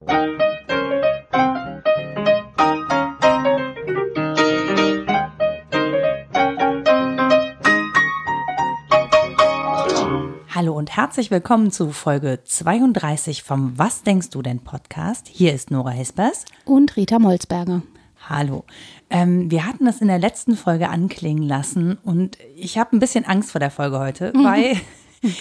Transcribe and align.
Hallo 0.00 0.32
und 10.72 10.96
herzlich 10.96 11.30
willkommen 11.30 11.70
zu 11.70 11.92
Folge 11.92 12.40
32 12.42 13.42
vom 13.42 13.78
Was 13.78 14.02
denkst 14.02 14.30
du 14.30 14.40
denn 14.40 14.60
Podcast. 14.60 15.28
Hier 15.28 15.52
ist 15.52 15.70
Nora 15.70 15.90
Hespers. 15.90 16.46
Und 16.64 16.96
Rita 16.96 17.18
Molzberger. 17.18 17.82
Hallo. 18.26 18.64
Ähm, 19.10 19.50
wir 19.50 19.66
hatten 19.66 19.84
das 19.84 20.00
in 20.00 20.08
der 20.08 20.18
letzten 20.18 20.56
Folge 20.56 20.88
anklingen 20.88 21.42
lassen 21.42 21.98
und 22.04 22.38
ich 22.56 22.78
habe 22.78 22.96
ein 22.96 23.00
bisschen 23.00 23.26
Angst 23.26 23.50
vor 23.52 23.58
der 23.58 23.70
Folge 23.70 23.98
heute, 23.98 24.32
weil. 24.34 24.80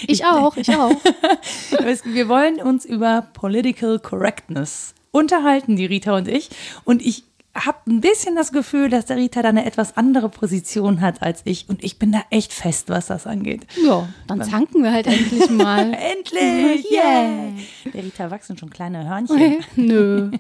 Ich 0.08 0.26
auch, 0.26 0.58
ich 0.58 0.70
auch. 0.72 0.92
wir 2.04 2.30
wollen 2.30 2.62
uns 2.62 2.86
über 2.86 3.28
Political 3.34 4.00
Correctness 4.00 4.94
unterhalten, 5.12 5.76
die 5.76 5.86
Rita 5.86 6.16
und 6.16 6.28
ich. 6.28 6.50
Und 6.84 7.02
ich 7.02 7.24
habe 7.56 7.78
ein 7.88 8.02
bisschen 8.02 8.36
das 8.36 8.52
Gefühl, 8.52 8.90
dass 8.90 9.06
der 9.06 9.18
Rita 9.18 9.42
da 9.42 9.50
eine 9.50 9.66
etwas 9.66 9.98
andere 9.98 10.30
Position 10.30 11.02
hat 11.02 11.22
als 11.22 11.42
ich. 11.46 11.68
Und 11.68 11.84
ich 11.84 11.98
bin 11.98 12.12
da 12.12 12.22
echt 12.30 12.54
fest, 12.54 12.90
was 12.90 13.08
das 13.08 13.26
angeht. 13.26 13.66
Ja, 13.84 14.08
dann 14.28 14.44
zanken 14.44 14.84
wir 14.84 14.92
halt 14.92 15.08
endlich 15.08 15.50
mal. 15.50 15.94
endlich! 15.94 16.92
Yeah! 16.92 17.54
Der 17.94 18.04
Rita 18.04 18.30
wachsen 18.32 18.58
schon 18.58 18.70
kleine 18.70 19.08
Hörnchen. 19.08 19.58
Nö. 19.76 20.32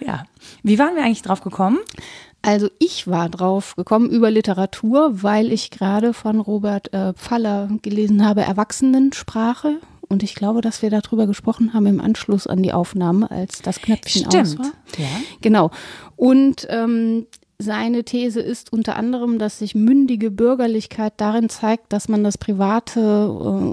ja. 0.00 0.24
Wie 0.62 0.78
waren 0.78 0.94
wir 0.94 1.04
eigentlich 1.04 1.22
drauf 1.22 1.40
gekommen? 1.40 1.78
Also 2.42 2.68
ich 2.80 3.06
war 3.06 3.28
drauf 3.28 3.76
gekommen 3.76 4.10
über 4.10 4.30
Literatur, 4.30 5.22
weil 5.22 5.52
ich 5.52 5.70
gerade 5.70 6.12
von 6.12 6.40
Robert 6.40 6.92
äh, 6.92 7.12
Pfaller 7.14 7.68
gelesen 7.82 8.26
habe, 8.26 8.42
Erwachsenensprache. 8.42 9.76
Und 10.08 10.22
ich 10.22 10.34
glaube, 10.34 10.60
dass 10.60 10.82
wir 10.82 10.90
darüber 10.90 11.26
gesprochen 11.26 11.72
haben 11.72 11.86
im 11.86 12.00
Anschluss 12.00 12.46
an 12.46 12.62
die 12.62 12.72
Aufnahme, 12.72 13.30
als 13.30 13.62
das 13.62 13.80
Knöpfchen 13.80 14.26
Stimmt. 14.26 14.42
aus 14.42 14.58
war. 14.58 14.72
Ja. 14.98 15.06
Genau. 15.40 15.70
Und 16.16 16.66
ähm, 16.68 17.26
seine 17.62 18.04
These 18.04 18.40
ist 18.40 18.72
unter 18.72 18.96
anderem, 18.96 19.38
dass 19.38 19.58
sich 19.60 19.74
mündige 19.74 20.30
Bürgerlichkeit 20.30 21.14
darin 21.16 21.48
zeigt, 21.48 21.92
dass 21.92 22.08
man 22.08 22.22
das 22.22 22.36
Private 22.36 23.00
äh, 23.00 23.04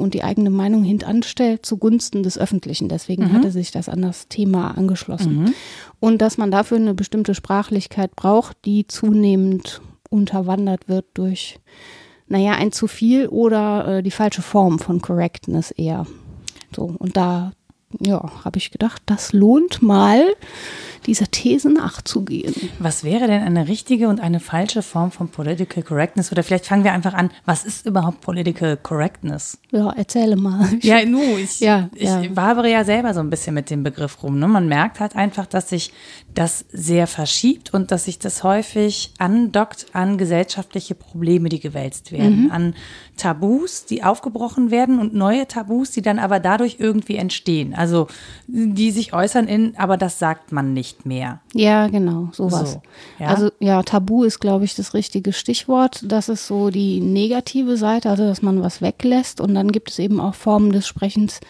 und 0.02 0.14
die 0.14 0.23
eigene 0.23 0.50
Meinung 0.50 0.84
hintanstellt 0.84 1.66
zugunsten 1.66 2.23
des 2.23 2.38
Öffentlichen. 2.38 2.88
Deswegen 2.88 3.23
Mhm. 3.23 3.34
hat 3.34 3.45
er 3.45 3.52
sich 3.52 3.72
das 3.72 3.90
an 3.90 4.02
das 4.02 4.28
Thema 4.30 4.78
angeschlossen. 4.78 5.54
Und 6.00 6.22
dass 6.22 6.38
man 6.38 6.52
dafür 6.52 6.78
eine 6.78 6.94
bestimmte 6.94 7.36
Sprachlichkeit 7.36 8.16
braucht, 8.16 8.58
die 8.66 8.88
zunehmend 8.88 9.82
unterwandert 10.10 10.88
wird 10.88 11.06
durch, 11.16 11.60
naja, 12.28 12.54
ein 12.54 12.72
zu 12.72 12.88
viel 12.88 13.28
oder 13.28 13.98
äh, 13.98 14.04
die 14.04 14.12
falsche 14.12 14.42
Form 14.42 14.80
von 14.80 15.02
Correctness 15.02 15.72
eher. 15.72 16.06
So, 16.76 16.95
und 16.98 17.17
da, 17.17 17.52
ja, 18.00 18.23
habe 18.45 18.58
ich 18.58 18.72
gedacht, 18.72 19.02
das 19.08 19.34
lohnt 19.34 19.82
mal, 19.82 20.23
dieser 21.06 21.32
These 21.32 21.70
nachzugehen. 21.72 22.54
Was 22.78 23.04
wäre 23.04 23.28
denn 23.28 23.42
eine 23.42 23.68
richtige 23.68 24.09
und 24.09 24.20
eine 24.20 24.40
falsche 24.40 24.84
Form 24.84 25.12
von 25.12 25.30
Political 25.30 25.82
Correctness? 25.82 26.32
Oder 26.32 26.44
vielleicht 26.44 26.67
fangen 26.67 26.84
wir 26.84 26.94
einfach 26.94 27.14
an, 27.14 27.32
was 27.45 27.66
ist 27.66 27.86
überhaupt 27.86 28.22
Political 28.22 28.78
Correctness? 28.78 29.58
Ja, 29.72 29.92
erzähle 29.92 30.36
mal. 30.36 30.67
Ja, 30.82 31.04
nu, 31.06 31.20
ich, 31.38 31.60
Ja, 31.60 31.90
ich 31.95 32.04
ja. 32.04 32.23
wabere 32.36 32.70
ja 32.70 32.84
selber 32.84 33.14
so 33.14 33.20
ein 33.20 33.30
bisschen 33.30 33.54
mit 33.54 33.70
dem 33.70 33.84
Begriff 33.84 34.22
rum. 34.23 34.40
Ne? 34.40 34.48
Man 34.48 34.67
merkt 34.67 35.00
halt 35.00 35.16
einfach, 35.16 35.45
dass 35.45 35.70
sich 35.70 35.92
das 36.36 36.64
sehr 36.72 37.08
verschiebt 37.08 37.74
und 37.74 37.92
dass 37.92 38.06
sich 38.06 38.20
das 38.20 38.44
häufig 38.44 39.12
andockt 39.18 39.88
an 39.94 40.18
gesellschaftliche 40.18 40.96
Probleme, 40.96 41.50
die 41.50 41.60
gewälzt 41.60 42.12
werden, 42.12 42.46
Mhm. 42.46 42.52
an 42.52 42.76
Tabus, 43.18 43.86
die 43.86 44.04
aufgebrochen 44.04 44.72
werden 44.72 45.00
und 45.00 45.14
neue 45.14 45.48
Tabus, 45.48 45.92
die 45.92 46.02
dann 46.02 46.20
aber 46.20 46.40
dadurch 46.40 46.78
irgendwie 46.80 47.16
entstehen. 47.16 47.74
Also 47.74 48.08
die 48.48 48.92
sich 48.92 49.12
äußern 49.14 49.48
in, 49.48 49.76
aber 49.78 49.98
das 49.98 50.20
sagt 50.20 50.52
man 50.52 50.74
nicht 50.74 51.06
mehr. 51.06 51.42
Ja, 51.54 51.88
genau, 51.88 52.30
sowas. 52.32 52.74
So, 52.74 52.82
ja. 53.20 53.28
Also 53.28 53.50
ja, 53.60 53.84
Tabu 53.84 54.24
ist, 54.24 54.40
glaube 54.40 54.66
ich, 54.66 54.76
das 54.76 54.94
richtige 54.94 55.34
Stichwort. 55.34 56.02
Das 56.06 56.30
ist 56.30 56.48
so 56.48 56.70
die 56.70 57.02
negative 57.02 57.76
Seite, 57.76 58.10
also 58.10 58.23
dass 58.23 58.42
man 58.42 58.62
was 58.62 58.82
weglässt. 58.82 59.42
Und 59.42 59.56
dann 59.56 59.72
gibt 59.72 59.92
es 59.92 60.00
eben 60.00 60.20
auch 60.22 60.36
Formen 60.36 60.72
des 60.72 60.88
Sprechens, 60.88 61.42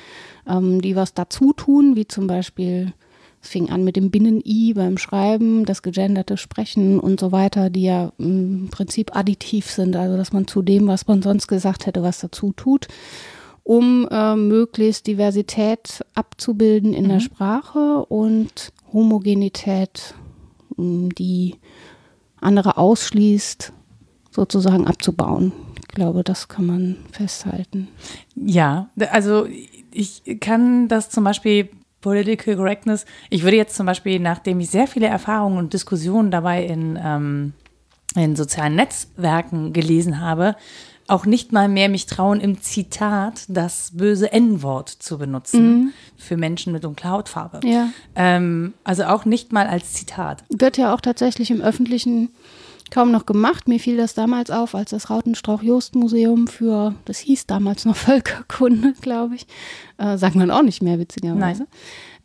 ähm, 0.48 0.82
die 0.82 0.96
was 0.96 1.14
dazu 1.14 1.54
tun, 1.54 1.96
wie 1.96 2.08
zum 2.08 2.26
Beispiel, 2.28 2.94
es 3.42 3.50
fing 3.50 3.70
an 3.70 3.84
mit 3.84 3.96
dem 3.96 4.12
Binnen-I 4.12 4.74
beim 4.74 4.98
Schreiben, 4.98 5.66
das 5.66 5.82
gegenderte 5.82 6.38
Sprechen 6.38 7.00
und 7.00 7.20
so 7.20 7.32
weiter, 7.32 7.70
die 7.70 7.84
ja 7.84 8.12
im 8.18 8.70
Prinzip 8.72 9.16
additiv 9.16 9.70
sind, 9.70 9.96
also 9.96 10.18
dass 10.18 10.34
man 10.34 10.48
zu 10.48 10.62
dem, 10.62 10.88
was 10.88 11.08
man 11.08 11.22
sonst 11.22 11.48
gesagt 11.48 11.86
hätte, 11.86 12.04
was 12.04 12.20
dazu 12.20 12.52
tut 12.52 12.88
um 13.70 14.08
äh, 14.10 14.36
möglichst 14.36 15.06
Diversität 15.06 16.04
abzubilden 16.16 16.96
in 16.96 17.08
der 17.08 17.20
Sprache 17.20 18.04
und 18.06 18.74
Homogenität, 18.92 20.16
mh, 20.76 21.10
die 21.16 21.56
andere 22.42 22.78
ausschließt, 22.78 23.72
sozusagen 24.32 24.88
abzubauen. 24.88 25.52
Ich 25.82 25.88
glaube, 25.90 26.24
das 26.24 26.48
kann 26.48 26.66
man 26.66 26.96
festhalten. 27.12 27.90
Ja, 28.36 28.90
also 29.12 29.48
ich 29.92 30.24
kann 30.40 30.88
das 30.88 31.12
zum 31.12 31.24
Beispiel 31.24 31.70
Political 32.02 32.56
Correctness, 32.56 33.06
ich 33.30 33.44
würde 33.44 33.58
jetzt 33.58 33.76
zum 33.76 33.86
Beispiel, 33.86 34.20
nachdem 34.20 34.60
ich 34.60 34.70
sehr 34.70 34.88
viele 34.88 35.08
Erfahrungen 35.08 35.58
und 35.58 35.74
Diskussionen 35.74 36.32
dabei 36.32 36.66
in, 36.66 36.98
ähm, 37.02 37.54
in 38.16 38.36
sozialen 38.36 38.76
Netzwerken 38.76 39.74
gelesen 39.74 40.20
habe, 40.20 40.56
auch 41.10 41.26
nicht 41.26 41.52
mal 41.52 41.68
mehr 41.68 41.90
mich 41.90 42.06
trauen, 42.06 42.40
im 42.40 42.62
Zitat 42.62 43.46
das 43.48 43.92
böse 43.96 44.32
N-Wort 44.32 44.90
zu 44.90 45.18
benutzen 45.18 45.94
für 46.18 46.38
Menschen 46.38 46.72
mit 46.72 46.84
dunkler 46.84 47.10
Hautfarbe. 47.12 47.62
Ja. 47.68 47.90
Ähm, 48.16 48.74
also 48.84 49.06
auch 49.06 49.26
nicht 49.26 49.52
mal 49.52 49.68
als 49.68 49.94
Zitat. 49.94 50.44
Wird 50.50 50.78
ja 50.78 50.94
auch 50.94 51.02
tatsächlich 51.02 51.50
im 51.50 51.62
Öffentlichen 51.62 52.30
kaum 52.92 53.12
noch 53.12 53.26
gemacht. 53.26 53.68
Mir 53.68 53.80
fiel 53.80 53.98
das 53.98 54.14
damals 54.14 54.52
auf, 54.52 54.76
als 54.76 54.92
das 54.92 55.10
Rautenstrauch-Jost-Museum 55.10 56.48
für, 56.48 56.96
das 57.06 57.20
hieß 57.20 57.48
damals 57.48 57.86
noch 57.86 57.96
Völkerkunde, 57.98 58.94
glaube 59.02 59.36
ich, 59.36 59.48
äh, 59.98 60.18
sagt 60.18 60.36
man 60.36 60.52
auch 60.52 60.64
nicht 60.64 60.82
mehr, 60.82 61.00
witzigerweise, 61.00 61.68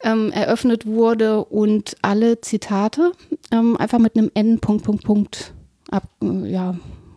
ähm, 0.02 0.30
eröffnet 0.32 0.86
wurde 0.86 1.44
und 1.44 1.96
alle 2.02 2.40
Zitate 2.40 3.12
ähm, 3.50 3.76
einfach 3.76 3.98
mit 3.98 4.16
einem 4.16 4.30
N, 4.34 4.60
Punkt, 4.60 4.84
Punkt, 4.84 5.04
Punkt 5.04 5.54
ab, 5.90 6.08
äh, 6.22 6.50
ja, 6.50 6.74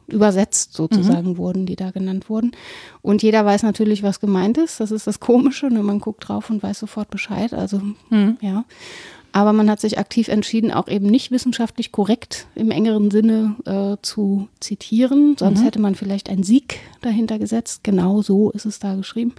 übersetzt 0.07 0.73
sozusagen 0.73 1.37
wurden, 1.37 1.65
die 1.65 1.75
da 1.75 1.91
genannt 1.91 2.29
wurden. 2.29 2.51
Und 3.01 3.23
jeder 3.23 3.45
weiß 3.45 3.63
natürlich, 3.63 4.03
was 4.03 4.19
gemeint 4.19 4.57
ist. 4.57 4.79
Das 4.79 4.91
ist 4.91 5.05
das 5.05 5.19
Komische. 5.19 5.67
Ne? 5.67 5.83
Man 5.83 5.99
guckt 5.99 6.27
drauf 6.27 6.49
und 6.49 6.63
weiß 6.63 6.79
sofort 6.79 7.09
Bescheid. 7.09 7.53
Also, 7.53 7.81
ja. 8.39 8.63
Aber 9.31 9.53
man 9.53 9.69
hat 9.69 9.79
sich 9.79 9.99
aktiv 9.99 10.27
entschieden, 10.29 10.71
auch 10.71 10.87
eben 10.87 11.07
nicht 11.07 11.31
wissenschaftlich 11.31 11.91
korrekt 11.91 12.47
im 12.55 12.71
engeren 12.71 13.11
Sinne 13.11 13.55
äh, 13.65 14.01
zu 14.01 14.47
zitieren. 14.59 15.35
Sonst 15.37 15.63
hätte 15.63 15.79
man 15.79 15.95
vielleicht 15.95 16.29
ein 16.29 16.43
Sieg 16.43 16.79
dahinter 17.01 17.37
gesetzt. 17.37 17.83
Genau 17.83 18.21
so 18.21 18.51
ist 18.51 18.65
es 18.65 18.79
da 18.79 18.95
geschrieben. 18.95 19.33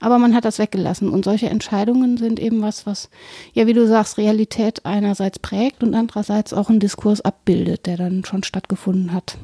Aber 0.00 0.18
man 0.18 0.34
hat 0.34 0.44
das 0.44 0.58
weggelassen. 0.58 1.08
Und 1.08 1.24
solche 1.24 1.48
Entscheidungen 1.48 2.16
sind 2.16 2.40
eben 2.40 2.62
was, 2.62 2.86
was, 2.86 3.08
ja, 3.52 3.66
wie 3.66 3.72
du 3.72 3.86
sagst, 3.86 4.18
Realität 4.18 4.84
einerseits 4.84 5.38
prägt 5.38 5.82
und 5.82 5.94
andererseits 5.94 6.52
auch 6.52 6.68
einen 6.68 6.80
Diskurs 6.80 7.20
abbildet, 7.20 7.86
der 7.86 7.96
dann 7.96 8.24
schon 8.24 8.42
stattgefunden 8.42 9.12
hat. 9.12 9.38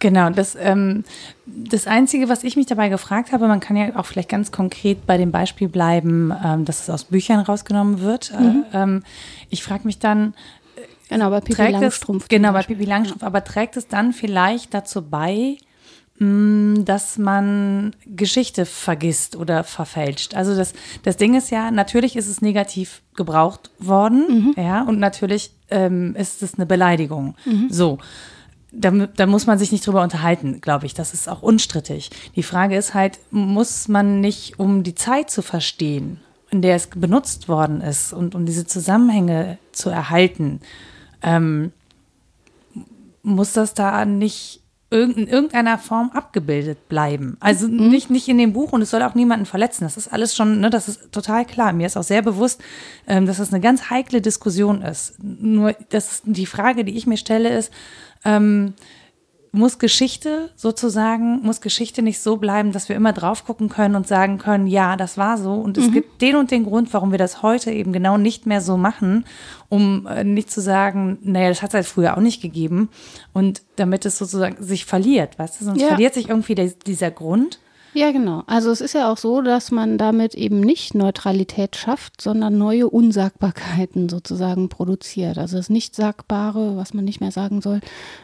Genau, 0.00 0.30
das, 0.30 0.56
ähm, 0.58 1.04
das 1.46 1.86
Einzige, 1.86 2.30
was 2.30 2.42
ich 2.42 2.56
mich 2.56 2.66
dabei 2.66 2.88
gefragt 2.88 3.32
habe, 3.32 3.46
man 3.46 3.60
kann 3.60 3.76
ja 3.76 3.96
auch 3.96 4.06
vielleicht 4.06 4.30
ganz 4.30 4.50
konkret 4.50 5.06
bei 5.06 5.18
dem 5.18 5.30
Beispiel 5.30 5.68
bleiben, 5.68 6.32
ähm, 6.42 6.64
dass 6.64 6.80
es 6.82 6.90
aus 6.90 7.04
Büchern 7.04 7.40
rausgenommen 7.40 8.00
wird. 8.00 8.32
Mhm. 8.32 8.64
Äh, 8.72 8.82
ähm, 8.82 9.02
ich 9.50 9.62
frage 9.62 9.84
mich 9.84 9.98
dann, 9.98 10.34
Genau, 11.10 11.28
bei 11.30 11.40
trägt 11.40 11.72
Langstrumpf. 11.72 12.24
es, 12.24 12.28
genau, 12.28 12.52
bei. 12.52 12.62
Pippi 12.62 12.84
Langstrumpf, 12.84 13.24
aber 13.24 13.44
trägt 13.44 13.76
es 13.76 13.88
dann 13.88 14.12
vielleicht 14.12 14.72
dazu 14.72 15.02
bei, 15.02 15.58
mh, 16.18 16.82
dass 16.84 17.18
man 17.18 17.94
Geschichte 18.06 18.64
vergisst 18.64 19.34
oder 19.34 19.64
verfälscht. 19.64 20.34
Also 20.34 20.56
das, 20.56 20.72
das 21.02 21.16
Ding 21.16 21.34
ist 21.34 21.50
ja, 21.50 21.70
natürlich 21.72 22.14
ist 22.16 22.28
es 22.28 22.40
negativ 22.40 23.02
gebraucht 23.16 23.70
worden, 23.80 24.54
ja, 24.56 24.82
und 24.82 24.98
natürlich 25.00 25.50
ähm, 25.70 26.14
ist 26.16 26.42
es 26.42 26.54
eine 26.54 26.64
Beleidigung. 26.64 27.34
So. 27.68 27.98
Da, 28.72 28.90
da 28.90 29.26
muss 29.26 29.46
man 29.46 29.58
sich 29.58 29.72
nicht 29.72 29.86
drüber 29.86 30.02
unterhalten, 30.02 30.60
glaube 30.60 30.86
ich. 30.86 30.94
Das 30.94 31.12
ist 31.12 31.28
auch 31.28 31.42
unstrittig. 31.42 32.10
Die 32.36 32.42
Frage 32.42 32.76
ist 32.76 32.94
halt, 32.94 33.18
muss 33.30 33.88
man 33.88 34.20
nicht, 34.20 34.58
um 34.58 34.82
die 34.82 34.94
Zeit 34.94 35.30
zu 35.30 35.42
verstehen, 35.42 36.20
in 36.50 36.62
der 36.62 36.76
es 36.76 36.86
benutzt 36.88 37.48
worden 37.48 37.80
ist 37.80 38.12
und 38.12 38.34
um 38.34 38.46
diese 38.46 38.66
Zusammenhänge 38.66 39.58
zu 39.72 39.90
erhalten, 39.90 40.60
ähm, 41.22 41.72
muss 43.22 43.52
das 43.52 43.74
da 43.74 44.04
nicht 44.04 44.60
in 44.90 45.28
irgendeiner 45.28 45.78
Form 45.78 46.10
abgebildet 46.12 46.88
bleiben. 46.88 47.36
Also 47.38 47.68
nicht, 47.68 48.10
nicht 48.10 48.26
in 48.26 48.38
dem 48.38 48.52
Buch 48.52 48.72
und 48.72 48.82
es 48.82 48.90
soll 48.90 49.02
auch 49.02 49.14
niemanden 49.14 49.46
verletzen. 49.46 49.84
Das 49.84 49.96
ist 49.96 50.12
alles 50.12 50.34
schon, 50.34 50.58
ne, 50.58 50.68
das 50.68 50.88
ist 50.88 51.12
total 51.12 51.44
klar. 51.44 51.72
Mir 51.72 51.86
ist 51.86 51.96
auch 51.96 52.02
sehr 52.02 52.22
bewusst, 52.22 52.60
ähm, 53.06 53.24
dass 53.24 53.36
das 53.36 53.52
eine 53.52 53.60
ganz 53.60 53.90
heikle 53.90 54.20
Diskussion 54.20 54.82
ist. 54.82 55.14
Nur 55.22 55.76
das 55.90 56.12
ist 56.12 56.22
die 56.26 56.46
Frage, 56.46 56.84
die 56.84 56.96
ich 56.96 57.06
mir 57.06 57.18
stelle, 57.18 57.56
ist, 57.56 57.72
ähm, 58.24 58.74
muss 59.52 59.78
Geschichte 59.78 60.50
sozusagen, 60.54 61.42
muss 61.42 61.60
Geschichte 61.60 62.02
nicht 62.02 62.20
so 62.20 62.36
bleiben, 62.36 62.70
dass 62.70 62.88
wir 62.88 62.94
immer 62.94 63.12
drauf 63.12 63.44
gucken 63.44 63.68
können 63.68 63.96
und 63.96 64.06
sagen 64.06 64.38
können, 64.38 64.66
ja, 64.66 64.96
das 64.96 65.18
war 65.18 65.38
so 65.38 65.54
und 65.54 65.76
es 65.76 65.88
mhm. 65.88 65.92
gibt 65.92 66.22
den 66.22 66.36
und 66.36 66.50
den 66.50 66.64
Grund, 66.64 66.92
warum 66.94 67.10
wir 67.10 67.18
das 67.18 67.42
heute 67.42 67.72
eben 67.72 67.92
genau 67.92 68.16
nicht 68.16 68.46
mehr 68.46 68.60
so 68.60 68.76
machen, 68.76 69.24
um 69.68 70.06
äh, 70.06 70.22
nicht 70.22 70.50
zu 70.50 70.60
sagen, 70.60 71.18
naja, 71.22 71.48
das 71.48 71.62
hat 71.62 71.70
es 71.70 71.74
halt 71.74 71.86
früher 71.86 72.16
auch 72.16 72.22
nicht 72.22 72.40
gegeben 72.40 72.90
und 73.32 73.62
damit 73.76 74.06
es 74.06 74.18
sozusagen 74.18 74.62
sich 74.62 74.84
verliert, 74.84 75.38
weißt 75.38 75.60
du, 75.60 75.64
sonst 75.64 75.80
ja. 75.80 75.88
verliert 75.88 76.14
sich 76.14 76.28
irgendwie 76.28 76.54
der, 76.54 76.66
dieser 76.68 77.10
Grund. 77.10 77.58
Ja, 77.92 78.12
genau. 78.12 78.44
Also 78.46 78.70
es 78.70 78.80
ist 78.80 78.94
ja 78.94 79.10
auch 79.10 79.16
so, 79.16 79.42
dass 79.42 79.72
man 79.72 79.98
damit 79.98 80.36
eben 80.36 80.60
nicht 80.60 80.94
Neutralität 80.94 81.74
schafft, 81.74 82.20
sondern 82.20 82.56
neue 82.56 82.88
Unsagbarkeiten 82.88 84.08
sozusagen 84.08 84.68
produziert. 84.68 85.38
Also 85.38 85.56
das 85.56 85.70
Nichtsagbare, 85.70 86.76
was 86.76 86.94
man 86.94 87.04
nicht 87.04 87.20
mehr 87.20 87.32
sagen 87.32 87.60
soll, 87.60 87.80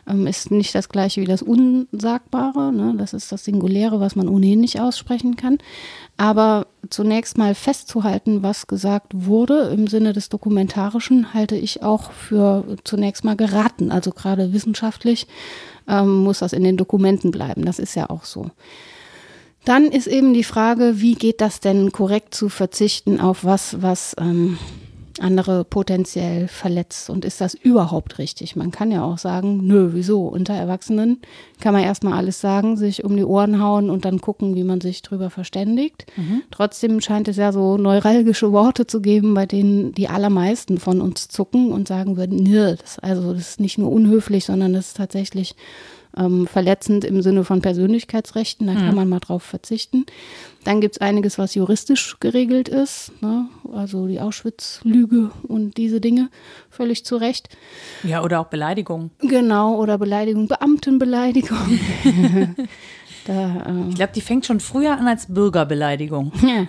ähm, 0.09 0.29
ist 0.29 0.53
nicht 0.53 0.73
das 0.77 0.89
gleiche 0.89 1.21
wie 1.21 1.27
das 1.27 1.43
Unsagbare. 1.43 2.73
Ne? 2.73 2.95
Das 2.97 3.13
ist 3.13 3.33
das 3.33 3.45
Singuläre, 3.45 3.99
was 3.99 4.15
man 4.15 4.29
ohnehin 4.29 4.61
nicht 4.61 4.81
aussprechen 4.81 5.35
kann. 5.35 5.59
Aber 6.17 6.69
zunächst 6.89 7.37
mal 7.37 7.57
festzuhalten, 7.57 8.45
was 8.45 8.69
gesagt 8.69 9.13
wurde 9.13 9.71
im 9.75 9.89
Sinne 9.89 10.13
des 10.13 10.29
Dokumentarischen, 10.29 11.35
halte 11.35 11.57
ich 11.57 11.83
auch 11.83 12.13
für 12.13 12.65
zunächst 12.85 13.25
mal 13.25 13.37
geraten. 13.37 13.91
Also 13.91 14.13
gerade 14.13 14.53
wissenschaftlich 14.53 15.27
ähm, 15.89 16.23
muss 16.23 16.39
das 16.39 16.53
in 16.53 16.63
den 16.63 16.77
Dokumenten 16.77 17.33
bleiben. 17.33 17.65
Das 17.65 17.81
ist 17.81 17.97
ja 17.97 18.11
auch 18.11 18.23
so. 18.23 18.53
Dann 19.67 19.87
ist 19.87 20.07
eben 20.07 20.33
die 20.33 20.45
Frage, 20.45 21.01
wie 21.01 21.17
geht 21.17 21.41
das 21.41 21.59
denn 21.59 21.91
korrekt 21.91 22.35
zu 22.35 22.49
verzichten 22.49 23.21
auf 23.21 23.45
was, 23.45 23.83
was 23.83 24.15
ähm, 24.17 24.59
andere 25.19 25.65
potenziell 25.65 26.47
verletzt 26.47 27.11
und 27.11 27.25
ist 27.25 27.41
das 27.41 27.55
überhaupt 27.55 28.21
richtig? 28.21 28.55
Man 28.55 28.71
kann 28.71 28.93
ja 28.93 29.03
auch 29.03 29.19
sagen, 29.19 29.67
nö, 29.67 29.91
wieso? 29.93 30.29
Unter 30.29 30.55
Erwachsenen 30.55 31.21
kann 31.59 31.75
man 31.75 31.83
erstmal 31.83 32.13
alles 32.13 32.41
sagen, 32.41 32.77
sich 32.77 33.03
um 33.03 33.17
die 33.17 33.25
Ohren 33.25 33.61
hauen 33.61 33.91
und 33.91 34.05
dann 34.05 34.21
gucken, 34.21 34.55
wie 34.55 34.63
man 34.63 34.81
sich 34.81 35.03
drüber 35.03 35.31
verständigt. 35.31 36.07
Mhm. 36.17 36.43
Trotzdem 36.53 37.01
scheint 37.01 37.27
es 37.27 37.37
ja 37.37 37.51
so 37.51 37.77
neuralgische 37.77 38.53
Worte 38.53 38.87
zu 38.87 39.01
geben, 39.01 39.35
bei 39.35 39.47
denen 39.47 39.91
die 39.91 40.09
allermeisten 40.09 40.79
von 40.79 41.01
uns 41.01 41.27
zucken 41.27 41.73
und 41.73 41.89
sagen 41.89 42.17
würden, 42.17 42.37
nö, 42.41 42.77
das, 42.77 43.01
also 43.01 43.33
das 43.33 43.49
ist 43.49 43.61
nicht 43.61 43.79
nur 43.79 43.91
unhöflich, 43.91 44.45
sondern 44.45 44.75
das 44.75 44.89
ist 44.89 44.97
tatsächlich 44.97 45.57
ähm, 46.17 46.47
verletzend 46.47 47.05
im 47.05 47.23
Sinne 47.23 47.45
von 47.45 47.61
Persönlichkeitsrechten, 47.61 48.67
da 48.67 48.75
kann 48.75 48.91
mhm. 48.91 48.95
man 48.95 49.09
mal 49.09 49.21
drauf 49.21 49.43
verzichten. 49.43 50.07
Dann 50.65 50.81
gibt 50.81 50.97
es 50.97 51.01
einiges, 51.01 51.39
was 51.39 51.55
juristisch 51.55 52.17
geregelt 52.19 52.69
ist, 52.69 53.13
ne? 53.23 53.49
also 53.73 54.07
die 54.07 54.21
Auschwitz-Lüge 54.21 55.31
und 55.47 55.77
diese 55.77 56.01
Dinge, 56.01 56.29
völlig 56.71 57.05
zu 57.05 57.17
Recht. 57.17 57.49
Ja, 58.03 58.23
oder 58.23 58.41
auch 58.41 58.47
Beleidigung. 58.47 59.11
Genau, 59.21 59.77
oder 59.77 59.99
Beleidigung, 59.99 60.49
Beamtenbeleidigung. 60.49 61.79
Da, 63.27 63.65
äh, 63.67 63.89
ich 63.89 63.97
glaube, 63.97 64.13
die 64.15 64.21
fängt 64.21 64.47
schon 64.47 64.61
früher 64.61 64.97
an 64.97 65.09
als 65.09 65.27
Bürgerbeleidigung. 65.27 66.33
Ja. 66.47 66.67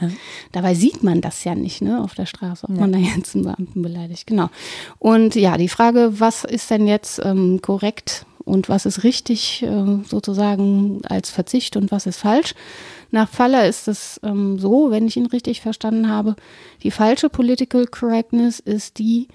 Dabei 0.51 0.73
sieht 0.73 1.03
man 1.03 1.21
das 1.21 1.43
ja 1.43 1.53
nicht 1.53 1.81
ne, 1.81 2.01
auf 2.01 2.15
der 2.15 2.25
Straße, 2.25 2.67
ob 2.67 2.75
ja. 2.75 2.81
man 2.81 2.91
da 2.91 2.97
jetzt 2.97 3.35
einen 3.35 3.43
Beamten 3.43 3.81
beleidigt. 3.81 4.25
Genau. 4.25 4.49
Und 4.97 5.35
ja, 5.35 5.57
die 5.57 5.69
Frage, 5.69 6.19
was 6.19 6.43
ist 6.43 6.71
denn 6.71 6.87
jetzt 6.87 7.21
ähm, 7.23 7.61
korrekt 7.61 8.25
und 8.47 8.69
was 8.69 8.85
ist 8.85 9.03
richtig 9.03 9.61
äh, 9.63 9.99
sozusagen 10.07 11.01
als 11.05 11.29
Verzicht 11.29 11.75
und 11.75 11.91
was 11.91 12.05
ist 12.05 12.17
falsch. 12.17 12.55
Nach 13.11 13.29
Faller 13.29 13.67
ist 13.67 13.87
es 13.87 14.19
ähm, 14.23 14.57
so, 14.57 14.89
wenn 14.89 15.07
ich 15.07 15.17
ihn 15.17 15.25
richtig 15.27 15.61
verstanden 15.61 16.09
habe, 16.09 16.35
die 16.83 16.91
falsche 16.91 17.29
Political 17.29 17.87
Correctness 17.87 18.59
ist 18.59 18.99
die, 18.99 19.27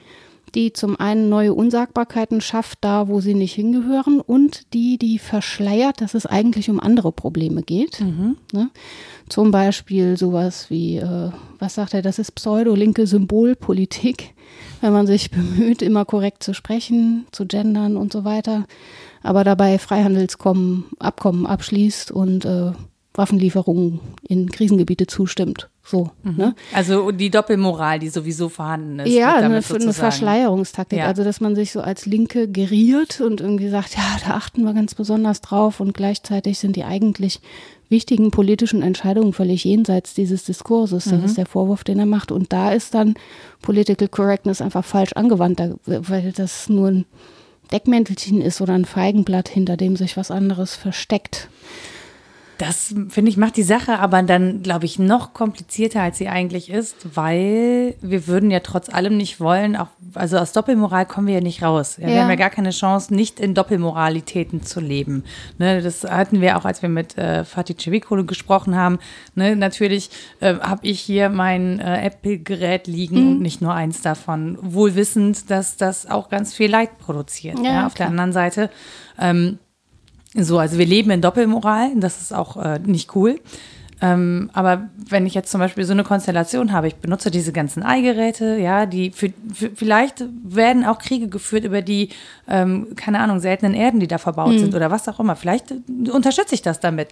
die 0.55 0.73
zum 0.73 0.99
einen 0.99 1.29
neue 1.29 1.55
Unsagbarkeiten 1.55 2.41
schafft, 2.41 2.79
da 2.81 3.09
wo 3.09 3.20
sie 3.20 3.35
nicht 3.35 3.55
hingehören, 3.55 4.20
und 4.20 4.73
die, 4.73 4.99
die 4.99 5.19
verschleiert, 5.19 6.00
dass 6.00 6.15
es 6.15 6.26
eigentlich 6.26 6.70
um 6.70 6.81
andere 6.81 7.12
Probleme 7.12 7.62
geht. 7.62 8.00
Mhm. 8.00 8.37
Ne? 8.53 8.70
Zum 9.29 9.50
Beispiel 9.50 10.17
sowas 10.17 10.70
wie, 10.70 10.97
äh, 10.97 11.31
was 11.58 11.75
sagt 11.75 11.94
er, 11.94 12.03
das 12.03 12.19
ist 12.19 12.32
pseudo-linke 12.32 13.06
Symbolpolitik, 13.06 14.35
wenn 14.82 14.93
man 14.93 15.06
sich 15.06 15.31
bemüht, 15.31 15.81
immer 15.81 16.05
korrekt 16.05 16.43
zu 16.43 16.52
sprechen, 16.52 17.26
zu 17.32 17.46
gendern 17.46 17.96
und 17.96 18.12
so 18.12 18.25
weiter, 18.25 18.67
aber 19.23 19.44
dabei 19.44 19.79
Freihandelsabkommen 19.79 21.46
abschließt 21.46 22.12
und 22.12 22.44
äh, 22.44 22.73
Waffenlieferungen 23.14 24.00
in 24.26 24.50
Krisengebiete 24.50 25.06
zustimmt. 25.06 25.69
So, 25.85 26.11
mhm. 26.23 26.37
ne? 26.37 26.55
Also 26.73 27.11
die 27.11 27.31
Doppelmoral, 27.31 27.99
die 27.99 28.09
sowieso 28.09 28.49
vorhanden 28.49 29.00
ist. 29.00 29.12
Ja, 29.12 29.35
eine, 29.37 29.47
eine, 29.47 29.93
Verschleierungstaktik. 29.93 31.00
Ja. 31.00 31.06
Also, 31.06 31.25
dass 31.25 31.41
man 31.41 31.55
sich 31.55 31.73
so 31.73 31.81
als 31.81 32.06
Linke 32.06 32.49
geriert 32.49 33.20
und 33.20 33.41
irgendwie 33.41 33.69
sagt, 33.69 33.97
ja, 33.97 34.17
da 34.25 34.35
achten 34.35 34.62
wir 34.62 34.73
ganz 34.75 34.94
besonders 34.94 35.41
drauf 35.41 35.81
und 35.81 35.93
gleichzeitig 35.93 36.59
sind 36.59 36.76
die 36.76 36.85
eigentlich 36.85 37.41
wichtigen 37.88 38.31
politischen 38.31 38.82
Entscheidungen 38.82 39.32
völlig 39.32 39.65
jenseits 39.65 40.15
dieses 40.15 40.44
Diskurses. 40.44 41.05
Das 41.05 41.19
mhm. 41.19 41.25
ist 41.25 41.37
der 41.37 41.47
Vorwurf, 41.47 41.85
den 41.85 41.99
er 41.99 42.06
macht. 42.06 42.32
Und 42.32 42.53
da 42.53 42.73
ist 42.73 42.94
dann 42.94 43.15
Political 43.61 44.08
Correctness 44.08 44.62
einfach 44.62 44.85
falsch 44.85 45.12
angewandt, 45.12 45.61
weil 45.85 46.32
das 46.32 46.69
nur 46.69 46.88
ein 46.88 47.05
Deckmäntelchen 47.73 48.41
ist 48.41 48.61
oder 48.61 48.75
ein 48.75 48.85
Feigenblatt, 48.85 49.49
hinter 49.49 49.76
dem 49.76 49.97
sich 49.97 50.17
was 50.17 50.31
anderes 50.31 50.75
versteckt. 50.75 51.49
Das 52.62 52.94
finde 53.09 53.29
ich 53.29 53.37
macht 53.37 53.56
die 53.56 53.64
Sache 53.64 53.99
aber 53.99 54.23
dann, 54.23 54.62
glaube 54.62 54.85
ich, 54.85 54.97
noch 54.97 55.35
komplizierter, 55.35 56.00
als 56.00 56.19
sie 56.19 56.29
eigentlich 56.29 56.70
ist, 56.70 57.17
weil 57.17 57.97
wir 58.00 58.29
würden 58.29 58.53
ja 58.53 58.61
trotz 58.61 58.88
allem 58.88 59.17
nicht 59.17 59.41
wollen, 59.41 59.75
auch, 59.75 59.88
also 60.14 60.38
aus 60.38 60.53
Doppelmoral 60.53 61.05
kommen 61.06 61.26
wir 61.26 61.35
ja 61.35 61.41
nicht 61.41 61.64
raus. 61.64 61.97
Ja, 61.97 62.06
ja. 62.06 62.14
Wir 62.14 62.23
haben 62.23 62.31
ja 62.31 62.37
gar 62.37 62.50
keine 62.50 62.70
Chance, 62.70 63.12
nicht 63.12 63.41
in 63.41 63.55
Doppelmoralitäten 63.55 64.62
zu 64.62 64.79
leben. 64.79 65.25
Ne, 65.59 65.82
das 65.82 66.05
hatten 66.05 66.41
wir 66.41 66.56
auch, 66.56 66.64
als 66.64 66.82
wir 66.82 66.88
mit 66.88 67.19
äh, 67.19 67.44
Fatih 67.44 67.75
Cevicolo 67.76 68.25
gesprochen 68.25 68.76
haben. 68.76 69.00
Ne, 69.35 69.56
natürlich 69.56 70.11
äh, 70.38 70.55
habe 70.61 70.87
ich 70.87 71.00
hier 71.00 71.31
mein 71.31 71.81
äh, 71.81 72.06
Apple-Gerät 72.06 72.87
liegen 72.87 73.25
mhm. 73.25 73.31
und 73.32 73.41
nicht 73.41 73.61
nur 73.61 73.75
eins 73.75 74.03
davon, 74.03 74.56
wohl 74.61 74.94
wissend, 74.94 75.50
dass 75.50 75.76
das 75.76 76.08
auch 76.08 76.29
ganz 76.29 76.55
viel 76.55 76.70
Leid 76.70 76.97
produziert. 76.99 77.58
Ja, 77.58 77.73
ja 77.73 77.87
auf 77.87 77.94
der 77.94 78.06
anderen 78.06 78.32
Seite 78.32 78.70
ähm, 79.19 79.58
so, 80.34 80.58
also 80.58 80.79
wir 80.79 80.87
leben 80.87 81.11
in 81.11 81.20
Doppelmoral, 81.20 81.93
das 81.96 82.20
ist 82.20 82.34
auch 82.34 82.56
äh, 82.56 82.79
nicht 82.79 83.14
cool. 83.14 83.38
Ähm, 84.02 84.50
aber 84.52 84.88
wenn 85.08 85.26
ich 85.26 85.34
jetzt 85.34 85.50
zum 85.50 85.61
Beispiel 85.61 85.84
so 85.84 85.93
eine 85.93 86.02
Konstellation 86.02 86.73
habe, 86.73 86.88
ich 86.88 86.96
benutze 86.96 87.31
diese 87.31 87.52
ganzen 87.52 87.84
Eigeräte, 87.84 88.56
ja, 88.56 88.84
die 88.84 89.12
für, 89.12 89.32
für, 89.55 89.70
vielleicht 89.70 90.25
werden 90.43 90.84
auch 90.84 90.99
Kriege 90.99 91.29
geführt 91.29 91.64
über 91.64 91.82
die, 91.82 92.08
ähm, 92.49 92.96
keine 92.96 93.20
Ahnung, 93.20 93.38
seltenen 93.38 93.75
Erden, 93.75 94.00
die 94.00 94.08
da 94.08 94.19
verbaut 94.19 94.55
mhm. 94.55 94.58
sind 94.58 94.75
oder 94.75 94.90
was 94.90 95.06
auch 95.08 95.20
immer. 95.20 95.37
Vielleicht 95.37 95.70
äh, 95.70 96.11
unterstütze 96.11 96.56
ich 96.56 96.62
das 96.62 96.81
damit. 96.81 97.08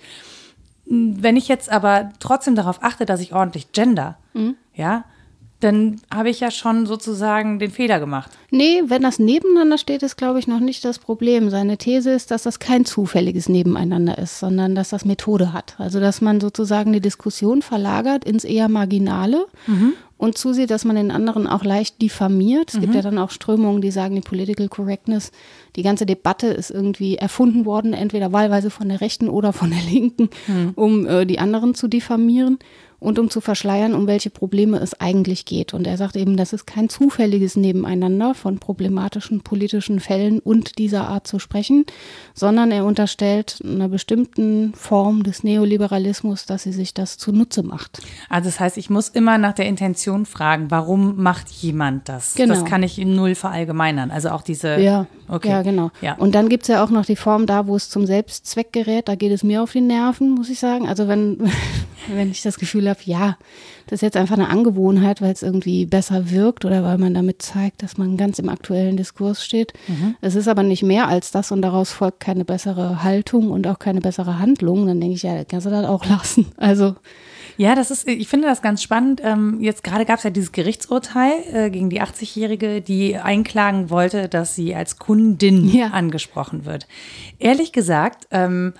Wenn 0.86 1.36
ich 1.36 1.46
jetzt 1.46 1.70
aber 1.70 2.10
trotzdem 2.18 2.56
darauf 2.56 2.82
achte, 2.82 3.06
dass 3.06 3.20
ich 3.20 3.32
ordentlich 3.32 3.70
gender, 3.70 4.18
mhm. 4.34 4.56
ja, 4.74 5.04
dann 5.60 6.00
habe 6.12 6.30
ich 6.30 6.40
ja 6.40 6.50
schon 6.50 6.86
sozusagen 6.86 7.58
den 7.58 7.70
Fehler 7.70 8.00
gemacht. 8.00 8.30
Nee, 8.50 8.82
wenn 8.86 9.02
das 9.02 9.18
nebeneinander 9.18 9.78
steht, 9.78 10.02
ist, 10.02 10.16
glaube 10.16 10.38
ich, 10.38 10.46
noch 10.46 10.58
nicht 10.58 10.84
das 10.84 10.98
Problem. 10.98 11.50
Seine 11.50 11.76
These 11.76 12.10
ist, 12.10 12.30
dass 12.30 12.42
das 12.42 12.58
kein 12.58 12.84
zufälliges 12.84 13.48
Nebeneinander 13.48 14.18
ist, 14.18 14.40
sondern 14.40 14.74
dass 14.74 14.88
das 14.88 15.04
Methode 15.04 15.52
hat. 15.52 15.74
Also, 15.78 16.00
dass 16.00 16.20
man 16.20 16.40
sozusagen 16.40 16.92
die 16.92 17.00
Diskussion 17.00 17.62
verlagert 17.62 18.24
ins 18.24 18.44
eher 18.44 18.68
Marginale 18.68 19.46
mhm. 19.66 19.92
und 20.16 20.38
zusieht, 20.38 20.70
dass 20.70 20.86
man 20.86 20.96
den 20.96 21.10
anderen 21.10 21.46
auch 21.46 21.62
leicht 21.62 22.00
diffamiert. 22.00 22.70
Es 22.70 22.76
mhm. 22.76 22.80
gibt 22.80 22.94
ja 22.94 23.02
dann 23.02 23.18
auch 23.18 23.30
Strömungen, 23.30 23.82
die 23.82 23.90
sagen, 23.90 24.14
die 24.14 24.22
Political 24.22 24.68
Correctness, 24.68 25.30
die 25.76 25.82
ganze 25.82 26.06
Debatte 26.06 26.48
ist 26.48 26.70
irgendwie 26.70 27.16
erfunden 27.16 27.66
worden, 27.66 27.92
entweder 27.92 28.32
wahlweise 28.32 28.70
von 28.70 28.88
der 28.88 29.02
Rechten 29.02 29.28
oder 29.28 29.52
von 29.52 29.70
der 29.70 29.82
Linken, 29.82 30.30
mhm. 30.48 30.72
um 30.74 31.06
äh, 31.06 31.26
die 31.26 31.38
anderen 31.38 31.74
zu 31.74 31.86
diffamieren 31.86 32.58
und 33.00 33.18
um 33.18 33.30
zu 33.30 33.40
verschleiern, 33.40 33.94
um 33.94 34.06
welche 34.06 34.30
Probleme 34.30 34.78
es 34.78 35.00
eigentlich 35.00 35.46
geht. 35.46 35.74
Und 35.74 35.86
er 35.86 35.96
sagt 35.96 36.16
eben, 36.16 36.36
das 36.36 36.52
ist 36.52 36.66
kein 36.66 36.88
zufälliges 36.88 37.56
Nebeneinander 37.56 38.34
von 38.34 38.58
problematischen 38.58 39.40
politischen 39.40 40.00
Fällen 40.00 40.38
und 40.38 40.78
dieser 40.78 41.08
Art 41.08 41.26
zu 41.26 41.38
sprechen, 41.38 41.86
sondern 42.34 42.70
er 42.70 42.84
unterstellt 42.84 43.62
einer 43.64 43.88
bestimmten 43.88 44.74
Form 44.74 45.22
des 45.22 45.42
Neoliberalismus, 45.42 46.44
dass 46.44 46.62
sie 46.62 46.72
sich 46.72 46.92
das 46.92 47.16
zunutze 47.16 47.62
macht. 47.62 48.02
Also 48.28 48.48
das 48.48 48.60
heißt, 48.60 48.76
ich 48.76 48.90
muss 48.90 49.08
immer 49.08 49.38
nach 49.38 49.54
der 49.54 49.66
Intention 49.66 50.26
fragen, 50.26 50.70
warum 50.70 51.22
macht 51.22 51.50
jemand 51.50 52.08
das? 52.08 52.34
Genau. 52.34 52.54
Das 52.54 52.64
kann 52.66 52.82
ich 52.82 52.98
in 52.98 53.16
null 53.16 53.34
verallgemeinern. 53.34 54.10
Also 54.10 54.30
auch 54.30 54.42
diese. 54.42 54.78
Ja, 54.78 55.06
okay. 55.28 55.48
ja 55.48 55.62
genau. 55.62 55.90
Ja. 56.02 56.14
Und 56.16 56.34
dann 56.34 56.50
gibt 56.50 56.64
es 56.64 56.68
ja 56.68 56.84
auch 56.84 56.90
noch 56.90 57.06
die 57.06 57.16
Form 57.16 57.46
da, 57.46 57.66
wo 57.66 57.76
es 57.76 57.88
zum 57.88 58.04
Selbstzweck 58.04 58.72
gerät. 58.72 59.08
Da 59.08 59.14
geht 59.14 59.32
es 59.32 59.42
mir 59.42 59.62
auf 59.62 59.72
die 59.72 59.80
Nerven, 59.80 60.30
muss 60.32 60.50
ich 60.50 60.58
sagen. 60.58 60.86
Also 60.86 61.08
wenn 61.08 61.50
wenn 62.08 62.30
ich 62.30 62.42
das 62.42 62.58
Gefühl 62.58 62.88
habe, 62.88 63.00
ja, 63.04 63.36
das 63.86 63.98
ist 63.98 64.02
jetzt 64.02 64.16
einfach 64.16 64.36
eine 64.36 64.48
Angewohnheit, 64.48 65.20
weil 65.20 65.32
es 65.32 65.42
irgendwie 65.42 65.86
besser 65.86 66.30
wirkt 66.30 66.64
oder 66.64 66.84
weil 66.84 66.98
man 66.98 67.14
damit 67.14 67.42
zeigt, 67.42 67.82
dass 67.82 67.98
man 67.98 68.16
ganz 68.16 68.38
im 68.38 68.48
aktuellen 68.48 68.96
Diskurs 68.96 69.44
steht. 69.44 69.72
Mhm. 69.88 70.14
Es 70.20 70.34
ist 70.34 70.48
aber 70.48 70.62
nicht 70.62 70.82
mehr 70.82 71.08
als 71.08 71.30
das 71.30 71.50
und 71.50 71.62
daraus 71.62 71.92
folgt 71.92 72.20
keine 72.20 72.44
bessere 72.44 73.02
Haltung 73.02 73.50
und 73.50 73.66
auch 73.66 73.78
keine 73.78 74.00
bessere 74.00 74.38
Handlung. 74.38 74.86
Dann 74.86 75.00
denke 75.00 75.16
ich, 75.16 75.22
ja, 75.22 75.44
kannst 75.44 75.66
du 75.66 75.70
das 75.70 75.86
auch 75.86 76.06
lassen. 76.06 76.46
Also 76.56 76.94
ja, 77.56 77.74
das 77.74 77.90
ist, 77.90 78.08
ich 78.08 78.28
finde 78.28 78.48
das 78.48 78.62
ganz 78.62 78.82
spannend. 78.82 79.20
Ähm, 79.22 79.58
jetzt 79.60 79.84
gerade 79.84 80.06
gab 80.06 80.16
es 80.18 80.24
ja 80.24 80.30
dieses 80.30 80.52
Gerichtsurteil 80.52 81.32
äh, 81.52 81.70
gegen 81.70 81.90
die 81.90 82.00
80-Jährige, 82.00 82.80
die 82.80 83.16
einklagen 83.16 83.90
wollte, 83.90 84.28
dass 84.28 84.54
sie 84.54 84.74
als 84.74 84.98
Kundin 84.98 85.68
ja. 85.68 85.88
angesprochen 85.88 86.64
wird. 86.64 86.86
Ehrlich 87.38 87.72
gesagt, 87.72 88.26
ähm, 88.30 88.72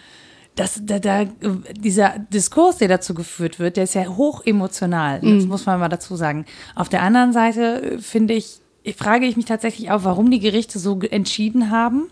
das, 0.61 0.79
da, 0.85 0.99
da, 0.99 1.25
dieser 1.73 2.19
Diskurs, 2.19 2.77
der 2.77 2.89
dazu 2.89 3.15
geführt 3.15 3.59
wird, 3.59 3.79
der 3.79 3.85
ist 3.85 3.95
ja 3.95 4.07
hoch 4.07 4.45
emotional. 4.45 5.21
Das 5.21 5.45
mhm. 5.45 5.49
muss 5.49 5.65
man 5.65 5.81
mal 5.81 5.89
dazu 5.89 6.17
sagen. 6.17 6.45
Auf 6.75 6.91
der 6.91 7.03
anderen 7.03 7.33
Seite 7.33 7.95
äh, 7.95 7.99
finde 7.99 8.35
ich, 8.35 8.61
frage 8.95 9.25
ich 9.25 9.39
mich 9.39 9.47
tatsächlich 9.47 9.91
auch, 9.91 10.05
warum 10.05 10.31
die 10.31 10.39
Gerichte 10.39 10.79
so 10.79 11.01
entschieden 11.01 11.71
haben. 11.71 12.11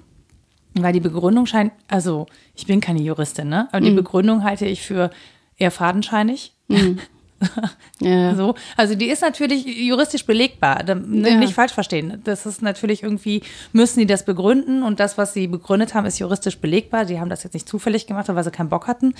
Weil 0.72 0.94
die 0.94 1.00
Begründung 1.00 1.44
scheint, 1.44 1.72
also 1.88 2.26
ich 2.54 2.66
bin 2.66 2.80
keine 2.80 3.02
Juristin, 3.02 3.48
ne? 3.48 3.68
Aber 3.70 3.82
die 3.82 3.90
mhm. 3.90 3.96
Begründung 3.96 4.44
halte 4.44 4.64
ich 4.64 4.80
für 4.80 5.10
eher 5.58 5.70
fadenscheinig. 5.70 6.54
Mhm. 6.68 7.00
ja. 8.00 8.34
So, 8.38 8.54
also 8.76 8.94
die 8.94 9.06
ist 9.06 9.22
natürlich 9.22 9.64
juristisch 9.66 10.24
belegbar. 10.24 10.82
Ne, 10.82 11.30
ja. 11.30 11.36
Nicht 11.36 11.54
falsch 11.54 11.72
verstehen. 11.72 12.20
Das 12.24 12.46
ist 12.46 12.62
natürlich 12.62 13.02
irgendwie, 13.02 13.42
müssen 13.72 14.00
die 14.00 14.06
das 14.06 14.24
begründen 14.24 14.82
und 14.82 15.00
das, 15.00 15.18
was 15.18 15.32
sie 15.34 15.46
begründet 15.46 15.94
haben, 15.94 16.06
ist 16.06 16.18
juristisch 16.18 16.58
belegbar. 16.58 17.04
Die 17.04 17.18
haben 17.18 17.30
das 17.30 17.44
jetzt 17.44 17.54
nicht 17.54 17.68
zufällig 17.68 18.06
gemacht, 18.06 18.28
weil 18.28 18.44
sie 18.44 18.50
keinen 18.50 18.68
Bock 18.68 18.86
hatten. 18.86 19.14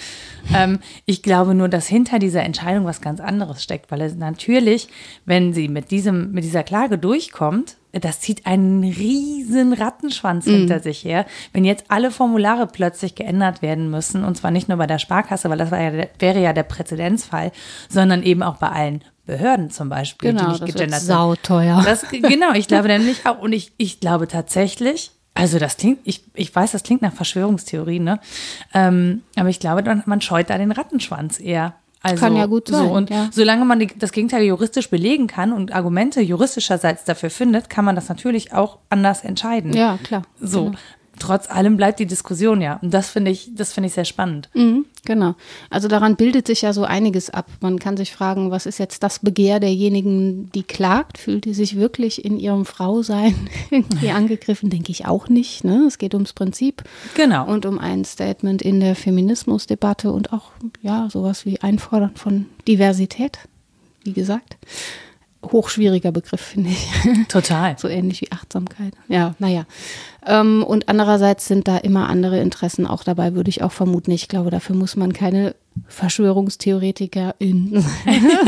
Ähm, 0.54 0.78
ich 1.06 1.22
glaube 1.22 1.54
nur, 1.54 1.68
dass 1.68 1.86
hinter 1.86 2.18
dieser 2.18 2.42
Entscheidung 2.42 2.84
was 2.84 3.00
ganz 3.00 3.20
anderes 3.20 3.62
steckt, 3.62 3.90
weil 3.90 4.02
es 4.02 4.14
natürlich, 4.14 4.88
wenn 5.24 5.52
sie 5.52 5.68
mit 5.68 5.90
diesem, 5.90 6.32
mit 6.32 6.44
dieser 6.44 6.62
Klage 6.62 6.98
durchkommt, 6.98 7.77
das 7.92 8.20
zieht 8.20 8.46
einen 8.46 8.84
riesen 8.84 9.72
Rattenschwanz 9.72 10.46
mm. 10.46 10.50
hinter 10.50 10.80
sich 10.80 11.04
her, 11.04 11.26
wenn 11.52 11.64
jetzt 11.64 11.86
alle 11.88 12.10
Formulare 12.10 12.66
plötzlich 12.66 13.14
geändert 13.14 13.62
werden 13.62 13.90
müssen, 13.90 14.24
und 14.24 14.36
zwar 14.36 14.50
nicht 14.50 14.68
nur 14.68 14.78
bei 14.78 14.86
der 14.86 14.98
Sparkasse, 14.98 15.48
weil 15.50 15.58
das 15.58 15.70
ja 15.70 15.92
wäre 16.18 16.40
ja 16.40 16.52
der 16.52 16.64
Präzedenzfall, 16.64 17.52
sondern 17.88 18.22
eben 18.22 18.42
auch 18.42 18.56
bei 18.56 18.68
allen 18.68 19.02
Behörden 19.26 19.70
zum 19.70 19.88
Beispiel, 19.88 20.32
genau, 20.32 20.44
die 20.44 20.50
nicht 20.52 20.66
gegendert 20.66 21.00
sind. 21.00 21.14
Sauteuer. 21.14 21.82
Das, 21.84 22.08
genau, 22.10 22.52
ich 22.54 22.66
glaube 22.66 22.88
nämlich 22.98 23.26
auch, 23.26 23.38
und 23.38 23.52
ich, 23.52 23.72
ich 23.76 24.00
glaube 24.00 24.26
tatsächlich, 24.26 25.10
also 25.34 25.58
das 25.58 25.76
klingt, 25.76 26.00
ich, 26.04 26.24
ich 26.34 26.54
weiß, 26.54 26.72
das 26.72 26.82
klingt 26.82 27.02
nach 27.02 27.12
Verschwörungstheorie, 27.12 28.00
ne? 28.00 28.20
Ähm, 28.74 29.22
aber 29.36 29.50
ich 29.50 29.60
glaube, 29.60 30.02
man 30.06 30.20
scheut 30.20 30.50
da 30.50 30.58
den 30.58 30.72
Rattenschwanz 30.72 31.38
eher. 31.38 31.74
Also, 32.00 32.20
kann 32.20 32.36
ja 32.36 32.46
gut 32.46 32.68
sein. 32.68 32.86
So, 32.86 32.92
und 32.92 33.10
ja. 33.10 33.28
solange 33.32 33.64
man 33.64 33.80
die, 33.80 33.88
das 33.88 34.12
Gegenteil 34.12 34.44
juristisch 34.44 34.88
belegen 34.88 35.26
kann 35.26 35.52
und 35.52 35.74
Argumente 35.74 36.20
juristischerseits 36.20 37.04
dafür 37.04 37.30
findet, 37.30 37.68
kann 37.68 37.84
man 37.84 37.96
das 37.96 38.08
natürlich 38.08 38.52
auch 38.52 38.78
anders 38.88 39.24
entscheiden. 39.24 39.72
Ja, 39.72 39.98
klar. 40.02 40.22
So. 40.40 40.66
Genau 40.66 40.78
trotz 41.18 41.50
allem 41.50 41.76
bleibt 41.76 41.98
die 42.00 42.06
Diskussion 42.06 42.60
ja. 42.60 42.78
Und 42.82 42.92
das 42.92 43.10
finde 43.10 43.30
ich, 43.30 43.50
das 43.54 43.72
finde 43.72 43.88
ich 43.88 43.94
sehr 43.94 44.04
spannend. 44.04 44.48
Mhm, 44.54 44.86
genau. 45.04 45.34
Also 45.70 45.88
daran 45.88 46.16
bildet 46.16 46.46
sich 46.46 46.62
ja 46.62 46.72
so 46.72 46.84
einiges 46.84 47.30
ab. 47.30 47.46
Man 47.60 47.78
kann 47.78 47.96
sich 47.96 48.12
fragen, 48.12 48.50
was 48.50 48.66
ist 48.66 48.78
jetzt 48.78 49.02
das 49.02 49.18
Begehr 49.18 49.60
derjenigen, 49.60 50.50
die 50.52 50.62
klagt? 50.62 51.18
Fühlt 51.18 51.44
die 51.44 51.54
sich 51.54 51.76
wirklich 51.76 52.24
in 52.24 52.38
ihrem 52.38 52.64
Frausein 52.64 53.34
irgendwie 53.70 54.10
angegriffen? 54.10 54.70
Denke 54.70 54.92
ich 54.92 55.06
auch 55.06 55.28
nicht. 55.28 55.64
Ne? 55.64 55.84
Es 55.86 55.98
geht 55.98 56.14
ums 56.14 56.32
Prinzip. 56.32 56.82
Genau. 57.14 57.46
Und 57.46 57.66
um 57.66 57.78
ein 57.78 58.04
Statement 58.04 58.62
in 58.62 58.80
der 58.80 58.96
Feminismusdebatte 58.96 60.12
und 60.12 60.32
auch, 60.32 60.52
ja, 60.82 61.08
sowas 61.10 61.46
wie 61.46 61.60
Einfordern 61.60 62.12
von 62.14 62.46
Diversität, 62.66 63.38
wie 64.04 64.12
gesagt 64.12 64.56
hochschwieriger 65.44 66.12
Begriff, 66.12 66.40
finde 66.40 66.70
ich. 66.70 66.88
Total. 67.28 67.78
so 67.78 67.88
ähnlich 67.88 68.20
wie 68.22 68.32
Achtsamkeit. 68.32 68.94
Ja, 69.08 69.34
naja. 69.38 69.66
Ähm, 70.26 70.62
und 70.62 70.88
andererseits 70.88 71.46
sind 71.46 71.68
da 71.68 71.78
immer 71.78 72.08
andere 72.08 72.40
Interessen 72.40 72.86
auch 72.86 73.04
dabei, 73.04 73.34
würde 73.34 73.50
ich 73.50 73.62
auch 73.62 73.72
vermuten. 73.72 74.10
Ich 74.10 74.28
glaube, 74.28 74.50
dafür 74.50 74.76
muss 74.76 74.96
man 74.96 75.12
keine 75.12 75.54
Verschwörungstheoretikerin 75.86 77.84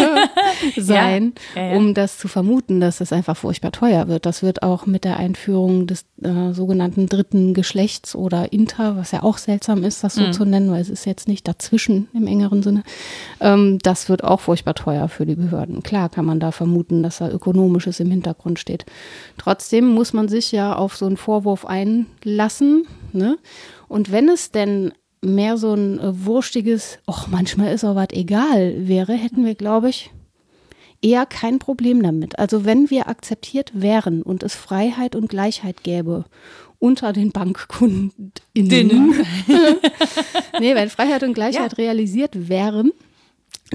sein, 0.76 1.32
ja, 1.54 1.62
ja, 1.62 1.70
ja. 1.70 1.76
um 1.76 1.94
das 1.94 2.18
zu 2.18 2.28
vermuten, 2.28 2.80
dass 2.80 3.00
es 3.00 3.12
einfach 3.12 3.36
furchtbar 3.36 3.72
teuer 3.72 4.08
wird. 4.08 4.26
Das 4.26 4.42
wird 4.42 4.62
auch 4.62 4.86
mit 4.86 5.04
der 5.04 5.16
Einführung 5.18 5.86
des 5.86 6.04
äh, 6.22 6.52
sogenannten 6.52 7.06
dritten 7.06 7.54
Geschlechts 7.54 8.14
oder 8.14 8.52
Inter, 8.52 8.96
was 8.96 9.12
ja 9.12 9.22
auch 9.22 9.38
seltsam 9.38 9.84
ist, 9.84 10.02
das 10.02 10.14
so 10.14 10.22
mhm. 10.22 10.32
zu 10.32 10.44
nennen, 10.44 10.70
weil 10.70 10.80
es 10.80 10.90
ist 10.90 11.04
jetzt 11.06 11.28
nicht 11.28 11.46
dazwischen 11.46 12.08
im 12.12 12.26
engeren 12.26 12.62
Sinne. 12.62 12.82
Ähm, 13.40 13.78
das 13.82 14.08
wird 14.08 14.24
auch 14.24 14.40
furchtbar 14.40 14.74
teuer 14.74 15.08
für 15.08 15.26
die 15.26 15.36
Behörden. 15.36 15.82
Klar 15.82 16.08
kann 16.08 16.24
man 16.24 16.40
da 16.40 16.50
vermuten, 16.52 17.02
dass 17.02 17.18
da 17.18 17.30
Ökonomisches 17.30 18.00
im 18.00 18.10
Hintergrund 18.10 18.58
steht. 18.58 18.86
Trotzdem 19.38 19.86
muss 19.86 20.12
man 20.12 20.28
sich 20.28 20.52
ja 20.52 20.74
auf 20.74 20.96
so 20.96 21.06
einen 21.06 21.16
Vorwurf 21.16 21.59
einlassen. 21.66 22.86
Ne? 23.12 23.38
Und 23.88 24.12
wenn 24.12 24.28
es 24.28 24.50
denn 24.50 24.92
mehr 25.22 25.56
so 25.56 25.74
ein 25.74 25.98
äh, 25.98 26.24
wurstiges, 26.24 26.98
ach, 27.06 27.28
manchmal 27.28 27.72
ist 27.74 27.84
auch 27.84 27.94
was 27.94 28.08
egal 28.12 28.88
wäre, 28.88 29.12
hätten 29.12 29.44
wir, 29.44 29.54
glaube 29.54 29.90
ich, 29.90 30.10
eher 31.02 31.26
kein 31.26 31.58
Problem 31.58 32.02
damit. 32.02 32.38
Also 32.38 32.64
wenn 32.64 32.90
wir 32.90 33.08
akzeptiert 33.08 33.72
wären 33.74 34.22
und 34.22 34.42
es 34.42 34.54
Freiheit 34.54 35.16
und 35.16 35.28
Gleichheit 35.28 35.82
gäbe 35.82 36.24
unter 36.78 37.12
den 37.12 37.30
Bankkundinnen. 37.30 38.12
nee, 40.60 40.74
wenn 40.74 40.90
Freiheit 40.90 41.22
und 41.22 41.34
Gleichheit 41.34 41.72
ja. 41.72 41.84
realisiert 41.84 42.48
wären, 42.48 42.92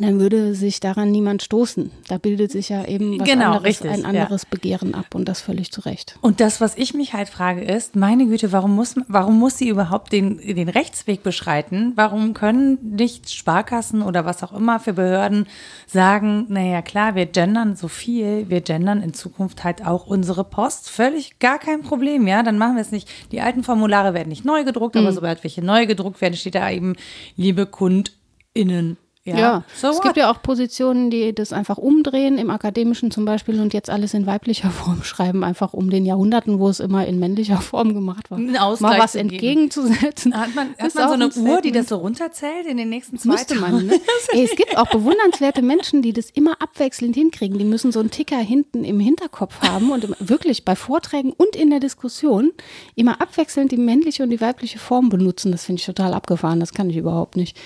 dann 0.04 0.20
würde 0.20 0.56
sich 0.56 0.82
daran 0.82 1.12
niemand 1.12 1.42
stoßen. 1.42 1.90
Da 2.10 2.18
bildet 2.18 2.52
sich 2.52 2.68
ja 2.68 2.86
eben 2.86 3.20
was 3.20 3.28
genau, 3.28 3.46
anderes, 3.46 3.64
richtig, 3.64 3.92
ein 3.92 4.06
anderes 4.06 4.44
ja. 4.44 4.48
Begehren 4.50 4.94
ab 4.94 5.16
und 5.16 5.30
das 5.30 5.40
völlig 5.40 5.72
zu 5.72 5.82
Recht. 5.82 6.18
Und 6.22 6.42
das, 6.42 6.60
was 6.60 6.75
ich 6.75 6.94
mich 6.94 7.14
halt 7.14 7.30
frage, 7.30 7.62
ist, 7.62 7.96
meine 7.96 8.25
Güte, 8.25 8.52
warum 8.52 8.75
muss, 8.75 8.96
warum 9.08 9.40
muss 9.40 9.58
sie 9.58 9.70
überhaupt 9.70 10.12
den, 10.12 10.38
den 10.38 10.68
Rechtsweg 10.68 11.24
beschreiten? 11.24 11.94
Warum 11.96 12.34
können 12.34 12.78
nicht 12.98 13.30
Sparkassen 13.30 14.02
oder 14.02 14.25
was 14.25 14.44
auch 14.44 14.52
immer 14.52 14.82
für 14.82 14.94
Behörden 14.94 15.48
sagen, 15.88 16.46
naja 16.50 16.82
klar, 16.82 17.16
wir 17.16 17.25
gendern 17.25 17.78
so 17.78 17.88
viel, 17.88 18.50
wir 18.50 18.60
gendern 18.60 19.02
in 19.02 19.14
Zukunft 19.14 19.64
halt 19.64 19.86
auch 19.86 20.08
unsere 20.08 20.44
Post. 20.44 20.90
Völlig 20.90 21.40
gar 21.40 21.58
kein 21.58 21.84
Problem, 21.84 22.28
ja. 22.28 22.44
Dann 22.44 22.58
machen 22.58 22.75
wir 22.75 22.82
es 22.82 22.92
nicht. 22.92 23.10
Die 23.32 23.40
alten 23.40 23.64
Formulare 23.64 24.14
werden 24.14 24.30
nicht 24.30 24.44
neu 24.44 24.66
gedruckt, 24.66 24.96
mhm. 24.96 25.02
aber 25.02 25.14
sobald 25.14 25.44
welche 25.46 25.64
neu 25.64 25.86
gedruckt 25.86 26.20
werden, 26.20 26.36
steht 26.36 26.56
da 26.56 26.70
eben, 26.70 26.96
liebe 27.38 27.66
KundInnen 27.66 28.98
ja, 29.25 29.38
ja. 29.38 29.63
So 29.75 29.88
es 29.88 30.01
gibt 30.01 30.17
ja 30.17 30.29
auch 30.29 30.44
Positionen, 30.44 31.10
die 31.10 31.34
das 31.34 31.51
einfach 31.51 31.79
umdrehen, 31.79 32.38
im 32.38 32.51
Akademischen 32.51 33.10
zum 33.10 33.25
Beispiel, 33.25 33.60
und 33.60 33.74
jetzt 33.74 33.89
alles 33.89 34.13
in 34.13 34.27
weiblicher 34.27 34.70
Form 34.86 35.03
schreiben, 35.03 35.44
einfach 35.44 35.74
um 35.74 35.89
den 35.89 36.05
Jahrhunderten, 36.05 36.60
wo 36.60 36.70
es 36.70 36.79
immer 36.79 37.08
in 37.08 37.17
männlicher 37.17 37.58
Form 37.58 37.96
gemacht 37.96 38.29
war, 38.29 38.38
mal 38.38 39.00
was 39.00 39.15
entgegenzusetzen. 39.15 40.39
Hat 40.39 40.53
man, 40.53 40.75
hat 40.77 40.94
man 40.94 41.08
so 41.08 41.41
eine 41.41 41.51
Uhr, 41.51 41.62
die 41.62 41.72
das 41.72 41.89
so 41.89 41.98
runterzählt 41.98 42.67
in 42.67 42.77
den 42.77 42.89
nächsten 42.89 43.17
zwei 43.17 43.32
Müsste 43.32 43.55
man, 43.55 43.88
ne? 43.88 44.00
Ey, 44.32 44.44
es 44.44 44.55
gibt 44.55 44.77
auch 44.77 44.88
bewundernswerte 44.88 45.63
Menschen, 45.63 46.03
die 46.03 46.13
das 46.13 46.29
immer 46.29 46.62
abwechselnd 46.62 47.15
hinkriegen. 47.15 47.58
Die 47.58 47.65
müssen 47.65 47.91
so 47.91 48.01
einen 48.01 48.12
Ticker 48.12 48.38
hinten 48.38 48.84
im 48.84 49.00
Hinterkopf 49.00 49.60
haben 49.62 49.89
und 49.89 50.08
wirklich 50.20 50.65
bei 50.65 50.75
Vorträgen 50.75 51.34
und 51.34 51.55
in 51.55 51.72
der 51.72 51.79
Diskussion 51.79 52.51
immer 52.94 53.22
abwechselnd 53.22 53.72
die 53.72 53.77
männliche 53.77 54.22
und 54.22 54.29
die 54.29 54.41
weibliche 54.41 54.77
Form 54.77 55.10
benutzen. 55.10 55.51
Das 55.51 55.65
finde 55.65 55.79
ich 55.79 55.86
total 55.86 56.13
abgefahren. 56.13 56.60
Das 56.60 56.74
kann 56.74 56.91
ich 56.91 56.98
überhaupt 56.98 57.38
nicht. 57.38 57.58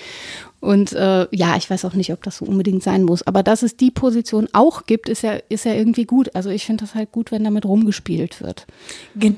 Und 0.60 0.92
äh, 0.92 1.26
ja, 1.30 1.56
ich 1.56 1.70
weiß 1.70 1.86
auch 1.86 1.94
nicht, 1.94 2.12
ob 2.12 2.22
das 2.22 2.36
so 2.36 2.44
unbedingt 2.44 2.82
sein 2.82 3.04
muss. 3.04 3.26
Aber 3.26 3.42
dass 3.42 3.62
es 3.62 3.76
die 3.76 3.90
Position 3.90 4.46
auch 4.52 4.84
gibt, 4.84 5.08
ist 5.08 5.22
ja, 5.22 5.38
ist 5.48 5.64
ja 5.64 5.72
irgendwie 5.72 6.04
gut. 6.04 6.34
Also 6.34 6.50
ich 6.50 6.66
finde 6.66 6.84
das 6.84 6.94
halt 6.94 7.12
gut, 7.12 7.32
wenn 7.32 7.44
damit 7.44 7.64
rumgespielt 7.64 8.42
wird. 8.42 8.66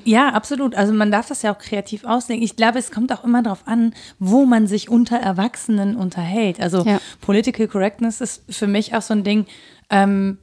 Ja, 0.05 0.31
absolut. 0.31 0.75
Also 0.75 0.93
man 0.93 1.13
darf 1.13 1.29
das 1.29 1.43
ja 1.43 1.55
auch 1.55 1.59
kreativ 1.59 2.05
auslegen. 2.05 2.43
Ich 2.43 2.57
glaube, 2.57 2.81
es 2.81 2.91
kommt 2.91 3.13
auch 3.13 3.23
immer 3.23 3.43
darauf 3.43 3.67
an, 3.67 3.95
wo 4.19 4.47
man 4.47 4.67
sich 4.67 4.89
unter 4.89 5.17
Erwachsenen 5.17 5.95
unterhält. 5.95 6.61
Also 6.61 6.83
ja. 6.85 7.01
Political 7.21 7.69
Correctness 7.69 8.21
ist 8.21 8.43
für 8.51 8.67
mich 8.67 8.95
auch 8.95 9.03
so 9.03 9.15
ein 9.15 9.23
Ding. 9.23 9.47
Ähm, 9.91 10.39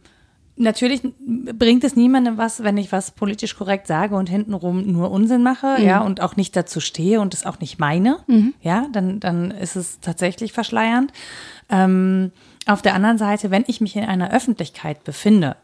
Natürlich 0.62 1.02
bringt 1.24 1.86
es 1.86 1.96
niemandem 1.96 2.38
was, 2.38 2.64
wenn 2.64 2.76
ich 2.76 2.92
was 2.92 3.12
politisch 3.12 3.56
korrekt 3.56 3.88
sage 3.88 4.16
und 4.16 4.28
hintenrum 4.28 4.92
nur 4.92 5.10
Unsinn 5.10 5.42
mache, 5.42 5.78
mhm. 5.80 5.86
ja, 5.86 6.02
und 6.02 6.20
auch 6.20 6.36
nicht 6.36 6.54
dazu 6.54 6.82
stehe 6.82 7.22
und 7.22 7.34
es 7.34 7.46
auch 7.46 7.62
nicht 7.62 7.80
meine, 7.80 8.18
mhm. 8.28 8.54
ja, 8.62 8.88
dann, 8.92 9.22
dann 9.22 9.52
ist 9.52 9.78
es 9.78 10.02
tatsächlich 10.02 10.52
verschleiernd. 10.52 11.14
Ähm, 11.70 12.34
auf 12.66 12.82
der 12.82 12.94
anderen 12.94 13.18
Seite, 13.18 13.52
wenn 13.52 13.64
ich 13.68 13.80
mich 13.80 13.96
in 13.96 14.04
einer 14.04 14.34
Öffentlichkeit 14.34 15.06
befinde, 15.06 15.56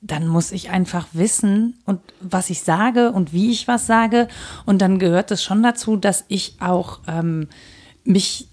dann 0.00 0.28
muss 0.28 0.52
ich 0.52 0.70
einfach 0.70 1.08
wissen 1.12 1.80
und 1.84 2.00
was 2.20 2.48
ich 2.48 2.62
sage 2.62 3.10
und 3.10 3.32
wie 3.32 3.50
ich 3.50 3.66
was 3.66 3.88
sage. 3.88 4.28
Und 4.66 4.80
dann 4.82 5.00
gehört 5.00 5.32
es 5.32 5.42
schon 5.42 5.64
dazu, 5.64 5.96
dass 5.96 6.24
ich 6.28 6.58
auch 6.60 7.00
ähm, 7.08 7.48
mich 8.04 8.50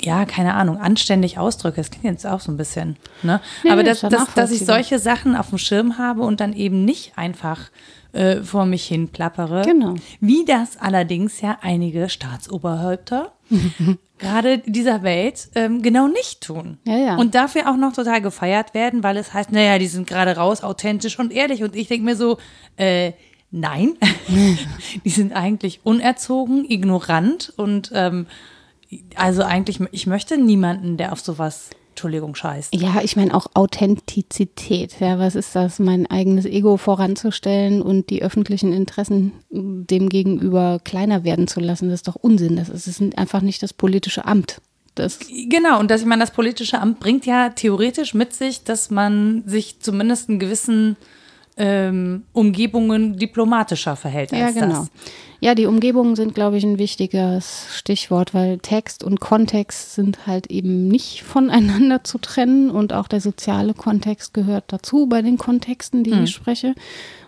ja, 0.00 0.24
keine 0.24 0.54
Ahnung, 0.54 0.78
anständig 0.78 1.38
ausdrücke. 1.38 1.76
Das 1.76 1.90
klingt 1.90 2.04
jetzt 2.04 2.26
auch 2.26 2.40
so 2.40 2.52
ein 2.52 2.56
bisschen. 2.56 2.96
Ne? 3.22 3.40
Nee, 3.64 3.70
Aber 3.70 3.82
dass, 3.82 4.00
dass, 4.00 4.34
dass 4.34 4.50
ich 4.50 4.64
solche 4.64 4.98
Sachen 4.98 5.36
auf 5.36 5.50
dem 5.50 5.58
Schirm 5.58 5.98
habe 5.98 6.22
und 6.22 6.40
dann 6.40 6.52
eben 6.52 6.84
nicht 6.84 7.16
einfach 7.16 7.70
äh, 8.12 8.42
vor 8.42 8.66
mich 8.66 8.86
hin 8.86 9.08
plappere. 9.08 9.62
Genau. 9.62 9.94
Wie 10.20 10.44
das 10.44 10.76
allerdings 10.78 11.40
ja 11.40 11.58
einige 11.60 12.08
Staatsoberhäupter 12.08 13.32
gerade 14.18 14.58
dieser 14.58 15.02
Welt 15.02 15.48
ähm, 15.54 15.82
genau 15.82 16.08
nicht 16.08 16.40
tun. 16.40 16.78
Ja, 16.84 16.96
ja. 16.96 17.16
Und 17.16 17.34
dafür 17.34 17.70
auch 17.70 17.76
noch 17.76 17.92
total 17.92 18.22
gefeiert 18.22 18.74
werden, 18.74 19.02
weil 19.02 19.16
es 19.16 19.34
heißt, 19.34 19.52
naja, 19.52 19.78
die 19.78 19.86
sind 19.86 20.06
gerade 20.06 20.36
raus, 20.36 20.62
authentisch 20.62 21.18
und 21.18 21.32
ehrlich. 21.32 21.62
Und 21.62 21.76
ich 21.76 21.88
denke 21.88 22.04
mir 22.04 22.16
so, 22.16 22.38
äh, 22.76 23.12
nein, 23.50 23.94
die 25.04 25.10
sind 25.10 25.34
eigentlich 25.34 25.80
unerzogen, 25.84 26.64
ignorant 26.68 27.52
und 27.56 27.90
ähm, 27.94 28.26
also 29.14 29.42
eigentlich, 29.42 29.80
ich 29.92 30.06
möchte 30.06 30.38
niemanden, 30.38 30.96
der 30.96 31.12
auf 31.12 31.20
sowas 31.20 31.70
Entschuldigung, 31.96 32.34
scheißt. 32.34 32.74
Ja, 32.74 33.00
ich 33.02 33.16
meine 33.16 33.32
auch 33.34 33.46
Authentizität. 33.54 35.00
Ja, 35.00 35.18
was 35.18 35.34
ist 35.34 35.56
das, 35.56 35.78
mein 35.78 36.06
eigenes 36.06 36.44
Ego 36.44 36.76
voranzustellen 36.76 37.80
und 37.80 38.10
die 38.10 38.22
öffentlichen 38.22 38.70
Interessen 38.74 39.32
dem 39.48 40.10
gegenüber 40.10 40.78
kleiner 40.84 41.24
werden 41.24 41.48
zu 41.48 41.58
lassen? 41.58 41.88
Das 41.88 42.00
ist 42.00 42.08
doch 42.08 42.16
Unsinn. 42.16 42.56
Das 42.56 42.68
ist, 42.68 42.86
das 42.86 43.00
ist 43.00 43.16
einfach 43.16 43.40
nicht 43.40 43.62
das 43.62 43.72
politische 43.72 44.26
Amt. 44.26 44.60
Das 44.94 45.20
genau, 45.48 45.80
und 45.80 45.90
dass 45.90 46.02
ich 46.02 46.06
meine, 46.06 46.20
das 46.20 46.32
politische 46.32 46.82
Amt 46.82 47.00
bringt 47.00 47.24
ja 47.24 47.48
theoretisch 47.48 48.12
mit 48.12 48.34
sich, 48.34 48.64
dass 48.64 48.90
man 48.90 49.42
sich 49.46 49.80
zumindest 49.80 50.28
einen 50.28 50.38
gewissen 50.38 50.96
ähm, 51.56 52.24
Umgebungen 52.32 53.16
diplomatischer 53.16 53.96
verhält 53.96 54.32
als 54.32 54.54
ja, 54.54 54.60
genau. 54.60 54.80
das. 54.80 54.90
Ja, 55.40 55.54
die 55.54 55.66
Umgebungen 55.66 56.16
sind, 56.16 56.34
glaube 56.34 56.56
ich, 56.56 56.64
ein 56.64 56.78
wichtiges 56.78 57.66
Stichwort, 57.70 58.32
weil 58.32 58.58
Text 58.58 59.04
und 59.04 59.20
Kontext 59.20 59.94
sind 59.94 60.26
halt 60.26 60.50
eben 60.50 60.88
nicht 60.88 61.22
voneinander 61.22 62.04
zu 62.04 62.18
trennen 62.18 62.70
und 62.70 62.92
auch 62.92 63.06
der 63.06 63.20
soziale 63.20 63.74
Kontext 63.74 64.32
gehört 64.32 64.64
dazu 64.68 65.06
bei 65.06 65.22
den 65.22 65.36
Kontexten, 65.36 66.04
die 66.04 66.12
hm. 66.12 66.24
ich 66.24 66.30
spreche. 66.30 66.74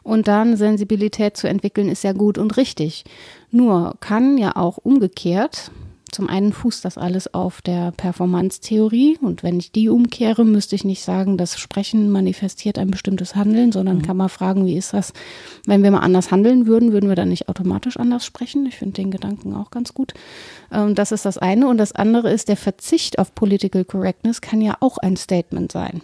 Und 0.03 0.27
dann 0.27 0.57
Sensibilität 0.57 1.37
zu 1.37 1.49
entwickeln, 1.49 1.89
ist 1.89 2.03
ja 2.03 2.13
gut 2.13 2.39
und 2.39 2.57
richtig. 2.57 3.05
Nur 3.51 3.97
kann 4.01 4.39
ja 4.39 4.57
auch 4.57 4.79
umgekehrt 4.79 5.71
zum 6.11 6.29
einen 6.29 6.53
fußt 6.53 6.85
das 6.85 6.97
alles 6.97 7.35
auf 7.35 7.61
der 7.61 7.93
Performance-Theorie 7.93 9.19
und 9.21 9.43
wenn 9.43 9.59
ich 9.59 9.73
die 9.73 9.89
umkehre, 9.89 10.45
müsste 10.45 10.75
ich 10.75 10.85
nicht 10.85 11.03
sagen, 11.03 11.37
das 11.37 11.59
Sprechen 11.59 12.11
manifestiert 12.11 12.79
ein 12.79 12.91
bestimmtes 12.91 13.35
Handeln, 13.35 13.73
sondern 13.73 13.99
mhm. 13.99 14.03
kann 14.03 14.17
man 14.17 14.29
fragen, 14.29 14.67
wie 14.67 14.77
ist 14.77 14.95
das, 14.95 15.13
wenn 15.67 15.83
wir 15.83 15.91
mal 15.91 16.01
anders 16.01 16.31
handeln 16.31 16.67
würden, 16.67 16.93
würden 16.93 17.09
wir 17.09 17.17
dann 17.17 17.29
nicht 17.29 17.49
automatisch 17.49 17.97
anders 17.99 18.25
sprechen? 18.25 18.67
Ich 18.67 18.77
finde 18.77 18.95
den 18.95 19.11
Gedanken 19.11 19.55
auch 19.55 19.71
ganz 19.71 19.95
gut. 19.95 20.15
Ähm, 20.73 20.95
das 20.95 21.13
ist 21.13 21.25
das 21.25 21.39
eine 21.39 21.69
und 21.69 21.79
das 21.79 21.93
andere 21.93 22.31
ist, 22.31 22.49
der 22.49 22.57
Verzicht 22.57 23.19
auf 23.19 23.35
Political 23.35 23.85
Correctness 23.85 24.41
kann 24.41 24.61
ja 24.61 24.77
auch 24.81 24.99
ein 24.99 25.17
Statement 25.17 25.73
sein, 25.73 26.03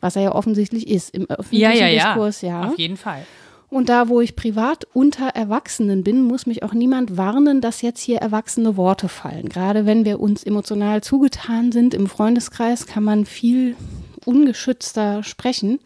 was 0.00 0.16
er 0.16 0.22
ja 0.22 0.34
offensichtlich 0.34 0.88
ist 0.88 1.14
im 1.14 1.28
öffentlichen 1.28 1.62
ja, 1.62 1.72
ja, 1.72 2.12
Diskurs, 2.14 2.40
ja. 2.40 2.68
Auf 2.68 2.78
jeden 2.78 2.96
Fall. 2.96 3.26
Und 3.72 3.88
da, 3.88 4.10
wo 4.10 4.20
ich 4.20 4.36
privat 4.36 4.86
unter 4.92 5.28
Erwachsenen 5.28 6.04
bin, 6.04 6.20
muss 6.24 6.44
mich 6.44 6.62
auch 6.62 6.74
niemand 6.74 7.16
warnen, 7.16 7.62
dass 7.62 7.80
jetzt 7.80 8.02
hier 8.02 8.18
erwachsene 8.18 8.76
Worte 8.76 9.08
fallen. 9.08 9.48
Gerade 9.48 9.86
wenn 9.86 10.04
wir 10.04 10.20
uns 10.20 10.44
emotional 10.44 11.02
zugetan 11.02 11.72
sind 11.72 11.94
im 11.94 12.06
Freundeskreis, 12.06 12.86
kann 12.86 13.02
man 13.02 13.24
viel 13.24 13.74
ungeschützter 14.26 15.22
sprechen, 15.22 15.78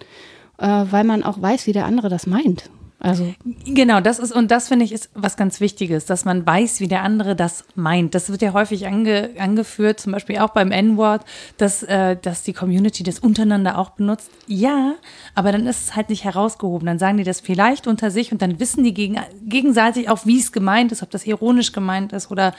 äh, 0.59 0.67
weil 0.67 1.05
man 1.05 1.23
auch 1.23 1.41
weiß, 1.41 1.69
wie 1.69 1.73
der 1.73 1.87
andere 1.87 2.09
das 2.09 2.27
meint. 2.27 2.71
Also 2.99 3.35
genau, 3.67 4.01
das 4.01 4.19
ist 4.19 4.33
und 4.33 4.51
das 4.51 4.69
finde 4.69 4.87
ich 4.87 4.93
ist 4.93 5.11
was 5.15 5.37
ganz 5.37 5.61
Wichtiges, 5.61 6.07
dass 6.07 6.25
man 6.25 6.47
weiß, 6.47 6.81
wie 6.81 6.89
der 6.89 7.03
andere 7.03 7.37
das 7.37 7.65
meint. 7.75 8.15
Das 8.15 8.31
wird 8.31 8.41
ja 8.41 8.55
häufig 8.55 8.87
ange, 8.87 9.31
angeführt, 9.39 10.01
zum 10.01 10.13
Beispiel 10.13 10.39
auch 10.39 10.51
beim 10.51 10.73
N-Wort, 10.73 11.23
dass, 11.59 11.83
äh, 11.83 12.17
dass 12.17 12.43
die 12.43 12.55
Community 12.55 13.03
das 13.03 13.19
untereinander 13.19 13.77
auch 13.77 13.91
benutzt. 13.91 14.31
Ja, 14.47 14.95
aber 15.35 15.53
dann 15.53 15.67
ist 15.67 15.89
es 15.89 15.97
halt 15.97 16.09
nicht 16.09 16.25
herausgehoben. 16.25 16.87
Dann 16.87 16.99
sagen 16.99 17.19
die 17.19 17.25
das 17.25 17.41
vielleicht 17.41 17.87
unter 17.87 18.11
sich 18.11 18.33
und 18.33 18.41
dann 18.41 18.59
wissen 18.61 18.83
die 18.83 18.95
gegen, 18.95 19.19
gegenseitig 19.43 20.09
auch, 20.09 20.25
wie 20.25 20.39
es 20.39 20.51
gemeint 20.51 20.91
ist, 20.91 21.03
ob 21.03 21.11
das 21.11 21.27
ironisch 21.27 21.73
gemeint 21.73 22.15
ist 22.15 22.31
oder 22.31 22.55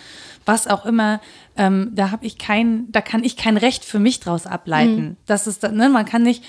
was 0.46 0.67
auch 0.67 0.86
immer. 0.86 1.20
Ähm, 1.56 1.91
da 1.96 2.12
habe 2.12 2.27
ich 2.27 2.38
kein, 2.38 2.91
da 2.91 3.01
kann 3.01 3.24
ich 3.24 3.38
kein 3.38 3.58
Recht 3.58 3.84
für 3.84 4.00
mich 4.00 4.20
draus 4.20 4.46
ableiten. 4.46 5.01
Mhm. 5.01 5.17
Das 5.25 5.48
ist, 5.48 5.63
ne, 5.63 5.89
man 5.89 6.06
kann 6.06 6.22
nicht 6.22 6.44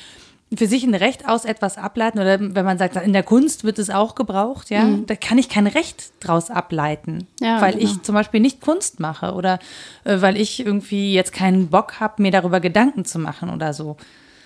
für 0.57 0.67
sich 0.67 0.85
ein 0.85 0.95
Recht 0.95 1.29
aus 1.29 1.45
etwas 1.45 1.77
ableiten 1.77 2.19
oder 2.19 2.41
wenn 2.41 2.65
man 2.65 2.79
sagt, 2.79 2.97
in 2.97 3.13
der 3.13 3.23
Kunst 3.23 3.65
wird 3.65 3.79
es 3.79 3.91
auch 3.91 4.15
gebraucht, 4.15 4.71
ja, 4.71 4.85
mhm. 4.85 5.07
da 5.07 5.15
kann 5.15 5.37
ich 5.37 5.49
kein 5.49 5.67
Recht 5.67 6.13
draus 6.21 6.51
ableiten, 6.51 7.27
ja, 7.41 7.61
weil 7.61 7.73
genau. 7.73 7.85
ich 7.85 8.03
zum 8.03 8.15
Beispiel 8.15 8.41
nicht 8.41 8.61
Kunst 8.61 8.99
mache 9.01 9.35
oder 9.35 9.59
äh, 10.05 10.21
weil 10.21 10.37
ich 10.41 10.61
irgendwie 10.61 11.13
jetzt 11.13 11.33
keinen 11.33 11.69
Bock 11.69 12.01
habe, 12.01 12.23
mir 12.23 12.31
darüber 12.31 12.61
Gedanken 12.61 13.05
zu 13.05 13.19
machen 13.19 13.51
oder 13.51 13.75
so. 13.75 13.97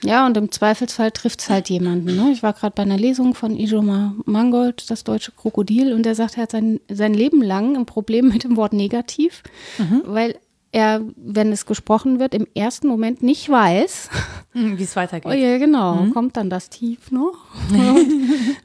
Ja, 0.05 0.27
und 0.27 0.37
im 0.37 0.51
Zweifelsfall 0.51 1.13
trifft 1.13 1.41
es 1.43 1.51
halt 1.51 1.71
jemanden. 1.71 2.17
Ne? 2.17 2.33
Ich 2.33 2.43
war 2.43 2.53
gerade 2.53 2.75
bei 2.75 2.83
einer 2.83 2.97
Lesung 2.97 3.35
von 3.35 3.57
Ijoma 3.57 4.15
Mangold, 4.25 4.91
das 4.91 5.05
deutsche 5.05 5.31
Krokodil, 5.31 5.93
und 5.93 6.03
der 6.05 6.17
sagt, 6.17 6.37
er 6.37 6.45
hat 6.45 6.51
sein, 6.51 6.81
sein 6.91 7.15
Leben 7.15 7.41
lang 7.41 7.77
ein 7.77 7.87
Problem 7.87 8.29
mit 8.29 8.43
dem 8.43 8.57
Wort 8.57 8.73
negativ, 8.73 9.43
mhm. 9.79 10.03
weil 10.05 10.37
er, 10.73 11.03
wenn 11.17 11.53
es 11.53 11.67
gesprochen 11.67 12.19
wird, 12.19 12.35
im 12.35 12.47
ersten 12.55 12.89
Moment 12.89 13.23
nicht 13.23 13.49
weiß, 13.49 14.09
hm, 14.53 14.79
wie 14.79 14.83
es 14.83 14.97
weitergeht. 14.97 15.31
Oh 15.31 15.35
ja, 15.35 15.57
genau. 15.57 15.95
Mhm. 15.95 16.13
Kommt 16.13 16.37
dann 16.37 16.51
das 16.51 16.69
Tief 16.69 17.11
noch? 17.11 17.35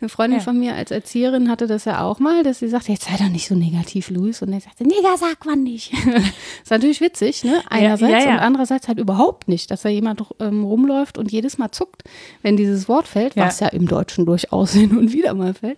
eine 0.01 0.09
Freundin 0.09 0.39
ja. 0.39 0.43
von 0.43 0.59
mir 0.59 0.75
als 0.75 0.91
Erzieherin 0.91 1.49
hatte 1.49 1.65
das 1.65 1.85
ja 1.85 2.03
auch 2.03 2.19
mal, 2.19 2.43
dass 2.43 2.59
sie 2.59 2.67
sagte, 2.67 2.91
jetzt 2.91 3.05
sei 3.05 3.15
doch 3.17 3.29
nicht 3.29 3.47
so 3.47 3.55
negativ, 3.55 4.09
Luis. 4.09 4.41
Und 4.41 4.51
er 4.51 4.59
sagte, 4.59 4.83
Neger 4.83 5.17
sagt 5.17 5.45
man 5.45 5.63
nicht. 5.63 5.93
ist 6.63 6.71
natürlich 6.71 6.99
witzig, 6.99 7.45
ne? 7.45 7.61
Einerseits 7.69 8.11
ja, 8.11 8.31
ja, 8.31 8.33
und 8.33 8.39
andererseits 8.39 8.89
halt 8.89 8.99
überhaupt 8.99 9.47
nicht, 9.47 9.71
dass 9.71 9.83
da 9.83 9.89
jemand 9.89 10.23
ähm, 10.39 10.65
rumläuft 10.65 11.17
und 11.17 11.31
jedes 11.31 11.57
Mal 11.57 11.71
zuckt, 11.71 12.03
wenn 12.41 12.57
dieses 12.57 12.89
Wort 12.89 13.07
fällt, 13.07 13.37
was 13.37 13.61
ja 13.61 13.67
im 13.67 13.87
Deutschen 13.87 14.25
durchaus 14.25 14.71
hin 14.73 14.97
und 14.97 15.13
wieder 15.13 15.33
mal 15.33 15.53
fällt. 15.53 15.77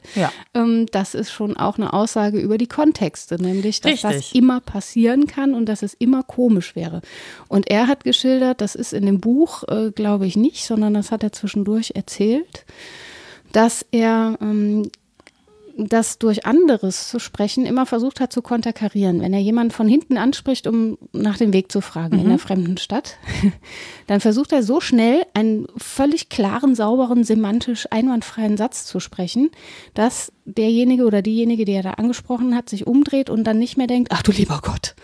Ähm, 0.56 0.88
das 0.92 1.14
ist 1.14 1.32
schon 1.32 1.56
auch 1.56 1.78
eine 1.78 1.94
Aussage 1.94 2.40
über 2.40 2.58
die 2.58 2.68
Kontexte, 2.68 3.42
nämlich, 3.42 3.82
dass 3.82 3.92
Richtig. 3.92 4.12
das 4.12 4.32
immer 4.34 4.60
passieren 4.60 5.28
kann 5.28 5.54
und 5.54 5.68
dass 5.68 5.84
es 5.84 5.94
immer 5.94 6.19
immer 6.20 6.24
komisch 6.24 6.76
wäre. 6.76 7.02
Und 7.48 7.70
er 7.70 7.88
hat 7.88 8.04
geschildert, 8.04 8.62
das 8.62 8.76
ist 8.76 8.94
in 8.94 9.06
dem 9.06 9.20
Buch, 9.20 9.64
äh, 9.68 9.92
glaube 9.92 10.28
ich, 10.28 10.36
nicht, 10.36 10.66
sondern 10.66 10.94
das 10.94 11.12
hat 11.12 11.24
er 11.24 11.32
zwischendurch 11.32 11.92
erzählt, 11.96 12.66
dass 13.52 13.86
er 13.92 14.38
ähm, 14.42 14.90
das 15.88 16.20
durch 16.20 16.46
anderes 16.46 17.08
zu 17.08 17.20
sprechen 17.20 17.66
immer 17.66 17.86
versucht 17.86 18.20
hat 18.20 18.34
zu 18.34 18.42
konterkarieren. 18.42 19.22
Wenn 19.22 19.34
er 19.34 19.40
jemanden 19.40 19.72
von 19.72 19.88
hinten 19.88 20.18
anspricht, 20.18 20.68
um 20.68 20.98
nach 21.14 21.38
dem 21.38 21.54
Weg 21.54 21.72
zu 21.72 21.80
fragen 21.80 22.18
mhm. 22.18 22.22
in 22.22 22.28
einer 22.28 22.40
fremden 22.40 22.78
Stadt, 22.78 23.18
dann 24.08 24.20
versucht 24.20 24.52
er 24.52 24.62
so 24.62 24.82
schnell 24.82 25.24
einen 25.34 25.68
völlig 25.78 26.30
klaren, 26.30 26.76
sauberen, 26.76 27.24
semantisch 27.24 27.88
einwandfreien 27.92 28.58
Satz 28.58 28.86
zu 28.86 29.00
sprechen, 29.00 29.52
dass 29.94 30.34
derjenige 30.46 31.06
oder 31.06 31.22
diejenige, 31.22 31.66
die 31.66 31.74
er 31.74 31.84
da 31.84 31.92
angesprochen 31.92 32.56
hat, 32.56 32.70
sich 32.70 32.86
umdreht 32.86 33.30
und 33.30 33.46
dann 33.46 33.60
nicht 33.60 33.78
mehr 33.78 33.88
denkt, 33.88 34.12
ach 34.12 34.24
du 34.24 34.32
lieber 34.32 34.60
Gott, 34.62 34.96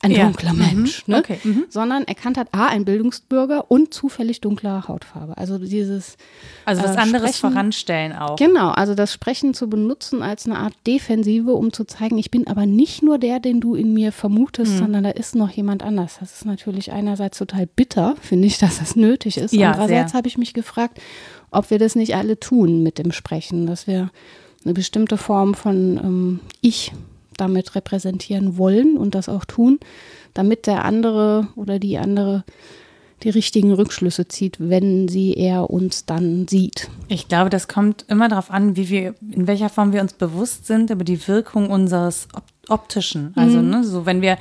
ein 0.00 0.12
ja. 0.12 0.24
dunkler 0.24 0.52
mhm. 0.52 0.58
Mensch, 0.58 1.06
mhm. 1.06 1.14
ne? 1.14 1.18
Okay. 1.20 1.38
Mhm. 1.42 1.64
sondern 1.68 2.04
erkannt 2.04 2.38
hat, 2.38 2.48
A, 2.52 2.66
ein 2.66 2.84
Bildungsbürger 2.84 3.70
und 3.70 3.92
zufällig 3.92 4.40
dunkler 4.40 4.86
Hautfarbe. 4.86 5.36
Also 5.36 5.58
dieses 5.58 6.16
Also 6.64 6.84
was 6.84 6.96
äh, 6.96 6.98
anderes 6.98 7.36
Sprechen, 7.36 7.52
voranstellen 7.52 8.12
auch. 8.12 8.36
Genau, 8.36 8.70
also 8.70 8.94
das 8.94 9.12
Sprechen 9.12 9.54
zu 9.54 9.68
benutzen 9.68 10.22
als 10.22 10.46
eine 10.46 10.58
Art 10.58 10.74
Defensive, 10.86 11.52
um 11.52 11.72
zu 11.72 11.84
zeigen, 11.84 12.18
ich 12.18 12.30
bin 12.30 12.46
aber 12.46 12.66
nicht 12.66 13.02
nur 13.02 13.18
der, 13.18 13.40
den 13.40 13.60
du 13.60 13.74
in 13.74 13.92
mir 13.92 14.12
vermutest, 14.12 14.74
mhm. 14.74 14.78
sondern 14.78 15.04
da 15.04 15.10
ist 15.10 15.34
noch 15.34 15.50
jemand 15.50 15.82
anders. 15.82 16.18
Das 16.20 16.32
ist 16.32 16.44
natürlich 16.44 16.92
einerseits 16.92 17.38
total 17.38 17.66
bitter, 17.66 18.14
finde 18.20 18.46
ich, 18.46 18.58
dass 18.58 18.78
das 18.78 18.94
nötig 18.94 19.36
ist. 19.36 19.52
Ja, 19.52 19.72
Andererseits 19.72 20.14
habe 20.14 20.28
ich 20.28 20.38
mich 20.38 20.54
gefragt, 20.54 21.00
ob 21.50 21.70
wir 21.70 21.78
das 21.78 21.96
nicht 21.96 22.14
alle 22.14 22.38
tun 22.38 22.82
mit 22.82 22.98
dem 22.98 23.10
Sprechen, 23.10 23.66
dass 23.66 23.86
wir 23.86 24.10
eine 24.64 24.74
bestimmte 24.74 25.16
Form 25.16 25.54
von 25.54 25.96
ähm, 26.02 26.40
Ich 26.60 26.92
damit 27.40 27.74
repräsentieren 27.74 28.58
wollen 28.58 28.96
und 28.96 29.14
das 29.14 29.28
auch 29.28 29.44
tun, 29.44 29.78
damit 30.34 30.66
der 30.66 30.84
andere 30.84 31.48
oder 31.56 31.78
die 31.78 31.98
andere 31.98 32.44
die 33.22 33.30
richtigen 33.30 33.72
Rückschlüsse 33.72 34.28
zieht, 34.28 34.56
wenn 34.60 35.08
sie 35.08 35.34
er 35.34 35.70
uns 35.70 36.06
dann 36.06 36.46
sieht. 36.46 36.88
Ich 37.08 37.28
glaube, 37.28 37.50
das 37.50 37.66
kommt 37.66 38.04
immer 38.08 38.28
darauf 38.28 38.50
an, 38.50 38.76
wie 38.76 38.88
wir, 38.88 39.14
in 39.32 39.46
welcher 39.46 39.68
Form 39.68 39.92
wir 39.92 40.00
uns 40.00 40.12
bewusst 40.12 40.66
sind 40.66 40.90
über 40.90 41.04
die 41.04 41.26
Wirkung 41.26 41.70
unseres 41.70 42.28
Optischen. 42.68 43.32
Also, 43.34 43.58
mhm. 43.58 43.70
ne, 43.70 43.84
so 43.84 44.06
wenn 44.06 44.22
wir 44.22 44.38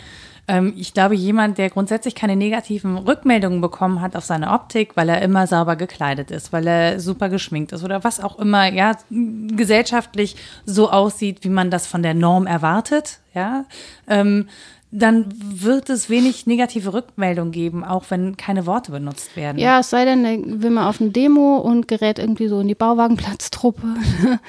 ähm, 0.48 0.74
ich 0.78 0.94
glaube, 0.94 1.16
jemand, 1.16 1.58
der 1.58 1.70
grundsätzlich 1.70 2.16
keine 2.16 2.36
negativen 2.36 2.98
Rückmeldungen 2.98 3.60
bekommen 3.60 4.02
hat 4.02 4.16
auf 4.16 4.24
seine 4.24 4.52
Optik, 4.52 4.96
weil 4.96 5.10
er 5.10 5.22
immer 5.22 5.46
sauber 5.46 5.76
gekleidet 5.76 6.32
ist, 6.32 6.54
weil 6.54 6.68
er 6.68 7.00
super 7.00 7.30
geschminkt 7.30 7.74
ist 7.74 7.84
oder 7.84 8.04
was 8.04 8.20
auch 8.20 8.40
immer, 8.40 8.72
ja, 8.72 8.94
gesellschaftlich 9.10 10.36
so 10.66 10.90
aussieht, 10.90 11.44
wie 11.44 11.50
man 11.50 11.70
das 11.70 11.86
von 11.88 12.02
der 12.02 12.14
Norm 12.14 12.48
erwartet, 12.48 13.20
ja, 13.34 13.66
ähm, 14.08 14.48
dann 14.90 15.26
wird 15.38 15.90
es 15.90 16.10
wenig 16.10 16.48
negative 16.48 16.94
Rückmeldung 16.94 17.52
geben, 17.52 17.84
auch 17.84 18.06
wenn 18.10 18.38
keine 18.38 18.66
Worte 18.66 18.92
benutzt 18.92 19.36
werden. 19.36 19.58
Ja, 19.60 19.80
es 19.80 19.90
sei 19.90 20.06
denn, 20.06 20.62
will 20.62 20.70
man 20.70 20.86
auf 20.88 21.02
eine 21.02 21.10
Demo 21.10 21.58
und 21.58 21.88
gerät 21.90 22.20
irgendwie 22.20 22.48
so 22.48 22.60
in 22.62 22.68
die 22.70 22.76
Bauwagenplatztruppe 22.76 23.86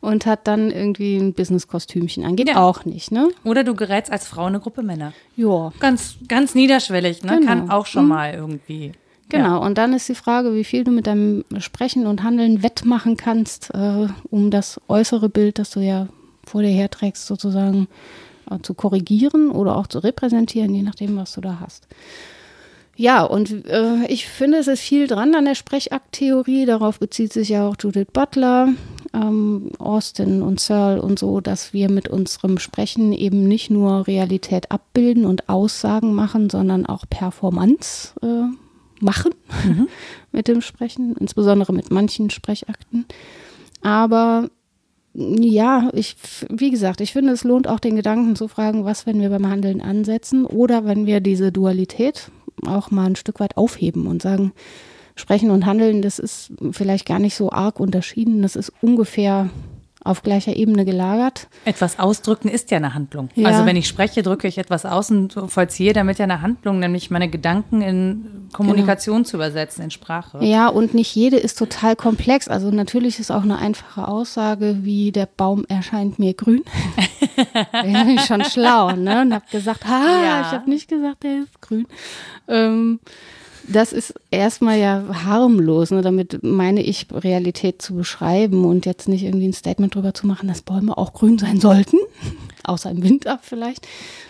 und 0.00 0.24
hat 0.24 0.46
dann 0.46 0.70
irgendwie 0.70 1.16
ein 1.16 1.34
Business-Kostümchen 1.34 2.24
an. 2.24 2.36
Geht 2.36 2.48
Ja. 2.48 2.62
auch 2.62 2.84
nicht, 2.84 3.10
ne? 3.10 3.28
Oder 3.44 3.64
du 3.64 3.74
gerätst 3.74 4.12
als 4.12 4.28
Frau 4.28 4.42
in 4.42 4.48
eine 4.48 4.60
Gruppe 4.60 4.82
Männer. 4.82 5.12
Ja. 5.36 5.72
Ganz, 5.80 6.16
ganz 6.28 6.54
niederschwellig, 6.54 7.24
ne? 7.24 7.38
Genau. 7.40 7.46
Kann 7.46 7.70
auch 7.70 7.86
schon 7.86 8.06
mal 8.06 8.32
irgendwie. 8.34 8.92
Genau, 9.30 9.62
und 9.62 9.76
dann 9.76 9.92
ist 9.92 10.08
die 10.08 10.14
Frage, 10.14 10.54
wie 10.54 10.64
viel 10.64 10.84
du 10.84 10.90
mit 10.90 11.06
deinem 11.06 11.44
Sprechen 11.58 12.06
und 12.06 12.22
Handeln 12.22 12.62
wettmachen 12.62 13.16
kannst, 13.18 13.74
äh, 13.74 14.06
um 14.30 14.50
das 14.50 14.80
äußere 14.88 15.28
Bild, 15.28 15.58
das 15.58 15.70
du 15.70 15.80
ja 15.80 16.06
vor 16.46 16.62
dir 16.62 16.68
herträgst, 16.70 17.26
sozusagen 17.26 17.88
zu 18.62 18.74
korrigieren 18.74 19.50
oder 19.50 19.76
auch 19.76 19.86
zu 19.86 19.98
repräsentieren, 19.98 20.74
je 20.74 20.82
nachdem, 20.82 21.16
was 21.16 21.34
du 21.34 21.40
da 21.40 21.60
hast. 21.60 21.86
Ja, 22.98 23.22
und 23.22 23.64
äh, 23.68 24.06
ich 24.08 24.26
finde, 24.26 24.58
es 24.58 24.66
ist 24.66 24.80
viel 24.80 25.06
dran 25.06 25.32
an 25.36 25.44
der 25.44 25.54
Sprechakttheorie. 25.54 26.66
Darauf 26.66 26.98
bezieht 26.98 27.32
sich 27.32 27.48
ja 27.48 27.68
auch 27.68 27.76
Judith 27.78 28.08
Butler, 28.12 28.70
ähm, 29.14 29.70
Austin 29.78 30.42
und 30.42 30.58
Searle 30.58 31.00
und 31.00 31.16
so, 31.16 31.40
dass 31.40 31.72
wir 31.72 31.92
mit 31.92 32.08
unserem 32.08 32.58
Sprechen 32.58 33.12
eben 33.12 33.46
nicht 33.46 33.70
nur 33.70 34.08
Realität 34.08 34.72
abbilden 34.72 35.26
und 35.26 35.48
Aussagen 35.48 36.12
machen, 36.12 36.50
sondern 36.50 36.86
auch 36.86 37.04
Performance 37.08 38.14
äh, 38.20 38.52
machen 39.00 39.32
mit 40.32 40.48
dem 40.48 40.60
Sprechen, 40.60 41.14
insbesondere 41.20 41.72
mit 41.72 41.92
manchen 41.92 42.30
Sprechakten. 42.30 43.06
Aber 43.80 44.50
ja, 45.18 45.90
ich, 45.94 46.16
wie 46.48 46.70
gesagt, 46.70 47.00
ich 47.00 47.12
finde, 47.12 47.32
es 47.32 47.42
lohnt 47.42 47.66
auch 47.66 47.80
den 47.80 47.96
Gedanken 47.96 48.36
zu 48.36 48.46
fragen, 48.46 48.84
was, 48.84 49.04
wenn 49.04 49.20
wir 49.20 49.30
beim 49.30 49.48
Handeln 49.48 49.80
ansetzen 49.80 50.46
oder 50.46 50.84
wenn 50.84 51.06
wir 51.06 51.20
diese 51.20 51.50
Dualität 51.50 52.30
auch 52.66 52.90
mal 52.92 53.06
ein 53.06 53.16
Stück 53.16 53.40
weit 53.40 53.56
aufheben 53.56 54.06
und 54.06 54.22
sagen, 54.22 54.52
Sprechen 55.16 55.50
und 55.50 55.66
Handeln, 55.66 56.02
das 56.02 56.20
ist 56.20 56.52
vielleicht 56.70 57.04
gar 57.04 57.18
nicht 57.18 57.34
so 57.34 57.50
arg 57.50 57.80
unterschieden, 57.80 58.42
das 58.42 58.54
ist 58.54 58.72
ungefähr 58.80 59.50
auf 60.04 60.22
gleicher 60.22 60.54
Ebene 60.54 60.84
gelagert. 60.84 61.48
Etwas 61.64 61.98
ausdrücken 61.98 62.48
ist 62.48 62.70
ja 62.70 62.76
eine 62.76 62.94
Handlung. 62.94 63.28
Ja. 63.34 63.48
Also 63.48 63.66
wenn 63.66 63.74
ich 63.74 63.88
spreche, 63.88 64.22
drücke 64.22 64.46
ich 64.46 64.58
etwas 64.58 64.86
aus 64.86 65.10
und 65.10 65.32
vollziehe 65.48 65.92
damit 65.92 66.18
ja 66.18 66.24
eine 66.24 66.40
Handlung, 66.40 66.78
nämlich 66.78 67.10
meine 67.10 67.28
Gedanken 67.28 67.82
in 67.82 68.37
Kommunikation 68.52 69.24
zu 69.24 69.36
übersetzen, 69.36 69.84
in 69.84 69.90
Sprache. 69.90 70.44
Ja, 70.44 70.68
und 70.68 70.94
nicht 70.94 71.14
jede 71.14 71.36
ist 71.36 71.58
total 71.58 71.96
komplex. 71.96 72.48
Also 72.48 72.70
natürlich 72.70 73.18
ist 73.18 73.30
auch 73.30 73.42
eine 73.42 73.58
einfache 73.58 74.08
Aussage 74.08 74.78
wie 74.82 75.12
der 75.12 75.26
Baum 75.26 75.64
erscheint 75.68 76.18
mir 76.18 76.34
grün. 76.34 76.62
da 77.72 77.82
bin 77.82 78.08
ich 78.10 78.22
schon 78.22 78.44
schlau, 78.44 78.92
ne? 78.92 79.22
Und 79.22 79.34
habe 79.34 79.44
gesagt, 79.50 79.86
ha, 79.86 80.22
Ja. 80.24 80.40
ich 80.42 80.48
habe 80.48 80.68
nicht 80.68 80.88
gesagt, 80.88 81.22
der 81.22 81.42
ist 81.42 81.60
grün. 81.60 81.86
Ähm, 82.48 83.00
das 83.68 83.92
ist 83.92 84.14
erstmal 84.30 84.78
ja 84.78 85.04
harmlos, 85.24 85.90
ne? 85.90 86.00
damit 86.00 86.42
meine 86.42 86.82
ich, 86.82 87.06
Realität 87.12 87.82
zu 87.82 87.94
beschreiben 87.94 88.64
und 88.64 88.86
jetzt 88.86 89.08
nicht 89.08 89.22
irgendwie 89.24 89.46
ein 89.48 89.52
Statement 89.52 89.94
drüber 89.94 90.14
zu 90.14 90.26
machen, 90.26 90.48
dass 90.48 90.62
Bäume 90.62 90.96
auch 90.96 91.12
grün 91.12 91.38
sein 91.38 91.60
sollten, 91.60 91.98
außer 92.64 92.90
im 92.90 93.02
Winter 93.02 93.38
vielleicht. 93.42 93.86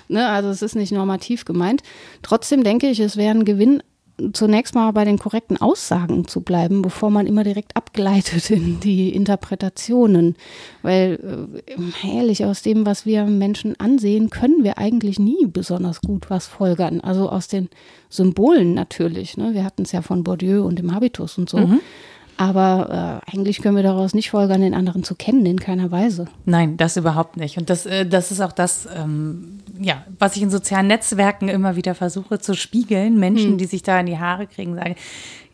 Ne? 0.09 0.27
Also 0.29 0.49
es 0.49 0.63
ist 0.63 0.75
nicht 0.75 0.93
normativ 0.93 1.45
gemeint. 1.45 1.83
Trotzdem 2.23 2.65
denke 2.65 2.89
ich, 2.89 2.99
es 2.99 3.17
wäre 3.17 3.31
ein 3.31 3.45
Gewinn, 3.45 3.83
zunächst 4.33 4.75
mal 4.75 4.93
bei 4.93 5.05
den 5.05 5.19
korrekten 5.19 5.57
Aussagen 5.57 6.27
zu 6.27 6.41
bleiben, 6.41 6.83
bevor 6.83 7.11
man 7.11 7.27
immer 7.27 7.45
direkt 7.45 7.77
abgleitet 7.77 8.51
in 8.51 8.81
die 8.81 9.15
Interpretationen. 9.15 10.37
Weil, 10.83 11.49
äh, 11.67 12.17
ehrlich, 12.17 12.45
aus 12.45 12.63
dem, 12.63 12.87
was 12.87 13.07
wir 13.07 13.25
Menschen 13.25 13.79
ansehen, 13.79 14.31
können 14.31 14.65
wir 14.65 14.79
eigentlich 14.79 15.19
nie 15.19 15.47
besonders 15.47 16.01
gut 16.01 16.31
was 16.31 16.47
folgern. 16.47 17.01
Also 17.01 17.29
aus 17.29 17.49
den 17.49 17.69
Symbolen 18.09 18.75
natürlich. 18.75 19.37
Ne? 19.37 19.55
Wir 19.55 19.65
hatten 19.65 19.83
es 19.83 19.93
ja 19.93 20.03
von 20.03 20.25
Bourdieu 20.25 20.65
und 20.65 20.79
dem 20.79 20.95
Habitus 20.95 21.39
und 21.39 21.49
so. 21.49 21.59
Aber 22.39 23.21
äh, 23.27 23.33
eigentlich 23.33 23.61
können 23.61 23.75
wir 23.75 23.83
daraus 23.83 24.15
nicht 24.15 24.31
folgern, 24.31 24.61
den 24.61 24.73
anderen 24.73 25.03
zu 25.03 25.17
kennen, 25.17 25.45
in 25.45 25.59
keiner 25.59 25.91
Weise. 25.91 26.27
Nein, 26.45 26.77
das 26.77 26.97
überhaupt 26.97 27.37
nicht. 27.37 27.59
Und 27.59 27.69
das, 27.69 27.85
äh, 27.85 28.07
das 28.07 28.31
ist 28.31 28.41
auch 28.41 28.53
das, 28.53 28.89
ähm, 28.97 29.59
ja, 29.77 30.05
was 30.21 30.37
ich 30.37 30.43
in 30.43 30.51
sozialen 30.51 30.87
Netzwerken 30.87 31.49
immer 31.49 31.75
wieder 31.75 31.97
versuche 31.97 32.39
zu 32.39 32.55
spiegeln. 32.55 33.19
Menschen, 33.19 33.59
die 33.59 33.65
sich 33.67 33.83
da 33.83 33.99
in 33.99 34.07
die 34.07 34.19
Haare 34.19 34.47
kriegen, 34.47 34.77
sagen, 34.77 34.95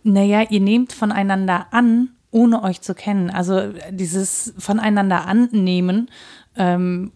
naja, 0.02 0.42
ihr 0.50 0.60
nehmt 0.60 0.92
voneinander 0.92 1.68
an, 1.70 2.10
ohne 2.30 2.62
euch 2.62 2.82
zu 2.82 2.94
kennen. 2.94 3.30
Also 3.30 3.56
äh, 3.56 3.72
dieses 3.90 4.52
voneinander 4.58 5.26
annehmen, 5.26 6.10
ähm, 6.54 7.12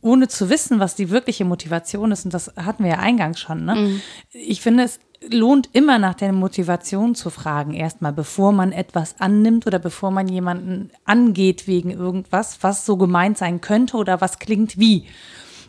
ohne 0.00 0.26
zu 0.26 0.50
wissen, 0.50 0.80
was 0.80 0.96
die 0.96 1.10
wirkliche 1.10 1.44
Motivation 1.44 2.10
ist. 2.10 2.24
Und 2.24 2.34
das 2.34 2.52
hatten 2.56 2.82
wir 2.82 2.90
ja 2.90 2.98
eingangs 2.98 3.38
schon. 3.38 3.64
Ne? 3.64 4.00
Ich 4.32 4.60
finde, 4.60 4.82
es 4.82 4.98
lohnt 5.30 5.68
immer 5.72 5.98
nach 5.98 6.14
der 6.14 6.32
Motivation 6.32 7.14
zu 7.14 7.30
fragen, 7.30 7.74
erstmal, 7.74 8.12
bevor 8.12 8.52
man 8.52 8.72
etwas 8.72 9.20
annimmt 9.20 9.66
oder 9.66 9.78
bevor 9.78 10.10
man 10.10 10.28
jemanden 10.28 10.90
angeht 11.04 11.66
wegen 11.66 11.90
irgendwas, 11.90 12.58
was 12.62 12.84
so 12.86 12.96
gemeint 12.96 13.38
sein 13.38 13.60
könnte 13.60 13.96
oder 13.96 14.20
was 14.20 14.38
klingt 14.38 14.78
wie. 14.78 15.06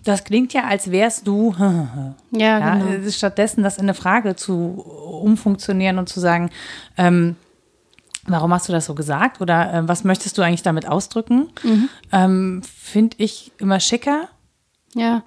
Das 0.03 0.23
klingt 0.23 0.53
ja, 0.53 0.65
als 0.65 0.91
wärst 0.91 1.25
du. 1.27 1.55
Ja, 2.31 2.59
Ja, 2.59 2.75
genau. 2.75 3.09
stattdessen 3.09 3.63
das 3.63 3.77
in 3.77 3.83
eine 3.85 3.93
Frage 3.93 4.35
zu 4.35 4.83
umfunktionieren 5.21 5.97
und 5.97 6.09
zu 6.09 6.19
sagen, 6.19 6.49
ähm, 6.97 7.35
warum 8.27 8.53
hast 8.53 8.67
du 8.67 8.73
das 8.73 8.85
so 8.85 8.93
gesagt 8.95 9.41
oder 9.41 9.73
äh, 9.73 9.87
was 9.87 10.03
möchtest 10.03 10.37
du 10.37 10.41
eigentlich 10.41 10.63
damit 10.63 10.87
ausdrücken, 10.87 11.47
Mhm. 11.63 11.89
ähm, 12.11 12.61
finde 12.63 13.17
ich 13.19 13.51
immer 13.57 13.79
schicker. 13.79 14.27
Ja. 14.93 15.23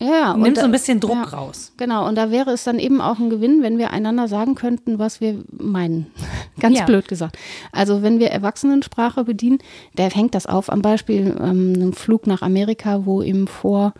Ja, 0.00 0.32
und 0.32 0.42
Nimmt 0.42 0.56
so 0.56 0.60
da- 0.62 0.66
ein 0.68 0.72
bisschen 0.72 1.00
Druck 1.00 1.16
ja. 1.16 1.22
raus. 1.24 1.72
Genau, 1.76 2.06
und 2.06 2.14
da 2.14 2.30
wäre 2.30 2.52
es 2.52 2.62
dann 2.62 2.78
eben 2.78 3.00
auch 3.00 3.18
ein 3.18 3.30
Gewinn, 3.30 3.62
wenn 3.64 3.78
wir 3.78 3.90
einander 3.90 4.28
sagen 4.28 4.54
könnten, 4.54 5.00
was 5.00 5.20
wir 5.20 5.42
meinen. 5.50 6.06
Ganz 6.60 6.78
Ja. 6.78 6.84
blöd 6.84 7.08
gesagt. 7.08 7.36
Also 7.72 8.00
wenn 8.02 8.20
wir 8.20 8.30
Erwachsenensprache 8.30 9.24
bedienen, 9.24 9.58
der 9.96 10.10
hängt 10.10 10.36
das 10.36 10.46
auf 10.46 10.70
am 10.70 10.82
Beispiel 10.82 11.36
ähm, 11.40 11.72
einem 11.74 11.92
Flug 11.94 12.28
nach 12.28 12.42
Amerika, 12.42 13.06
wo 13.06 13.22
eben 13.22 13.48
vor 13.48 13.92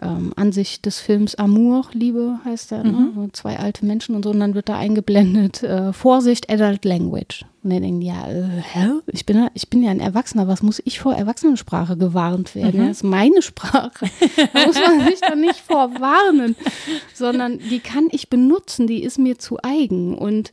ähm, 0.00 0.32
Ansicht 0.36 0.86
des 0.86 0.98
Films 0.98 1.36
Amour, 1.36 1.86
Liebe 1.92 2.40
heißt 2.44 2.72
der, 2.72 2.82
ne? 2.84 3.12
so 3.14 3.28
zwei 3.32 3.58
alte 3.58 3.86
Menschen 3.86 4.16
und 4.16 4.24
so, 4.24 4.30
und 4.30 4.40
dann 4.40 4.54
wird 4.54 4.68
da 4.68 4.76
eingeblendet, 4.76 5.62
äh, 5.62 5.92
Vorsicht, 5.92 6.50
Adult 6.50 6.84
Language. 6.84 7.44
Und 7.62 7.70
dann 7.70 7.82
denken 7.82 8.00
die, 8.00 8.08
ja, 8.08 8.28
äh, 8.28 8.44
hä? 8.60 8.88
Ich 9.06 9.24
bin, 9.24 9.36
ja, 9.38 9.48
ich 9.54 9.70
bin 9.70 9.82
ja 9.82 9.90
ein 9.90 10.00
Erwachsener, 10.00 10.48
was 10.48 10.62
muss 10.62 10.82
ich 10.84 10.98
vor 10.98 11.14
Erwachsenensprache 11.14 11.96
gewarnt 11.96 12.54
werden? 12.54 12.80
Ja, 12.80 12.88
Das 12.88 12.98
ist 12.98 13.04
meine 13.04 13.40
Sprache. 13.40 14.06
Da 14.52 14.66
muss 14.66 14.76
man 14.76 15.06
sich 15.08 15.20
doch 15.20 15.36
nicht 15.36 15.60
vorwarnen, 15.66 16.56
sondern 17.14 17.58
die 17.58 17.78
kann 17.78 18.08
ich 18.10 18.28
benutzen, 18.28 18.86
die 18.86 19.02
ist 19.02 19.18
mir 19.18 19.38
zu 19.38 19.58
eigen. 19.62 20.18
Und 20.18 20.52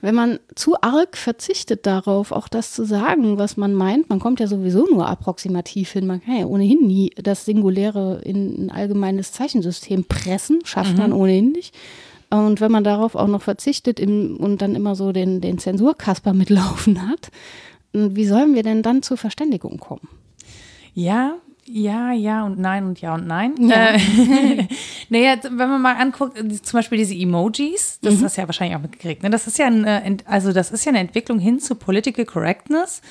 wenn 0.00 0.14
man 0.14 0.38
zu 0.54 0.76
arg 0.80 1.16
verzichtet 1.16 1.86
darauf, 1.86 2.32
auch 2.32 2.48
das 2.48 2.72
zu 2.72 2.84
sagen, 2.84 3.38
was 3.38 3.56
man 3.56 3.74
meint, 3.74 4.08
man 4.10 4.20
kommt 4.20 4.40
ja 4.40 4.46
sowieso 4.46 4.86
nur 4.86 5.08
approximativ 5.08 5.92
hin, 5.92 6.06
man 6.06 6.22
kann 6.22 6.38
ja 6.38 6.46
ohnehin 6.46 6.86
nie 6.86 7.10
das 7.16 7.44
Singuläre 7.44 8.20
in 8.22 8.66
ein 8.66 8.70
allgemeines 8.70 9.32
Zeichensystem 9.32 10.04
pressen, 10.04 10.60
schafft 10.64 10.98
man 10.98 11.12
ohnehin 11.12 11.52
nicht. 11.52 11.74
Und 12.28 12.60
wenn 12.60 12.72
man 12.72 12.84
darauf 12.84 13.14
auch 13.14 13.28
noch 13.28 13.42
verzichtet 13.42 14.00
im, 14.00 14.36
und 14.36 14.60
dann 14.60 14.74
immer 14.74 14.94
so 14.94 15.12
den, 15.12 15.40
den 15.40 15.58
Zensurkasper 15.58 16.32
mitlaufen 16.34 17.08
hat, 17.08 17.30
wie 17.92 18.26
sollen 18.26 18.54
wir 18.54 18.62
denn 18.62 18.82
dann 18.82 19.02
zur 19.02 19.16
Verständigung 19.16 19.78
kommen? 19.78 20.08
Ja, 20.92 21.36
ja, 21.68 22.12
ja 22.12 22.44
und 22.44 22.58
nein 22.58 22.84
und 22.86 23.00
ja 23.00 23.14
und 23.14 23.26
nein. 23.26 23.54
Ja. 23.58 23.94
Äh, 23.94 23.98
naja, 25.08 25.36
wenn 25.42 25.68
man 25.68 25.82
mal 25.82 25.96
anguckt, 25.96 26.38
äh, 26.38 26.48
zum 26.62 26.78
Beispiel 26.78 26.98
diese 26.98 27.14
Emojis, 27.14 27.98
das 28.02 28.14
Mhm. 28.16 28.24
hast 28.24 28.36
du 28.36 28.40
ja 28.42 28.48
wahrscheinlich 28.48 28.76
auch 28.76 28.82
mitgekriegt, 28.82 29.22
ne? 29.22 29.30
Das 29.30 29.46
ist 29.46 29.58
ja 29.58 29.66
eine, 29.66 30.02
Ent- 30.04 30.24
also 30.26 30.52
das 30.52 30.70
ist 30.70 30.84
ja 30.84 30.90
eine 30.90 31.00
Entwicklung 31.00 31.38
hin 31.38 31.58
zu 31.60 31.74
Political 31.74 32.24
Correctness, 32.24 33.02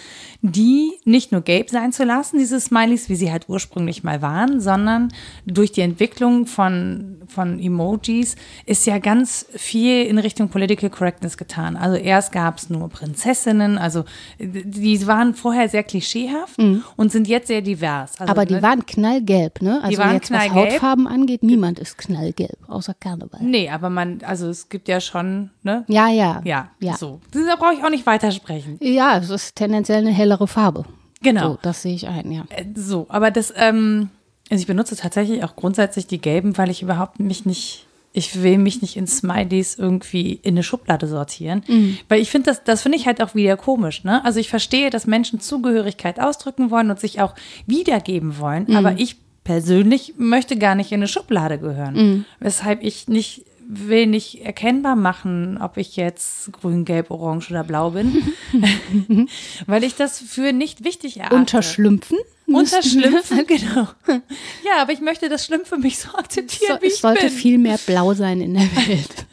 die 0.41 0.91
nicht 1.05 1.31
nur 1.31 1.41
gelb 1.41 1.69
sein 1.69 1.91
zu 1.91 2.03
lassen, 2.03 2.37
diese 2.37 2.59
Smileys, 2.59 3.09
wie 3.09 3.15
sie 3.15 3.31
halt 3.31 3.45
ursprünglich 3.49 4.03
mal 4.03 4.21
waren, 4.21 4.61
sondern 4.61 5.11
durch 5.45 5.71
die 5.71 5.81
Entwicklung 5.81 6.45
von, 6.45 7.17
von 7.27 7.59
Emojis 7.59 8.35
ist 8.65 8.85
ja 8.85 8.99
ganz 8.99 9.45
viel 9.55 10.03
in 10.03 10.17
Richtung 10.19 10.49
Political 10.49 10.89
Correctness 10.89 11.37
getan. 11.37 11.75
Also 11.77 11.97
erst 11.97 12.31
gab 12.31 12.57
es 12.57 12.69
nur 12.69 12.89
Prinzessinnen, 12.89 13.77
also 13.77 14.01
äh, 14.37 14.47
die 14.47 15.05
waren 15.07 15.33
vorher 15.33 15.67
sehr 15.69 15.83
klischeehaft 15.83 16.59
und 16.95 17.11
sind 17.11 17.27
jetzt 17.27 17.47
sehr 17.47 17.61
divers. 17.61 18.19
Also, 18.19 18.31
Mhm. 18.44 18.44
Aber 18.45 18.49
die 18.49 18.53
ne, 18.55 18.61
waren 18.61 18.85
knallgelb, 18.85 19.61
ne? 19.61 19.81
Also 19.83 19.97
waren 19.97 20.13
jetzt, 20.13 20.31
was 20.31 20.45
knallgelb. 20.45 20.73
Hautfarben 20.73 21.07
angeht, 21.07 21.43
niemand 21.43 21.79
ist 21.79 21.97
knallgelb, 21.97 22.57
außer 22.67 22.93
Karneval. 22.93 23.41
Nee, 23.41 23.69
aber 23.69 23.89
man, 23.89 24.21
also 24.23 24.49
es 24.49 24.69
gibt 24.69 24.87
ja 24.87 24.99
schon, 25.01 25.51
ne? 25.63 25.83
Ja, 25.87 26.09
ja. 26.09 26.41
Ja, 26.43 26.69
ja. 26.79 26.95
so. 26.97 27.19
Da 27.31 27.55
brauche 27.55 27.73
ich 27.73 27.83
auch 27.83 27.89
nicht 27.89 28.05
weitersprechen. 28.05 28.77
Ja, 28.81 29.17
es 29.17 29.29
ist 29.29 29.55
tendenziell 29.55 29.99
eine 29.99 30.11
hellere 30.11 30.47
Farbe. 30.47 30.85
Genau. 31.21 31.53
So, 31.53 31.57
das 31.61 31.81
sehe 31.81 31.95
ich 31.95 32.07
ein, 32.07 32.31
ja. 32.31 32.45
Äh, 32.49 32.65
So, 32.75 33.07
aber 33.09 33.31
das, 33.31 33.53
ähm, 33.55 34.09
also 34.51 34.61
ich 34.61 34.67
benutze 34.67 34.95
tatsächlich 34.95 35.43
auch 35.43 35.55
grundsätzlich 35.55 36.07
die 36.07 36.19
gelben, 36.21 36.57
weil 36.57 36.69
ich 36.69 36.81
überhaupt 36.81 37.19
mich 37.19 37.45
nicht, 37.45 37.84
ich 38.15 38.41
will 38.41 38.57
mich 38.57 38.81
nicht 38.81 38.95
in 38.95 39.07
Smileys 39.07 39.75
irgendwie 39.75 40.39
in 40.41 40.55
eine 40.55 40.63
Schublade 40.63 41.07
sortieren. 41.07 41.63
Weil 42.07 42.21
ich 42.21 42.31
finde, 42.31 42.49
das, 42.49 42.63
das 42.63 42.81
finde 42.81 42.97
ich 42.97 43.05
halt 43.05 43.21
auch 43.21 43.35
wieder 43.35 43.57
komisch, 43.57 44.03
ne? 44.03 44.23
Also 44.23 44.39
ich 44.39 44.49
verstehe, 44.49 44.89
dass 44.89 45.05
Menschen 45.05 45.39
Zugehörigkeit 45.39 46.19
ausdrücken 46.19 46.71
wollen 46.71 46.89
und 46.89 46.99
sich 46.99 47.21
auch 47.21 47.35
wiedergeben 47.67 48.39
wollen, 48.39 48.75
aber 48.75 48.93
ich 48.97 49.17
persönlich 49.43 50.15
möchte 50.17 50.57
gar 50.57 50.75
nicht 50.75 50.91
in 50.91 50.99
eine 50.99 51.07
Schublade 51.07 51.59
gehören. 51.59 51.93
Mhm. 51.95 52.25
Weshalb 52.39 52.83
ich 52.83 53.07
nicht 53.07 53.45
will 53.67 54.05
nicht 54.07 54.41
erkennbar 54.45 54.95
machen, 54.95 55.57
ob 55.61 55.77
ich 55.77 55.95
jetzt 55.95 56.51
grün, 56.53 56.85
gelb, 56.85 57.09
orange 57.11 57.49
oder 57.51 57.63
blau 57.63 57.91
bin, 57.91 58.33
weil 59.65 59.83
ich 59.83 59.95
das 59.95 60.19
für 60.19 60.53
nicht 60.53 60.83
wichtig 60.83 61.17
erachte. 61.17 61.35
Unterschlümpfen? 61.35 62.17
Unterschlümpfen, 62.47 63.43
genau. 63.47 63.87
Ja, 64.63 64.81
aber 64.81 64.91
ich 64.93 65.01
möchte 65.01 65.29
das 65.29 65.45
Schlimm 65.45 65.61
für 65.65 65.77
mich 65.77 65.97
so 65.97 66.09
akzeptieren, 66.15 66.77
so, 66.77 66.81
wie 66.81 66.87
ich 66.87 66.93
Es 66.93 67.01
sollte 67.01 67.27
bin. 67.27 67.29
viel 67.31 67.57
mehr 67.57 67.79
blau 67.85 68.13
sein 68.13 68.39
in 68.41 68.53
der 68.53 68.63
Welt. 68.87 69.25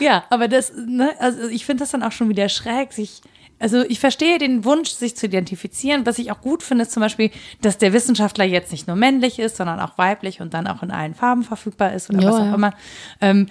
ja, 0.00 0.24
aber 0.30 0.48
das, 0.48 0.72
ne, 0.74 1.12
also 1.18 1.48
ich 1.48 1.64
finde 1.64 1.82
das 1.82 1.92
dann 1.92 2.02
auch 2.02 2.12
schon 2.12 2.28
wieder 2.28 2.48
schräg, 2.48 2.92
sich 2.92 3.22
also 3.58 3.82
ich 3.82 4.00
verstehe 4.00 4.38
den 4.38 4.64
Wunsch, 4.64 4.90
sich 4.90 5.16
zu 5.16 5.26
identifizieren. 5.26 6.06
Was 6.06 6.18
ich 6.18 6.30
auch 6.30 6.40
gut 6.40 6.62
finde, 6.62 6.82
ist 6.82 6.92
zum 6.92 7.00
Beispiel, 7.00 7.30
dass 7.60 7.78
der 7.78 7.92
Wissenschaftler 7.92 8.44
jetzt 8.44 8.72
nicht 8.72 8.86
nur 8.86 8.96
männlich 8.96 9.38
ist, 9.38 9.56
sondern 9.56 9.80
auch 9.80 9.96
weiblich 9.96 10.40
und 10.40 10.54
dann 10.54 10.66
auch 10.66 10.82
in 10.82 10.90
allen 10.90 11.14
Farben 11.14 11.44
verfügbar 11.44 11.92
ist 11.92 12.10
oder 12.10 12.20
ja, 12.20 12.28
was 12.28 12.36
auch 12.36 12.46
ja. 12.46 12.54
immer. 12.54 12.74
Ähm, 13.20 13.46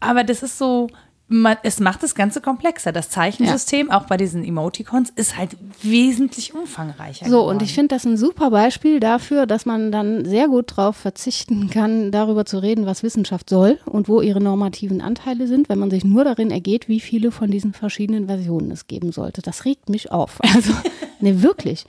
aber 0.00 0.22
das 0.22 0.42
ist 0.42 0.58
so, 0.58 0.88
man, 1.28 1.56
es 1.64 1.80
macht 1.80 2.04
das 2.04 2.14
Ganze 2.14 2.40
komplexer. 2.40 2.92
Das 2.92 3.10
Zeichensystem, 3.10 3.88
ja. 3.88 3.98
auch 3.98 4.04
bei 4.04 4.16
diesen 4.16 4.44
Emoticons, 4.44 5.10
ist 5.10 5.36
halt 5.36 5.56
wesentlich 5.82 6.54
umfangreicher. 6.54 7.26
So, 7.26 7.38
geworden. 7.38 7.56
und 7.56 7.62
ich 7.62 7.74
finde 7.74 7.96
das 7.96 8.04
ein 8.04 8.16
super 8.16 8.50
Beispiel 8.50 9.00
dafür, 9.00 9.46
dass 9.46 9.66
man 9.66 9.90
dann 9.90 10.24
sehr 10.24 10.46
gut 10.46 10.72
darauf 10.76 10.96
verzichten 10.96 11.68
kann, 11.68 12.12
darüber 12.12 12.44
zu 12.44 12.58
reden, 12.58 12.86
was 12.86 13.02
Wissenschaft 13.02 13.50
soll 13.50 13.78
und 13.86 14.08
wo 14.08 14.20
ihre 14.20 14.40
normativen 14.40 15.00
Anteile 15.00 15.48
sind, 15.48 15.68
wenn 15.68 15.80
man 15.80 15.90
sich 15.90 16.04
nur 16.04 16.22
darin 16.22 16.52
ergeht, 16.52 16.88
wie 16.88 17.00
viele 17.00 17.32
von 17.32 17.50
diesen 17.50 17.72
verschiedenen 17.72 18.26
Versionen 18.26 18.70
es 18.70 18.86
geben 18.86 19.10
sollte. 19.10 19.42
Das 19.42 19.64
regt 19.64 19.88
mich 19.88 20.10
auf. 20.12 20.38
Also, 20.56 20.72
ne, 21.20 21.42
wirklich. 21.42 21.84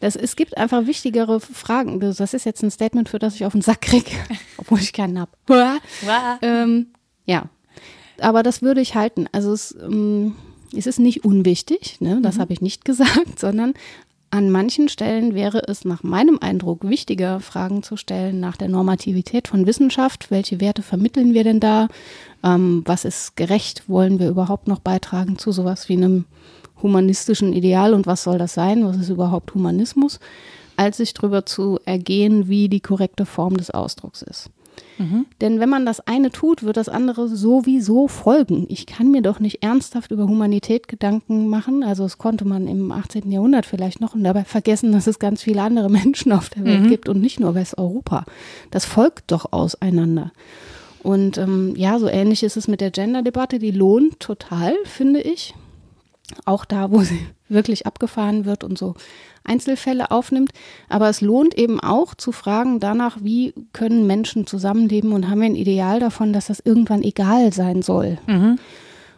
Das, 0.00 0.16
es 0.16 0.36
gibt 0.36 0.56
einfach 0.56 0.86
wichtigere 0.86 1.38
Fragen. 1.38 2.00
Das 2.00 2.20
ist 2.20 2.46
jetzt 2.46 2.62
ein 2.62 2.70
Statement, 2.70 3.10
für 3.10 3.18
das 3.18 3.34
ich 3.34 3.44
auf 3.44 3.52
den 3.52 3.60
Sack 3.60 3.82
kriege, 3.82 4.10
obwohl 4.56 4.78
ich 4.78 4.94
keinen 4.94 5.18
habe. 5.18 5.32
ähm, 6.40 6.86
ja, 7.26 7.50
aber 8.20 8.42
das 8.42 8.62
würde 8.62 8.80
ich 8.80 8.94
halten. 8.94 9.26
Also 9.32 9.52
es, 9.52 9.76
ähm, 9.80 10.34
es 10.76 10.86
ist 10.86 10.98
nicht 10.98 11.24
unwichtig, 11.24 12.00
ne? 12.00 12.20
das 12.22 12.36
mhm. 12.36 12.40
habe 12.40 12.52
ich 12.52 12.60
nicht 12.60 12.84
gesagt, 12.86 13.38
sondern 13.38 13.74
an 14.30 14.50
manchen 14.50 14.88
Stellen 14.88 15.34
wäre 15.34 15.62
es 15.68 15.84
nach 15.84 16.02
meinem 16.02 16.38
Eindruck 16.40 16.88
wichtiger, 16.88 17.40
Fragen 17.40 17.82
zu 17.82 17.96
stellen 17.96 18.40
nach 18.40 18.56
der 18.56 18.68
Normativität 18.68 19.48
von 19.48 19.66
Wissenschaft. 19.66 20.30
Welche 20.30 20.60
Werte 20.60 20.82
vermitteln 20.82 21.32
wir 21.32 21.44
denn 21.44 21.60
da? 21.60 21.88
Ähm, 22.42 22.82
was 22.84 23.04
ist 23.04 23.36
gerecht? 23.36 23.88
Wollen 23.88 24.18
wir 24.18 24.28
überhaupt 24.28 24.66
noch 24.66 24.80
beitragen 24.80 25.38
zu 25.38 25.52
sowas 25.52 25.88
wie 25.88 25.96
einem 25.96 26.24
humanistischen 26.82 27.52
Ideal 27.52 27.94
und 27.94 28.06
was 28.06 28.24
soll 28.24 28.36
das 28.36 28.52
sein? 28.52 28.84
Was 28.84 28.96
ist 28.96 29.08
überhaupt 29.08 29.54
Humanismus? 29.54 30.18
Als 30.76 30.98
sich 30.98 31.14
darüber 31.14 31.46
zu 31.46 31.78
ergehen, 31.86 32.48
wie 32.48 32.68
die 32.68 32.80
korrekte 32.80 33.26
Form 33.26 33.56
des 33.56 33.70
Ausdrucks 33.70 34.22
ist. 34.22 34.50
Mhm. 34.98 35.26
Denn 35.40 35.60
wenn 35.60 35.68
man 35.68 35.86
das 35.86 36.00
eine 36.00 36.30
tut, 36.30 36.62
wird 36.62 36.76
das 36.76 36.88
andere 36.88 37.28
sowieso 37.28 38.08
folgen. 38.08 38.66
Ich 38.68 38.86
kann 38.86 39.10
mir 39.10 39.22
doch 39.22 39.40
nicht 39.40 39.62
ernsthaft 39.62 40.10
über 40.10 40.24
Humanität 40.24 40.88
Gedanken 40.88 41.48
machen. 41.48 41.82
Also 41.82 42.02
das 42.04 42.18
konnte 42.18 42.46
man 42.46 42.66
im 42.66 42.92
18. 42.92 43.30
Jahrhundert 43.30 43.66
vielleicht 43.66 44.00
noch 44.00 44.14
und 44.14 44.24
dabei 44.24 44.44
vergessen, 44.44 44.92
dass 44.92 45.06
es 45.06 45.18
ganz 45.18 45.42
viele 45.42 45.62
andere 45.62 45.90
Menschen 45.90 46.32
auf 46.32 46.48
der 46.48 46.64
Welt 46.64 46.82
mhm. 46.82 46.88
gibt 46.88 47.08
und 47.08 47.20
nicht 47.20 47.40
nur 47.40 47.54
Westeuropa. 47.54 48.24
Das 48.70 48.84
folgt 48.84 49.30
doch 49.32 49.52
auseinander. 49.52 50.32
Und 51.02 51.38
ähm, 51.38 51.74
ja, 51.76 51.98
so 51.98 52.08
ähnlich 52.08 52.42
ist 52.42 52.56
es 52.56 52.66
mit 52.66 52.80
der 52.80 52.90
Gender-Debatte. 52.90 53.58
Die 53.58 53.70
lohnt 53.70 54.18
total, 54.18 54.74
finde 54.84 55.20
ich. 55.20 55.54
Auch 56.44 56.64
da, 56.64 56.90
wo 56.90 57.02
sie 57.02 57.20
wirklich 57.48 57.86
abgefahren 57.86 58.44
wird 58.44 58.64
und 58.64 58.78
so 58.78 58.94
Einzelfälle 59.44 60.10
aufnimmt. 60.10 60.50
Aber 60.88 61.08
es 61.08 61.20
lohnt 61.20 61.54
eben 61.54 61.80
auch 61.80 62.14
zu 62.14 62.32
fragen 62.32 62.80
danach, 62.80 63.18
wie 63.22 63.54
können 63.72 64.06
Menschen 64.06 64.46
zusammenleben 64.46 65.12
und 65.12 65.28
haben 65.28 65.40
wir 65.40 65.46
ein 65.46 65.56
Ideal 65.56 66.00
davon, 66.00 66.32
dass 66.32 66.46
das 66.46 66.60
irgendwann 66.60 67.02
egal 67.02 67.52
sein 67.52 67.82
soll. 67.82 68.18
Mhm. 68.26 68.58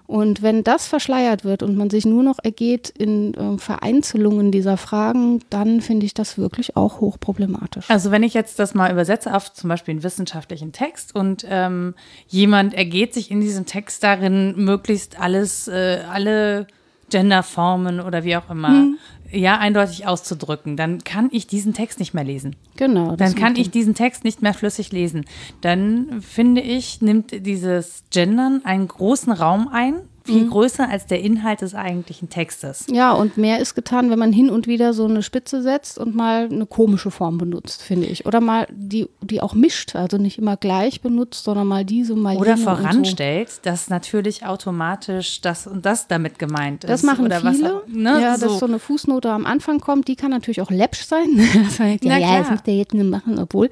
Und 0.08 0.40
wenn 0.40 0.64
das 0.64 0.86
verschleiert 0.86 1.44
wird 1.44 1.62
und 1.62 1.76
man 1.76 1.90
sich 1.90 2.06
nur 2.06 2.22
noch 2.22 2.38
ergeht 2.42 2.88
in 2.88 3.34
äh, 3.34 3.58
Vereinzelungen 3.58 4.50
dieser 4.50 4.78
Fragen, 4.78 5.40
dann 5.50 5.82
finde 5.82 6.06
ich 6.06 6.14
das 6.14 6.38
wirklich 6.38 6.76
auch 6.78 7.02
hochproblematisch. 7.02 7.90
Also 7.90 8.10
wenn 8.10 8.22
ich 8.22 8.32
jetzt 8.32 8.58
das 8.58 8.72
mal 8.72 8.90
übersetze 8.90 9.34
auf 9.34 9.52
zum 9.52 9.68
Beispiel 9.68 9.92
einen 9.92 10.02
wissenschaftlichen 10.02 10.72
Text 10.72 11.14
und 11.14 11.44
ähm, 11.46 11.94
jemand 12.26 12.72
ergeht 12.72 13.12
sich 13.12 13.30
in 13.30 13.42
diesem 13.42 13.66
Text 13.66 14.02
darin, 14.02 14.54
möglichst 14.56 15.20
alles, 15.20 15.68
äh, 15.68 15.98
alle 16.10 16.68
Genderformen 17.10 18.00
oder 18.00 18.24
wie 18.24 18.36
auch 18.36 18.50
immer 18.50 18.68
hm 18.68 18.98
ja 19.30 19.58
eindeutig 19.58 20.06
auszudrücken, 20.06 20.76
dann 20.76 21.04
kann 21.04 21.28
ich 21.32 21.46
diesen 21.46 21.74
Text 21.74 21.98
nicht 21.98 22.14
mehr 22.14 22.24
lesen. 22.24 22.56
Genau. 22.76 23.16
Dann 23.16 23.34
kann 23.34 23.56
ich 23.56 23.70
diesen 23.70 23.94
Text 23.94 24.24
nicht 24.24 24.42
mehr 24.42 24.54
flüssig 24.54 24.92
lesen. 24.92 25.24
Dann 25.60 26.22
finde 26.22 26.60
ich, 26.60 27.00
nimmt 27.02 27.46
dieses 27.46 28.04
Gendern 28.10 28.62
einen 28.64 28.88
großen 28.88 29.32
Raum 29.32 29.68
ein 29.68 29.96
viel 30.28 30.44
mhm. 30.44 30.50
größer 30.50 30.88
als 30.88 31.06
der 31.06 31.20
Inhalt 31.22 31.62
des 31.62 31.74
eigentlichen 31.74 32.28
Textes. 32.28 32.86
Ja, 32.90 33.12
und 33.12 33.38
mehr 33.38 33.60
ist 33.60 33.74
getan, 33.74 34.10
wenn 34.10 34.18
man 34.18 34.30
hin 34.32 34.50
und 34.50 34.66
wieder 34.66 34.92
so 34.92 35.06
eine 35.06 35.22
Spitze 35.22 35.62
setzt 35.62 35.98
und 35.98 36.14
mal 36.14 36.48
eine 36.52 36.66
komische 36.66 37.10
Form 37.10 37.38
benutzt, 37.38 37.82
finde 37.82 38.06
ich. 38.06 38.26
Oder 38.26 38.40
mal 38.40 38.66
die, 38.70 39.08
die 39.22 39.40
auch 39.40 39.54
mischt, 39.54 39.96
also 39.96 40.18
nicht 40.18 40.38
immer 40.38 40.58
gleich 40.58 41.00
benutzt, 41.00 41.44
sondern 41.44 41.66
mal 41.66 41.84
diese, 41.84 42.14
mal 42.14 42.36
Oder 42.36 42.58
voranstellt, 42.58 43.50
so. 43.50 43.60
dass 43.62 43.88
natürlich 43.88 44.44
automatisch 44.44 45.40
das 45.40 45.66
und 45.66 45.86
das 45.86 46.08
damit 46.08 46.38
gemeint 46.38 46.84
ist. 46.84 46.90
Das 46.90 47.02
machen 47.02 47.24
Oder 47.24 47.40
viele. 47.40 47.82
Was, 47.86 47.88
ne? 47.88 48.20
Ja, 48.20 48.36
so. 48.36 48.46
dass 48.46 48.58
so 48.58 48.66
eine 48.66 48.78
Fußnote 48.78 49.30
am 49.30 49.46
Anfang 49.46 49.80
kommt, 49.80 50.08
die 50.08 50.16
kann 50.16 50.30
natürlich 50.30 50.60
auch 50.60 50.70
läppsch 50.70 51.04
sein. 51.04 51.26
das 51.64 51.80
heißt, 51.80 52.04
ja, 52.04 52.18
ja, 52.18 52.40
das 52.40 52.50
muss 52.50 52.62
der 52.62 52.76
jetzt 52.76 52.92
nicht 52.92 53.08
machen, 53.08 53.38
obwohl. 53.38 53.70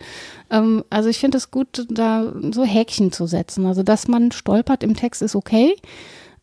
Ähm, 0.50 0.84
also 0.88 1.10
ich 1.10 1.18
finde 1.18 1.36
es 1.36 1.50
gut, 1.50 1.86
da 1.90 2.32
so 2.52 2.64
Häkchen 2.64 3.12
zu 3.12 3.26
setzen. 3.26 3.66
Also 3.66 3.82
dass 3.82 4.08
man 4.08 4.32
stolpert 4.32 4.82
im 4.82 4.96
Text 4.96 5.22
ist 5.22 5.36
okay. 5.36 5.76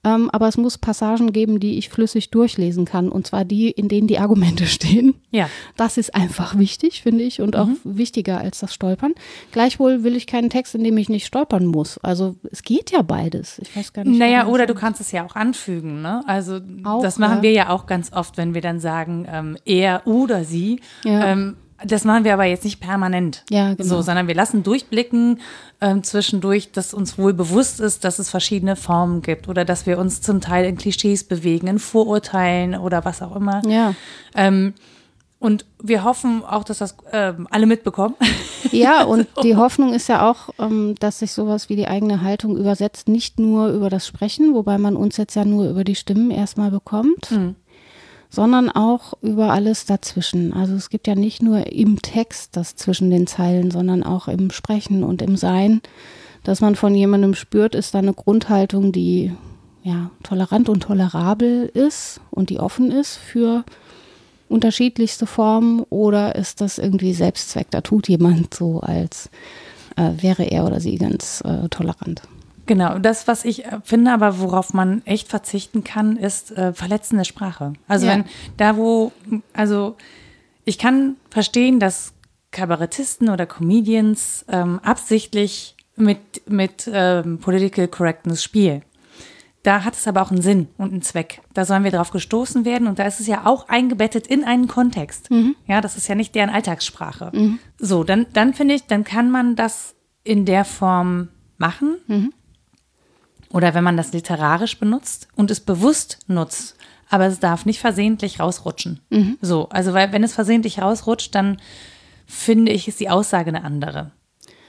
Ähm, 0.03 0.29
aber 0.31 0.47
es 0.47 0.57
muss 0.57 0.77
Passagen 0.77 1.31
geben, 1.31 1.59
die 1.59 1.77
ich 1.77 1.89
flüssig 1.89 2.29
durchlesen 2.29 2.85
kann. 2.85 3.09
Und 3.09 3.27
zwar 3.27 3.45
die, 3.45 3.71
in 3.71 3.87
denen 3.87 4.07
die 4.07 4.19
Argumente 4.19 4.65
stehen. 4.67 5.15
Ja. 5.31 5.49
Das 5.77 5.97
ist 5.97 6.13
einfach 6.13 6.57
wichtig, 6.57 7.01
finde 7.01 7.23
ich, 7.23 7.41
und 7.41 7.55
auch 7.55 7.67
mhm. 7.67 7.77
wichtiger 7.83 8.39
als 8.39 8.59
das 8.59 8.73
Stolpern. 8.73 9.13
Gleichwohl 9.51 10.03
will 10.03 10.15
ich 10.15 10.27
keinen 10.27 10.49
Text, 10.49 10.75
in 10.75 10.83
dem 10.83 10.97
ich 10.97 11.09
nicht 11.09 11.25
stolpern 11.25 11.65
muss. 11.65 11.97
Also 11.99 12.35
es 12.51 12.63
geht 12.63 12.91
ja 12.91 13.01
beides. 13.01 13.59
Ich 13.59 13.75
weiß 13.75 13.93
gar 13.93 14.03
nicht. 14.03 14.19
Naja, 14.19 14.47
oder 14.47 14.65
du 14.65 14.73
kannst 14.73 14.99
es 15.01 15.11
ja 15.11 15.25
auch 15.25 15.35
anfügen. 15.35 16.01
Ne? 16.01 16.21
Also 16.27 16.59
auch, 16.83 17.01
das 17.01 17.17
machen 17.17 17.37
ja. 17.37 17.43
wir 17.43 17.51
ja 17.51 17.69
auch 17.69 17.85
ganz 17.85 18.11
oft, 18.11 18.37
wenn 18.37 18.53
wir 18.53 18.61
dann 18.61 18.79
sagen, 18.79 19.25
ähm, 19.29 19.57
er 19.65 20.05
oder 20.05 20.43
sie. 20.43 20.81
Ja. 21.03 21.27
Ähm, 21.27 21.55
das 21.85 22.05
machen 22.05 22.23
wir 22.23 22.33
aber 22.33 22.45
jetzt 22.45 22.63
nicht 22.63 22.79
permanent. 22.79 23.43
Ja, 23.49 23.73
genau. 23.73 23.83
So, 23.83 24.01
sondern 24.01 24.27
wir 24.27 24.35
lassen 24.35 24.63
durchblicken 24.63 25.39
ähm, 25.81 26.03
zwischendurch, 26.03 26.71
dass 26.71 26.93
uns 26.93 27.17
wohl 27.17 27.33
bewusst 27.33 27.79
ist, 27.79 28.03
dass 28.03 28.19
es 28.19 28.29
verschiedene 28.29 28.75
Formen 28.75 29.21
gibt 29.21 29.47
oder 29.47 29.65
dass 29.65 29.85
wir 29.85 29.97
uns 29.99 30.21
zum 30.21 30.41
Teil 30.41 30.65
in 30.65 30.77
Klischees 30.77 31.23
bewegen, 31.23 31.67
in 31.67 31.79
Vorurteilen 31.79 32.75
oder 32.75 33.05
was 33.05 33.21
auch 33.21 33.35
immer. 33.35 33.61
Ja. 33.67 33.93
Ähm, 34.35 34.73
und 35.39 35.65
wir 35.81 36.05
hoffen 36.05 36.41
auch, 36.45 36.63
dass 36.63 36.77
das 36.77 36.95
äh, 37.11 37.33
alle 37.49 37.65
mitbekommen. 37.65 38.15
Ja, 38.71 39.03
und 39.03 39.27
so. 39.35 39.41
die 39.41 39.55
Hoffnung 39.55 39.93
ist 39.93 40.09
ja 40.09 40.27
auch, 40.27 40.49
ähm, 40.57 40.95
dass 40.97 41.19
sich 41.19 41.31
sowas 41.31 41.69
wie 41.69 41.75
die 41.75 41.87
eigene 41.87 42.21
Haltung 42.21 42.57
übersetzt, 42.57 43.07
nicht 43.07 43.37
nur 43.37 43.67
über 43.67 43.91
das 43.91 44.07
Sprechen, 44.07 44.55
wobei 44.55 44.79
man 44.79 44.95
uns 44.95 45.17
jetzt 45.17 45.35
ja 45.35 45.45
nur 45.45 45.69
über 45.69 45.83
die 45.83 45.93
Stimmen 45.93 46.31
erstmal 46.31 46.71
bekommt. 46.71 47.29
Mhm 47.29 47.55
sondern 48.33 48.71
auch 48.71 49.13
über 49.21 49.51
alles 49.51 49.85
dazwischen. 49.85 50.53
Also 50.53 50.73
es 50.73 50.89
gibt 50.89 51.05
ja 51.05 51.13
nicht 51.13 51.43
nur 51.43 51.71
im 51.71 52.01
Text 52.01 52.57
das 52.57 52.75
zwischen 52.75 53.11
den 53.11 53.27
Zeilen, 53.27 53.69
sondern 53.69 54.01
auch 54.01 54.27
im 54.27 54.49
Sprechen 54.49 55.03
und 55.03 55.21
im 55.21 55.37
Sein, 55.37 55.81
dass 56.43 56.59
man 56.59 56.75
von 56.75 56.95
jemandem 56.95 57.35
spürt, 57.35 57.75
ist 57.75 57.93
da 57.93 57.99
eine 57.99 58.15
Grundhaltung, 58.15 58.91
die 58.91 59.31
ja 59.83 60.09
tolerant 60.23 60.67
und 60.67 60.81
tolerabel 60.81 61.69
ist 61.75 62.21
und 62.31 62.49
die 62.49 62.59
offen 62.59 62.89
ist 62.89 63.17
für 63.17 63.65
unterschiedlichste 64.49 65.27
Formen 65.27 65.81
oder 65.91 66.33
ist 66.33 66.59
das 66.59 66.79
irgendwie 66.79 67.13
Selbstzweck? 67.13 67.67
Da 67.69 67.81
tut 67.81 68.09
jemand 68.09 68.51
so, 68.55 68.79
als 68.79 69.29
äh, 69.95 70.09
wäre 70.17 70.45
er 70.45 70.65
oder 70.65 70.79
sie 70.79 70.97
ganz 70.97 71.43
äh, 71.45 71.69
tolerant. 71.69 72.23
Genau, 72.65 72.97
das, 72.97 73.27
was 73.27 73.45
ich 73.45 73.65
äh, 73.65 73.79
finde, 73.83 74.11
aber 74.11 74.39
worauf 74.39 74.73
man 74.73 75.01
echt 75.05 75.27
verzichten 75.27 75.83
kann, 75.83 76.17
ist 76.17 76.51
äh, 76.51 76.73
verletzende 76.73 77.25
Sprache. 77.25 77.73
Also 77.87 78.05
ja. 78.05 78.13
wenn 78.13 78.25
da, 78.57 78.77
wo, 78.77 79.11
also 79.53 79.97
ich 80.65 80.77
kann 80.77 81.17
verstehen, 81.29 81.79
dass 81.79 82.13
Kabarettisten 82.51 83.29
oder 83.29 83.45
Comedians 83.45 84.45
ähm, 84.47 84.79
absichtlich 84.83 85.75
mit, 85.95 86.47
mit 86.47 86.89
ähm, 86.91 87.39
Political 87.39 87.87
Correctness 87.87 88.43
spielen. 88.43 88.83
Da 89.63 89.85
hat 89.85 89.93
es 89.93 90.07
aber 90.07 90.21
auch 90.21 90.31
einen 90.31 90.41
Sinn 90.41 90.67
und 90.77 90.91
einen 90.91 91.01
Zweck. 91.01 91.41
Da 91.53 91.63
sollen 91.63 91.85
wir 91.85 91.91
drauf 91.91 92.11
gestoßen 92.11 92.65
werden 92.65 92.87
und 92.87 92.99
da 92.99 93.05
ist 93.05 93.21
es 93.21 93.27
ja 93.27 93.45
auch 93.45 93.69
eingebettet 93.69 94.27
in 94.27 94.43
einen 94.43 94.67
Kontext. 94.67 95.31
Mhm. 95.31 95.55
Ja, 95.67 95.79
das 95.79 95.95
ist 95.95 96.07
ja 96.09 96.15
nicht 96.15 96.35
deren 96.35 96.49
Alltagssprache. 96.49 97.31
Mhm. 97.33 97.59
So, 97.77 98.03
dann, 98.03 98.25
dann 98.33 98.53
finde 98.53 98.75
ich, 98.75 98.87
dann 98.87 99.05
kann 99.05 99.31
man 99.31 99.55
das 99.55 99.95
in 100.25 100.45
der 100.45 100.65
Form 100.65 101.29
machen. 101.57 101.97
Mhm. 102.07 102.33
Oder 103.53 103.73
wenn 103.73 103.83
man 103.83 103.95
das 103.95 104.11
literarisch 104.11 104.77
benutzt 104.79 105.29
und 105.35 105.49
es 105.51 105.61
bewusst 105.61 106.19
nutzt, 106.27 106.75
aber 107.09 107.27
es 107.27 107.39
darf 107.39 107.65
nicht 107.65 107.79
versehentlich 107.79 108.39
rausrutschen. 108.39 108.99
Mhm. 109.11 109.37
So, 109.41 109.69
also 109.69 109.93
weil 109.93 110.11
wenn 110.11 110.23
es 110.23 110.33
versehentlich 110.33 110.81
rausrutscht, 110.81 111.33
dann 111.35 111.57
finde 112.25 112.71
ich, 112.71 112.87
ist 112.87 112.99
die 112.99 113.09
Aussage 113.09 113.49
eine 113.49 113.63
andere. 113.63 114.11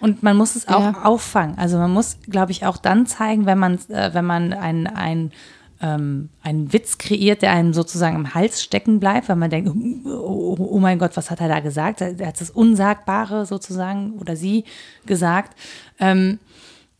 Und 0.01 0.23
man 0.23 0.37
muss 0.37 0.55
es 0.55 0.68
auch 0.68 0.81
Ja. 0.81 1.03
auffangen. 1.05 1.57
Also 1.57 1.79
man 1.79 1.90
muss, 1.90 2.18
glaube 2.29 2.53
ich, 2.53 2.66
auch 2.66 2.77
dann 2.77 3.07
zeigen, 3.07 3.47
wenn 3.47 3.59
man, 3.59 3.79
äh, 3.88 4.12
wenn 4.12 4.27
man 4.27 4.53
ein, 4.53 4.87
ein, 4.87 5.33
ähm, 5.81 6.29
einen 6.42 6.73
Witz 6.75 6.99
kreiert, 6.99 7.40
der 7.40 7.53
einem 7.53 7.73
sozusagen 7.73 8.16
im 8.16 8.35
Hals 8.35 8.62
stecken 8.62 9.01
bleibt, 9.01 9.31
weil 9.31 9.37
man 9.37 9.49
denkt, 9.49 9.70
oh, 10.07 10.57
oh, 10.59 10.68
oh 10.73 10.79
mein 10.79 10.99
Gott, 10.99 11.16
was 11.16 11.31
hat 11.31 11.40
er 11.40 11.49
da 11.49 11.61
gesagt? 11.61 12.03
Er 12.03 12.27
hat 12.27 12.40
das 12.40 12.51
Unsagbare 12.51 13.47
sozusagen 13.47 14.18
oder 14.20 14.37
sie 14.37 14.64
gesagt. 15.07 15.57
Ähm, 15.99 16.38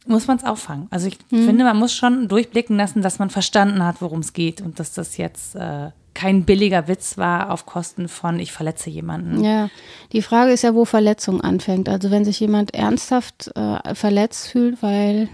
muss 0.07 0.27
man 0.27 0.37
es 0.37 0.45
auffangen. 0.45 0.87
Also 0.91 1.09
ich 1.09 1.19
finde, 1.31 1.65
man 1.65 1.79
muss 1.79 1.95
schon 1.95 2.29
durchblicken 2.29 2.77
lassen, 2.77 3.03
dass 3.03 3.19
man 3.19 3.31
verstanden 3.31 3.85
hat, 3.85 4.01
worum 4.01 4.21
es 4.21 4.33
geht 4.33 4.61
und 4.61 4.79
dass 4.79 4.93
das 4.93 5.17
jetzt 5.17 5.55
äh, 5.57 5.91
kein 6.15 6.45
billiger 6.45 6.89
Witz 6.89 7.19
war 7.19 7.51
auf 7.51 7.67
Kosten 7.67 8.09
von 8.09 8.39
ich 8.39 8.53
verletze 8.53 8.91
jemanden. 8.91 9.43
Ja, 9.43 9.69
die 10.13 10.23
Frage 10.23 10.53
ist 10.53 10.63
ja, 10.63 10.75
wo 10.75 10.85
Verletzung 10.85 11.41
anfängt. 11.41 11.89
Also 11.89 12.11
wenn 12.11 12.25
sich 12.25 12.39
jemand 12.41 12.75
ernsthaft 12.75 13.51
äh, 13.57 13.95
verletzt 13.95 14.49
fühlt, 14.49 14.83
weil 14.83 15.29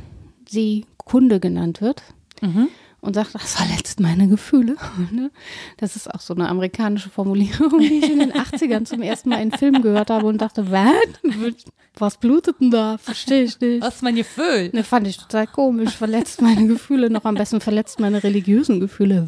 sie 0.49 0.87
Kunde 0.99 1.41
genannt 1.41 1.81
wird 1.81 2.03
und 3.01 3.15
sagt, 3.15 3.35
das 3.35 3.55
verletzt 3.55 4.01
meine 4.01 4.29
Gefühle. 4.29 4.77
ne? 5.11 5.31
Das 5.79 5.97
ist 5.97 6.13
auch 6.13 6.21
so 6.21 6.35
eine 6.35 6.49
amerikanische 6.49 7.11
Formulierung, 7.11 7.79
die 7.79 8.01
ich 8.01 8.11
in 8.11 8.19
den 8.19 8.33
80ern 8.33 8.85
zum 8.85 9.03
ersten 9.03 9.31
Mal 9.31 9.41
in 9.43 9.53
Film 9.53 9.83
gehört 9.83 10.11
habe 10.11 10.27
und 10.27 10.39
dachte, 10.39 10.71
was? 10.71 10.93
Was 11.97 12.19
blutet 12.19 12.61
denn 12.61 12.71
da? 12.71 12.99
Verstehe 12.99 13.43
ich 13.43 13.59
nicht. 13.61 13.83
Was 13.83 13.97
ist 13.97 14.03
mein 14.03 14.17
Gefühl? 14.17 14.71
Ne, 14.73 14.85
fand 14.85 15.07
ich 15.07 15.19
total 15.19 15.47
komisch. 15.47 15.91
Verletzt 15.91 16.41
meine 16.41 16.67
Gefühle, 16.67 17.11
noch 17.11 17.25
am 17.25 17.35
besten 17.35 17.61
verletzt 17.61 18.01
meine 18.01 18.23
religiösen 18.23 18.81
Gefühle. 18.81 19.27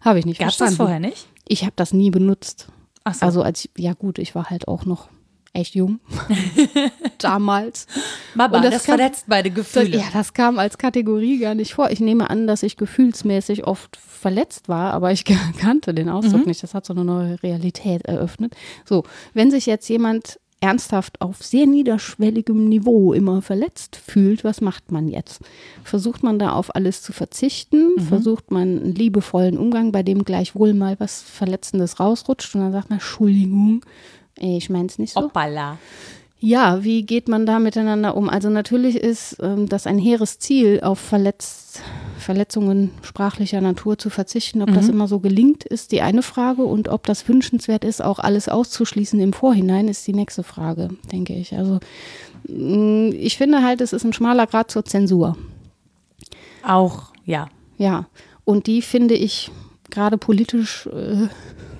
Habe 0.00 0.18
ich 0.18 0.26
nicht 0.26 0.38
Gab 0.38 0.48
es 0.48 0.56
verstanden. 0.56 0.78
das 0.78 0.84
vorher 0.84 1.00
nicht? 1.00 1.26
Ich 1.46 1.62
habe 1.62 1.72
das 1.76 1.92
nie 1.92 2.10
benutzt. 2.10 2.68
Ach 3.04 3.14
so. 3.14 3.24
Also 3.24 3.42
als, 3.42 3.68
ja 3.76 3.92
gut, 3.92 4.18
ich 4.18 4.34
war 4.34 4.50
halt 4.50 4.66
auch 4.68 4.84
noch 4.84 5.08
echt 5.56 5.74
jung. 5.74 6.00
Damals. 7.18 7.86
Baba, 8.34 8.58
Und 8.58 8.64
das, 8.64 8.74
das 8.74 8.84
kann- 8.84 8.98
verletzt 8.98 9.28
meine 9.28 9.50
Gefühle. 9.50 9.96
Ja, 9.98 10.04
das 10.12 10.34
kam 10.34 10.58
als 10.58 10.78
Kategorie 10.78 11.38
gar 11.38 11.54
nicht 11.54 11.74
vor. 11.74 11.90
Ich 11.90 12.00
nehme 12.00 12.30
an, 12.30 12.46
dass 12.46 12.62
ich 12.62 12.76
gefühlsmäßig 12.76 13.66
oft 13.66 13.96
verletzt 13.96 14.68
war, 14.68 14.92
aber 14.92 15.12
ich 15.12 15.24
kannte 15.58 15.94
den 15.94 16.08
Ausdruck 16.08 16.46
nicht. 16.46 16.62
Das 16.62 16.74
hat 16.74 16.84
so 16.86 16.92
eine 16.94 17.04
neue 17.04 17.42
Realität 17.42 18.04
eröffnet. 18.06 18.54
So, 18.84 19.04
wenn 19.34 19.50
sich 19.50 19.66
jetzt 19.66 19.88
jemand 19.88 20.38
ernsthaft 20.60 21.20
auf 21.20 21.42
sehr 21.42 21.66
niederschwelligem 21.66 22.66
Niveau 22.68 23.12
immer 23.12 23.42
verletzt 23.42 23.94
fühlt, 23.96 24.42
was 24.42 24.62
macht 24.62 24.90
man 24.90 25.06
jetzt? 25.06 25.42
Versucht 25.84 26.22
man 26.22 26.38
da 26.38 26.52
auf 26.52 26.74
alles 26.74 27.02
zu 27.02 27.12
verzichten? 27.12 28.00
Versucht 28.00 28.50
man 28.50 28.62
einen 28.62 28.94
liebevollen 28.94 29.58
Umgang, 29.58 29.92
bei 29.92 30.02
dem 30.02 30.24
gleichwohl 30.24 30.72
mal 30.72 30.96
was 30.98 31.20
Verletzendes 31.22 32.00
rausrutscht 32.00 32.54
und 32.54 32.62
dann 32.62 32.72
sagt 32.72 32.88
man, 32.88 32.98
Entschuldigung, 32.98 33.82
ich 34.38 34.70
meine 34.70 34.86
es 34.86 34.98
nicht 34.98 35.14
so. 35.14 35.22
Hoppala. 35.22 35.78
Ja, 36.38 36.84
wie 36.84 37.04
geht 37.04 37.28
man 37.28 37.46
da 37.46 37.58
miteinander 37.58 38.14
um? 38.16 38.28
Also 38.28 38.50
natürlich 38.50 38.96
ist 38.96 39.38
ähm, 39.40 39.68
das 39.68 39.86
ein 39.86 39.98
hehres 39.98 40.38
Ziel, 40.38 40.80
auf 40.82 40.98
Verletz 40.98 41.80
Verletzungen 42.18 42.90
sprachlicher 43.02 43.60
Natur 43.60 43.98
zu 43.98 44.10
verzichten. 44.10 44.60
Ob 44.60 44.72
das 44.72 44.88
immer 44.88 45.06
so 45.06 45.20
gelingt, 45.20 45.64
ist 45.64 45.92
die 45.92 46.02
eine 46.02 46.22
Frage. 46.22 46.64
Und 46.64 46.88
ob 46.88 47.06
das 47.06 47.28
wünschenswert 47.28 47.84
ist, 47.84 48.02
auch 48.02 48.18
alles 48.18 48.48
auszuschließen 48.48 49.20
im 49.20 49.32
Vorhinein, 49.32 49.86
ist 49.86 50.06
die 50.06 50.12
nächste 50.12 50.42
Frage, 50.42 50.88
denke 51.12 51.34
ich. 51.34 51.56
Also 51.56 51.78
mh, 52.48 53.14
ich 53.14 53.36
finde 53.36 53.62
halt, 53.62 53.80
es 53.80 53.92
ist 53.92 54.04
ein 54.04 54.12
schmaler 54.12 54.46
Grad 54.46 54.70
zur 54.70 54.84
Zensur. 54.84 55.36
Auch, 56.64 57.12
ja. 57.24 57.48
Ja, 57.78 58.06
und 58.44 58.66
die 58.66 58.82
finde 58.82 59.14
ich 59.14 59.50
gerade 59.90 60.18
politisch 60.18 60.86
äh, 60.86 61.28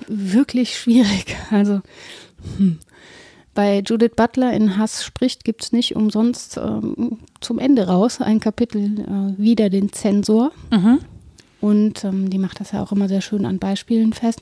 wirklich 0.07 0.79
schwierig. 0.79 1.37
Also 1.51 1.81
hm. 2.59 2.79
bei 3.55 3.83
Judith 3.85 4.13
Butler 4.17 4.53
in 4.53 4.77
Hass 4.77 5.05
spricht 5.05 5.45
gibt 5.45 5.65
es 5.65 5.73
nicht 5.73 5.97
umsonst 5.97 6.57
ähm, 6.57 7.19
zum 7.41 7.59
Ende 7.59 7.87
raus 7.87 8.21
ein 8.21 8.41
Kapitel 8.41 9.01
äh, 9.01 9.41
wieder 9.41 9.71
den 9.71 9.93
Zensor. 9.93 10.53
Und 11.61 12.05
ähm, 12.05 12.31
die 12.31 12.39
macht 12.39 12.61
das 12.61 12.73
ja 12.73 12.83
auch 12.83 12.93
immer 12.93 13.09
sehr 13.09 13.23
schön 13.23 13.47
an 13.47 13.59
Beispielen 13.59 14.13
fest 14.13 14.41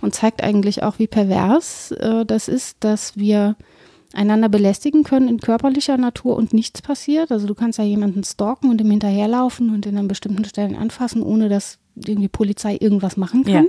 und 0.00 0.14
zeigt 0.14 0.42
eigentlich 0.42 0.82
auch, 0.82 0.98
wie 0.98 1.06
pervers 1.06 1.90
äh, 1.92 2.24
das 2.26 2.48
ist, 2.48 2.76
dass 2.80 3.16
wir 3.16 3.56
einander 4.12 4.48
belästigen 4.48 5.04
können 5.04 5.28
in 5.28 5.40
körperlicher 5.40 5.96
Natur 5.96 6.36
und 6.36 6.52
nichts 6.52 6.82
passiert. 6.82 7.30
Also 7.30 7.46
du 7.46 7.54
kannst 7.54 7.78
ja 7.78 7.84
jemanden 7.84 8.24
stalken 8.24 8.70
und 8.70 8.80
ihm 8.80 8.90
hinterherlaufen 8.90 9.72
und 9.72 9.86
ihn 9.86 9.96
an 9.96 10.08
bestimmten 10.08 10.44
Stellen 10.44 10.76
anfassen, 10.76 11.22
ohne 11.22 11.48
dass 11.48 11.78
irgendwie 11.96 12.28
Polizei 12.28 12.76
irgendwas 12.78 13.16
machen 13.16 13.44
kann. 13.44 13.68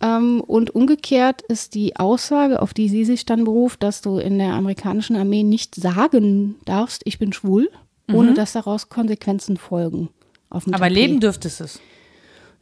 Ähm, 0.00 0.40
und 0.40 0.74
umgekehrt 0.74 1.42
ist 1.42 1.74
die 1.74 1.96
Aussage, 1.96 2.62
auf 2.62 2.72
die 2.74 2.88
sie 2.88 3.04
sich 3.04 3.26
dann 3.26 3.44
beruft, 3.44 3.82
dass 3.82 4.00
du 4.00 4.18
in 4.18 4.38
der 4.38 4.52
amerikanischen 4.54 5.16
Armee 5.16 5.42
nicht 5.42 5.74
sagen 5.74 6.54
darfst, 6.64 7.02
ich 7.04 7.18
bin 7.18 7.32
schwul, 7.32 7.68
ohne 8.12 8.32
dass 8.34 8.52
daraus 8.52 8.88
Konsequenzen 8.88 9.56
folgen. 9.56 10.08
Aber 10.50 10.62
Tapet. 10.70 10.92
leben 10.92 11.20
dürftest 11.20 11.60
es. 11.60 11.80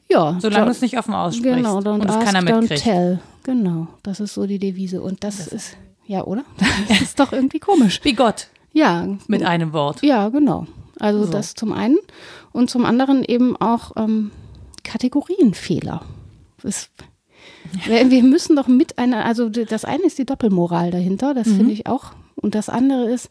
Ja, 0.09 0.39
Solange 0.41 0.63
so- 0.63 0.65
du 0.67 0.71
es 0.73 0.81
nicht 0.83 0.99
offen 0.99 1.15
aussprichst. 1.15 1.57
Genau, 1.57 1.79
don't 1.81 2.01
und 2.01 2.09
es 2.09 2.17
ask, 2.17 2.27
keiner 2.27 2.41
don't 2.41 2.61
mitkriegt. 2.63 2.83
tell. 2.83 3.21
Genau, 3.45 3.87
das 4.03 4.19
ist 4.21 4.35
so 4.35 4.47
die 4.47 4.59
Devise. 4.59 5.03
Und 5.03 5.23
das, 5.23 5.47
ist, 5.47 5.77
ja, 6.07 6.25
oder? 6.25 6.45
Das 6.89 7.01
ist 7.03 7.21
doch 7.21 7.33
irgendwie 7.33 7.59
komisch. 7.61 8.01
Wie 8.03 8.15
Gott, 8.15 8.49
Ja, 8.73 9.07
mit 9.29 9.43
einem 9.45 9.73
Wort. 9.73 10.03
ja, 10.03 10.29
genau. 10.31 10.67
Also 10.99 11.25
So. 11.27 11.33
das 11.33 11.55
zum 11.55 11.73
einen. 11.73 11.99
Und 12.53 12.71
zum 12.71 12.85
anderen 12.85 13.23
eben 13.25 13.57
auch 13.57 13.93
ähm, 13.97 14.31
Kategorienfehler. 14.85 16.01
Es, 16.63 16.89
wir, 17.87 18.23
müssen 18.23 18.57
doch 18.57 18.69
mit 18.69 18.99
einer, 18.99 19.25
also 19.25 19.49
das 19.49 19.85
eine 19.85 20.05
ist 20.05 20.19
die 20.19 20.27
Doppelmoral 20.27 20.91
dahinter, 20.91 21.35
das 21.35 21.49
finde 21.49 21.73
ich 21.73 21.87
auch. 21.87 22.13
Und 22.37 22.55
das 22.55 22.69
andere 22.69 23.11
ist, 23.11 23.31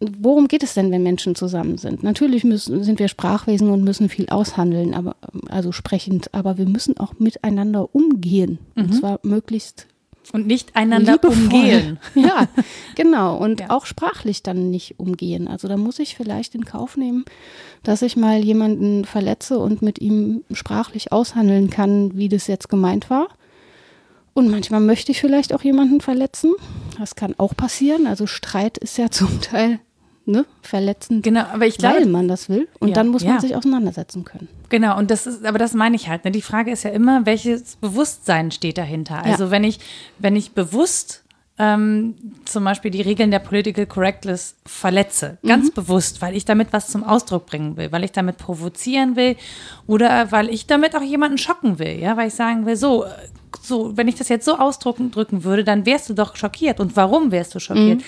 worum 0.00 0.48
geht 0.48 0.62
es 0.62 0.74
denn, 0.74 0.90
wenn 0.90 1.02
Menschen 1.02 1.34
zusammen 1.34 1.78
sind? 1.78 2.02
Natürlich 2.02 2.44
müssen, 2.44 2.82
sind 2.82 2.98
wir 2.98 3.08
Sprachwesen 3.08 3.70
und 3.70 3.84
müssen 3.84 4.08
viel 4.08 4.28
aushandeln, 4.28 4.94
aber, 4.94 5.16
also 5.48 5.72
sprechend, 5.72 6.34
aber 6.34 6.58
wir 6.58 6.68
müssen 6.68 6.98
auch 6.98 7.14
miteinander 7.18 7.94
umgehen. 7.94 8.58
Und 8.74 8.94
zwar 8.94 9.20
möglichst 9.22 9.86
Und 10.32 10.46
nicht 10.46 10.76
einander 10.76 11.12
liebevoll. 11.14 11.42
umgehen. 11.44 11.98
Ja, 12.14 12.46
genau. 12.94 13.36
Und 13.36 13.60
Ja. 13.60 13.70
auch 13.70 13.86
sprachlich 13.86 14.42
dann 14.42 14.70
nicht 14.70 14.98
umgehen. 14.98 15.48
Also 15.48 15.68
da 15.68 15.76
muss 15.76 15.98
ich 15.98 16.14
vielleicht 16.16 16.54
in 16.54 16.64
Kauf 16.64 16.96
nehmen, 16.96 17.24
dass 17.82 18.02
ich 18.02 18.16
mal 18.16 18.38
jemanden 18.42 19.04
verletze 19.04 19.58
und 19.58 19.82
mit 19.82 20.00
ihm 20.00 20.44
sprachlich 20.52 21.10
aushandeln 21.12 21.70
kann, 21.70 22.16
wie 22.16 22.28
das 22.28 22.46
jetzt 22.46 22.68
gemeint 22.68 23.10
war. 23.10 23.28
Und 24.34 24.48
manchmal 24.50 24.80
möchte 24.80 25.12
ich 25.12 25.20
vielleicht 25.20 25.52
auch 25.52 25.62
jemanden 25.62 26.00
verletzen. 26.00 26.54
Das 26.98 27.16
kann 27.16 27.34
auch 27.36 27.54
passieren. 27.54 28.06
Also 28.06 28.26
Streit 28.26 28.78
ist 28.78 28.96
ja 28.98 29.10
zum 29.10 29.40
Teil 29.40 29.80
ne, 30.26 30.44
verletzend, 30.62 31.22
Genau, 31.22 31.42
aber 31.52 31.66
ich 31.66 31.82
weil 31.82 31.96
glaube, 31.96 32.10
man 32.10 32.28
das 32.28 32.48
will. 32.48 32.68
Und 32.78 32.88
Ja, 32.88 32.94
dann 32.94 33.08
muss 33.08 33.24
man 33.24 33.34
ja. 33.34 33.40
sich 33.40 33.56
auseinandersetzen 33.56 34.24
können. 34.24 34.48
Genau, 34.68 34.98
und 34.98 35.10
das 35.10 35.26
ist, 35.26 35.44
aber 35.44 35.58
das 35.58 35.74
meine 35.74 35.96
ich 35.96 36.08
halt. 36.08 36.24
Ne? 36.24 36.30
Die 36.30 36.42
Frage 36.42 36.70
ist 36.70 36.82
ja 36.84 36.90
immer, 36.90 37.26
welches 37.26 37.76
Bewusstsein 37.76 38.50
steht 38.50 38.78
dahinter. 38.78 39.22
Also 39.24 39.50
wenn 39.50 39.64
ich, 39.64 39.80
wenn 40.18 40.36
ich 40.36 40.52
bewusst 40.52 41.22
ähm, 41.58 42.14
zum 42.46 42.64
Beispiel 42.64 42.90
die 42.90 43.02
Regeln 43.02 43.30
der 43.30 43.38
Political 43.38 43.86
Correctness 43.86 44.56
verletze, 44.64 45.38
ganz 45.46 45.70
bewusst, 45.70 46.22
weil 46.22 46.34
ich 46.34 46.44
damit 46.44 46.72
was 46.72 46.88
zum 46.88 47.04
Ausdruck 47.04 47.46
bringen 47.46 47.76
will, 47.76 47.92
weil 47.92 48.04
ich 48.04 48.12
damit 48.12 48.38
provozieren 48.38 49.16
will 49.16 49.36
oder 49.86 50.32
weil 50.32 50.48
ich 50.48 50.66
damit 50.66 50.96
auch 50.96 51.02
jemanden 51.02 51.38
schocken 51.38 51.78
will, 51.78 51.98
ja, 52.00 52.16
weil 52.16 52.28
ich 52.28 52.34
sagen 52.34 52.64
will, 52.64 52.76
so, 52.76 53.04
so, 53.60 53.96
wenn 53.96 54.08
ich 54.08 54.14
das 54.14 54.28
jetzt 54.28 54.46
so 54.46 54.58
ausdrücken 54.58 55.10
drücken 55.10 55.44
würde, 55.44 55.62
dann 55.62 55.84
wärst 55.84 56.08
du 56.08 56.14
doch 56.14 56.36
schockiert. 56.36 56.80
Und 56.80 56.96
warum 56.96 57.30
wärst 57.30 57.54
du 57.54 57.60
schockiert? 57.60 58.02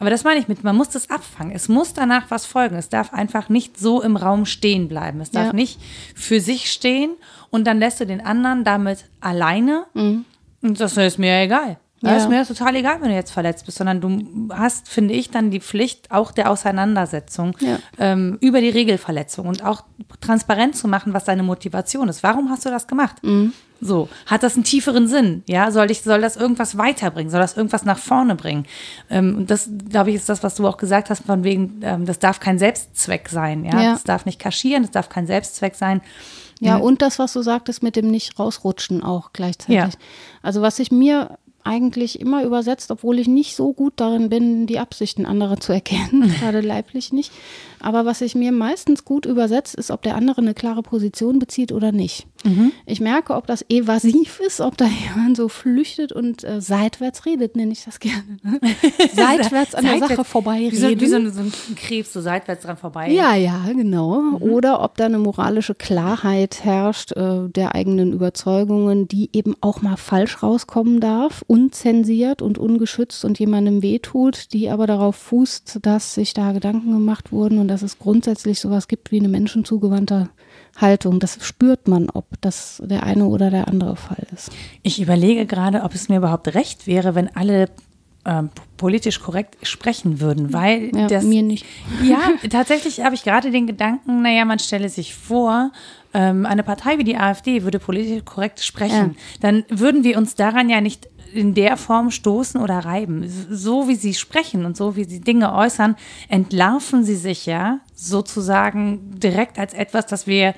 Aber 0.00 0.10
das 0.10 0.22
meine 0.24 0.38
ich 0.38 0.46
mit, 0.48 0.62
man 0.62 0.76
muss 0.76 0.90
das 0.90 1.10
abfangen. 1.10 1.52
Es 1.52 1.68
muss 1.68 1.92
danach 1.92 2.26
was 2.30 2.46
folgen. 2.46 2.76
Es 2.76 2.88
darf 2.88 3.12
einfach 3.12 3.48
nicht 3.48 3.78
so 3.78 4.00
im 4.00 4.16
Raum 4.16 4.46
stehen 4.46 4.86
bleiben. 4.88 5.20
Es 5.20 5.30
darf 5.32 5.46
Ja. 5.48 5.52
nicht 5.52 5.80
für 6.14 6.40
sich 6.40 6.70
stehen 6.72 7.10
und 7.50 7.66
dann 7.66 7.78
lässt 7.80 7.98
du 8.00 8.06
den 8.06 8.24
anderen 8.24 8.62
damit 8.64 9.06
alleine. 9.20 9.86
Und 9.94 10.24
das 10.80 10.96
ist 10.96 11.18
mir 11.18 11.40
egal. 11.40 11.78
Ja. 12.00 12.12
Das 12.14 12.22
ist 12.22 12.28
mir 12.28 12.46
total 12.46 12.76
egal, 12.76 13.00
wenn 13.00 13.08
du 13.08 13.14
jetzt 13.16 13.32
verletzt 13.32 13.66
bist, 13.66 13.78
sondern 13.78 14.00
du 14.00 14.54
hast, 14.54 14.88
finde 14.88 15.14
ich, 15.14 15.30
dann 15.32 15.50
die 15.50 15.58
Pflicht 15.58 16.12
auch 16.12 16.30
der 16.30 16.48
Auseinandersetzung 16.48 17.56
Ja. 17.58 17.78
ähm, 17.98 18.38
über 18.40 18.60
die 18.60 18.68
Regelverletzung 18.68 19.48
und 19.48 19.64
auch 19.64 19.82
transparent 20.20 20.76
zu 20.76 20.86
machen, 20.86 21.12
was 21.12 21.24
deine 21.24 21.42
Motivation 21.42 22.08
ist. 22.08 22.22
Warum 22.22 22.50
hast 22.50 22.64
du 22.64 22.70
das 22.70 22.86
gemacht? 22.86 23.16
So, 23.80 24.08
hat 24.26 24.42
das 24.42 24.54
einen 24.54 24.64
tieferen 24.64 25.06
Sinn? 25.06 25.42
Ja, 25.48 25.70
soll 25.70 25.90
ich, 25.90 26.02
soll 26.02 26.20
das 26.20 26.36
irgendwas 26.36 26.76
weiterbringen? 26.78 27.30
Soll 27.30 27.40
das 27.40 27.56
irgendwas 27.56 27.84
nach 27.84 27.98
vorne 27.98 28.34
bringen? 28.34 28.66
Ähm, 29.08 29.36
und 29.36 29.50
das, 29.50 29.70
glaube 29.88 30.10
ich, 30.10 30.16
ist 30.16 30.28
das, 30.28 30.42
was 30.42 30.56
du 30.56 30.66
auch 30.66 30.76
gesagt 30.78 31.10
hast, 31.10 31.24
von 31.24 31.44
wegen, 31.44 31.80
ähm, 31.82 32.04
das 32.04 32.18
darf 32.18 32.40
kein 32.40 32.58
Selbstzweck 32.58 33.28
sein. 33.28 33.64
Ja, 33.64 33.80
Ja. 33.80 33.92
das 33.92 34.04
darf 34.04 34.26
nicht 34.26 34.38
kaschieren, 34.40 34.82
das 34.82 34.90
darf 34.90 35.08
kein 35.08 35.26
Selbstzweck 35.26 35.74
sein. 35.76 36.00
Ja, 36.60 36.76
und 36.76 37.02
das, 37.02 37.20
was 37.20 37.32
du 37.34 37.42
sagtest 37.42 37.84
mit 37.84 37.94
dem 37.94 38.10
nicht 38.10 38.36
rausrutschen 38.38 39.04
auch 39.04 39.32
gleichzeitig. 39.32 39.76
Ja. 39.76 39.88
Also 40.42 40.60
was 40.60 40.80
ich 40.80 40.90
mir 40.90 41.38
eigentlich 41.64 42.18
immer 42.20 42.44
übersetzt, 42.44 42.90
obwohl 42.90 43.18
ich 43.18 43.28
nicht 43.28 43.54
so 43.54 43.74
gut 43.74 43.92
darin 43.96 44.30
bin, 44.30 44.66
die 44.66 44.78
Absichten 44.78 45.26
anderer 45.26 45.58
zu 45.60 45.72
erkennen, 45.72 46.32
gerade 46.40 46.60
leiblich 46.62 47.12
nicht. 47.12 47.30
Aber 47.78 48.06
was 48.06 48.22
ich 48.22 48.34
mir 48.34 48.52
meistens 48.52 49.04
gut 49.04 49.26
übersetzt, 49.26 49.74
ist, 49.74 49.90
ob 49.90 50.02
der 50.02 50.16
andere 50.16 50.40
eine 50.40 50.54
klare 50.54 50.82
Position 50.82 51.38
bezieht 51.38 51.70
oder 51.70 51.92
nicht. 51.92 52.26
Mhm. 52.44 52.72
Ich 52.86 53.00
merke, 53.00 53.34
ob 53.34 53.46
das 53.46 53.64
evasiv 53.68 54.40
ist, 54.40 54.60
ob 54.60 54.76
da 54.76 54.86
jemand 55.14 55.36
so 55.36 55.48
flüchtet 55.48 56.12
und 56.12 56.44
äh, 56.44 56.60
seitwärts 56.60 57.26
redet, 57.26 57.56
nenne 57.56 57.72
ich 57.72 57.84
das 57.84 57.98
gerne. 58.00 58.38
Ne? 58.42 58.60
seitwärts 59.14 59.74
an 59.74 59.84
der 59.84 59.98
Sache 59.98 60.24
vorbei 60.24 60.68
Wie 60.70 60.76
so, 60.76 60.88
wie 60.88 61.06
so, 61.06 61.16
ein, 61.16 61.32
so, 61.32 61.40
ein 61.40 61.52
Krebs, 61.76 62.12
so 62.12 62.20
seitwärts 62.20 62.62
dran 62.62 62.76
vorbei. 62.76 63.10
Ja, 63.10 63.34
ja, 63.34 63.64
genau. 63.72 64.20
Mhm. 64.20 64.42
Oder 64.42 64.82
ob 64.82 64.96
da 64.96 65.06
eine 65.06 65.18
moralische 65.18 65.74
Klarheit 65.74 66.64
herrscht 66.64 67.12
äh, 67.12 67.48
der 67.48 67.74
eigenen 67.74 68.12
Überzeugungen, 68.12 69.08
die 69.08 69.30
eben 69.32 69.56
auch 69.60 69.82
mal 69.82 69.96
falsch 69.96 70.42
rauskommen 70.42 71.00
darf, 71.00 71.44
unzensiert 71.46 72.42
und 72.42 72.58
ungeschützt 72.58 73.24
und 73.24 73.38
jemandem 73.38 73.82
wehtut, 73.82 74.52
die 74.52 74.70
aber 74.70 74.86
darauf 74.86 75.16
fußt, 75.16 75.80
dass 75.82 76.14
sich 76.14 76.34
da 76.34 76.52
Gedanken 76.52 76.92
gemacht 76.92 77.32
wurden 77.32 77.58
und 77.58 77.68
dass 77.68 77.82
es 77.82 77.98
grundsätzlich 77.98 78.60
sowas 78.60 78.88
gibt 78.88 79.10
wie 79.10 79.18
eine 79.18 79.28
menschenzugewandte 79.28 80.30
Haltung. 80.80 81.20
Das 81.20 81.38
spürt 81.40 81.88
man, 81.88 82.10
ob 82.10 82.26
das 82.40 82.82
der 82.84 83.02
eine 83.02 83.26
oder 83.26 83.50
der 83.50 83.68
andere 83.68 83.96
Fall 83.96 84.26
ist. 84.34 84.50
Ich 84.82 85.00
überlege 85.00 85.46
gerade, 85.46 85.82
ob 85.82 85.94
es 85.94 86.08
mir 86.08 86.18
überhaupt 86.18 86.54
recht 86.54 86.86
wäre, 86.86 87.14
wenn 87.14 87.34
alle 87.34 87.68
ähm, 88.24 88.50
politisch 88.76 89.20
korrekt 89.20 89.56
sprechen 89.66 90.20
würden, 90.20 90.52
weil 90.52 90.94
ja, 90.94 91.06
das 91.06 91.24
mir 91.24 91.42
nicht. 91.42 91.64
Ja, 92.02 92.18
tatsächlich 92.50 93.00
habe 93.00 93.14
ich 93.14 93.24
gerade 93.24 93.50
den 93.50 93.66
Gedanken, 93.66 94.22
naja, 94.22 94.44
man 94.44 94.58
stelle 94.58 94.88
sich 94.88 95.14
vor, 95.14 95.72
ähm, 96.14 96.46
eine 96.46 96.62
Partei 96.62 96.98
wie 96.98 97.04
die 97.04 97.16
AfD 97.16 97.62
würde 97.62 97.78
politisch 97.78 98.24
korrekt 98.24 98.60
sprechen, 98.60 99.14
ja. 99.14 99.38
dann 99.40 99.64
würden 99.68 100.04
wir 100.04 100.18
uns 100.18 100.34
daran 100.34 100.68
ja 100.68 100.80
nicht 100.80 101.08
in 101.32 101.54
der 101.54 101.76
Form 101.76 102.10
stoßen 102.10 102.60
oder 102.60 102.78
reiben. 102.78 103.28
So 103.50 103.88
wie 103.88 103.94
sie 103.94 104.14
sprechen 104.14 104.64
und 104.64 104.76
so 104.76 104.96
wie 104.96 105.04
sie 105.04 105.20
Dinge 105.20 105.54
äußern, 105.54 105.96
entlarven 106.28 107.04
sie 107.04 107.16
sich 107.16 107.46
ja 107.46 107.80
sozusagen 107.98 109.18
direkt 109.18 109.58
als 109.58 109.74
etwas, 109.74 110.06
das 110.06 110.26
wir 110.26 110.54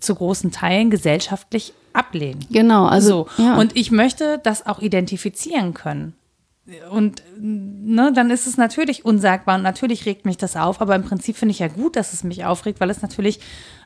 zu 0.00 0.14
großen 0.14 0.52
Teilen 0.52 0.90
gesellschaftlich 0.90 1.74
ablehnen. 1.92 2.44
Genau, 2.50 2.86
also. 2.86 3.28
So. 3.36 3.42
Ja. 3.42 3.56
Und 3.56 3.76
ich 3.76 3.90
möchte 3.90 4.38
das 4.42 4.66
auch 4.66 4.80
identifizieren 4.80 5.74
können. 5.74 6.14
Und 6.90 7.22
ne, 7.38 8.12
dann 8.12 8.30
ist 8.30 8.46
es 8.46 8.56
natürlich 8.56 9.04
unsagbar 9.04 9.56
und 9.56 9.62
natürlich 9.62 10.04
regt 10.04 10.24
mich 10.24 10.36
das 10.36 10.56
auf, 10.56 10.80
aber 10.80 10.96
im 10.96 11.04
Prinzip 11.04 11.36
finde 11.36 11.52
ich 11.52 11.60
ja 11.60 11.68
gut, 11.68 11.94
dass 11.94 12.12
es 12.12 12.24
mich 12.24 12.44
aufregt, 12.44 12.80
weil 12.80 12.90
es 12.90 13.02
natürlich 13.02 13.38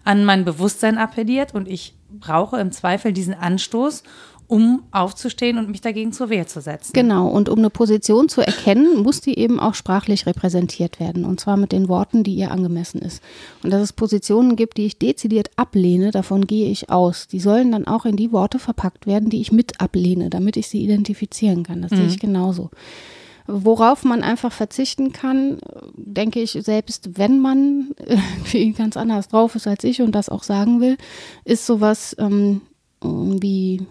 an 0.03 0.25
mein 0.25 0.47
Bewusstsein 0.47 0.97
appelliert 0.97 1.55
und 1.55 1.69
ich 1.69 1.95
brauche 2.09 2.59
im 2.59 2.73
Zweifel 2.73 3.13
diesen 3.13 3.35
Anstoß, 3.35 4.03
um 4.51 4.83
aufzustehen 4.91 5.59
und 5.59 5.71
mich 5.71 5.81
dagegen 5.81 6.13
zur 6.13 6.29
Wehr 6.29 6.45
zu 6.45 6.61
setzen. 6.61 6.93
Genau, 6.93 7.29
und 7.29 7.49
um 7.49 7.61
eine 7.61 7.71
Position 7.71 8.29
zu 8.29 8.41
erkennen, 8.41 9.01
muss 9.01 9.21
die 9.21 9.39
eben 9.39 9.61
auch 9.61 9.75
sprachlich 9.75 10.27
repräsentiert 10.27 10.99
werden. 10.99 11.25
Und 11.25 11.39
zwar 11.39 11.57
mit 11.57 11.71
den 11.71 11.89
Worten, 11.89 12.25
die 12.25 12.35
ihr 12.35 12.51
angemessen 12.51 13.01
ist. 13.01 13.23
Und 13.63 13.71
dass 13.71 13.81
es 13.81 13.93
Positionen 13.93 14.57
gibt, 14.57 14.77
die 14.77 14.87
ich 14.87 14.99
dezidiert 14.99 15.51
ablehne, 15.55 16.11
davon 16.11 16.49
gehe 16.49 16.69
ich 16.69 16.91
aus. 16.91 17.29
Die 17.29 17.39
sollen 17.39 17.71
dann 17.71 17.87
auch 17.87 18.05
in 18.05 18.17
die 18.17 18.33
Worte 18.33 18.59
verpackt 18.59 19.07
werden, 19.07 19.31
die 19.31 19.41
ich 19.41 19.53
mit 19.53 19.81
ablehne, 19.81 20.31
damit 20.31 20.57
ich 20.57 20.67
sie 20.67 20.83
identifizieren 20.83 21.63
kann. 21.63 21.83
Das 21.83 21.93
mhm. 21.93 21.97
sehe 21.97 22.07
ich 22.07 22.19
genauso. 22.19 22.71
Worauf 23.47 24.05
man 24.05 24.25
einfach 24.25 24.51
verzichten 24.51 25.13
kann, 25.13 25.59
denke 25.95 26.41
ich, 26.41 26.59
selbst 26.61 27.17
wenn 27.19 27.39
man 27.39 27.95
irgendwie 28.09 28.73
ganz 28.73 28.97
anders 28.97 29.29
drauf 29.29 29.55
ist 29.55 29.69
als 29.69 29.85
ich 29.85 30.03
und 30.03 30.11
das 30.13 30.29
auch 30.29 30.43
sagen 30.43 30.81
will, 30.81 30.97
ist 31.45 31.67
sowas 31.67 32.17
ähm, 32.19 32.63
wie 33.01 33.87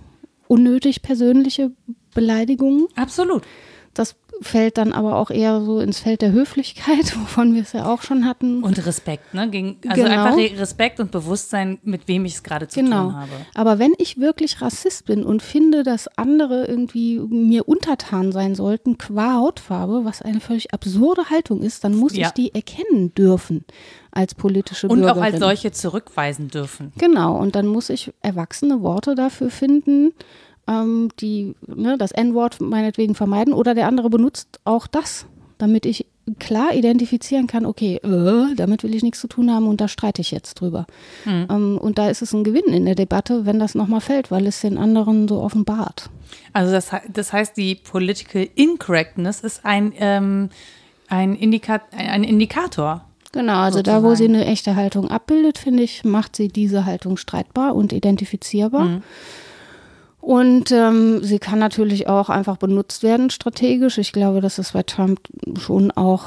unnötig 0.49 1.01
persönliche 1.01 1.71
Beleidigungen. 2.13 2.87
Absolut. 2.95 3.43
Das 3.93 4.15
fällt 4.41 4.77
dann 4.77 4.93
aber 4.93 5.17
auch 5.17 5.29
eher 5.29 5.61
so 5.61 5.79
ins 5.79 5.99
Feld 5.99 6.21
der 6.21 6.31
Höflichkeit, 6.31 7.17
wovon 7.19 7.53
wir 7.53 7.61
es 7.61 7.73
ja 7.73 7.85
auch 7.85 8.01
schon 8.01 8.25
hatten. 8.25 8.63
Und 8.63 8.85
Respekt, 8.85 9.33
ne? 9.33 9.49
Gegen, 9.49 9.77
also 9.87 10.03
genau. 10.03 10.23
einfach 10.23 10.59
Respekt 10.59 10.99
und 10.99 11.11
Bewusstsein, 11.11 11.79
mit 11.83 12.07
wem 12.07 12.25
ich 12.25 12.35
es 12.35 12.43
gerade 12.43 12.67
zu 12.67 12.79
genau. 12.79 13.03
tun 13.05 13.15
habe. 13.15 13.31
Aber 13.55 13.79
wenn 13.79 13.93
ich 13.97 14.19
wirklich 14.19 14.61
Rassist 14.61 15.05
bin 15.05 15.23
und 15.23 15.41
finde, 15.41 15.83
dass 15.83 16.07
andere 16.17 16.65
irgendwie 16.65 17.19
mir 17.19 17.67
untertan 17.67 18.31
sein 18.31 18.55
sollten, 18.55 18.97
qua 18.97 19.35
Hautfarbe, 19.35 20.05
was 20.05 20.21
eine 20.21 20.39
völlig 20.39 20.73
absurde 20.73 21.29
Haltung 21.29 21.61
ist, 21.61 21.83
dann 21.83 21.95
muss 21.95 22.15
ja. 22.15 22.27
ich 22.27 22.33
die 22.33 22.53
erkennen 22.53 23.13
dürfen 23.15 23.65
als 24.11 24.35
politische 24.35 24.87
und 24.87 24.99
Bürgerin. 24.99 25.17
Und 25.17 25.21
auch 25.21 25.25
als 25.25 25.39
solche 25.39 25.71
zurückweisen 25.71 26.47
dürfen. 26.47 26.91
Genau, 26.97 27.37
und 27.37 27.55
dann 27.55 27.67
muss 27.67 27.89
ich 27.89 28.13
erwachsene 28.21 28.81
Worte 28.81 29.15
dafür 29.15 29.49
finden, 29.49 30.13
ähm, 30.69 31.09
die 31.19 31.55
ne, 31.65 31.97
das 31.97 32.11
N-Wort 32.11 32.61
meinetwegen 32.61 33.15
vermeiden 33.15 33.53
oder 33.53 33.73
der 33.73 33.87
andere 33.87 34.09
benutzt 34.09 34.59
auch 34.63 34.87
das, 34.87 35.25
damit 35.57 35.85
ich 35.85 36.05
klar 36.37 36.75
identifizieren 36.75 37.47
kann, 37.47 37.65
okay, 37.65 37.95
äh, 38.03 38.55
damit 38.55 38.83
will 38.83 38.93
ich 38.93 39.01
nichts 39.01 39.19
zu 39.19 39.27
tun 39.27 39.51
haben 39.51 39.67
und 39.67 39.81
da 39.81 39.87
streite 39.87 40.21
ich 40.21 40.29
jetzt 40.29 40.61
drüber. 40.61 40.85
Mhm. 41.25 41.47
Ähm, 41.49 41.77
und 41.79 41.97
da 41.97 42.09
ist 42.09 42.21
es 42.21 42.33
ein 42.33 42.43
Gewinn 42.43 42.71
in 42.71 42.85
der 42.85 42.93
Debatte, 42.93 43.47
wenn 43.47 43.59
das 43.59 43.73
nochmal 43.73 44.01
fällt, 44.01 44.29
weil 44.29 44.45
es 44.45 44.61
den 44.61 44.77
anderen 44.77 45.27
so 45.27 45.41
offenbart. 45.41 46.09
Also 46.53 46.71
das, 46.71 46.91
das 47.11 47.33
heißt, 47.33 47.57
die 47.57 47.73
Political 47.75 48.47
Incorrectness 48.53 49.39
ist 49.41 49.65
ein, 49.65 49.91
ähm, 49.97 50.49
ein, 51.07 51.35
Indika 51.35 51.81
ein 51.91 52.23
Indikator 52.23 53.05
Genau, 53.31 53.59
also 53.59 53.79
sozusagen. 53.79 54.03
da, 54.03 54.09
wo 54.09 54.15
sie 54.15 54.25
eine 54.25 54.45
echte 54.45 54.75
Haltung 54.75 55.09
abbildet, 55.09 55.59
finde 55.59 55.83
ich, 55.83 56.03
macht 56.03 56.35
sie 56.35 56.47
diese 56.47 56.85
Haltung 56.85 57.15
streitbar 57.17 57.75
und 57.75 57.93
identifizierbar. 57.93 58.85
Mhm. 58.85 59.03
Und 60.21 60.71
ähm, 60.71 61.23
sie 61.23 61.39
kann 61.39 61.59
natürlich 61.59 62.07
auch 62.07 62.29
einfach 62.29 62.57
benutzt 62.57 63.03
werden 63.03 63.29
strategisch. 63.29 63.97
Ich 63.97 64.11
glaube, 64.11 64.41
dass 64.41 64.57
es 64.57 64.73
bei 64.73 64.83
Trump 64.83 65.21
schon 65.57 65.91
auch 65.91 66.25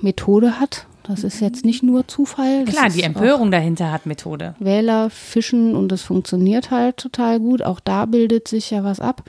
Methode 0.00 0.58
hat. 0.58 0.86
Das 1.04 1.22
ist 1.22 1.40
jetzt 1.40 1.64
nicht 1.64 1.84
nur 1.84 2.08
Zufall. 2.08 2.64
Klar, 2.64 2.88
die 2.88 3.02
Empörung 3.02 3.52
dahinter 3.52 3.92
hat 3.92 4.06
Methode. 4.06 4.56
Wähler 4.58 5.08
fischen 5.08 5.76
und 5.76 5.92
es 5.92 6.02
funktioniert 6.02 6.72
halt 6.72 6.96
total 6.96 7.38
gut. 7.38 7.62
Auch 7.62 7.78
da 7.78 8.06
bildet 8.06 8.48
sich 8.48 8.70
ja 8.70 8.82
was 8.82 8.98
ab. 8.98 9.22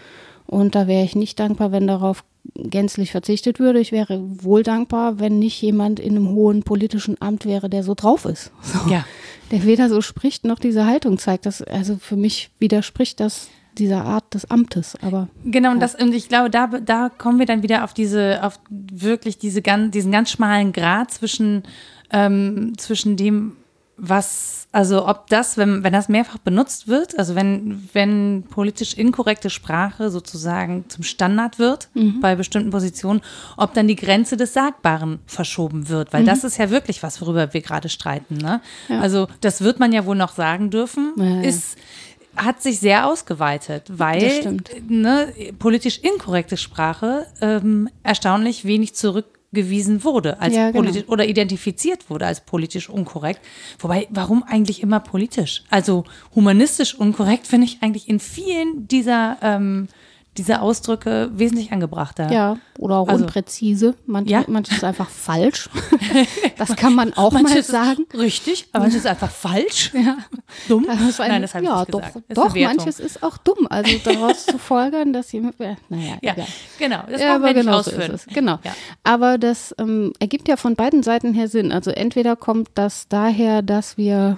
Und 0.48 0.74
da 0.74 0.88
wäre 0.88 1.04
ich 1.04 1.16
nicht 1.16 1.40
dankbar, 1.40 1.72
wenn 1.72 1.86
darauf 1.86 2.24
gänzlich 2.56 3.12
verzichtet 3.12 3.60
würde. 3.60 3.80
Ich 3.80 3.92
wäre 3.92 4.22
wohl 4.42 4.64
dankbar, 4.64 5.20
wenn 5.20 5.38
nicht 5.38 5.62
jemand 5.62 6.00
in 6.00 6.16
einem 6.16 6.30
hohen 6.30 6.64
politischen 6.64 7.22
Amt 7.22 7.46
wäre, 7.46 7.70
der 7.70 7.84
so 7.84 7.94
drauf 7.94 8.26
ist. 8.26 8.52
So. 8.64 8.90
Ja. 8.90 9.06
Der 9.52 9.64
weder 9.64 9.88
so 9.88 10.02
spricht 10.02 10.44
noch 10.44 10.60
diese 10.60 10.86
Haltung 10.86 11.18
zeigt. 11.20 11.46
Das, 11.46 11.62
also 11.62 11.98
für 11.98 12.18
mich 12.18 12.50
widerspricht 12.60 13.20
das 13.20 13.48
dieser 13.78 14.04
Art 14.04 14.34
des 14.34 14.50
Amtes. 14.50 14.98
Aber 15.02 15.28
genau, 15.46 15.72
und, 15.72 15.80
das, 15.80 15.96
und 15.96 16.14
ich 16.14 16.30
glaube, 16.30 16.50
da, 16.50 16.68
da 16.68 17.10
kommen 17.10 17.40
wir 17.40 17.46
dann 17.46 17.64
wieder 17.64 17.84
auf 17.84 17.94
diese, 17.94 18.44
auf 18.44 18.60
wirklich 18.70 19.38
diese 19.38 19.62
ganz, 19.62 19.92
diesen 19.92 20.12
ganz 20.12 20.32
schmalen 20.32 20.74
Grad 20.74 21.12
zwischen, 21.12 21.64
ähm, 22.12 22.74
zwischen 22.78 23.18
dem, 23.18 23.54
was, 23.98 24.68
also 24.72 25.08
ob 25.08 25.28
das, 25.28 25.58
wenn, 25.58 25.84
wenn 25.84 25.92
das 25.92 26.08
mehrfach 26.08 26.38
benutzt 26.38 26.88
wird, 26.88 27.18
also 27.18 27.34
wenn, 27.34 27.90
wenn 27.94 28.44
politisch 28.44 28.94
inkorrekte 28.94 29.50
Sprache 29.50 30.12
sozusagen 30.12 30.86
zum 30.88 31.04
Standard 31.04 31.58
wird 31.58 31.90
mhm. 31.96 32.20
bei 32.22 32.36
bestimmten 32.36 32.70
Positionen, 32.70 33.22
ob 33.58 33.74
dann 33.74 33.88
die 33.88 33.96
Grenze 33.96 34.38
des 34.38 34.54
Sagbaren 34.54 35.20
verschoben 35.26 35.90
wird, 35.90 36.14
weil 36.14 36.22
mhm. 36.22 36.28
das 36.28 36.44
ist 36.44 36.58
ja 36.58 36.70
wirklich 36.70 37.02
was, 37.02 37.20
worüber 37.22 37.54
wir 37.56 37.62
gerade 37.62 37.90
streiten. 37.90 38.38
Ne? 38.38 38.62
Ja. 38.88 39.00
Also 39.00 39.28
das 39.42 39.62
wird 39.62 39.80
man 39.80 39.92
ja 39.92 40.06
wohl 40.06 40.16
noch 40.16 40.34
sagen 40.34 40.70
dürfen, 40.70 41.14
ja, 41.18 41.42
ist 41.42 41.76
hat 42.38 42.62
sich 42.62 42.80
sehr 42.80 43.08
ausgeweitet, 43.08 43.84
weil 43.90 44.60
ne, 44.88 45.34
politisch 45.60 46.00
inkorrekte 46.00 46.58
Sprache 46.58 47.26
ähm, 47.42 47.90
erstaunlich 48.04 48.66
wenig 48.66 48.96
zurückgewiesen 48.96 50.04
wurde 50.04 50.40
als 50.40 50.56
ja, 50.56 50.72
genau. 50.72 50.84
politisch 50.84 51.10
oder 51.10 51.26
identifiziert 51.26 52.10
wurde 52.10 52.28
als 52.28 52.42
politisch 52.42 52.90
unkorrekt. 52.90 53.42
Wobei, 53.80 54.08
warum 54.12 54.44
eigentlich 54.44 54.82
immer 54.84 55.00
politisch? 55.00 55.64
Also 55.70 56.06
humanistisch 56.36 56.96
unkorrekt 56.96 57.48
finde 57.48 57.66
ich 57.66 57.82
eigentlich 57.82 58.08
in 58.08 58.20
vielen 58.20 58.88
dieser 58.88 59.38
ähm, 59.42 59.88
diese 60.38 60.62
Ausdrücke 60.62 61.30
wesentlich 61.34 61.72
angebrachter. 61.72 62.32
Ja, 62.32 62.58
oder 62.78 62.98
auch 62.98 63.08
also, 63.08 63.24
unpräzise. 63.24 63.96
Manch, 64.06 64.30
ja? 64.30 64.44
Manches 64.48 64.78
ist 64.78 64.84
einfach 64.84 65.10
falsch. 65.10 65.70
Das 66.58 66.76
kann 66.76 66.96
man 66.96 67.14
auch 67.14 67.34
mal 67.34 67.62
sagen. 67.62 68.06
richtig, 68.18 68.68
aber 68.72 68.86
manches 68.86 69.02
ist 69.02 69.08
einfach 69.08 69.30
falsch. 69.32 69.92
Ja. 69.98 70.18
Dumm. 70.68 70.86
Das 70.88 71.20
ein, 71.20 71.30
Nein, 71.30 71.42
das 71.42 71.56
habe 71.56 71.66
ja, 71.66 71.72
ich 71.82 71.88
nicht 71.88 71.94
doch, 71.94 72.02
gesagt. 72.02 72.38
Doch, 72.38 72.56
manches 72.56 73.00
ist 73.00 73.24
auch 73.24 73.38
dumm. 73.38 73.68
Also 73.70 73.98
daraus 74.04 74.46
zu 74.46 74.58
folgern, 74.58 75.12
dass 75.12 75.32
jemand, 75.32 75.60
naja, 75.60 75.76
ja, 76.22 76.34
egal. 76.34 76.48
genau. 76.78 77.04
Das 77.10 77.22
ja, 77.22 77.36
aber 77.36 77.54
genau 77.54 77.82
so 77.82 77.92
ist 77.92 78.10
es. 78.10 78.26
Genau. 78.28 78.60
Ja. 78.64 78.74
Aber 79.04 79.38
das 79.38 79.76
ähm, 79.80 80.14
ergibt 80.20 80.48
ja 80.48 80.56
von 80.56 80.76
beiden 80.76 81.04
Seiten 81.04 81.34
her 81.34 81.48
Sinn. 81.48 81.72
Also 81.72 81.92
entweder 81.92 82.36
kommt 82.36 82.70
das 82.76 83.08
daher, 83.08 83.62
dass 83.62 83.98
wir 83.98 84.38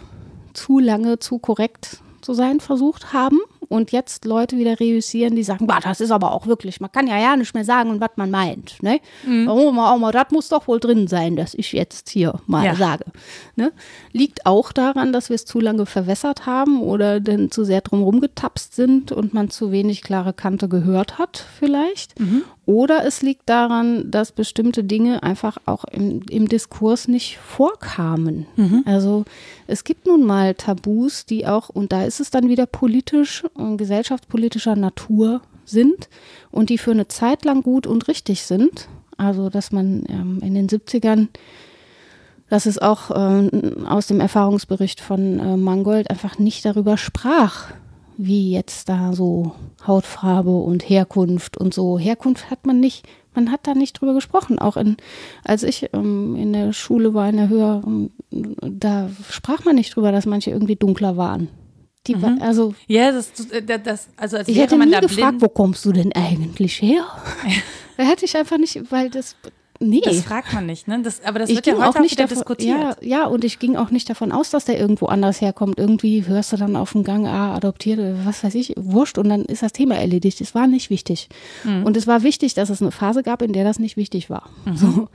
zu 0.54 0.80
lange 0.80 1.20
zu 1.20 1.40
korrekt 1.40 1.98
zu 2.22 2.34
sein 2.34 2.60
versucht 2.60 3.14
haben 3.14 3.40
und 3.70 3.92
jetzt 3.92 4.26
Leute 4.26 4.58
wieder 4.58 4.80
reüssieren, 4.80 5.36
die 5.36 5.44
sagen, 5.44 5.68
bah, 5.68 5.80
das 5.82 6.02
ist 6.02 6.12
aber 6.12 6.34
auch 6.34 6.48
wirklich, 6.48 6.82
man 6.82 6.92
kann 6.92 7.08
ja 7.08 7.18
ja 7.20 7.36
nicht 7.38 7.54
mehr 7.54 7.64
sagen 7.64 7.92
und 7.92 8.02
was 8.02 8.12
man 8.16 8.32
meint. 8.32 8.82
Ne? 8.82 9.00
Mhm. 9.26 9.48
Oh, 9.48 9.72
mal, 9.72 9.96
oh, 9.96 10.00
mal, 10.00 10.12
das 10.12 10.32
muss 10.32 10.50
doch 10.50 10.68
wohl 10.68 10.80
drin 10.80 11.08
sein, 11.08 11.36
dass 11.36 11.54
ich 11.54 11.72
jetzt 11.72 12.10
hier 12.10 12.34
mal 12.48 12.66
ja. 12.66 12.76
sage. 12.76 13.06
Ne? 13.56 13.72
Liegt 14.12 14.46
auch 14.46 14.72
daran, 14.72 15.14
dass 15.14 15.30
wir 15.30 15.36
es 15.36 15.46
zu 15.46 15.60
lange 15.60 15.86
verwässert 15.86 16.46
haben 16.48 16.82
oder 16.82 17.20
denn 17.20 17.52
zu 17.52 17.64
sehr 17.64 17.82
drum 17.82 18.02
rumgetapst 18.02 18.76
sind 18.76 19.12
und 19.12 19.34
man 19.34 19.50
zu 19.50 19.72
wenig 19.72 20.02
klare 20.02 20.34
Kante 20.34 20.68
gehört 20.68 21.20
hat, 21.20 21.46
vielleicht. 21.60 22.20
Mhm. 22.20 22.44
Oder 22.70 23.04
es 23.04 23.24
liegt 23.24 23.50
daran, 23.50 24.12
dass 24.12 24.32
bestimmte 24.32 24.84
Dinge 24.84 25.24
einfach 25.24 25.58
auch 25.66 25.86
im, 25.86 26.22
im 26.30 26.48
Diskurs 26.48 27.08
nicht 27.08 27.40
vorkamen. 27.40 28.46
Mhm. 28.58 28.84
Also 28.86 29.26
es 29.66 29.84
gibt 29.84 30.06
nun 30.06 30.24
mal 30.24 30.54
Tabus, 30.54 31.26
die 31.26 31.48
auch, 31.48 31.70
und 31.70 31.92
da 31.92 32.04
ist 32.04 32.20
es 32.20 32.30
dann 32.30 32.48
wieder 32.48 32.68
politisch 32.68 33.44
und 33.56 33.78
gesellschaftspolitischer 33.78 34.76
Natur 34.76 35.42
sind 35.66 36.10
und 36.52 36.70
die 36.70 36.78
für 36.78 36.92
eine 36.92 37.08
Zeit 37.08 37.44
lang 37.44 37.64
gut 37.64 37.88
und 37.88 38.08
richtig 38.08 38.44
sind. 38.44 38.88
Also 39.18 39.50
dass 39.50 39.72
man 39.72 40.04
ähm, 40.08 40.38
in 40.44 40.54
den 40.54 40.70
70ern, 40.70 41.30
das 42.50 42.68
ist 42.68 42.84
auch 42.84 43.10
ähm, 43.16 43.88
aus 43.88 44.06
dem 44.06 44.20
Erfahrungsbericht 44.20 45.02
von 45.02 45.40
äh, 45.40 45.58
Mangold, 45.58 46.12
einfach 46.12 46.38
nicht 46.38 46.66
darüber 46.66 46.98
sprach, 46.98 47.72
wie 48.22 48.52
jetzt 48.52 48.90
da 48.90 49.14
so 49.14 49.54
Hautfarbe 49.88 50.52
und 50.52 50.88
Herkunft 50.88 51.56
und 51.56 51.74
so. 51.74 51.98
Herkunft 51.98 52.52
hat 52.52 52.66
man 52.66 52.82
nicht, 52.82 53.08
man 53.34 53.50
hat 53.50 53.66
da 53.66 53.74
nicht 53.74 53.94
drüber 53.94 54.14
gesprochen. 54.14 54.60
Auch 54.60 54.76
in, 54.76 54.98
als 55.46 55.64
ich 55.64 55.90
ähm, 55.94 56.36
in 56.36 56.52
der 56.52 56.74
Schule 56.74 57.14
war, 57.14 57.30
in 57.30 57.38
der 57.38 57.48
Höhe, 57.48 57.82
ähm, 57.86 58.12
da 58.30 59.10
sprach 59.30 59.64
man 59.64 59.76
nicht 59.76 59.96
drüber, 59.96 60.12
dass 60.12 60.26
manche 60.26 60.52
irgendwie 60.52 60.76
dunkler 60.76 61.16
waren. 61.16 61.48
Die 62.08 62.16
mhm. 62.16 62.22
war, 62.22 62.38
also, 62.42 62.76
ja, 62.88 63.14
das, 63.14 63.32
das, 63.84 64.10
also 64.18 64.36
als 64.36 64.50
ich 64.50 64.58
hätte 64.58 64.76
man 64.76 64.90
nie 64.90 64.96
da 64.96 65.00
gefragt, 65.00 65.38
blind. 65.38 65.42
wo 65.42 65.48
kommst 65.48 65.86
du 65.86 65.94
denn 65.94 66.12
eigentlich 66.12 66.82
her? 66.82 67.06
da 67.98 68.04
hätte 68.04 68.26
ich 68.26 68.36
einfach 68.36 68.58
nicht, 68.58 68.92
weil 68.92 69.10
das 69.10 69.38
Nee. 69.82 70.02
Das 70.04 70.22
fragt 70.22 70.54
man 70.54 70.66
nicht, 70.66 70.90
ne? 70.90 71.02
Das, 71.02 71.24
aber 71.24 71.40
das 71.40 71.50
ich 71.50 71.56
wird 71.56 71.68
ja 71.68 71.76
heute 71.76 72.00
auch, 72.00 72.02
nicht 72.02 72.20
davon, 72.20 72.36
diskutiert. 72.36 72.78
Ja, 72.78 72.96
ja, 73.02 73.26
und 73.28 73.46
ich 73.46 73.60
ging 73.60 73.78
auch 73.78 73.92
nicht 73.92 74.10
davon 74.10 74.34
aus, 74.34 74.50
dass 74.50 74.66
der 74.66 74.78
irgendwo 74.78 75.06
anders 75.06 75.40
herkommt. 75.40 75.80
Irgendwie 75.80 76.28
hörst 76.28 76.52
du 76.52 76.58
dann 76.58 76.76
auf 76.76 76.92
dem 76.92 77.04
Gang, 77.04 77.26
ah, 77.28 77.56
adoptiert, 77.56 78.00
was 78.26 78.44
weiß 78.44 78.56
ich, 78.56 78.74
wurscht 78.78 79.18
und 79.18 79.30
dann 79.30 79.46
ist 79.46 79.64
das 79.64 79.72
Thema 79.72 79.96
erledigt. 79.96 80.42
Es 80.42 80.54
war 80.54 80.68
nicht 80.68 80.90
wichtig. 80.90 81.30
Mhm. 81.64 81.84
Und 81.84 81.96
es 81.96 82.08
war 82.08 82.24
wichtig, 82.24 82.54
dass 82.56 82.70
es 82.70 82.82
eine 82.82 82.92
Phase 82.92 83.24
gab, 83.24 83.42
in 83.42 83.54
der 83.54 83.64
das 83.64 83.80
nicht 83.80 83.96
wichtig 83.96 84.30
war. 84.30 84.50
Mhm. 84.66 84.78
So. 84.78 85.08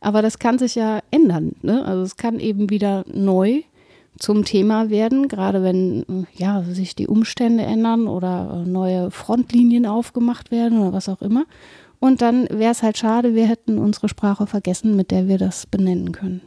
Aber 0.00 0.22
das 0.22 0.38
kann 0.38 0.58
sich 0.58 0.76
ja 0.76 1.00
ändern. 1.10 1.52
Ne? 1.60 1.84
Also 1.84 2.02
es 2.02 2.16
kann 2.16 2.40
eben 2.40 2.70
wieder 2.70 3.04
neu 3.12 3.62
zum 4.18 4.44
Thema 4.44 4.88
werden, 4.88 5.28
gerade 5.28 5.62
wenn 5.62 6.26
ja, 6.34 6.62
sich 6.62 6.96
die 6.96 7.06
Umstände 7.06 7.64
ändern 7.64 8.06
oder 8.08 8.64
neue 8.66 9.10
Frontlinien 9.10 9.84
aufgemacht 9.84 10.50
werden 10.50 10.78
oder 10.78 10.94
was 10.94 11.10
auch 11.10 11.20
immer. 11.20 11.44
Und 11.98 12.20
dann 12.20 12.46
wäre 12.50 12.72
es 12.72 12.82
halt 12.82 12.98
schade, 12.98 13.34
wir 13.34 13.46
hätten 13.46 13.78
unsere 13.78 14.08
Sprache 14.08 14.46
vergessen, 14.46 14.96
mit 14.96 15.10
der 15.10 15.28
wir 15.28 15.38
das 15.38 15.66
benennen 15.66 16.12
können. 16.12 16.42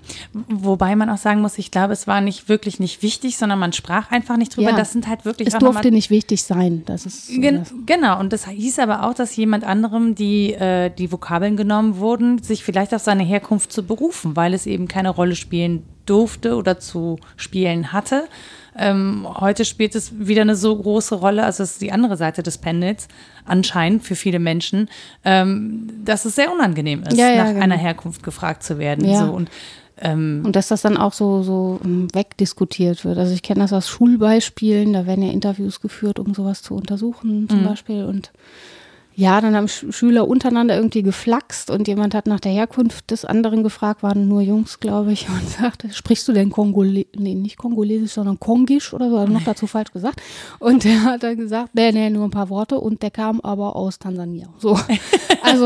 Wobei 0.48 0.96
man 0.96 1.10
auch 1.10 1.18
sagen 1.18 1.42
muss, 1.42 1.58
ich 1.58 1.72
glaube, 1.72 1.94
es 1.94 2.08
war 2.08 2.22
nicht 2.22 2.50
wirklich 2.50 2.80
nicht 2.80 3.02
wichtig, 3.02 3.38
sondern 3.38 3.58
man 3.58 3.74
sprach 3.74 4.12
einfach 4.12 4.38
nicht 4.38 4.56
drüber. 4.56 4.72
Ja, 4.72 4.78
das 4.78 4.92
sind 4.92 5.08
halt 5.08 5.26
wirklich. 5.26 5.48
Es 5.48 5.58
durfte 5.58 5.92
nicht 5.92 6.10
wichtig 6.10 6.44
sein. 6.44 6.84
Das 6.86 7.06
ist 7.06 7.28
so 7.28 7.42
gen 7.42 7.60
das. 7.60 7.74
Genau. 7.86 8.20
Und 8.20 8.32
das 8.32 8.48
hieß 8.48 8.80
aber 8.80 9.04
auch, 9.04 9.14
dass 9.14 9.36
jemand 9.36 9.64
anderem 9.64 10.14
die, 10.14 10.54
äh, 10.54 10.92
die 10.92 11.12
Vokabeln 11.12 11.58
genommen 11.58 11.98
wurden, 11.98 12.42
sich 12.44 12.64
vielleicht 12.64 12.94
auf 12.94 13.02
seine 13.02 13.24
Herkunft 13.24 13.72
zu 13.72 13.84
berufen, 13.84 14.36
weil 14.36 14.54
es 14.54 14.68
eben 14.68 14.88
keine 14.88 15.10
Rolle 15.10 15.36
spielen 15.36 15.84
durfte 16.06 16.56
oder 16.56 16.80
zu 16.80 17.20
spielen 17.38 17.92
hatte. 17.92 18.28
Ähm, 18.80 19.28
heute 19.28 19.66
spielt 19.66 19.94
es 19.94 20.18
wieder 20.18 20.42
eine 20.42 20.56
so 20.56 20.76
große 20.76 21.16
Rolle, 21.16 21.44
also 21.44 21.64
es 21.64 21.72
ist 21.74 21.82
die 21.82 21.92
andere 21.92 22.16
Seite 22.16 22.44
des 22.44 22.58
Pendels, 22.58 23.10
anscheinend 23.46 24.04
für 24.04 24.16
viele 24.16 24.40
Menschen, 24.40 24.90
ähm, 25.26 25.90
dass 26.06 26.24
es 26.24 26.36
sehr 26.36 26.52
unangenehm 26.52 27.04
ist, 27.04 27.18
ja, 27.18 27.30
ja, 27.30 27.44
nach 27.44 27.50
genau. 27.50 27.64
einer 27.64 27.78
Herkunft 27.78 28.24
gefragt 28.24 28.64
zu 28.64 28.80
werden. 28.80 29.06
Ja. 29.06 29.26
So, 29.26 29.34
und, 29.34 29.50
ähm, 30.00 30.44
und 30.46 30.56
dass 30.56 30.70
das 30.70 30.82
dann 30.82 30.96
auch 30.96 31.12
so, 31.12 31.44
so 31.44 31.82
ähm, 31.84 32.08
wegdiskutiert 32.14 33.04
wird. 33.04 33.18
Also 33.18 33.34
ich 33.34 33.44
kenne 33.44 33.60
das 33.60 33.74
aus 33.74 33.90
Schulbeispielen, 33.90 34.94
da 34.94 35.06
werden 35.06 35.26
ja 35.26 35.34
Interviews 35.34 35.82
geführt, 35.82 36.18
um 36.18 36.34
sowas 36.34 36.62
zu 36.62 36.74
untersuchen 36.74 37.50
zum 37.50 37.62
mhm. 37.62 37.66
Beispiel. 37.66 38.06
Und 38.06 38.32
ja, 39.16 39.42
dann 39.42 39.56
haben 39.56 39.68
Schüler 39.68 40.28
untereinander 40.28 40.76
irgendwie 40.76 41.04
geflaxt 41.04 41.70
und 41.70 41.88
jemand 41.90 42.16
hat 42.16 42.26
nach 42.26 42.40
der 42.40 42.54
Herkunft 42.54 43.12
des 43.12 43.26
anderen 43.26 43.64
gefragt, 43.64 44.02
waren 44.02 44.28
nur 44.30 44.42
Jungs, 44.42 44.80
glaube 44.80 45.12
ich, 45.12 45.28
und 45.30 45.50
sagte, 45.50 45.92
sprichst 45.92 46.28
du 46.28 46.34
denn 46.34 46.50
Kongolesisch, 46.50 47.12
nee, 47.18 47.36
nicht 47.36 47.58
Kongolesisch, 47.58 48.12
sondern 48.12 48.40
Kongisch 48.40 48.94
oder 48.94 49.10
so, 49.10 49.20
hat 49.20 49.30
noch 49.30 49.44
dazu 49.44 49.68
falsch 49.68 49.92
gesagt. 49.92 50.22
Und 50.60 50.84
der 50.86 51.04
hat 51.04 51.24
dann 51.24 51.38
gesagt, 51.38 51.76
nee, 51.76 51.92
nee, 51.92 52.10
nur 52.10 52.26
ein 52.26 52.32
paar 52.32 52.50
Worte 52.50 52.80
und 52.80 53.04
der 53.04 53.12
kam 53.12 53.42
aber 53.42 53.76
aus 53.76 54.00
Tansania. 54.00 54.48
So. 54.58 54.80
Also, 55.42 55.66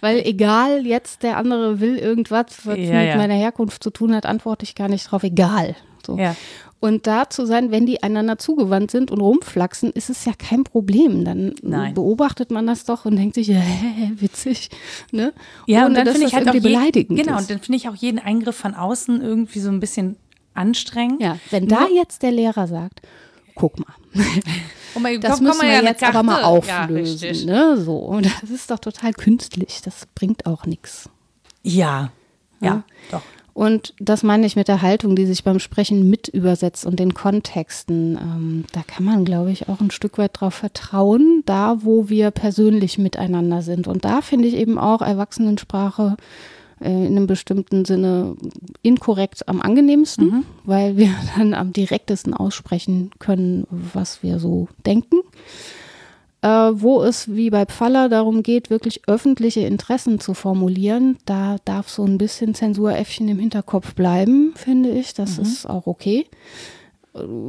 weil 0.00 0.18
egal, 0.26 0.84
jetzt 0.84 1.22
der 1.22 1.38
andere 1.38 1.80
will 1.80 1.96
irgendwas, 1.96 2.46
was 2.64 2.76
ja, 2.76 2.98
mit 2.98 3.08
ja. 3.08 3.16
meiner 3.16 3.34
Herkunft 3.34 3.82
zu 3.82 3.90
tun 3.90 4.14
hat, 4.14 4.26
antworte 4.26 4.64
ich 4.64 4.74
gar 4.74 4.88
nicht 4.88 5.10
drauf, 5.10 5.22
egal. 5.22 5.76
So. 6.04 6.18
Ja. 6.18 6.34
Und 6.80 7.08
da 7.08 7.28
zu 7.28 7.44
sein, 7.44 7.72
wenn 7.72 7.86
die 7.86 8.02
einander 8.04 8.38
zugewandt 8.38 8.92
sind 8.92 9.10
und 9.10 9.20
rumflaxen, 9.20 9.90
ist 9.90 10.10
es 10.10 10.24
ja 10.24 10.32
kein 10.38 10.62
Problem. 10.62 11.24
Dann 11.24 11.54
Nein. 11.62 11.94
beobachtet 11.94 12.52
man 12.52 12.66
das 12.66 12.84
doch 12.84 13.04
und 13.04 13.16
denkt 13.16 13.34
sich, 13.34 13.48
hä, 13.52 14.12
witzig. 14.16 14.70
Ne? 15.10 15.32
Ja, 15.66 15.80
Ohne, 15.80 15.86
und 15.88 15.94
dann 15.94 16.06
finde 16.08 16.26
ich 16.28 16.34
halt 16.34 16.48
auch 16.48 16.52
beleidigend. 16.52 17.18
Genau, 17.18 17.36
ist. 17.36 17.42
und 17.42 17.50
dann 17.50 17.58
finde 17.60 17.78
ich 17.78 17.88
auch 17.88 17.96
jeden 17.96 18.18
Eingriff 18.18 18.56
von 18.56 18.74
außen 18.74 19.20
irgendwie 19.20 19.58
so 19.58 19.70
ein 19.70 19.80
bisschen 19.80 20.16
anstrengend. 20.54 21.20
Ja, 21.20 21.38
wenn 21.50 21.66
da 21.66 21.88
jetzt 21.88 22.22
der 22.22 22.30
Lehrer 22.30 22.68
sagt, 22.68 23.00
guck 23.54 23.78
mal. 23.78 23.94
Oh 24.94 25.00
mein, 25.00 25.20
das 25.20 25.36
komm, 25.36 25.44
müssen 25.44 25.62
wir 25.62 25.68
ja 25.68 25.82
jetzt 25.82 26.02
aber 26.02 26.22
mal 26.22 26.42
auflösen. 26.42 27.46
Ja, 27.46 27.74
ne? 27.74 27.76
so. 27.76 27.98
Und 27.98 28.26
das 28.42 28.50
ist 28.50 28.70
doch 28.70 28.78
total 28.78 29.12
künstlich. 29.12 29.80
Das 29.84 30.06
bringt 30.14 30.46
auch 30.46 30.64
nichts. 30.64 31.10
Ja, 31.62 32.10
ja, 32.60 32.66
ja, 32.66 32.84
doch. 33.10 33.22
Und 33.58 33.92
das 33.98 34.22
meine 34.22 34.46
ich 34.46 34.54
mit 34.54 34.68
der 34.68 34.82
Haltung, 34.82 35.16
die 35.16 35.26
sich 35.26 35.42
beim 35.42 35.58
Sprechen 35.58 36.08
mit 36.08 36.28
übersetzt 36.28 36.86
und 36.86 37.00
den 37.00 37.12
Kontexten. 37.12 38.16
Ähm, 38.16 38.64
da 38.70 38.82
kann 38.86 39.04
man, 39.04 39.24
glaube 39.24 39.50
ich, 39.50 39.68
auch 39.68 39.80
ein 39.80 39.90
Stück 39.90 40.16
weit 40.16 40.30
drauf 40.40 40.54
vertrauen, 40.54 41.42
da 41.44 41.78
wo 41.82 42.08
wir 42.08 42.30
persönlich 42.30 42.98
miteinander 42.98 43.62
sind. 43.62 43.88
Und 43.88 44.04
da 44.04 44.20
finde 44.20 44.46
ich 44.46 44.54
eben 44.54 44.78
auch 44.78 45.02
Erwachsenensprache 45.02 46.16
äh, 46.80 46.88
in 46.88 47.16
einem 47.16 47.26
bestimmten 47.26 47.84
Sinne 47.84 48.36
inkorrekt 48.82 49.48
am 49.48 49.60
angenehmsten, 49.60 50.26
mhm. 50.26 50.44
weil 50.62 50.96
wir 50.96 51.10
dann 51.36 51.52
am 51.52 51.72
direktesten 51.72 52.34
aussprechen 52.34 53.10
können, 53.18 53.66
was 53.70 54.22
wir 54.22 54.38
so 54.38 54.68
denken 54.86 55.16
äh, 56.42 56.48
wo 56.48 57.02
es 57.02 57.34
wie 57.34 57.50
bei 57.50 57.66
Pfaller 57.66 58.08
darum 58.08 58.42
geht, 58.42 58.70
wirklich 58.70 59.02
öffentliche 59.06 59.60
Interessen 59.60 60.20
zu 60.20 60.34
formulieren, 60.34 61.18
da 61.24 61.56
darf 61.64 61.88
so 61.88 62.04
ein 62.04 62.18
bisschen 62.18 62.54
Zensuräffchen 62.54 63.28
im 63.28 63.38
Hinterkopf 63.38 63.94
bleiben, 63.94 64.52
finde 64.56 64.90
ich. 64.90 65.14
Das 65.14 65.36
mhm. 65.36 65.42
ist 65.42 65.68
auch 65.68 65.86
okay 65.86 66.26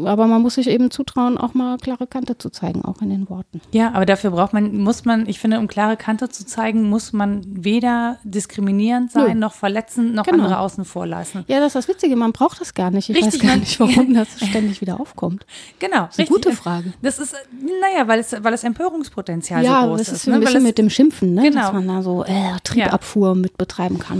aber 0.05 0.27
man 0.27 0.41
muss 0.41 0.55
sich 0.55 0.67
eben 0.67 0.91
zutrauen, 0.91 1.37
auch 1.37 1.53
mal 1.53 1.77
klare 1.77 2.07
Kante 2.07 2.37
zu 2.37 2.49
zeigen, 2.49 2.83
auch 2.83 3.01
in 3.01 3.09
den 3.09 3.29
Worten. 3.29 3.61
Ja, 3.71 3.91
aber 3.93 4.05
dafür 4.05 4.31
braucht 4.31 4.53
man, 4.53 4.77
muss 4.77 5.05
man, 5.05 5.27
ich 5.27 5.39
finde, 5.39 5.59
um 5.59 5.67
klare 5.67 5.97
Kante 5.97 6.29
zu 6.29 6.45
zeigen, 6.45 6.89
muss 6.89 7.13
man 7.13 7.43
weder 7.45 8.17
diskriminierend 8.23 9.11
sein, 9.11 9.33
Nö. 9.33 9.39
noch 9.39 9.53
verletzend, 9.53 10.15
noch 10.15 10.25
genau. 10.25 10.43
andere 10.43 10.59
außen 10.59 10.85
vor 10.85 11.05
lassen. 11.05 11.43
Ja, 11.47 11.59
das 11.59 11.67
ist 11.67 11.75
das 11.75 11.87
Witzige, 11.87 12.15
man 12.15 12.31
braucht 12.31 12.61
das 12.61 12.73
gar 12.73 12.91
nicht. 12.91 13.09
Ich 13.09 13.15
richtig, 13.15 13.43
weiß 13.43 13.49
gar 13.49 13.57
nicht, 13.57 13.79
warum 13.79 14.13
das 14.13 14.27
ständig 14.39 14.81
wieder 14.81 14.99
aufkommt. 14.99 15.45
Genau. 15.79 16.05
Das 16.05 16.17
ist 16.17 16.19
eine 16.19 16.27
gute 16.27 16.51
Frage. 16.53 16.93
Das 17.01 17.19
ist, 17.19 17.35
naja, 17.81 18.07
weil 18.07 18.19
es, 18.19 18.35
weil 18.41 18.53
es 18.53 18.63
Empörungspotenzial 18.63 19.63
ja, 19.63 19.81
so 19.81 19.87
groß 19.89 20.01
ist. 20.01 20.07
Ja, 20.07 20.13
das 20.13 20.19
ist 20.19 20.25
so 20.25 20.31
ein 20.31 20.39
ne? 20.39 20.45
bisschen 20.45 20.63
mit 20.63 20.77
dem 20.77 20.89
Schimpfen, 20.89 21.33
ne? 21.33 21.43
Genau. 21.43 21.61
dass 21.61 21.73
man 21.73 21.87
da 21.87 22.01
so 22.01 22.23
äh, 22.23 22.59
Triebabfuhr 22.63 23.29
ja. 23.29 23.35
mit 23.35 23.57
betreiben 23.57 23.99
kann. 23.99 24.19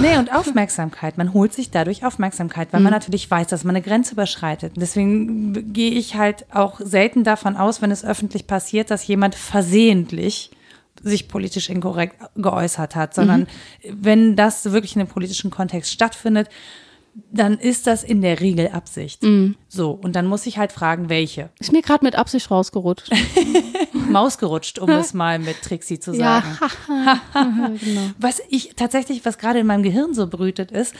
Nee, 0.00 0.18
und 0.18 0.34
Aufmerksamkeit. 0.34 1.18
Man 1.18 1.32
holt 1.32 1.52
sich 1.52 1.70
dadurch 1.70 2.04
Aufmerksamkeit, 2.04 2.72
weil 2.72 2.80
mhm. 2.80 2.84
man 2.84 2.92
natürlich 2.92 3.30
weiß, 3.30 3.48
dass 3.48 3.64
man 3.64 3.74
eine 3.74 3.82
Grenze 3.82 4.12
überschreitet 4.12 4.43
überschreitet. 4.44 4.74
Deswegen 4.76 5.72
gehe 5.72 5.92
ich 5.92 6.16
halt 6.16 6.46
auch 6.52 6.80
selten 6.80 7.24
davon 7.24 7.56
aus, 7.56 7.82
wenn 7.82 7.90
es 7.90 8.04
öffentlich 8.04 8.46
passiert, 8.46 8.90
dass 8.90 9.06
jemand 9.06 9.34
versehentlich 9.34 10.50
sich 11.02 11.28
politisch 11.28 11.70
inkorrekt 11.70 12.16
geäußert 12.36 12.94
hat, 12.94 13.14
sondern 13.14 13.40
mhm. 13.40 13.46
wenn 13.90 14.36
das 14.36 14.64
wirklich 14.72 14.94
in 14.94 15.02
einem 15.02 15.10
politischen 15.10 15.50
Kontext 15.50 15.92
stattfindet, 15.92 16.48
dann 17.32 17.58
ist 17.58 17.86
das 17.86 18.02
in 18.02 18.22
der 18.22 18.40
Regel 18.40 18.68
Absicht. 18.68 19.22
Mhm. 19.22 19.56
So, 19.68 19.90
und 19.90 20.16
dann 20.16 20.26
muss 20.26 20.46
ich 20.46 20.58
halt 20.58 20.72
fragen, 20.72 21.08
welche. 21.08 21.50
Ist 21.60 21.72
mir 21.72 21.82
gerade 21.82 22.04
mit 22.04 22.16
Absicht 22.16 22.50
rausgerutscht. 22.50 23.10
Maus 24.10 24.38
gerutscht, 24.38 24.78
um 24.78 24.88
es 24.90 25.14
mal 25.14 25.38
mit 25.38 25.62
Trixie 25.62 25.98
zu 25.98 26.14
sagen. 26.14 26.46
Ja. 26.86 27.20
genau. 27.82 28.10
Was 28.18 28.40
ich 28.48 28.74
tatsächlich, 28.76 29.24
was 29.24 29.38
gerade 29.38 29.58
in 29.58 29.66
meinem 29.66 29.82
Gehirn 29.82 30.14
so 30.14 30.26
brütet, 30.26 30.70
ist, 30.70 30.94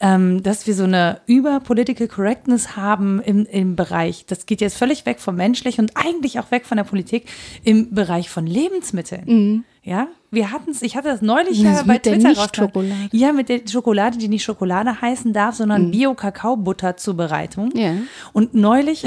ähm, 0.00 0.42
dass 0.42 0.66
wir 0.66 0.74
so 0.74 0.84
eine 0.84 1.20
über 1.26 1.60
Political 1.60 2.08
Correctness 2.08 2.76
haben 2.76 3.20
im, 3.20 3.46
im 3.46 3.76
Bereich, 3.76 4.24
das 4.26 4.46
geht 4.46 4.60
jetzt 4.60 4.76
völlig 4.76 5.06
weg 5.06 5.20
vom 5.20 5.36
Menschlich 5.36 5.78
und 5.78 5.92
eigentlich 5.96 6.38
auch 6.38 6.50
weg 6.50 6.66
von 6.66 6.76
der 6.76 6.84
Politik, 6.84 7.26
im 7.64 7.94
Bereich 7.94 8.30
von 8.30 8.46
Lebensmitteln. 8.46 9.24
Mhm. 9.26 9.64
Ja, 9.82 10.08
wir 10.30 10.52
hatten 10.52 10.72
es, 10.72 10.82
ich 10.82 10.96
hatte 10.96 11.08
das 11.08 11.22
neulich 11.22 11.60
ja 11.60 11.82
bei 11.86 11.98
Twitter 11.98 12.34
Schokolade. 12.34 13.08
Ja, 13.12 13.32
mit 13.32 13.48
der 13.48 13.60
Schokolade, 13.66 14.18
die 14.18 14.28
nicht 14.28 14.44
Schokolade 14.44 15.00
heißen 15.00 15.32
darf, 15.32 15.54
sondern 15.54 15.86
mhm. 15.86 15.90
Bio-Kakao-Butter-Zubereitung. 15.90 17.70
Ja. 17.74 17.94
Und 18.32 18.54
neulich 18.54 19.04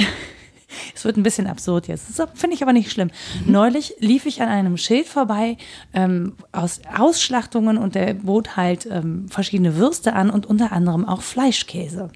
Es 0.95 1.05
wird 1.05 1.17
ein 1.17 1.23
bisschen 1.23 1.47
absurd 1.47 1.87
jetzt. 1.87 2.17
Das 2.17 2.29
Finde 2.33 2.55
ich 2.55 2.63
aber 2.63 2.73
nicht 2.73 2.91
schlimm. 2.91 3.11
Neulich 3.45 3.95
lief 3.99 4.25
ich 4.25 4.41
an 4.41 4.49
einem 4.49 4.77
Schild 4.77 5.07
vorbei 5.07 5.57
ähm, 5.93 6.33
aus 6.51 6.81
Ausschlachtungen 6.97 7.77
und 7.77 7.95
der 7.95 8.13
bot 8.13 8.55
halt 8.55 8.87
ähm, 8.89 9.27
verschiedene 9.29 9.75
Würste 9.75 10.13
an 10.13 10.29
und 10.29 10.45
unter 10.45 10.71
anderem 10.71 11.05
auch 11.07 11.21
Fleischkäse. 11.21 12.09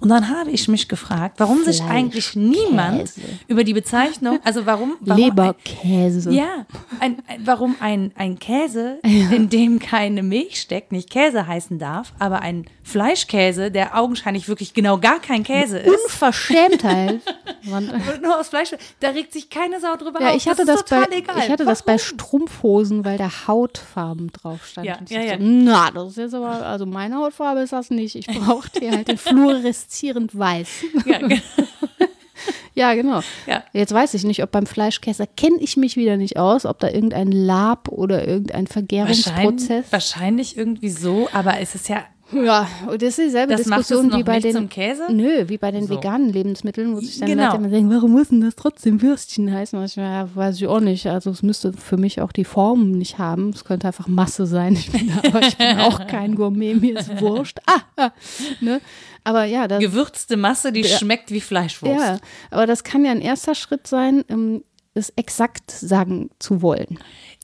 Und 0.00 0.08
dann 0.08 0.28
habe 0.28 0.50
ich 0.50 0.68
mich 0.68 0.88
gefragt, 0.88 1.38
warum 1.38 1.64
sich 1.64 1.82
eigentlich 1.82 2.36
niemand 2.36 3.12
über 3.48 3.64
die 3.64 3.74
Bezeichnung, 3.74 4.38
also 4.44 4.66
warum, 4.66 4.96
warum 5.00 5.22
Leberkäse. 5.22 6.30
Ein, 6.30 6.34
ja, 6.34 6.66
ein, 7.00 7.16
ein, 7.26 7.40
warum 7.44 7.76
ein, 7.80 8.12
ein 8.16 8.38
Käse, 8.38 8.98
in 9.02 9.48
dem 9.48 9.78
keine 9.78 10.22
Milch 10.22 10.60
steckt, 10.60 10.92
nicht 10.92 11.10
Käse 11.10 11.46
heißen 11.46 11.78
darf, 11.78 12.12
aber 12.18 12.40
ein 12.40 12.66
Fleischkäse, 12.86 13.72
der 13.72 13.98
augenscheinlich 13.98 14.48
wirklich 14.48 14.72
genau 14.72 14.98
gar 14.98 15.18
kein 15.18 15.42
Käse 15.42 15.78
ist. 15.78 15.88
Unverschämtheit. 16.04 17.20
nur 18.22 18.38
aus 18.38 18.48
Fleisch. 18.48 18.70
Da 19.00 19.08
regt 19.08 19.32
sich 19.32 19.50
keine 19.50 19.80
Sau 19.80 19.96
drüber 19.96 20.20
Ja, 20.20 20.30
auf. 20.30 20.36
ich 20.36 20.46
hatte 20.46 20.64
das, 20.64 20.84
das, 20.84 21.08
bei, 21.10 21.16
egal. 21.16 21.36
ich 21.38 21.50
hatte 21.50 21.64
das 21.64 21.82
bei? 21.82 21.98
Strumpfhosen, 21.98 23.04
weil 23.04 23.18
da 23.18 23.48
Hautfarben 23.48 24.30
drauf 24.30 24.64
stand. 24.64 24.86
Ja, 24.86 24.98
ja, 25.08 25.20
ja. 25.20 25.36
So, 25.36 25.42
na, 25.42 25.90
das 25.90 26.10
ist 26.10 26.16
jetzt 26.18 26.34
aber, 26.34 26.64
also 26.64 26.86
meine 26.86 27.16
Hautfarbe 27.16 27.60
ist 27.60 27.72
das 27.72 27.90
nicht. 27.90 28.14
Ich 28.14 28.28
brauchte 28.28 28.78
hier 28.78 28.92
halt 28.92 29.08
den 29.08 29.18
fluoreszierend 29.18 30.38
weiß. 30.38 30.68
Ja, 31.06 31.18
genau. 31.18 31.36
Ja, 32.74 32.92
genau. 32.92 33.20
Ja. 33.46 33.64
Jetzt 33.72 33.94
weiß 33.94 34.12
ich 34.12 34.24
nicht, 34.24 34.42
ob 34.42 34.50
beim 34.50 34.66
Fleischkäse 34.66 35.26
kenne 35.26 35.56
ich 35.60 35.78
mich 35.78 35.96
wieder 35.96 36.18
nicht 36.18 36.36
aus, 36.38 36.66
ob 36.66 36.78
da 36.78 36.90
irgendein 36.90 37.32
Lab 37.32 37.88
oder 37.88 38.28
irgendein 38.28 38.66
wahrscheinlich, 38.68 38.72
Vergärungsprozess. 39.24 39.86
wahrscheinlich 39.90 40.58
irgendwie 40.58 40.90
so, 40.90 41.26
aber 41.32 41.58
es 41.58 41.74
ist 41.74 41.88
ja, 41.88 42.04
Ja, 42.32 42.66
und 42.90 43.00
das 43.02 43.10
ist 43.10 43.18
dieselbe 43.18 43.52
das 43.52 43.62
Diskussion 43.62 44.12
wie 44.12 44.24
bei 44.24 44.40
den. 44.40 44.68
Nö, 45.10 45.44
wie 45.48 45.58
bei 45.58 45.70
den 45.70 45.86
So. 45.86 45.94
veganen 45.94 46.32
Lebensmitteln, 46.32 46.94
wo 46.96 47.00
sich 47.00 47.20
dann 47.20 47.28
Genau. 47.28 47.44
Leute 47.44 47.56
immer 47.58 47.68
denken, 47.68 47.90
warum 47.94 48.12
muss 48.12 48.28
denn 48.30 48.40
das 48.40 48.56
trotzdem 48.56 49.00
Würstchen 49.00 49.52
heißen? 49.52 49.82
Ich, 49.84 49.94
ja, 49.96 50.28
weiß 50.34 50.56
ich 50.56 50.66
auch 50.66 50.80
nicht. 50.80 51.06
Also 51.06 51.30
es 51.30 51.42
müsste 51.44 51.72
für 51.72 51.96
mich 51.96 52.20
auch 52.20 52.32
die 52.32 52.44
Form 52.44 52.90
nicht 52.92 53.18
haben. 53.18 53.50
Es 53.50 53.64
könnte 53.64 53.86
einfach 53.86 54.08
Masse 54.08 54.46
sein. 54.46 54.72
Ich 54.74 54.90
bin, 54.90 55.12
aber 55.24 55.40
ich 55.46 55.56
bin 55.56 55.78
auch 55.78 56.06
kein 56.08 56.34
Gourmet, 56.34 56.74
mir 56.74 56.98
ist 56.98 57.20
wurscht. 57.20 57.58
Ah, 57.66 57.80
ah, 57.96 58.10
ne? 58.60 58.80
Aber 59.22 59.44
ja, 59.44 59.68
das, 59.68 59.80
Gewürzte 59.80 60.36
Masse, 60.36 60.72
die 60.72 60.80
Ja. 60.82 60.98
schmeckt 60.98 61.30
wie 61.30 61.40
Fleischwurst. 61.40 61.94
ja, 62.00 62.18
aber 62.50 62.66
das 62.66 62.82
kann 62.84 63.04
ja 63.04 63.12
ein 63.12 63.20
erster 63.20 63.54
Schritt 63.54 63.86
sein, 63.86 64.24
ähm, 64.28 64.62
es 64.96 65.10
exakt 65.16 65.70
sagen 65.70 66.30
zu 66.38 66.62
wollen. 66.62 66.98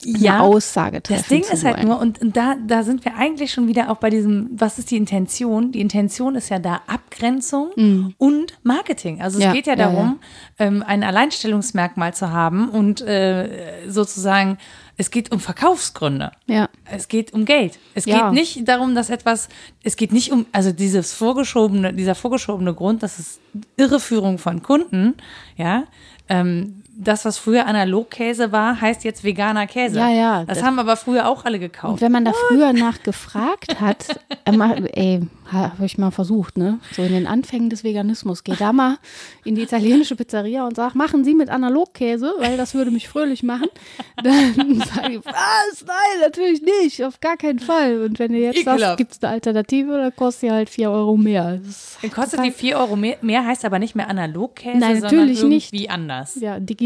Ja, 0.05 0.35
Eine 0.35 0.43
Aussage 0.43 1.01
treffen 1.03 1.21
Das 1.21 1.29
Ding 1.29 1.43
ist 1.43 1.65
halt 1.65 1.77
wollen. 1.77 1.89
nur, 1.89 2.01
und, 2.01 2.21
und 2.21 2.37
da, 2.37 2.57
da 2.67 2.83
sind 2.83 3.05
wir 3.05 3.15
eigentlich 3.17 3.53
schon 3.53 3.69
wieder 3.69 3.89
auch 3.91 3.99
bei 3.99 4.11
diesem, 4.11 4.51
was 4.53 4.79
ist 4.79 4.91
die 4.91 4.97
Intention? 4.97 5.71
Die 5.71 5.81
Intention 5.81 6.35
ist 6.35 6.49
ja 6.49 6.59
da 6.59 6.81
Abgrenzung 6.89 8.15
und 8.19 8.59
Marketing. 8.65 9.21
Also 9.23 9.39
es 9.39 9.45
Mhm. 9.45 9.49
Ja, 9.49 9.53
geht 9.53 9.67
ja 9.67 9.75
ja, 9.75 9.91
darum, 9.91 10.19
Ähm, 10.59 10.83
ein 10.87 11.03
Alleinstellungsmerkmal 11.05 12.15
zu 12.15 12.31
haben 12.31 12.69
und 12.69 13.01
äh, 13.03 13.89
sozusagen, 13.89 14.59
es 14.97 15.11
geht 15.11 15.31
um 15.33 15.41
Verkaufsgründe. 15.41 16.33
Ja. 16.47 16.69
Es 16.91 17.09
geht 17.09 17.33
um 17.33 17.45
Geld. 17.45 17.79
Es 17.95 18.05
Ja. 18.05 18.25
geht 18.31 18.35
nicht 18.35 18.69
darum, 18.69 18.95
dass 18.95 19.09
etwas, 19.09 19.49
es 19.83 19.97
geht 19.97 20.13
nicht 20.13 20.33
um, 20.33 20.47
also 20.53 20.73
dieses 20.73 21.13
vorgeschobene, 21.13 21.93
dieser 21.95 22.15
vorgeschobene 22.15 22.75
Grund, 22.75 23.03
das 23.03 23.19
ist 23.19 23.41
Irreführung 23.77 24.39
von 24.39 24.63
Kunden, 24.63 25.15
ja. 25.57 25.85
Ähm, 26.29 26.82
das, 26.95 27.25
was 27.25 27.39
früher 27.39 27.67
Analogkäse 27.67 28.53
war, 28.53 28.81
heißt 28.81 29.05
jetzt 29.05 29.25
veganer 29.25 29.67
Käse. 29.67 29.99
Ja, 29.99 30.09
ja, 30.11 30.45
Das, 30.45 30.59
das- 30.59 30.67
haben 30.67 30.79
aber 30.79 30.97
früher 30.97 31.29
auch 31.29 31.45
alle 31.45 31.57
Und 31.57 31.61
gekauft. 31.63 32.01
wenn 32.03 32.13
man 32.13 32.25
da 32.25 32.33
früher 32.49 32.73
nachgefragt 32.73 33.81
hat, 33.81 34.07
äh, 34.45 34.53
ma- 34.53 34.75
ey, 34.75 35.21
habe 35.51 35.85
ich 35.85 35.99
mal 35.99 36.11
versucht, 36.11 36.57
ne? 36.57 36.79
So 36.93 37.03
in 37.03 37.13
den 37.13 37.27
Anfängen 37.27 37.69
des 37.69 37.85
Veganismus. 37.85 38.43
Geh 38.43 38.55
da 38.59 38.73
mal 38.73 38.97
in 39.45 39.55
die 39.55 39.63
italienische 39.63 40.17
Pizzeria 40.17 40.67
und 40.67 40.77
sag, 40.77 40.95
machen 40.95 41.25
Sie 41.25 41.35
mit 41.35 41.51
Analogkäse, 41.51 42.33
weil 42.39 42.57
das 42.57 42.73
würde 42.75 42.91
mich 42.91 43.07
fröhlich 43.09 43.43
machen. 43.43 43.69
Dann 44.23 44.35
sage 44.95 45.15
ich, 45.17 45.25
was? 45.27 45.85
Nein, 45.87 46.21
natürlich 46.23 46.63
nicht, 46.63 47.05
auf 47.05 47.21
gar 47.21 47.37
keinen 47.37 47.59
Fall. 47.59 48.01
Und 48.03 48.19
wenn 48.19 48.33
du 48.33 48.39
jetzt 48.39 48.65
sagst, 48.65 48.79
Ekelhaft. 48.79 48.97
gibt 48.99 49.13
es 49.13 49.23
eine 49.23 49.33
Alternative, 49.33 49.99
dann 49.99 50.17
kostet 50.17 50.43
die 50.49 50.53
halt 50.53 50.71
4 50.71 50.91
Euro 50.91 51.17
mehr. 51.19 51.61
Dann 52.01 52.11
kostet 52.11 52.43
die 52.45 52.51
4 52.51 52.79
Euro 52.79 52.97
mehr, 52.97 53.17
mehr, 53.21 53.45
heißt 53.45 53.65
aber 53.67 53.79
nicht 53.79 53.95
mehr 53.95 54.09
Analogkäse, 54.09 54.79
Nein, 54.79 55.01
sondern 55.01 55.17
natürlich 55.27 55.43
nicht. 55.45 55.73
irgendwie 55.75 55.91
anders. 55.91 56.37
Ja, 56.41 56.59
digital. 56.61 56.82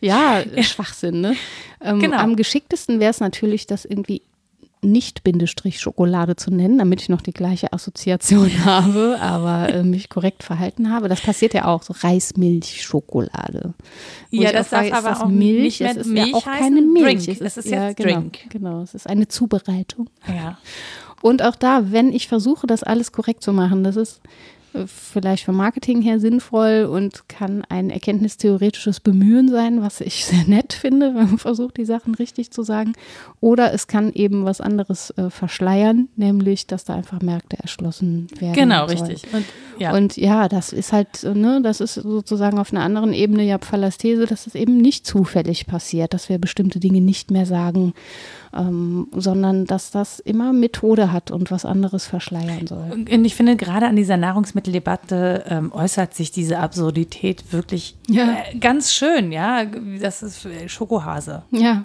Ja, 0.00 0.42
Schwachsinn, 0.62 1.20
ne? 1.20 1.36
Ähm, 1.80 2.00
Genau. 2.00 2.16
Am 2.18 2.36
geschicktesten 2.36 3.00
wäre 3.00 3.10
es 3.10 3.20
natürlich, 3.20 3.66
das 3.66 3.84
irgendwie 3.84 4.22
nicht 4.84 5.24
Bindestrich 5.24 5.80
Schokolade 5.80 6.36
zu 6.36 6.50
nennen, 6.50 6.78
damit 6.78 7.00
ich 7.00 7.08
noch 7.08 7.22
die 7.22 7.32
gleiche 7.32 7.72
Assoziation 7.72 8.50
habe, 8.64 9.18
aber 9.20 9.70
äh, 9.70 9.82
mich 9.82 10.08
korrekt 10.08 10.42
verhalten 10.42 10.90
habe. 10.90 11.08
Das 11.08 11.20
passiert 11.20 11.54
ja 11.54 11.64
auch, 11.64 11.82
so 11.82 11.94
Reismilchschokolade. 11.98 13.74
Ja, 14.30 14.52
das 14.52 14.68
frage, 14.68 14.90
darf 14.90 14.98
ist 14.98 15.04
aber 15.04 15.14
das 15.14 15.22
auch 15.22 15.28
Milch? 15.28 15.62
nicht 15.62 15.80
mehr 15.80 15.90
es 15.90 15.96
ist 15.96 16.06
Milch 16.08 16.28
ja 16.28 16.34
auch 16.34 16.44
keine 16.44 16.82
Milch. 16.82 17.24
Drink. 17.24 17.40
Es 17.40 17.56
ist 17.56 17.68
ja, 17.68 17.88
jetzt 17.88 17.96
genau, 17.96 18.20
Drink. 18.20 18.38
Genau, 18.50 18.82
es 18.82 18.94
ist 18.94 19.08
eine 19.08 19.26
Zubereitung. 19.28 20.10
Ja. 20.28 20.58
Und 21.22 21.42
auch 21.42 21.56
da, 21.56 21.90
wenn 21.90 22.12
ich 22.12 22.28
versuche, 22.28 22.66
das 22.66 22.82
alles 22.82 23.12
korrekt 23.12 23.42
zu 23.42 23.52
machen, 23.52 23.82
das 23.82 23.96
ist 23.96 24.18
äh, 24.18 24.28
vielleicht 24.86 25.44
vom 25.44 25.56
Marketing 25.56 26.02
her 26.02 26.20
sinnvoll 26.20 26.88
und 26.90 27.28
kann 27.28 27.64
ein 27.68 27.90
erkenntnistheoretisches 27.90 29.00
Bemühen 29.00 29.48
sein, 29.48 29.82
was 29.82 30.00
ich 30.00 30.24
sehr 30.24 30.44
nett 30.44 30.72
finde, 30.72 31.14
wenn 31.14 31.26
man 31.26 31.38
versucht, 31.38 31.76
die 31.76 31.84
Sachen 31.84 32.14
richtig 32.14 32.50
zu 32.50 32.62
sagen. 32.62 32.92
Oder 33.40 33.72
es 33.72 33.86
kann 33.86 34.12
eben 34.12 34.44
was 34.44 34.60
anderes 34.60 35.10
äh, 35.10 35.30
verschleiern, 35.30 36.08
nämlich, 36.16 36.66
dass 36.66 36.84
da 36.84 36.94
einfach 36.94 37.20
Märkte 37.20 37.58
erschlossen 37.58 38.26
werden. 38.38 38.54
Genau, 38.54 38.86
sollen. 38.88 39.00
richtig. 39.00 39.32
Und, 39.32 39.44
ja. 39.78 39.94
Und 39.94 40.16
ja, 40.16 40.48
das 40.48 40.72
ist 40.72 40.92
halt, 40.92 41.22
ne, 41.22 41.60
das 41.62 41.80
ist 41.80 41.94
sozusagen 41.94 42.58
auf 42.58 42.72
einer 42.72 42.82
anderen 42.82 43.12
Ebene 43.12 43.44
ja 43.44 43.58
Pfallers 43.58 43.98
These, 43.98 44.26
dass 44.26 44.46
es 44.46 44.54
eben 44.54 44.76
nicht 44.76 45.06
zufällig 45.06 45.66
passiert, 45.66 46.14
dass 46.14 46.28
wir 46.28 46.38
bestimmte 46.38 46.80
Dinge 46.80 47.00
nicht 47.00 47.30
mehr 47.30 47.46
sagen, 47.46 47.94
ähm, 48.56 49.08
sondern 49.12 49.64
dass 49.66 49.90
das 49.90 50.20
immer 50.20 50.52
Methode 50.52 51.12
hat 51.12 51.30
und 51.30 51.50
was 51.50 51.64
anderes 51.64 52.06
verschleiern 52.06 52.66
soll. 52.66 52.90
Und 52.92 53.24
ich 53.24 53.34
finde, 53.34 53.56
gerade 53.56 53.86
an 53.86 53.96
dieser 53.96 54.16
Nahrungsmitteldebatte 54.16 55.44
ähm, 55.48 55.72
äußert 55.72 56.14
sich 56.14 56.30
diese 56.30 56.58
Absurdität 56.58 57.52
wirklich 57.52 57.96
Ja. 58.08 58.36
äh, 58.52 58.58
ganz 58.58 58.92
schön, 58.92 59.32
ja. 59.32 59.64
Das 60.00 60.22
ist 60.22 60.44
äh, 60.46 60.68
Schokohase. 60.68 61.42
Ja. 61.50 61.84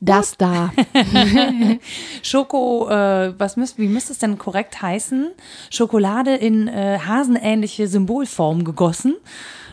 Das 0.00 0.36
da. 0.36 0.72
Schoko, 2.22 2.88
äh, 2.90 3.32
was 3.38 3.56
müsst, 3.56 3.78
wie 3.78 3.88
müsste 3.88 4.12
es 4.12 4.18
denn 4.18 4.38
korrekt 4.38 4.82
heißen? 4.82 5.28
Schokolade 5.70 6.34
in 6.34 6.68
äh, 6.68 6.98
hasenähnliche 6.98 7.88
Symbolform 7.88 8.64
gegossen. 8.64 9.14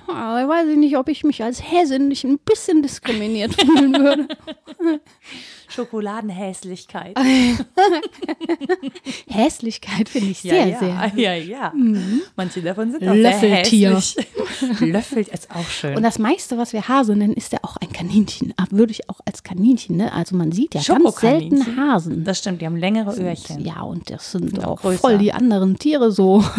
Weiß 0.07 0.67
ich 0.67 0.77
nicht, 0.77 0.97
ob 0.97 1.07
ich 1.07 1.23
mich 1.23 1.41
als 1.43 1.61
Hessin 1.71 2.09
nicht 2.09 2.25
ein 2.25 2.38
bisschen 2.39 2.82
diskriminiert 2.82 3.53
fühlen 3.61 3.93
würde. 3.93 4.27
Schokoladenhässlichkeit. 5.72 7.17
Hässlichkeit 9.28 10.09
finde 10.09 10.32
ich 10.32 10.39
sehr, 10.39 10.67
ja, 10.67 10.80
sehr. 10.80 11.11
ja, 11.15 11.34
ja, 11.34 11.36
ja. 11.36 11.74
Manche 12.36 12.61
davon 12.61 12.91
sind 12.91 13.07
auch 13.07 13.13
Löffeltier. 13.13 13.99
sehr 13.99 14.24
hässlich. 14.24 14.80
Löffel 14.91 15.19
ist 15.32 15.49
auch 15.51 15.67
schön. 15.67 15.95
Und 15.95 16.03
das 16.03 16.19
meiste, 16.19 16.57
was 16.57 16.74
wir 16.74 16.88
Hase 16.88 17.15
nennen, 17.15 17.34
ist 17.34 17.51
ja 17.53 17.59
auch 17.63 17.78
ein 17.78 17.91
Kaninchen. 17.91 18.53
Ah, 18.57 18.65
Würde 18.72 18.91
ich 18.91 19.09
auch 19.09 19.19
als 19.26 19.43
Kaninchen, 19.43 19.97
ne? 19.97 20.11
Also 20.13 20.36
man 20.36 20.51
sieht 20.51 20.76
ja 20.76 20.82
ganz 20.82 21.19
selten. 21.19 21.78
Hasen. 21.78 22.24
das 22.24 22.39
stimmt, 22.39 22.61
die 22.61 22.65
haben 22.65 22.78
längere 22.78 23.15
Öhrchen. 23.19 23.63
Ja, 23.65 23.82
und 23.82 24.09
das 24.09 24.32
sind 24.32 24.57
Ja, 24.57 24.67
auch 24.67 24.82
größer. 24.82 24.99
voll 24.99 25.17
die 25.17 25.34
anderen 25.34 25.78
Tiere 25.78 26.11
so. 26.11 26.43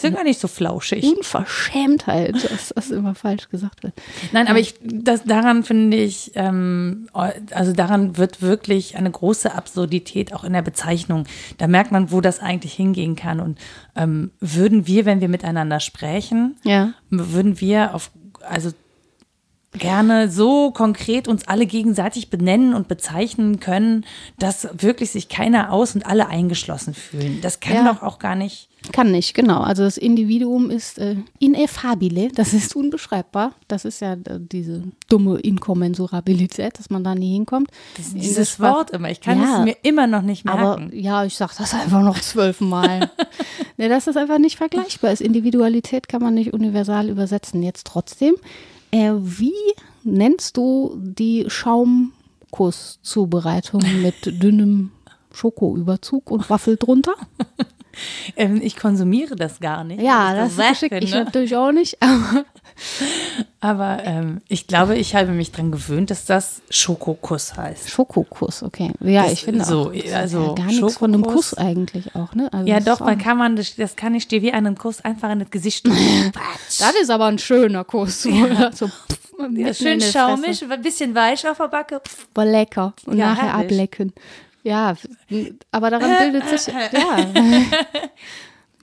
Sind 0.00 0.14
gar 0.14 0.22
nicht 0.22 0.38
so 0.38 0.46
flauschig. 0.46 1.02
Unverschämtheit, 1.04 2.34
dass 2.52 2.68
das 2.74 2.90
immer 2.90 3.14
falsch 3.16 3.48
gesagt 3.48 3.82
wird. 3.82 3.94
Nein, 4.32 4.46
aber 4.46 4.60
ich, 4.60 4.74
das, 4.80 5.24
daran 5.24 5.64
finde 5.64 5.96
ich, 5.96 6.32
ähm, 6.36 7.08
also 7.12 7.72
daran 7.72 8.16
wird 8.16 8.40
wirklich 8.40 8.96
eine 8.96 9.10
große 9.10 9.52
Absurdität 9.52 10.32
auch 10.32 10.44
in 10.44 10.52
der 10.52 10.62
Bezeichnung. 10.62 11.24
Da 11.58 11.66
merkt 11.66 11.90
man, 11.90 12.12
wo 12.12 12.20
das 12.20 12.38
eigentlich 12.40 12.74
hingehen 12.74 13.16
kann. 13.16 13.40
Und 13.40 13.58
ähm, 13.96 14.30
würden 14.38 14.86
wir, 14.86 15.04
wenn 15.04 15.20
wir 15.20 15.28
miteinander 15.28 15.80
sprechen, 15.80 16.56
Ja. 16.62 16.92
würden 17.10 17.60
wir 17.60 17.94
auf, 17.94 18.12
also 18.48 18.70
gerne 19.72 20.30
so 20.30 20.70
konkret 20.70 21.28
uns 21.28 21.46
alle 21.46 21.66
gegenseitig 21.66 22.30
benennen 22.30 22.72
und 22.72 22.88
bezeichnen 22.88 23.60
können, 23.60 24.06
dass 24.38 24.68
wirklich 24.80 25.10
sich 25.10 25.28
keiner 25.28 25.72
aus 25.72 25.94
und 25.94 26.06
alle 26.06 26.28
eingeschlossen 26.28 26.94
fühlen. 26.94 27.40
Das 27.42 27.60
kann 27.60 27.74
Ja. 27.84 27.92
doch 27.92 28.02
auch 28.02 28.18
gar 28.18 28.34
nicht. 28.34 28.67
Kann 28.92 29.10
nicht, 29.10 29.34
genau. 29.34 29.60
Also 29.60 29.82
das 29.82 29.98
Individuum 29.98 30.70
ist 30.70 30.98
äh, 30.98 31.16
ineffabile, 31.40 32.28
das 32.34 32.54
ist 32.54 32.74
unbeschreibbar. 32.76 33.52
Das 33.66 33.84
ist 33.84 34.00
ja 34.00 34.12
äh, 34.14 34.38
diese 34.40 34.84
dumme 35.08 35.38
Inkommensurabilität, 35.40 36.78
dass 36.78 36.88
man 36.88 37.02
da 37.04 37.14
nie 37.14 37.32
hinkommt. 37.32 37.70
In 37.98 38.04
der 38.14 38.22
Dieses 38.22 38.52
Sprache- 38.52 38.74
Wort 38.76 38.90
immer. 38.92 39.10
Ich 39.10 39.20
kann 39.20 39.40
Ja, 39.42 39.58
es 39.58 39.64
mir 39.64 39.76
immer 39.82 40.06
noch 40.06 40.22
nicht 40.22 40.44
merken. 40.44 40.60
Aber 40.62 40.94
ja, 40.94 41.24
ich 41.24 41.34
sag 41.36 41.54
das 41.56 41.74
einfach 41.74 42.02
noch 42.02 42.18
zwölfmal. 42.20 43.10
ne, 43.76 43.88
dass 43.88 44.04
das 44.06 44.16
einfach 44.16 44.38
nicht 44.38 44.56
vergleichbar 44.56 45.12
ist. 45.12 45.20
Individualität 45.22 46.08
kann 46.08 46.22
man 46.22 46.34
nicht 46.34 46.52
universal 46.54 47.08
übersetzen. 47.10 47.62
Jetzt 47.62 47.86
trotzdem, 47.86 48.34
äh, 48.92 49.12
wie 49.18 49.52
nennst 50.04 50.56
du 50.56 50.96
die 50.98 51.44
Schaumkusszubereitung 51.48 53.82
mit 54.02 54.14
dünnem 54.42 54.92
Schokoüberzug 55.32 56.30
und 56.30 56.48
Waffel 56.48 56.76
drunter? 56.76 57.14
ähm, 58.36 58.60
ich 58.62 58.76
konsumiere 58.76 59.36
das 59.36 59.60
gar 59.60 59.84
nicht. 59.84 60.00
Ja, 60.02 60.28
weil 60.30 60.36
das 60.36 60.56
so 60.56 60.62
finde. 60.62 60.98
Ich 61.04 61.12
natürlich 61.12 61.56
auch 61.56 61.72
nicht. 61.72 61.98
Aber 63.60 63.74
Aber 63.78 64.04
ähm, 64.04 64.40
ich 64.48 64.66
glaube, 64.68 64.96
ich 64.96 65.14
habe 65.16 65.32
mich 65.32 65.50
daran 65.50 65.72
gewöhnt, 65.72 66.10
dass 66.10 66.24
das 66.24 66.62
Schokokuss 66.70 67.56
heißt. 67.56 67.90
Schokokuss, 67.90 68.62
okay. 68.62 68.92
Ja, 69.00 69.24
Das- 69.24 69.32
ich 69.32 69.42
finde 69.44 69.64
so, 69.64 69.88
auch. 69.88 69.92
das 69.92 70.12
also 70.12 70.42
ja 70.48 70.52
gar 70.54 70.66
nichts 70.66 70.96
von 70.96 71.12
einem. 71.12 71.22
Kuss 71.24 71.54
eigentlich 71.54 72.14
auch, 72.14 72.34
ne? 72.34 72.48
Also 72.52 72.66
Ja, 72.68 72.76
das 72.80 72.84
doch, 72.98 73.00
man 73.04 73.18
kann 73.18 73.36
man, 73.36 73.56
das, 73.56 73.74
das 73.74 73.96
kann 73.96 74.14
ich 74.14 74.28
dir 74.28 74.42
wie 74.42 74.52
einen 74.52 74.76
Kuss 74.78 75.04
einfach 75.04 75.30
in 75.32 75.40
das 75.40 75.50
Gesicht. 75.50 75.88
Das 76.78 76.92
ist 77.00 77.10
aber 77.10 77.26
ein 77.26 77.38
schöner 77.38 77.82
Kuss. 77.84 78.24
Oder? 78.26 78.70
So, 78.72 78.86
pff, 78.86 79.32
Ja, 79.56 79.74
schön 79.74 80.00
schaumig, 80.00 80.62
ein 80.68 80.82
bisschen 80.82 81.14
weich 81.14 81.46
auf 81.48 81.56
der 81.58 81.68
Backe. 81.68 82.00
Aber 82.34 82.44
lecker. 82.44 82.92
Und 83.06 83.16
Ja, 83.16 83.30
nachher 83.30 83.52
herrlich. 83.54 83.64
ablecken. 83.72 84.12
Ja, 84.68 84.94
aber 85.70 85.90
daran 85.90 86.10
bildet 86.18 86.48
sich, 86.48 86.72
ja, 86.92 87.16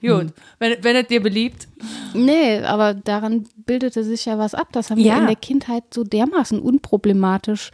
Gut, 0.02 0.32
wenn, 0.58 0.84
wenn 0.84 0.96
es 0.96 1.06
dir 1.06 1.22
beliebt. 1.22 1.68
nee, 2.12 2.58
aber 2.60 2.92
daran 2.94 3.46
bildete 3.64 4.04
sich 4.04 4.26
ja 4.26 4.36
was 4.38 4.54
ab. 4.54 4.68
Das 4.72 4.90
haben 4.90 4.98
wir 4.98 5.06
Ja. 5.06 5.18
in 5.18 5.26
der 5.26 5.36
Kindheit 5.36 5.84
so 5.92 6.04
dermaßen 6.04 6.60
unproblematisch. 6.60 7.70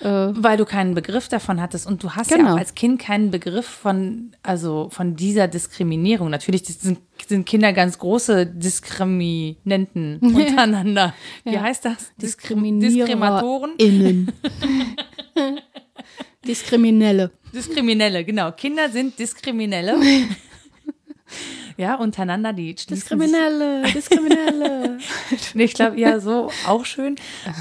Weil 0.00 0.58
du 0.58 0.66
keinen 0.66 0.94
Begriff 0.94 1.28
davon 1.28 1.58
hattest 1.58 1.86
und 1.86 2.02
du 2.02 2.10
hast 2.10 2.30
ja 2.30 2.36
Genau. 2.36 2.52
auch 2.52 2.58
als 2.58 2.74
Kind 2.74 3.00
keinen 3.00 3.30
Begriff 3.30 3.64
von, 3.66 4.32
also 4.42 4.88
von 4.92 5.16
dieser 5.16 5.48
Diskriminierung. 5.48 6.28
Natürlich 6.28 6.64
sind, 6.66 6.98
sind 7.26 7.46
Kinder 7.46 7.72
ganz 7.72 7.98
große 7.98 8.44
Diskriminenten 8.44 10.18
untereinander. 10.20 11.14
Wie 11.44 11.58
heißt 11.58 11.86
das? 11.86 12.12
Diskrim- 12.20 12.78
Diskriminatoren? 12.78 13.72
Innen. 13.78 14.32
Diskriminelle. 16.46 17.30
Diskriminelle, 17.52 18.24
genau. 18.24 18.52
Kinder 18.52 18.88
sind 18.90 19.18
Diskriminelle. 19.18 19.96
ja, 21.76 21.94
untereinander 21.96 22.52
die 22.52 22.74
Diskriminelle, 22.74 23.82
Diskriminelle. 23.92 24.98
Nee, 25.54 25.64
ich 25.64 25.74
glaube, 25.74 25.98
ja, 25.98 26.20
so 26.20 26.50
auch 26.66 26.84
schön. 26.84 27.16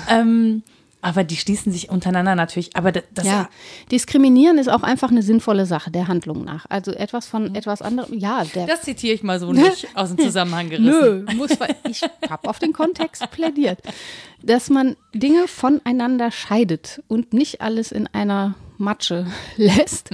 Ähm, 0.09 0.63
aber 1.05 1.23
die 1.23 1.35
schließen 1.35 1.71
sich 1.71 1.89
untereinander 1.89 2.33
natürlich. 2.33 2.75
Aber 2.75 2.91
das, 2.91 3.03
das 3.13 3.27
Ja, 3.27 3.49
diskriminieren 3.91 4.57
ist 4.57 4.69
auch 4.69 4.81
einfach 4.81 5.11
eine 5.11 5.21
sinnvolle 5.21 5.67
Sache 5.67 5.91
der 5.91 6.07
Handlung 6.07 6.43
nach. 6.43 6.65
Also 6.67 6.93
etwas 6.93 7.27
von 7.27 7.53
etwas 7.53 7.83
anderem. 7.83 8.17
Ja, 8.17 8.43
der 8.43 8.65
das 8.65 8.81
zitiere 8.81 9.13
ich 9.13 9.21
mal 9.21 9.39
so 9.39 9.53
nicht 9.53 9.87
aus 9.93 10.09
dem 10.09 10.17
Zusammenhang 10.17 10.69
gerissen. 10.69 11.25
Nö, 11.27 11.35
muss 11.35 11.51
ich 11.87 12.01
habe 12.27 12.49
auf 12.49 12.57
den 12.57 12.73
Kontext 12.73 13.29
plädiert, 13.29 13.79
dass 14.41 14.71
man 14.71 14.95
Dinge 15.13 15.47
voneinander 15.47 16.31
scheidet 16.31 17.03
und 17.07 17.33
nicht 17.33 17.61
alles 17.61 17.91
in 17.91 18.07
einer 18.07 18.55
Matsche 18.77 19.27
lässt. 19.57 20.09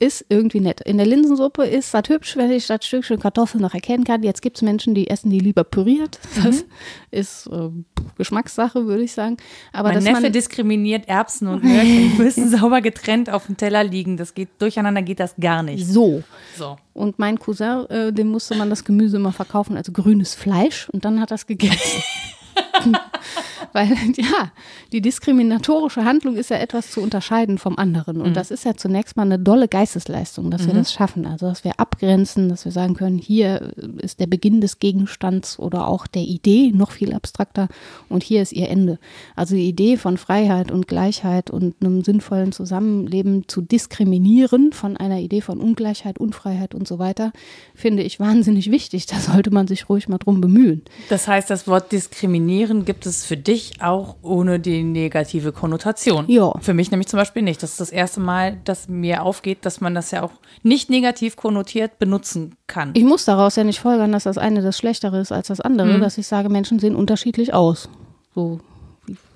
Ist 0.00 0.26
irgendwie 0.28 0.58
nett. 0.58 0.80
In 0.80 0.96
der 0.96 1.06
Linsensuppe 1.06 1.64
ist 1.64 1.94
das 1.94 2.08
hübsch, 2.08 2.36
wenn 2.36 2.50
ich 2.50 2.66
das 2.66 2.84
Stückchen 2.84 3.20
Kartoffel 3.20 3.60
noch 3.60 3.74
erkennen 3.74 4.02
kann. 4.02 4.24
Jetzt 4.24 4.42
gibt 4.42 4.56
es 4.56 4.62
Menschen, 4.62 4.92
die 4.92 5.08
essen 5.08 5.30
die 5.30 5.38
lieber 5.38 5.62
püriert. 5.62 6.18
Das 6.42 6.64
ist 7.12 7.46
äh, 7.46 7.70
Geschmackssache, 8.18 8.86
würde 8.86 9.04
ich 9.04 9.12
sagen. 9.12 9.36
Aber 9.72 9.92
Mein 9.92 10.02
Neffe 10.02 10.32
diskriminiert 10.32 11.08
Erbsen 11.08 11.46
und 11.46 11.62
Möhrchen, 11.64 12.16
müssen 12.18 12.50
sauber 12.50 12.80
getrennt 12.80 13.30
auf 13.30 13.46
dem 13.46 13.56
Teller 13.56 13.84
liegen. 13.84 14.16
Das 14.16 14.34
geht 14.34 14.48
durcheinander 14.58 15.00
geht 15.00 15.20
das 15.20 15.36
gar 15.40 15.62
nicht. 15.62 15.86
so. 15.86 16.24
So. 16.58 16.76
Und 16.92 17.20
mein 17.20 17.38
Cousin, 17.38 17.86
äh, 17.88 18.12
dem 18.12 18.28
musste 18.28 18.56
man 18.56 18.70
das 18.70 18.84
Gemüse 18.84 19.16
immer 19.16 19.32
verkaufen 19.32 19.76
als 19.76 19.92
grünes 19.92 20.34
Fleisch 20.34 20.88
und 20.90 21.04
dann 21.04 21.20
hat 21.20 21.30
es 21.30 21.46
gegessen. 21.46 22.02
Weil, 23.72 23.88
ja, 24.16 24.52
die 24.92 25.00
diskriminatorische 25.00 26.04
Handlung 26.04 26.36
ist 26.36 26.50
ja 26.50 26.58
etwas 26.58 26.90
zu 26.90 27.00
unterscheiden 27.00 27.58
vom 27.58 27.76
anderen. 27.76 28.20
Und 28.20 28.36
das 28.36 28.50
ist 28.50 28.64
ja 28.64 28.74
zunächst 28.76 29.16
mal 29.16 29.24
eine 29.24 29.38
dolle 29.38 29.66
Geistesleistung, 29.66 30.50
dass 30.50 30.66
wir 30.66 30.74
das 30.74 30.92
schaffen. 30.92 31.26
Also, 31.26 31.48
dass 31.48 31.64
wir 31.64 31.80
abgrenzen, 31.80 32.48
dass 32.48 32.64
wir 32.64 32.72
sagen 32.72 32.94
können, 32.94 33.18
hier 33.18 33.72
ist 33.98 34.20
der 34.20 34.28
Beginn 34.28 34.60
des 34.60 34.78
Gegenstands 34.78 35.58
oder 35.58 35.88
auch 35.88 36.06
der 36.06 36.22
Idee 36.22 36.70
noch 36.72 36.92
viel 36.92 37.12
abstrakter 37.12 37.68
und 38.08 38.22
hier 38.22 38.42
ist 38.42 38.52
ihr 38.52 38.68
Ende. 38.68 38.98
Also, 39.34 39.56
die 39.56 39.68
Idee 39.68 39.96
von 39.96 40.18
Freiheit 40.18 40.70
und 40.70 40.86
Gleichheit 40.86 41.50
und 41.50 41.74
einem 41.80 42.04
sinnvollen 42.04 42.52
Zusammenleben 42.52 43.48
zu 43.48 43.60
diskriminieren 43.60 44.72
von 44.72 44.96
einer 44.96 45.18
Idee 45.18 45.40
von 45.40 45.58
Ungleichheit, 45.58 46.18
Unfreiheit 46.18 46.74
und 46.74 46.86
so 46.86 47.00
weiter, 47.00 47.32
finde 47.74 48.04
ich 48.04 48.20
wahnsinnig 48.20 48.70
wichtig. 48.70 49.06
Da 49.06 49.16
sollte 49.18 49.50
man 49.50 49.66
sich 49.66 49.88
ruhig 49.88 50.08
mal 50.08 50.18
drum 50.18 50.40
bemühen. 50.40 50.82
Das 51.08 51.26
heißt, 51.26 51.50
das 51.50 51.66
Wort 51.66 51.90
diskriminieren 51.90 52.43
gibt 52.84 53.06
es 53.06 53.24
für 53.24 53.36
dich 53.36 53.82
auch 53.82 54.16
ohne 54.22 54.60
die 54.60 54.82
negative 54.82 55.52
Konnotation. 55.52 56.24
Ja. 56.28 56.52
Für 56.60 56.74
mich 56.74 56.90
nämlich 56.90 57.08
zum 57.08 57.18
Beispiel 57.18 57.42
nicht. 57.42 57.62
Das 57.62 57.72
ist 57.72 57.80
das 57.80 57.90
erste 57.90 58.20
Mal, 58.20 58.58
dass 58.64 58.88
mir 58.88 59.22
aufgeht, 59.22 59.64
dass 59.66 59.80
man 59.80 59.94
das 59.94 60.10
ja 60.10 60.22
auch 60.22 60.32
nicht 60.62 60.90
negativ 60.90 61.36
konnotiert 61.36 61.98
benutzen 61.98 62.56
kann. 62.66 62.90
Ich 62.94 63.04
muss 63.04 63.24
daraus 63.24 63.56
ja 63.56 63.64
nicht 63.64 63.80
folgern, 63.80 64.12
dass 64.12 64.24
das 64.24 64.38
eine 64.38 64.62
das 64.62 64.78
Schlechtere 64.78 65.20
ist 65.20 65.32
als 65.32 65.48
das 65.48 65.60
andere, 65.60 65.98
dass 66.00 66.18
ich 66.18 66.26
sage, 66.26 66.48
Menschen 66.48 66.78
sehen 66.78 66.96
unterschiedlich 66.96 67.54
aus. 67.54 67.88
So. 68.34 68.60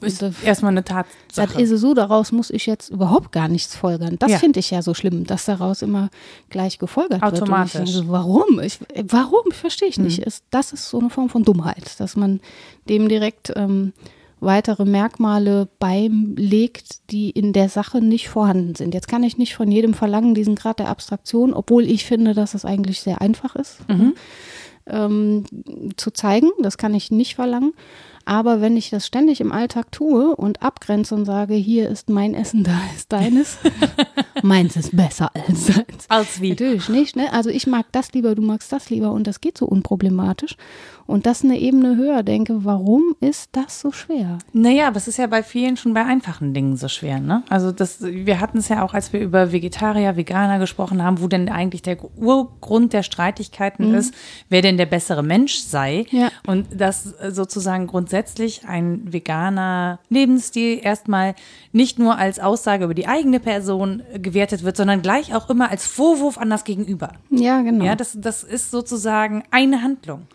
Ist 0.00 0.22
das, 0.22 0.34
erstmal 0.42 0.72
eine 0.72 0.82
das 0.82 1.06
Tatsache. 1.28 1.60
ist 1.62 1.70
so, 1.80 1.94
daraus 1.94 2.32
muss 2.32 2.50
ich 2.50 2.66
jetzt 2.66 2.88
überhaupt 2.90 3.32
gar 3.32 3.48
nichts 3.48 3.74
folgern. 3.76 4.16
Das 4.18 4.30
Ja. 4.32 4.38
finde 4.38 4.60
ich 4.60 4.70
ja 4.70 4.82
so 4.82 4.94
schlimm, 4.94 5.24
dass 5.24 5.44
daraus 5.44 5.82
immer 5.82 6.08
gleich 6.50 6.78
gefolgert 6.78 7.20
wird. 7.22 7.32
Automatisch. 7.34 7.72
Denke, 7.72 7.90
so, 7.90 8.08
warum? 8.08 8.60
Ich, 8.60 8.78
warum? 9.08 9.50
Verstehe 9.52 9.88
ich 9.88 9.98
nicht. 9.98 10.20
Es, 10.26 10.42
das 10.50 10.72
ist 10.72 10.88
so 10.88 11.00
eine 11.00 11.10
Form 11.10 11.28
von 11.28 11.42
Dummheit, 11.44 11.98
dass 12.00 12.16
man 12.16 12.40
dem 12.88 13.08
direkt 13.08 13.52
ähm, 13.56 13.92
weitere 14.40 14.84
Merkmale 14.84 15.66
beilegt, 15.80 17.10
die 17.10 17.30
in 17.30 17.52
der 17.52 17.68
Sache 17.68 18.00
nicht 18.00 18.28
vorhanden 18.28 18.74
sind. 18.76 18.94
Jetzt 18.94 19.08
kann 19.08 19.24
ich 19.24 19.36
nicht 19.36 19.54
von 19.56 19.70
jedem 19.70 19.94
verlangen, 19.94 20.34
diesen 20.34 20.54
Grad 20.54 20.78
der 20.78 20.88
Abstraktion, 20.88 21.52
obwohl 21.52 21.84
ich 21.84 22.04
finde, 22.06 22.34
dass 22.34 22.54
es 22.54 22.64
eigentlich 22.64 23.00
sehr 23.00 23.20
einfach 23.20 23.56
ist. 23.56 23.78
ähm, 24.86 25.44
zu 25.96 26.10
zeigen. 26.12 26.50
Das 26.62 26.78
kann 26.78 26.94
ich 26.94 27.10
nicht 27.10 27.34
verlangen. 27.34 27.74
Aber 28.28 28.60
wenn 28.60 28.76
ich 28.76 28.90
das 28.90 29.06
ständig 29.06 29.40
im 29.40 29.52
Alltag 29.52 29.90
tue 29.90 30.36
und 30.36 30.62
abgrenze 30.62 31.14
und 31.14 31.24
sage, 31.24 31.54
hier 31.54 31.88
ist 31.88 32.10
mein 32.10 32.34
Essen, 32.34 32.62
da 32.62 32.78
ist 32.94 33.10
deines, 33.10 33.56
meins 34.42 34.76
ist 34.76 34.94
besser 34.94 35.30
als 35.34 35.64
deins. 35.64 36.04
Als 36.08 36.38
wie? 36.42 36.50
Natürlich 36.50 36.90
nicht. 36.90 37.16
Ne? 37.16 37.32
Also 37.32 37.48
ich 37.48 37.66
mag 37.66 37.86
das 37.90 38.12
lieber, 38.12 38.34
du 38.34 38.42
magst 38.42 38.70
das 38.70 38.90
lieber 38.90 39.12
und 39.12 39.26
das 39.26 39.40
geht 39.40 39.56
so 39.56 39.64
unproblematisch. 39.64 40.56
Und 41.08 41.24
das 41.24 41.42
eine 41.42 41.58
Ebene 41.58 41.96
höher 41.96 42.22
denke, 42.22 42.66
warum 42.66 43.16
ist 43.20 43.48
das 43.52 43.80
so 43.80 43.92
schwer? 43.92 44.36
Naja, 44.52 44.88
aber 44.88 44.98
es 44.98 45.08
ist 45.08 45.16
ja 45.16 45.26
bei 45.26 45.42
vielen 45.42 45.78
schon 45.78 45.94
bei 45.94 46.04
einfachen 46.04 46.52
Dingen 46.52 46.76
so 46.76 46.86
schwer, 46.86 47.18
ne? 47.18 47.42
Also 47.48 47.72
das, 47.72 48.02
wir 48.02 48.40
hatten 48.40 48.58
es 48.58 48.68
ja 48.68 48.84
auch, 48.84 48.92
als 48.92 49.14
wir 49.14 49.20
über 49.20 49.50
Vegetarier, 49.50 50.16
Veganer 50.16 50.58
gesprochen 50.58 51.02
haben, 51.02 51.22
wo 51.22 51.26
denn 51.26 51.48
eigentlich 51.48 51.80
der 51.80 51.96
Urgrund 52.18 52.92
der 52.92 53.02
Streitigkeiten 53.02 53.94
ist, 53.94 54.12
wer 54.50 54.60
denn 54.60 54.76
der 54.76 54.84
bessere 54.84 55.22
Mensch 55.22 55.60
sei. 55.60 56.04
Ja. 56.10 56.28
Und 56.46 56.66
dass 56.78 57.04
sozusagen 57.04 57.86
grundsätzlich 57.86 58.66
ein 58.68 59.10
veganer 59.10 60.00
Lebensstil 60.10 60.78
erstmal 60.82 61.34
nicht 61.72 61.98
nur 61.98 62.18
als 62.18 62.38
Aussage 62.38 62.84
über 62.84 62.94
die 62.94 63.06
eigene 63.06 63.40
Person 63.40 64.02
gewertet 64.14 64.62
wird, 64.62 64.76
sondern 64.76 65.00
gleich 65.00 65.34
auch 65.34 65.48
immer 65.48 65.70
als 65.70 65.86
Vorwurf 65.86 66.36
an 66.36 66.50
das 66.50 66.64
Gegenüber. 66.64 67.12
Ja, 67.30 67.62
genau. 67.62 67.86
Ja, 67.86 67.96
das, 67.96 68.18
das 68.20 68.44
ist 68.44 68.70
sozusagen 68.70 69.42
eine 69.50 69.82
Handlung. 69.82 70.26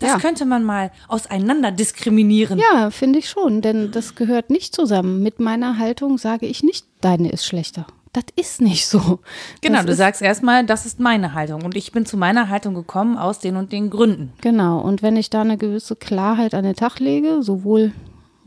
Das 0.00 0.10
Ja. 0.10 0.18
könnte 0.18 0.44
man 0.46 0.64
mal 0.64 0.90
auseinander 1.08 1.70
diskriminieren. 1.70 2.58
Ja, 2.72 2.90
finde 2.90 3.18
ich 3.20 3.28
schon, 3.28 3.60
denn 3.62 3.90
das 3.92 4.16
gehört 4.16 4.50
nicht 4.50 4.74
zusammen. 4.74 5.22
Mit 5.22 5.38
meiner 5.40 5.78
Haltung 5.78 6.18
sage 6.18 6.46
ich 6.46 6.62
nicht, 6.62 6.86
deine 7.00 7.30
ist 7.30 7.44
schlechter. 7.46 7.86
Das 8.12 8.24
ist 8.34 8.60
nicht 8.60 8.86
so. 8.86 9.20
Genau, 9.60 9.76
das 9.78 9.86
du 9.86 9.94
sagst 9.94 10.20
erstmal, 10.20 10.66
das 10.66 10.84
ist 10.84 10.98
meine 10.98 11.32
Haltung 11.34 11.62
und 11.64 11.76
ich 11.76 11.92
bin 11.92 12.06
zu 12.06 12.16
meiner 12.16 12.48
Haltung 12.48 12.74
gekommen 12.74 13.16
aus 13.16 13.38
den 13.38 13.54
und 13.56 13.70
den 13.70 13.88
Gründen. 13.88 14.32
Genau, 14.40 14.80
und 14.80 15.02
wenn 15.02 15.16
ich 15.16 15.30
da 15.30 15.42
eine 15.42 15.56
gewisse 15.56 15.94
Klarheit 15.94 16.54
an 16.54 16.64
den 16.64 16.74
Tag 16.74 16.98
lege, 16.98 17.42
sowohl 17.42 17.92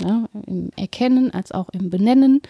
ja, 0.02 0.26
im 0.48 0.70
Erkennen 0.76 1.32
als 1.34 1.54
auch 1.54 1.70
im 1.70 1.90
Benennen, 1.90 2.42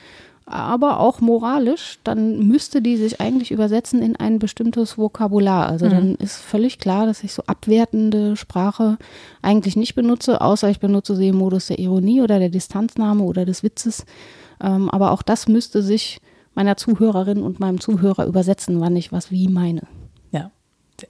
aber 0.46 1.00
auch 1.00 1.22
moralisch, 1.22 2.00
dann 2.04 2.48
müsste 2.48 2.82
die 2.82 2.98
sich 2.98 3.22
eigentlich 3.22 3.52
übersetzen 3.52 4.02
in 4.02 4.16
ein 4.16 4.40
bestimmtes 4.40 4.98
Vokabular. 4.98 5.68
Also 5.68 5.88
dann 5.88 6.16
ist 6.16 6.38
völlig 6.38 6.80
klar, 6.80 7.06
dass 7.06 7.24
ich 7.24 7.34
so 7.34 7.44
abwertende 7.48 8.36
Sprache 8.36 8.98
eigentlich 9.42 9.76
nicht 9.76 9.96
benutze, 9.96 10.42
außer 10.42 10.70
ich 10.70 10.80
benutze 10.80 11.16
sie 11.16 11.30
im 11.30 11.38
Modus 11.38 11.68
der 11.68 11.80
Ironie 11.80 12.22
oder 12.22 12.40
der 12.40 12.50
Distanznahme 12.50 13.24
oder 13.24 13.46
des 13.46 13.64
Witzes. 13.64 14.06
Ähm, 14.62 14.90
aber 14.90 15.12
auch 15.12 15.22
das 15.22 15.48
müsste 15.48 15.82
sich 15.82 16.20
meiner 16.56 16.78
Zuhörerin 16.78 17.42
und 17.42 17.60
meinem 17.60 17.80
Zuhörer 17.80 18.26
übersetzen, 18.26 18.80
wann 18.80 18.96
ich 18.96 19.12
was 19.12 19.32
wie 19.32 19.48
meine. 19.48 19.82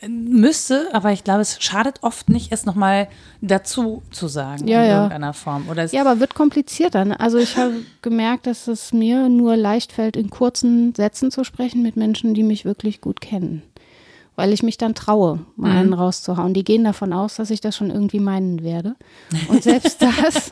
Müsste, 0.07 0.87
aber 0.93 1.11
ich 1.11 1.23
glaube, 1.23 1.41
es 1.41 1.61
schadet 1.61 1.99
oft 2.01 2.29
nicht, 2.29 2.51
es 2.51 2.65
nochmal 2.65 3.09
dazu 3.41 4.01
zu 4.11 4.27
sagen 4.27 4.67
Ja, 4.67 4.81
in 4.83 4.89
ja. 4.89 4.95
irgendeiner 4.97 5.33
Form. 5.33 5.67
Oder 5.69 5.85
Ja, 5.85 6.01
aber 6.01 6.19
wird 6.19 6.35
komplizierter. 6.35 7.05
Ne? 7.05 7.19
Also 7.19 7.37
ich 7.37 7.57
habe 7.57 7.73
gemerkt, 8.01 8.47
dass 8.47 8.67
es 8.67 8.93
mir 8.93 9.29
nur 9.29 9.55
leicht 9.57 9.91
fällt, 9.91 10.15
in 10.15 10.29
kurzen 10.29 10.95
Sätzen 10.95 11.31
zu 11.31 11.43
sprechen 11.43 11.81
mit 11.83 11.95
Menschen, 11.97 12.33
die 12.33 12.43
mich 12.43 12.65
wirklich 12.65 13.01
gut 13.01 13.21
kennen. 13.21 13.61
Weil 14.35 14.51
ich 14.51 14.63
mich 14.63 14.77
dann 14.77 14.95
traue, 14.95 15.45
mal 15.57 15.71
Mhm. 15.71 15.77
einen 15.77 15.93
rauszuhauen. 15.93 16.53
Die 16.55 16.63
gehen 16.63 16.83
davon 16.85 17.13
aus, 17.13 17.35
dass 17.35 17.51
ich 17.51 17.61
das 17.61 17.75
schon 17.77 17.91
irgendwie 17.91 18.19
meinen 18.19 18.63
werde. 18.63 18.95
Und 19.47 19.61
selbst 19.63 20.01
das, 20.01 20.51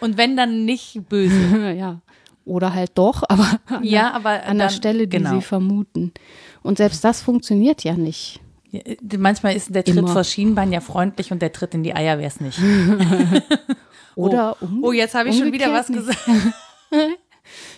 und 0.00 0.18
wenn 0.18 0.36
dann 0.36 0.64
nicht 0.66 1.08
böse. 1.08 1.72
ja, 1.78 2.00
oder 2.44 2.74
halt 2.74 2.90
doch, 2.96 3.22
aber 3.28 3.46
an, 3.66 3.84
Ja, 3.84 4.10
aber 4.12 4.42
an 4.44 4.58
der 4.58 4.68
Stelle, 4.68 5.06
die 5.06 5.16
genau. 5.16 5.30
sie 5.36 5.42
vermuten. 5.42 6.12
Und 6.62 6.78
selbst 6.78 7.04
das 7.04 7.22
funktioniert 7.22 7.84
ja 7.84 7.94
nicht. 7.94 8.40
Manchmal 9.18 9.54
ist 9.54 9.74
der 9.74 9.84
Tritt 9.84 9.96
Immer. 9.96 10.08
vor 10.08 10.24
Schienbein 10.24 10.72
ja 10.72 10.80
freundlich 10.80 11.30
und 11.30 11.42
der 11.42 11.52
Tritt 11.52 11.74
in 11.74 11.82
die 11.82 11.94
Eier 11.94 12.18
wäre 12.18 12.28
es 12.28 12.40
nicht. 12.40 12.58
Oder 14.14 14.56
oh, 14.60 14.64
um- 14.64 14.84
oh, 14.84 14.92
jetzt 14.92 15.14
habe 15.14 15.28
ich 15.28 15.38
schon 15.38 15.52
wieder 15.52 15.72
was 15.72 15.88
gesagt. 15.88 16.18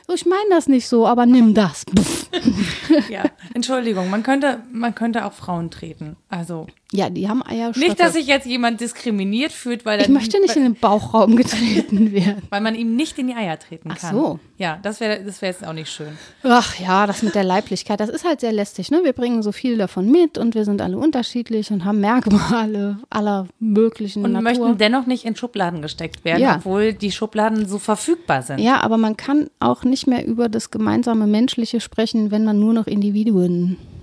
So, 0.07 0.13
ich 0.13 0.27
meine 0.27 0.51
das 0.51 0.69
nicht 0.69 0.87
so, 0.87 1.07
aber 1.07 1.25
nimm 1.25 1.55
das. 1.55 1.87
Ja, 3.09 3.25
Entschuldigung, 3.53 4.09
man 4.11 4.23
könnte, 4.23 4.61
man 4.73 4.95
könnte 4.95 5.25
auch 5.27 5.33
Frauen 5.33 5.71
treten. 5.71 6.17
Also 6.29 6.67
Ja, 6.93 7.11
die 7.11 7.29
haben 7.29 7.43
Eierstöcke. 7.47 7.87
nicht, 7.89 8.01
dass 8.01 8.13
sich 8.15 8.27
jetzt 8.27 8.47
jemand 8.47 8.81
diskriminiert 8.81 9.53
fühlt, 9.53 9.85
weil, 9.85 9.99
er, 9.99 10.05
ich 10.05 10.09
möchte 10.09 10.41
nicht 10.41 10.57
in 10.57 10.63
den 10.65 10.75
Bauchraum 10.75 11.37
getreten 11.37 12.13
werden. 12.13 12.43
weil 12.51 12.61
man 12.61 12.75
ihm 12.75 12.97
nicht 12.97 13.19
in 13.19 13.27
die 13.29 13.35
Eier 13.35 13.59
treten 13.59 13.91
Ach 13.93 13.99
kann. 13.99 14.15
so. 14.15 14.39
Ja, 14.57 14.79
das 14.83 15.01
wäre 15.01 15.23
das 15.25 15.43
wär 15.43 15.51
jetzt 15.51 15.67
auch 15.67 15.73
nicht 15.73 15.91
schön. 15.91 16.17
Ach 16.45 16.79
ja, 16.79 17.07
das 17.07 17.23
mit 17.23 17.35
der 17.35 17.45
Leiblichkeit, 17.45 17.99
das 18.01 18.09
ist 18.09 18.25
halt 18.25 18.41
sehr 18.41 18.53
lästig. 18.53 18.91
Ne? 18.91 19.01
Wir 19.05 19.13
bringen 19.13 19.43
so 19.43 19.53
viel 19.53 19.77
davon 19.77 20.11
mit 20.11 20.39
und 20.39 20.55
wir 20.55 20.65
sind 20.65 20.81
alle 20.81 20.97
unterschiedlich 20.97 21.71
und 21.73 21.85
haben 21.85 22.01
Merkmale 22.01 22.99
aller 23.11 23.47
möglichen 23.59 24.25
Und 24.25 24.33
Natur. 24.33 24.43
möchten 24.43 24.79
dennoch 24.79 25.07
nicht 25.07 25.25
in 25.25 25.35
Schubladen 25.37 25.83
gesteckt 25.83 26.25
werden, 26.25 26.41
Ja. 26.43 26.57
obwohl 26.57 26.93
die 26.93 27.11
Schubladen 27.13 27.67
so 27.67 27.79
verfügbar 27.79 28.43
sind. 28.43 28.61
Ja, 28.61 28.81
aber 28.81 28.97
man 28.97 29.17
kann 29.17 29.49
auch 29.61 29.83
nicht 29.85 30.07
mehr 30.07 30.25
über 30.27 30.49
das 30.49 30.71
gemeinsame 30.71 31.27
Menschliche 31.27 31.81
sprechen, 31.81 32.31
wenn 32.31 32.45
man 32.45 32.59
nur 32.61 32.73
noch 32.75 32.87
Individuen 32.87 33.34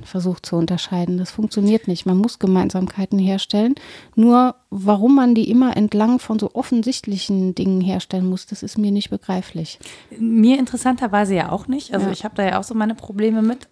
versucht 0.03 0.45
zu 0.47 0.55
unterscheiden. 0.55 1.17
Das 1.19 1.29
funktioniert 1.29 1.87
nicht. 1.87 2.07
Man 2.07 2.17
muss 2.17 2.39
Gemeinsamkeiten 2.39 3.19
herstellen. 3.19 3.75
Nur 4.15 4.55
warum 4.71 5.13
man 5.15 5.35
die 5.35 5.47
immer 5.49 5.77
entlang 5.77 6.17
von 6.17 6.39
so 6.39 6.55
offensichtlichen 6.55 7.53
Dingen 7.53 7.81
herstellen 7.81 8.25
muss, 8.27 8.47
das 8.47 8.63
ist 8.63 8.79
mir 8.79 8.91
nicht 8.91 9.11
begreiflich. 9.11 9.77
Mir 10.17 10.57
interessanterweise 10.57 11.35
ja 11.35 11.51
auch 11.51 11.67
nicht. 11.67 11.93
Also 11.93 12.07
Ja. 12.07 12.11
ich 12.13 12.23
habe 12.23 12.33
da 12.35 12.43
ja 12.43 12.59
auch 12.59 12.63
so 12.63 12.73
meine 12.73 12.95
Probleme 12.95 13.43
mit. 13.43 13.67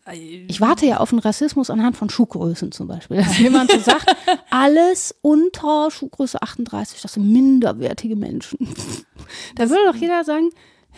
Ich 0.48 0.62
warte 0.62 0.86
ja 0.86 0.98
auf 0.98 1.12
einen 1.12 1.20
Rassismus 1.20 1.72
anhand 1.72 1.98
von 1.98 2.12
Schuhgrößen 2.12 2.72
zum 2.72 2.88
Beispiel. 2.88 3.18
Dass 3.18 3.40
jemand 3.40 3.72
so 3.72 3.80
sagt, 3.80 4.16
alles 4.52 5.16
unter 5.22 5.90
Schuhgröße 5.90 6.42
38, 6.44 7.02
das 7.02 7.14
sind 7.14 7.32
minderwertige 7.32 8.16
Menschen. 8.16 8.60
Da 9.56 9.70
würde 9.70 9.82
doch 9.92 9.96
jeder 9.96 10.24
sagen, 10.24 10.50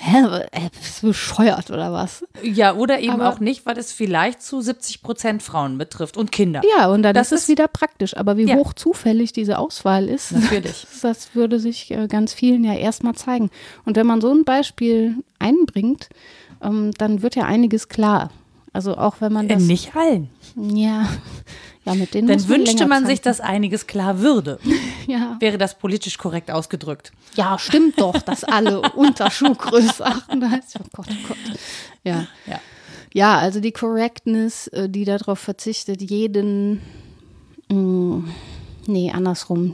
hä, 0.03 0.17
äh, 0.51 0.69
bist 0.71 1.03
du 1.03 1.07
bescheuert 1.07 1.69
oder 1.69 1.93
was? 1.93 2.25
Ja, 2.41 2.73
oder 2.75 2.99
eben 2.99 3.13
Aber- 3.13 3.29
auch 3.29 3.39
nicht, 3.39 3.65
weil 3.65 3.77
es 3.77 3.91
vielleicht 3.91 4.41
zu 4.41 4.59
70 4.61 5.01
Prozent 5.03 5.43
Frauen 5.43 5.77
betrifft 5.77 6.17
und 6.17 6.31
Kinder. 6.31 6.61
Ja, 6.77 6.87
und 6.87 7.03
dann 7.03 7.13
Das 7.13 7.27
ist 7.27 7.31
es 7.33 7.41
ist- 7.43 7.49
wieder 7.49 7.67
praktisch. 7.67 8.17
Aber 8.17 8.35
wie 8.37 8.45
Ja. 8.47 8.55
hoch 8.55 8.73
zufällig 8.73 9.31
diese 9.33 9.59
Auswahl 9.59 10.09
ist, 10.09 10.31
Natürlich. 10.51 10.87
das 11.01 11.35
würde 11.35 11.59
sich 11.59 11.91
äh, 11.91 12.07
ganz 12.07 12.33
vielen 12.33 12.63
ja 12.63 12.73
erstmal 12.73 13.13
zeigen. 13.15 13.49
Und 13.85 13.95
wenn 13.95 14.07
man 14.07 14.21
so 14.21 14.31
ein 14.33 14.43
Beispiel 14.43 15.15
einbringt, 15.39 16.09
ähm, 16.63 16.91
dann 16.97 17.21
wird 17.21 17.35
ja 17.35 17.43
einiges 17.45 17.87
klar. 17.87 18.31
Also 18.73 18.95
auch 18.97 19.15
wenn 19.19 19.33
man 19.33 19.49
Äh, 19.49 19.55
das, 19.55 19.63
nicht 19.63 19.95
allen. 19.95 20.29
ja, 20.55 21.07
ja, 21.85 21.95
mit 21.95 22.13
denen 22.13 22.27
Dann 22.27 22.39
man 22.39 22.47
wünschte 22.47 22.85
man 22.85 23.03
Zeit 23.03 23.09
sich, 23.09 23.21
dass 23.21 23.39
einiges 23.39 23.87
klar 23.87 24.19
würde. 24.19 24.59
Ja. 25.07 25.35
Wäre 25.39 25.57
das 25.57 25.77
politisch 25.77 26.17
korrekt 26.19 26.51
ausgedrückt. 26.51 27.11
Ja, 27.35 27.57
stimmt 27.57 27.99
doch, 27.99 28.21
dass 28.21 28.43
alle 28.43 28.81
unter 28.95 29.29
Schuhgröße 29.31 30.05
38. 30.05 30.79
Oh 30.79 30.87
Gott, 30.93 31.07
oh 31.09 31.27
Gott. 31.27 31.37
Ja. 32.03 32.27
Ja. 32.45 32.59
Ja, 33.13 33.37
also 33.39 33.59
die 33.59 33.71
Correctness, 33.71 34.67
äh, 34.67 34.87
die 34.87 35.03
darauf 35.03 35.39
verzichtet, 35.39 36.01
jeden. 36.01 36.81
Mh, 37.69 38.23
nee, 38.87 39.11
andersrum. 39.11 39.73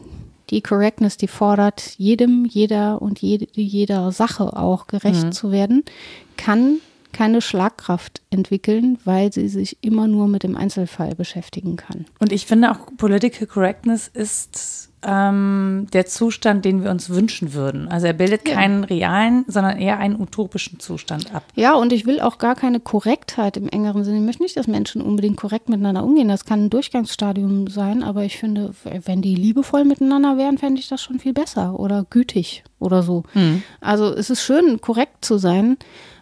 Die 0.50 0.62
Correctness, 0.62 1.18
die 1.18 1.28
fordert, 1.28 1.94
jedem, 1.98 2.46
jeder 2.46 3.02
und 3.02 3.22
jede, 3.22 3.48
jeder 3.54 4.12
Sache 4.14 4.56
auch 4.56 4.88
gerecht 4.88 5.34
zu 5.34 5.52
werden, 5.52 5.84
kann 6.38 6.78
keine 7.18 7.42
Schlagkraft 7.42 8.22
entwickeln, 8.30 9.00
weil 9.04 9.34
sie 9.34 9.48
sich 9.50 9.78
immer 9.82 10.08
nur 10.08 10.28
mit 10.28 10.44
dem 10.44 10.56
Einzelfall 10.56 11.16
beschäftigen 11.16 11.76
kann. 11.76 12.06
Und 12.20 12.32
ich 12.32 12.46
finde 12.46 12.70
auch, 12.72 12.78
Political 12.96 13.48
Correctness 13.48 14.08
ist 14.08 14.90
ähm, 15.02 15.88
der 15.94 16.06
Zustand, 16.06 16.64
den 16.64 16.84
wir 16.84 16.92
uns 16.92 17.10
wünschen 17.10 17.54
würden. 17.54 17.88
Also 17.88 18.06
er 18.06 18.14
bildet 18.14 18.48
Ja. 18.48 18.54
keinen 18.56 18.84
realen, 18.84 19.46
sondern 19.48 19.80
eher 19.80 19.98
einen 19.98 20.20
utopischen 20.20 20.80
Zustand 20.80 21.34
ab. 21.34 21.44
Ja, 21.56 21.74
und 21.76 21.92
ich 21.92 22.06
will 22.06 22.20
auch 22.20 22.38
gar 22.38 22.54
keine 22.56 22.80
Korrektheit 22.80 23.58
im 23.58 23.68
engeren 23.70 24.04
Sinne. 24.04 24.18
Ich 24.20 24.24
möchte 24.26 24.44
nicht, 24.44 24.58
dass 24.58 24.68
Menschen 24.68 25.02
unbedingt 25.02 25.38
korrekt 25.38 25.70
miteinander 25.70 26.04
umgehen. 26.04 26.28
Das 26.28 26.46
kann 26.46 26.66
ein 26.66 26.70
Durchgangsstadium 26.70 27.68
sein, 27.68 28.04
aber 28.04 28.24
ich 28.26 28.38
finde, 28.38 28.74
wenn 29.06 29.22
die 29.24 29.36
liebevoll 29.36 29.86
miteinander 29.86 30.38
wären, 30.38 30.58
fände 30.60 30.80
ich 30.80 30.88
das 30.88 31.02
schon 31.02 31.20
viel 31.20 31.34
besser 31.34 31.80
oder 31.80 32.06
gütig 32.10 32.64
oder 32.80 33.02
so. 33.02 33.24
Also 33.82 34.14
es 34.14 34.30
ist 34.30 34.44
schön, 34.44 34.82
korrekt 34.82 35.26
zu 35.26 35.38
sein, 35.40 35.78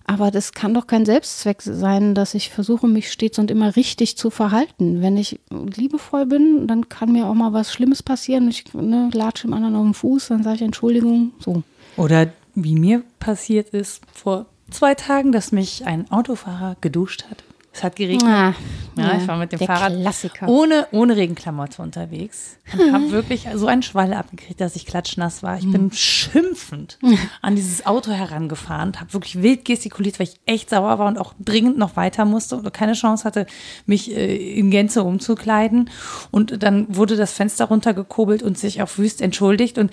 aber 0.08 0.30
das 0.30 0.52
kann 0.52 0.74
doch 0.74 0.88
kein 0.88 1.06
Selbstzweck 1.06 1.62
sein, 1.62 2.14
dass 2.14 2.36
ich 2.36 2.52
versuche, 2.52 2.88
mich 2.88 3.12
stets 3.12 3.40
und 3.40 3.50
immer 3.50 3.76
richtig 3.76 4.18
zu 4.18 4.30
verhalten. 4.30 5.02
Wenn 5.02 5.18
ich 5.18 5.40
liebevoll 5.50 6.28
bin, 6.28 6.68
dann 6.68 6.90
kann 6.90 7.12
mir 7.12 7.26
auch 7.28 7.34
mal 7.34 7.54
was 7.54 7.74
Schlimmes 7.74 8.04
passieren. 8.04 8.48
Ich 8.48 8.72
ne, 8.74 9.10
latsche 9.14 9.48
dem 9.48 9.54
anderen 9.54 9.76
auf 9.76 9.84
den 9.84 9.94
Fuß, 9.96 10.28
dann 10.28 10.44
sage 10.44 10.58
ich 10.58 10.62
Entschuldigung. 10.62 11.32
So. 11.40 11.64
Oder 11.98 12.30
wie 12.54 12.76
mir 12.76 13.04
passiert 13.20 13.70
ist 13.70 14.02
vor 14.14 14.46
zwei 14.70 14.94
Tagen, 14.96 15.32
dass 15.32 15.52
mich 15.52 15.86
ein 15.86 16.10
Autofahrer 16.12 16.78
geduscht 16.82 17.26
hat. 17.30 17.44
Es 17.76 17.84
hat 17.84 17.98
geregnet. 17.98 18.24
Ah, 18.26 18.54
Ja, 18.98 19.18
ich 19.18 19.28
war 19.28 19.36
mit 19.38 19.52
dem 19.52 19.60
Fahrrad 19.60 19.92
Klassiker. 20.00 20.48
ohne, 20.48 20.88
ohne 20.94 21.18
Regenklamotte 21.18 21.82
unterwegs 21.82 22.56
und 22.72 22.94
habe 22.94 23.12
wirklich 23.12 23.48
so 23.54 23.68
einen 23.68 23.84
Schwall 23.84 24.14
abgekriegt, 24.14 24.62
dass 24.62 24.78
ich 24.78 24.86
klatschnass 24.86 25.44
war. 25.44 25.58
Ich 25.58 25.70
bin 25.70 25.92
schimpfend 25.92 26.98
an 27.42 27.58
dieses 27.58 27.86
Auto 27.86 28.12
herangefahren, 28.12 28.98
habe 28.98 29.12
wirklich 29.12 29.42
wild 29.44 29.66
gestikuliert, 29.66 30.20
weil 30.20 30.28
ich 30.28 30.40
echt 30.46 30.70
sauer 30.70 30.98
war 31.00 31.08
und 31.08 31.18
auch 31.18 31.34
dringend 31.38 31.78
noch 31.78 31.98
weiter 31.98 32.24
musste 32.24 32.56
und 32.56 32.74
keine 32.74 32.94
Chance 32.94 33.26
hatte, 33.26 33.46
mich 33.86 34.16
äh, 34.16 34.58
in 34.58 34.72
Gänze 34.72 35.04
umzukleiden. 35.04 35.90
Und 36.32 36.64
dann 36.64 36.96
wurde 36.96 37.18
das 37.18 37.34
Fenster 37.34 37.66
runtergekurbelt 37.66 38.42
und 38.42 38.58
sich 38.58 38.82
auch 38.82 38.98
wüst 38.98 39.22
entschuldigt 39.22 39.78
und 39.78 39.92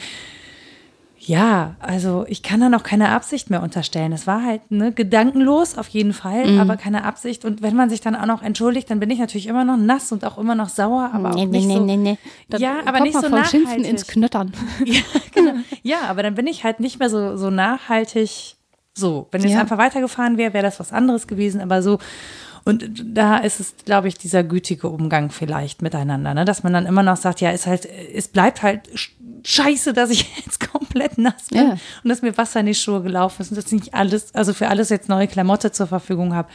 ja, 1.24 1.76
also 1.78 2.24
ich 2.28 2.42
kann 2.42 2.58
dann 2.60 2.74
auch 2.74 2.82
keine 2.82 3.10
Absicht 3.10 3.48
mehr 3.48 3.62
unterstellen. 3.62 4.12
Es 4.12 4.26
war 4.26 4.44
halt 4.44 4.70
ne, 4.72 4.90
gedankenlos 4.90 5.78
auf 5.78 5.86
jeden 5.88 6.12
Fall, 6.12 6.46
Mhm. 6.50 6.60
aber 6.60 6.76
keine 6.76 7.04
Absicht. 7.04 7.44
Und 7.44 7.62
wenn 7.62 7.76
man 7.76 7.88
sich 7.90 8.00
dann 8.00 8.16
auch 8.16 8.26
noch 8.26 8.42
entschuldigt, 8.42 8.90
dann 8.90 8.98
bin 8.98 9.08
ich 9.08 9.20
natürlich 9.20 9.46
immer 9.46 9.64
noch 9.64 9.76
nass 9.76 10.10
und 10.10 10.24
auch 10.24 10.36
immer 10.36 10.56
noch 10.56 10.68
sauer, 10.68 11.10
aber 11.12 11.30
auch 11.30 11.34
Nee, 11.36 11.46
nee, 11.46 11.58
nicht 11.58 11.68
nee, 11.68 11.74
so. 11.76 11.84
nee, 11.84 11.96
nee. 11.96 12.18
Dann 12.48 12.60
Ja, 12.60 12.74
aber 12.86 13.00
nicht 13.00 13.14
so 13.14 13.20
von 13.28 13.44
Schimpfen 13.44 13.62
nachhaltig. 13.62 13.90
ins 13.90 14.06
Knöttern. 14.08 14.52
Ja, 14.84 15.00
genau. 15.32 15.52
ja, 15.84 15.98
aber 16.08 16.24
dann 16.24 16.34
bin 16.34 16.48
ich 16.48 16.64
halt 16.64 16.80
nicht 16.80 16.98
mehr 16.98 17.08
so, 17.08 17.36
so 17.36 17.50
nachhaltig 17.50 18.56
so. 18.94 19.28
Wenn 19.30 19.44
es 19.44 19.52
Ja. 19.52 19.60
einfach 19.60 19.78
weitergefahren 19.78 20.36
wäre, 20.38 20.52
wäre 20.54 20.64
das 20.64 20.80
was 20.80 20.92
anderes 20.92 21.26
gewesen, 21.28 21.60
aber 21.60 21.82
so. 21.82 21.98
Und 22.64 23.02
da 23.04 23.38
ist 23.38 23.58
es, 23.60 23.74
glaube 23.84 24.08
ich, 24.08 24.16
dieser 24.16 24.44
gütige 24.44 24.88
Umgang 24.88 25.30
vielleicht 25.30 25.82
miteinander, 25.82 26.32
ne? 26.34 26.44
dass 26.44 26.62
man 26.62 26.72
dann 26.72 26.86
immer 26.86 27.02
noch 27.02 27.16
sagt, 27.16 27.40
ja, 27.40 27.50
ist 27.50 27.66
halt, 27.66 27.86
es 27.86 28.28
bleibt 28.28 28.62
halt 28.62 28.88
sch- 28.94 29.10
scheiße, 29.44 29.92
dass 29.92 30.10
ich 30.10 30.36
jetzt 30.44 30.60
komplett 30.70 31.18
nass 31.18 31.48
bin 31.50 31.58
Ja. 31.58 31.70
und 31.72 32.08
dass 32.08 32.22
mir 32.22 32.36
Wasser 32.38 32.60
in 32.60 32.66
die 32.66 32.74
Schuhe 32.74 33.02
gelaufen 33.02 33.42
ist 33.42 33.50
und 33.50 33.56
dass 33.56 33.66
ich 33.66 33.72
nicht 33.72 33.94
alles, 33.94 34.34
also 34.34 34.54
für 34.54 34.68
alles 34.68 34.90
jetzt 34.90 35.08
neue 35.08 35.26
Klamotte 35.26 35.72
zur 35.72 35.88
Verfügung 35.88 36.34
habe. 36.34 36.48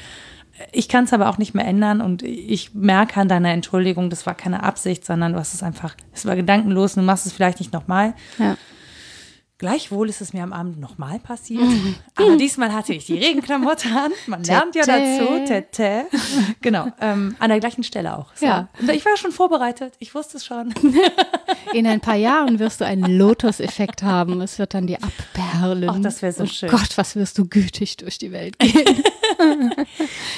Ich 0.71 0.87
kann 0.89 1.03
es 1.03 1.13
aber 1.13 1.29
auch 1.29 1.37
nicht 1.37 1.53
mehr 1.53 1.65
ändern 1.65 2.01
und 2.01 2.23
ich 2.23 2.73
merke 2.73 3.19
an 3.19 3.27
deiner 3.27 3.49
Entschuldigung, 3.49 4.09
das 4.09 4.25
war 4.25 4.33
keine 4.33 4.63
Absicht, 4.63 5.05
sondern 5.05 5.33
du 5.33 5.39
hast 5.39 5.53
es 5.53 5.61
einfach, 5.61 5.95
es 6.13 6.25
war 6.25 6.35
gedankenlos 6.35 6.95
und 6.95 7.03
du 7.03 7.05
machst 7.05 7.25
es 7.27 7.33
vielleicht 7.33 7.59
nicht 7.59 7.73
nochmal. 7.73 8.13
Ja. 8.39 8.55
Gleichwohl 9.59 10.07
ist 10.07 10.21
es 10.21 10.33
mir 10.33 10.43
am 10.43 10.53
Abend 10.53 10.79
nochmal 10.79 11.17
passiert. 11.17 11.63
Aber 12.15 12.37
diesmal 12.37 12.71
hatte 12.73 12.93
ich 12.93 13.07
die 13.07 13.17
Regenklamotte 13.17 13.89
an. 13.89 14.11
Man 14.27 14.43
lernt 14.45 14.75
ja 14.75 14.83
dazu. 14.85 15.45
Tete. 15.47 16.05
Genau. 16.61 16.91
Ähm, 17.01 17.35
an 17.39 17.49
der 17.49 17.59
gleichen 17.59 17.81
Stelle 17.83 18.15
auch. 18.17 18.27
So. 18.35 18.45
Ja. 18.45 18.69
Ich 18.93 19.03
war 19.03 19.17
schon 19.17 19.31
vorbereitet. 19.31 19.95
Ich 19.97 20.13
wusste 20.13 20.37
es 20.37 20.45
schon. 20.45 20.75
In 21.73 21.87
ein 21.87 22.01
paar 22.01 22.15
Jahren 22.15 22.59
wirst 22.59 22.81
du 22.81 22.85
einen 22.85 23.17
Lotus-Effekt 23.17 24.03
haben. 24.03 24.41
Es 24.41 24.59
wird 24.59 24.75
dann 24.75 24.85
dir 24.85 24.99
abperlen. 25.01 25.89
Ach, 25.89 25.99
das 26.01 26.21
wär 26.21 26.31
so 26.33 26.43
oh 26.43 26.47
schön. 26.47 26.69
Gott, 26.69 26.95
was 26.95 27.15
wirst 27.15 27.37
du 27.39 27.47
gütig 27.47 27.97
durch 27.97 28.19
die 28.19 28.31
Welt 28.31 28.59
gehen. 28.59 29.03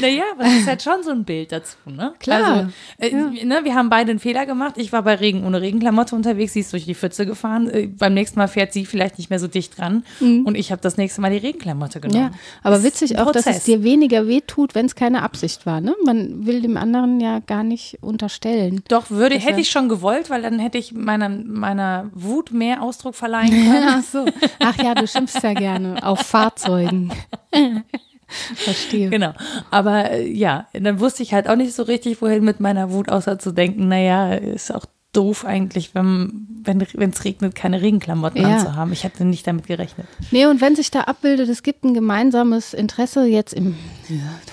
Naja, 0.02 0.24
aber 0.34 0.46
es 0.46 0.62
ist 0.62 0.68
halt 0.68 0.82
schon 0.82 1.04
so 1.04 1.12
ein 1.12 1.24
Bild 1.24 1.52
dazu, 1.52 1.78
ne? 1.86 2.14
Klar, 2.20 2.72
Also, 3.00 3.16
äh, 3.16 3.46
ne, 3.46 3.62
wir 3.64 3.76
haben 3.76 3.90
beide 3.90 4.12
einen 4.12 4.20
Fehler 4.20 4.46
gemacht. 4.46 4.76
Ich 4.78 4.92
war 4.92 5.04
bei 5.04 5.16
Regen 5.16 5.46
ohne 5.46 5.62
Regenklamotte 5.62 6.16
unterwegs, 6.16 6.54
sie 6.54 6.62
ist 6.62 6.74
durch 6.74 6.86
die 6.86 6.96
Pfütze 6.96 7.26
gefahren. 7.26 7.70
Äh, 7.70 7.88
beim 7.88 8.14
nächsten 8.14 8.40
Mal 8.40 8.48
fährt 8.48 8.74
sie 8.74 8.86
vielleicht 8.86 9.09
nicht 9.18 9.30
mehr 9.30 9.40
so 9.40 9.48
dicht 9.48 9.78
dran. 9.78 10.04
Und 10.20 10.56
ich 10.56 10.72
habe 10.72 10.82
das 10.82 10.98
nächste 10.98 11.22
Mal 11.22 11.32
die 11.32 11.38
Regenklamotte 11.38 12.00
genommen. 12.00 12.26
Mhm. 12.26 12.32
ja, 12.34 12.40
aber 12.64 12.76
Das 12.76 12.84
witzig 12.84 13.18
auch, 13.18 13.32
dass 13.32 13.46
es 13.46 13.46
Prozess. 13.46 13.64
dir 13.64 13.84
weniger 13.84 14.28
wehtut, 14.28 14.76
wenn 14.76 14.86
es 14.86 14.96
keine 14.96 15.24
Absicht 15.24 15.66
war. 15.66 15.82
Ne? 15.82 15.96
Man 16.06 16.46
will 16.46 16.62
dem 16.62 16.78
anderen 16.78 17.20
ja 17.20 17.40
gar 17.40 17.64
nicht 17.64 17.98
unterstellen. 18.02 18.82
Doch, 18.88 19.10
würde, 19.10 19.36
Das 19.36 19.46
hätte 19.46 19.62
ich 19.62 19.70
schon 19.70 19.90
gewollt, 19.90 20.30
weil 20.30 20.42
dann 20.42 20.60
hätte 20.60 20.78
ich 20.78 20.94
meiner, 20.94 21.30
meiner 21.30 22.10
Wut 22.14 22.52
mehr 22.52 22.84
Ausdruck 22.84 23.16
verleihen 23.16 23.50
können. 23.50 23.88
Ach 23.88 24.04
so. 24.04 24.26
Ach 24.60 24.76
ja, 24.82 24.94
du 24.96 25.08
schimpfst 25.08 25.42
ja 25.44 25.54
gerne 25.54 26.04
auf 26.06 26.20
Fahrzeugen. 26.20 27.12
Verstehe. 28.28 29.10
Genau. 29.10 29.34
Aber 29.72 30.12
äh, 30.12 30.28
ja, 30.32 30.68
dann 30.74 31.00
wusste 31.00 31.24
ich 31.24 31.34
halt 31.34 31.50
auch 31.50 31.56
nicht 31.56 31.74
so 31.74 31.84
richtig, 31.84 32.22
wohin 32.22 32.44
mit 32.44 32.60
meiner 32.60 32.92
Wut, 32.92 33.10
außer 33.10 33.40
zu 33.40 33.52
denken, 33.52 33.88
naja, 33.88 34.34
ist 34.36 34.74
auch 34.74 34.86
doof 35.14 35.46
eigentlich, 35.46 35.96
wenn 35.96 36.46
wenn 36.64 36.82
es 36.82 37.24
regnet, 37.26 37.56
keine 37.56 37.82
Regenklamotten 37.82 38.42
Ja. 38.42 38.58
anzuhaben. 38.58 38.92
Ich 38.94 39.04
hatte 39.06 39.26
nicht 39.26 39.48
damit 39.48 39.66
gerechnet. 39.68 40.06
Nee, 40.32 40.46
und 40.46 40.62
wenn 40.62 40.76
sich 40.76 40.92
da 40.92 41.02
abbildet, 41.02 41.50
es 41.50 41.64
gibt 41.64 41.84
ein 41.86 41.94
gemeinsames 41.94 42.74
Interesse 42.74 43.26
jetzt 43.26 43.54
im 43.54 43.76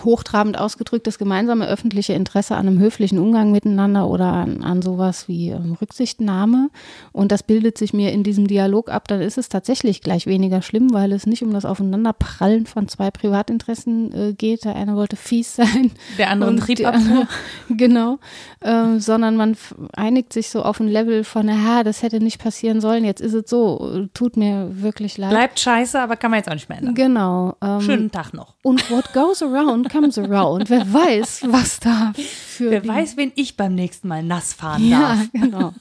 hochtrabend 0.05 0.59
ausgedrückt, 0.59 1.07
das 1.07 1.19
gemeinsame 1.19 1.67
öffentliche 1.67 2.13
Interesse 2.13 2.57
an 2.57 2.67
einem 2.67 2.79
höflichen 2.79 3.19
Umgang 3.19 3.53
miteinander 3.53 4.09
oder 4.09 4.27
an, 4.27 4.63
an 4.63 4.83
sowas 4.83 5.29
wie 5.29 5.51
ähm, 5.51 5.77
Rücksichtnahme. 5.81 6.71
Und 7.13 7.33
das 7.33 7.43
bildet 7.43 7.79
sich 7.79 7.93
mir 7.93 8.13
in 8.13 8.23
diesem 8.23 8.47
Dialog 8.47 8.91
ab, 8.91 9.09
dann 9.09 9.21
ist 9.21 9.39
es 9.39 9.49
tatsächlich 9.49 10.01
gleich 10.01 10.27
weniger 10.27 10.63
schlimm, 10.63 10.93
weil 10.93 11.13
es 11.13 11.27
nicht 11.27 11.43
um 11.43 11.53
das 11.53 11.65
Aufeinanderprallen 11.65 12.67
von 12.67 12.89
zwei 12.89 13.11
Privatinteressen 13.11 14.13
äh, 14.13 14.33
geht. 14.33 14.65
Der 14.65 14.77
eine 14.77 14.97
wollte 14.97 15.17
fies 15.17 15.57
sein. 15.57 15.93
Der 16.19 16.31
andere 16.31 16.51
einen 16.51 16.61
Triebabfuhr. 16.61 17.27
genau. 17.71 18.19
Äh, 18.61 18.99
sondern 18.99 19.37
man 19.37 19.57
einigt 19.95 20.33
sich 20.33 20.51
so 20.51 20.63
auf 20.63 20.81
ein 20.81 20.89
Level 20.89 21.25
von, 21.25 21.47
naja, 21.47 21.85
das 21.85 22.03
hätte 22.03 22.21
nicht 22.21 22.41
passieren 22.41 22.81
sollen, 22.81 23.05
jetzt 23.05 23.21
ist 23.21 23.35
es 23.35 23.49
so, 23.49 24.07
tut 24.15 24.37
mir 24.37 24.83
wirklich 24.83 25.19
leid. 25.19 25.31
Bleibt 25.31 25.61
scheiße, 25.61 26.01
aber 26.01 26.17
kann 26.17 26.31
man 26.31 26.39
jetzt 26.39 26.49
auch 26.49 26.55
nicht 26.55 26.69
mehr 26.69 26.79
ändern. 26.79 26.95
Genau. 26.95 27.57
Ähm, 27.63 27.81
Schönen 27.81 28.11
Tag 28.11 28.33
noch. 28.35 28.55
Und 28.63 28.91
what 28.91 29.13
goes 29.13 29.43
around 29.47 29.91
comes 29.91 30.19
around. 30.19 30.69
Wer 30.69 30.93
weiß, 30.93 31.45
was 31.49 31.81
da 31.81 32.13
für. 32.17 32.71
Wer 32.71 32.87
weiß, 32.87 33.17
wen 33.17 33.33
ich 33.35 33.57
beim 33.57 33.75
nächsten 33.75 34.09
Mal 34.09 34.23
nass 34.23 34.53
fahren 34.53 34.91
darf. 34.91 35.29
Ja, 35.33 35.41
genau. 35.41 35.73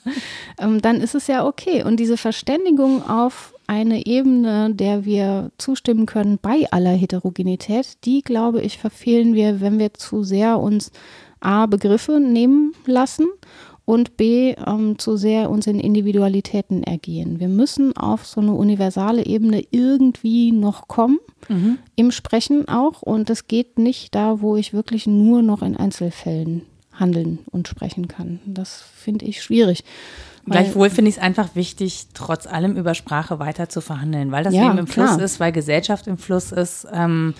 ähm, 0.59 0.81
dann 0.81 1.01
ist 1.01 1.15
es 1.15 1.27
ja 1.27 1.45
okay. 1.45 1.83
Und 1.83 1.97
diese 1.97 2.17
Verständigung 2.17 3.07
auf 3.07 3.53
eine 3.67 4.05
Ebene, 4.05 4.73
der 4.73 5.05
wir 5.05 5.51
zustimmen 5.57 6.05
können 6.05 6.37
bei 6.41 6.65
aller 6.71 6.93
Heterogenität, 6.93 7.97
die, 8.05 8.21
glaube 8.21 8.61
ich, 8.61 8.77
verfehlen 8.77 9.33
wir, 9.33 9.59
wenn 9.61 9.79
wir 9.79 9.93
zu 9.93 10.23
sehr 10.23 10.59
uns 10.59 10.91
A, 11.39 11.65
Begriffe 11.65 12.19
nehmen 12.19 12.73
lassen 12.85 13.27
und 13.85 14.17
B, 14.17 14.55
ähm, 14.65 14.97
zu 14.97 15.15
sehr 15.15 15.49
uns 15.49 15.67
in 15.67 15.79
Individualitäten 15.79 16.83
ergehen. 16.83 17.39
Wir 17.39 17.47
müssen 17.47 17.95
auf 17.95 18.25
so 18.25 18.41
eine 18.41 18.53
universale 18.53 19.25
Ebene 19.25 19.63
irgendwie 19.69 20.51
noch 20.51 20.87
kommen, 20.87 21.19
mhm. 21.47 21.77
im 21.95 22.11
Sprechen 22.11 22.67
auch. 22.67 23.03
Und 23.03 23.29
es 23.29 23.47
geht 23.47 23.77
nicht 23.77 24.15
da, 24.15 24.41
wo 24.41 24.55
ich 24.55 24.73
wirklich 24.73 25.05
nur 25.05 25.43
noch 25.43 25.61
in 25.61 25.77
Einzelfällen 25.77 26.63
handeln 26.93 27.39
und 27.51 27.67
sprechen 27.67 28.07
kann. 28.07 28.39
Das 28.45 28.83
finde 28.95 29.25
ich 29.25 29.43
schwierig. 29.43 29.83
Gleichwohl 30.47 30.89
finde 30.89 31.09
ich 31.09 31.17
es 31.17 31.21
einfach 31.21 31.55
wichtig, 31.55 32.07
trotz 32.13 32.45
allem 32.45 32.77
über 32.77 32.93
Sprache 32.93 33.39
weiter 33.39 33.67
zu 33.67 33.81
verhandeln, 33.81 34.31
weil 34.31 34.43
das 34.43 34.53
ja, 34.53 34.67
Leben 34.67 34.77
im 34.77 34.85
klar. 34.85 35.07
Fluss 35.07 35.21
ist, 35.21 35.39
weil 35.39 35.51
Gesellschaft 35.51 36.07
im 36.07 36.17
Fluss 36.17 36.51
ist. 36.51 36.87
Ähm, 36.93 37.33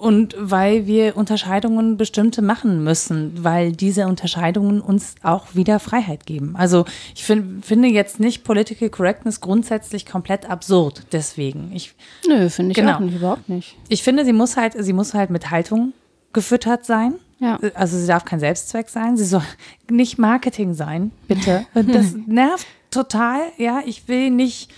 und 0.00 0.34
weil 0.38 0.86
wir 0.86 1.16
Unterscheidungen 1.16 1.96
bestimmte 1.96 2.42
machen 2.42 2.84
müssen, 2.84 3.42
weil 3.42 3.72
diese 3.72 4.06
Unterscheidungen 4.06 4.80
uns 4.80 5.14
auch 5.22 5.54
wieder 5.54 5.80
Freiheit 5.80 6.26
geben. 6.26 6.54
Also 6.56 6.84
ich 7.14 7.24
find, 7.24 7.64
finde 7.64 7.88
jetzt 7.88 8.20
nicht 8.20 8.44
Political 8.44 8.90
Correctness 8.90 9.40
grundsätzlich 9.40 10.06
komplett 10.06 10.48
absurd. 10.48 11.02
Deswegen. 11.12 11.72
Ich, 11.74 11.94
Nö, 12.28 12.48
finde 12.50 12.72
ich 12.72 12.76
genau. 12.76 12.96
auch 12.96 13.00
nicht, 13.00 13.16
überhaupt 13.16 13.48
nicht. 13.48 13.76
Ich 13.88 14.02
finde, 14.02 14.24
sie 14.24 14.32
muss 14.32 14.56
halt, 14.56 14.74
sie 14.78 14.92
muss 14.92 15.14
halt 15.14 15.30
mit 15.30 15.50
Haltung 15.50 15.94
gefüttert 16.32 16.84
sein. 16.84 17.14
Ja. 17.38 17.58
Also 17.74 17.98
sie 17.98 18.06
darf 18.06 18.24
kein 18.24 18.40
Selbstzweck 18.40 18.88
sein. 18.88 19.16
Sie 19.16 19.24
soll 19.24 19.42
nicht 19.90 20.18
Marketing 20.18 20.74
sein, 20.74 21.10
bitte. 21.28 21.66
Das 21.74 22.14
nervt 22.26 22.66
total. 22.90 23.40
Ja, 23.56 23.82
ich 23.84 24.06
will 24.06 24.30
nicht 24.30 24.70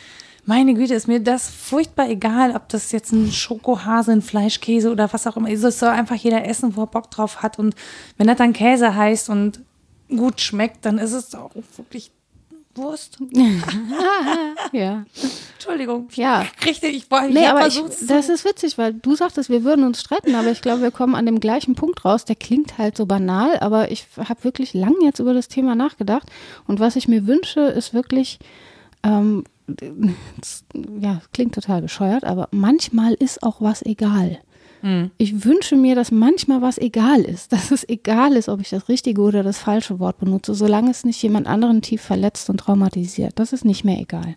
meine 0.47 0.75
Güte, 0.75 0.95
ist 0.95 1.09
mir 1.09 1.21
das 1.21 1.49
furchtbar 1.49 2.09
egal, 2.09 2.55
ob 2.55 2.69
das 2.69 2.93
jetzt 2.93 3.13
ein 3.13 3.33
Schokohase, 3.33 4.13
ein 4.13 4.23
Fleischkäse 4.23 4.91
oder 4.91 5.13
was 5.13 5.27
auch 5.27 5.37
immer 5.37 5.51
ist. 5.51 5.63
Es 5.63 5.79
soll 5.79 5.91
einfach 5.91 6.17
jeder 6.17 6.47
essen, 6.47 6.77
wo 6.77 6.83
er 6.83 6.87
Bock 6.87 7.11
drauf 7.11 7.43
hat. 7.43 7.59
Und 7.59 7.75
wenn 8.19 8.27
das 8.27 8.37
dann 8.37 8.53
Käse 8.53 8.95
heißt 8.95 9.31
und 9.31 9.61
gut 10.09 10.41
schmeckt, 10.41 10.85
dann 10.85 10.99
ist 10.99 11.13
es 11.13 11.35
auch 11.35 11.53
wirklich 11.77 12.13
Wurst. 12.77 13.19
ja. 14.73 15.05
Entschuldigung. 15.55 16.09
Ja. 16.15 16.45
Richtig, 16.65 16.97
ich 16.97 17.11
wollte 17.11 17.33
nee, 17.33 17.47
aber 17.47 17.67
ich, 17.67 17.81
das 18.07 18.29
ist 18.29 18.45
witzig, 18.45 18.77
weil 18.79 18.95
du 18.95 19.15
sagtest, 19.15 19.49
wir 19.49 19.65
würden 19.65 19.85
uns 19.85 20.01
streiten, 20.01 20.35
aber 20.35 20.51
ich 20.51 20.61
glaube, 20.61 20.83
wir 20.83 20.91
kommen 20.91 21.15
an 21.15 21.27
dem 21.27 21.41
gleichen 21.41 21.75
Punkt 21.75 22.05
raus. 22.05 22.25
Der 22.25 22.37
klingt 22.37 22.77
halt 22.79 22.97
so 22.97 23.07
banal, 23.07 23.59
aber 23.61 23.91
ich 23.91 24.07
habe 24.17 24.45
wirklich 24.45 24.75
lang 24.75 24.95
jetzt 25.03 25.21
über 25.21 25.35
das 25.35 25.49
Thema 25.49 25.75
nachgedacht. 25.75 26.29
Und 26.67 26.81
was 26.81 26.97
ich 26.97 27.09
mir 27.09 27.27
wünsche, 27.27 27.61
ist 27.61 27.95
wirklich 27.95 28.39
ähm, 29.05 29.45
ja, 31.01 31.21
klingt 31.33 31.55
total 31.55 31.83
bescheuert, 31.83 32.25
aber 32.25 32.49
manchmal 32.51 33.15
ist 33.15 33.43
auch 33.43 33.61
was 33.61 33.83
egal. 33.83 34.39
Mhm. 34.83 35.11
Ich 35.17 35.45
wünsche 35.45 35.77
mir, 35.77 35.95
dass 35.95 36.11
manchmal 36.11 36.61
was 36.61 36.77
egal 36.79 37.23
ist, 37.23 37.53
dass 37.53 37.71
es 37.71 37.89
egal 37.89 38.35
ist, 38.35 38.49
ob 38.49 38.61
ich 38.61 38.71
das 38.71 38.89
richtige 38.89 39.23
oder 39.23 39.43
das 39.43 39.59
falsche 39.59 39.99
Wort 39.99 40.19
benutze, 40.19 40.55
solange 40.55 40.91
es 40.91 41.05
nicht 41.05 41.23
jemand 41.23 41.47
anderen 41.47 41.83
tief 41.83 42.03
verletzt 42.03 42.51
und 42.51 42.59
traumatisiert. 42.59 43.33
Das 43.37 43.53
ist 43.53 43.65
nicht 43.65 43.85
mehr 43.85 43.99
egal. 43.99 44.37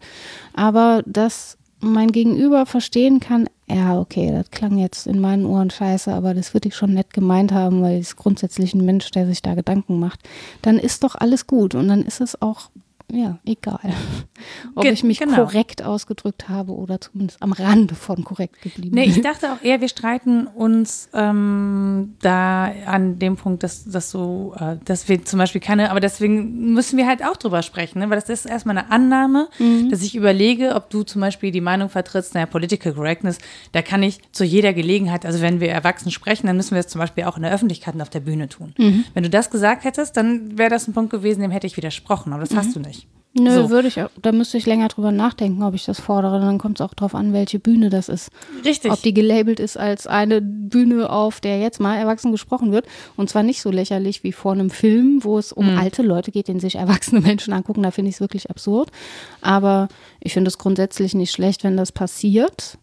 Aber 0.53 1.03
dass 1.05 1.57
mein 1.80 2.11
Gegenüber 2.11 2.65
verstehen 2.65 3.19
kann, 3.19 3.47
ja, 3.67 3.99
okay, 3.99 4.32
das 4.32 4.49
klang 4.49 4.78
jetzt 4.78 5.05
in 5.05 5.19
meinen 5.19 5.45
Ohren 5.45 5.69
scheiße, 5.69 6.11
aber 6.11 6.34
das 6.34 6.53
würde 6.53 6.69
ich 6.69 6.75
schon 6.75 6.93
nett 6.93 7.13
gemeint 7.13 7.51
haben, 7.51 7.82
weil 7.82 7.99
es 7.99 8.15
grundsätzlich 8.15 8.73
ein 8.73 8.86
Mensch, 8.86 9.11
der 9.11 9.28
sich 9.28 9.41
da 9.41 9.53
Gedanken 9.53 9.99
macht, 9.99 10.21
dann 10.61 10.80
ist 10.80 11.03
doch 11.03 11.15
alles 11.15 11.45
gut 11.45 11.75
und 11.75 11.89
dann 11.89 12.01
ist 12.01 12.21
es 12.21 12.41
auch 12.41 12.69
ja, 13.10 13.39
egal. 13.45 13.80
Ob 14.76 14.84
Ge 14.84 14.91
ich 14.91 15.01
mich 15.01 15.20
genau. 15.20 15.45
korrekt 15.45 15.82
ausgedrückt 15.82 16.49
habe 16.49 16.74
oder 16.74 16.99
zumindest 16.99 17.41
am 17.41 17.53
Rande 17.53 17.95
von 17.95 18.26
korrekt 18.26 18.62
geblieben 18.62 18.93
nee, 18.93 19.05
ich 19.05 19.22
dachte 19.22 19.53
auch 19.53 19.64
eher, 19.64 19.80
wir 19.80 19.88
streiten 19.88 20.45
uns 20.45 21.08
ähm, 21.14 22.16
da 22.22 22.66
an 22.86 23.18
dem 23.18 23.38
Punkt, 23.38 23.64
dass, 23.64 23.86
dass 23.86 24.12
so, 24.12 24.53
äh, 24.60 24.76
dass 24.84 25.08
wir 25.08 25.24
zum 25.24 25.39
Beispiel 25.39 25.62
keine, 25.62 25.89
aber 25.89 26.01
deswegen 26.01 26.74
müssen 26.74 26.97
wir 26.97 27.08
halt 27.08 27.24
auch 27.24 27.38
drüber 27.38 27.64
sprechen, 27.64 27.99
ne? 27.99 28.10
weil 28.10 28.20
das 28.20 28.30
ist 28.30 28.45
erstmal 28.45 28.78
eine 28.78 28.91
Annahme, 28.91 29.47
mhm. 29.58 29.89
dass 29.89 30.01
ich 30.01 30.14
überlege, 30.14 30.76
ob 30.76 30.89
du 30.89 31.03
zum 31.03 31.22
Beispiel 31.22 31.51
die 31.51 31.62
Meinung 31.62 31.89
vertrittst, 31.89 32.34
naja, 32.34 32.45
Political 32.45 32.93
Correctness, 32.93 33.38
da 33.72 33.82
kann 33.82 34.03
ich 34.03 34.20
zu 34.34 34.43
jeder 34.43 34.74
Gelegenheit, 34.74 35.26
also 35.26 35.41
wenn 35.41 35.62
wir 35.62 35.70
erwachsen 35.70 36.12
sprechen, 36.12 36.47
dann 36.47 36.58
müssen 36.58 36.72
wir 36.72 36.82
es 36.82 36.88
zum 36.88 36.99
Beispiel 36.99 37.24
auch 37.24 37.38
in 37.38 37.43
der 37.43 37.53
Öffentlichkeit 37.53 37.95
und 37.95 38.01
auf 38.01 38.10
der 38.10 38.20
Bühne 38.20 38.49
tun. 38.49 38.74
Mhm. 38.78 39.05
Wenn 39.14 39.24
du 39.24 39.30
das 39.30 39.49
gesagt 39.49 39.86
hättest, 39.86 40.18
dann 40.18 40.58
wäre 40.58 40.70
das 40.70 40.89
ein 40.89 40.93
Punkt 40.93 41.12
gewesen, 41.12 41.41
dem 41.41 41.51
hätte 41.51 41.68
ich 41.68 41.78
widersprochen, 41.78 42.34
aber 42.34 42.41
das 42.41 42.51
mhm. 42.51 42.58
hast 42.58 42.76
du 42.76 42.82
nicht. 42.82 42.96
Nö, 43.34 43.53
so. 43.53 43.69
würde 43.69 43.88
ich, 43.88 43.99
da 44.21 44.32
müsste 44.32 44.57
ich 44.57 44.65
länger 44.65 44.88
drüber 44.88 45.11
nachdenken, 45.11 45.61
ob 45.63 45.75
ich 45.75 45.86
das 45.86 45.99
fordere. 45.99 46.39
Dann 46.39 46.57
kommt 46.57 46.80
es 46.80 46.86
auch 46.86 46.93
darauf 46.93 47.13
an, 47.13 47.34
welche 47.34 47.59
Bühne 47.59 47.89
das 47.89 48.09
ist. 48.09 48.32
Richtig. 48.65 48.91
Ob 48.91 49.01
die 49.01 49.13
gelabelt 49.13 49.59
ist 49.59 49.78
als 49.78 50.07
eine 50.07 50.41
Bühne, 50.41 51.09
auf 51.09 51.39
der 51.39 51.59
jetzt 51.59 51.80
mal 51.80 51.97
erwachsen 51.97 52.32
gesprochen 52.32 52.71
wird. 52.71 52.88
Und 53.15 53.30
zwar 53.30 53.43
nicht 53.43 53.61
so 53.61 53.69
lächerlich 53.69 54.23
wie 54.23 54.32
vor 54.32 54.53
einem 54.53 54.69
Film, 54.69 55.23
wo 55.23 55.38
es 55.38 55.51
um 55.51 55.71
mhm. 55.73 55.78
alte 55.78 56.01
Leute 56.01 56.32
geht, 56.32 56.47
den 56.47 56.59
sich 56.59 56.75
erwachsene 56.75 57.21
Menschen 57.28 57.53
angucken. 57.53 57.84
Da 57.84 57.91
finde 57.91 58.09
ich 58.09 58.15
es 58.15 58.21
wirklich 58.21 58.49
absurd. 58.49 58.89
Aber 59.41 59.88
ich 60.19 60.34
finde 60.34 60.47
es 60.47 60.57
grundsätzlich 60.57 61.13
nicht 61.13 61.32
schlecht, 61.32 61.63
wenn 61.63 61.78
das 61.78 61.91
passiert. 61.91 62.78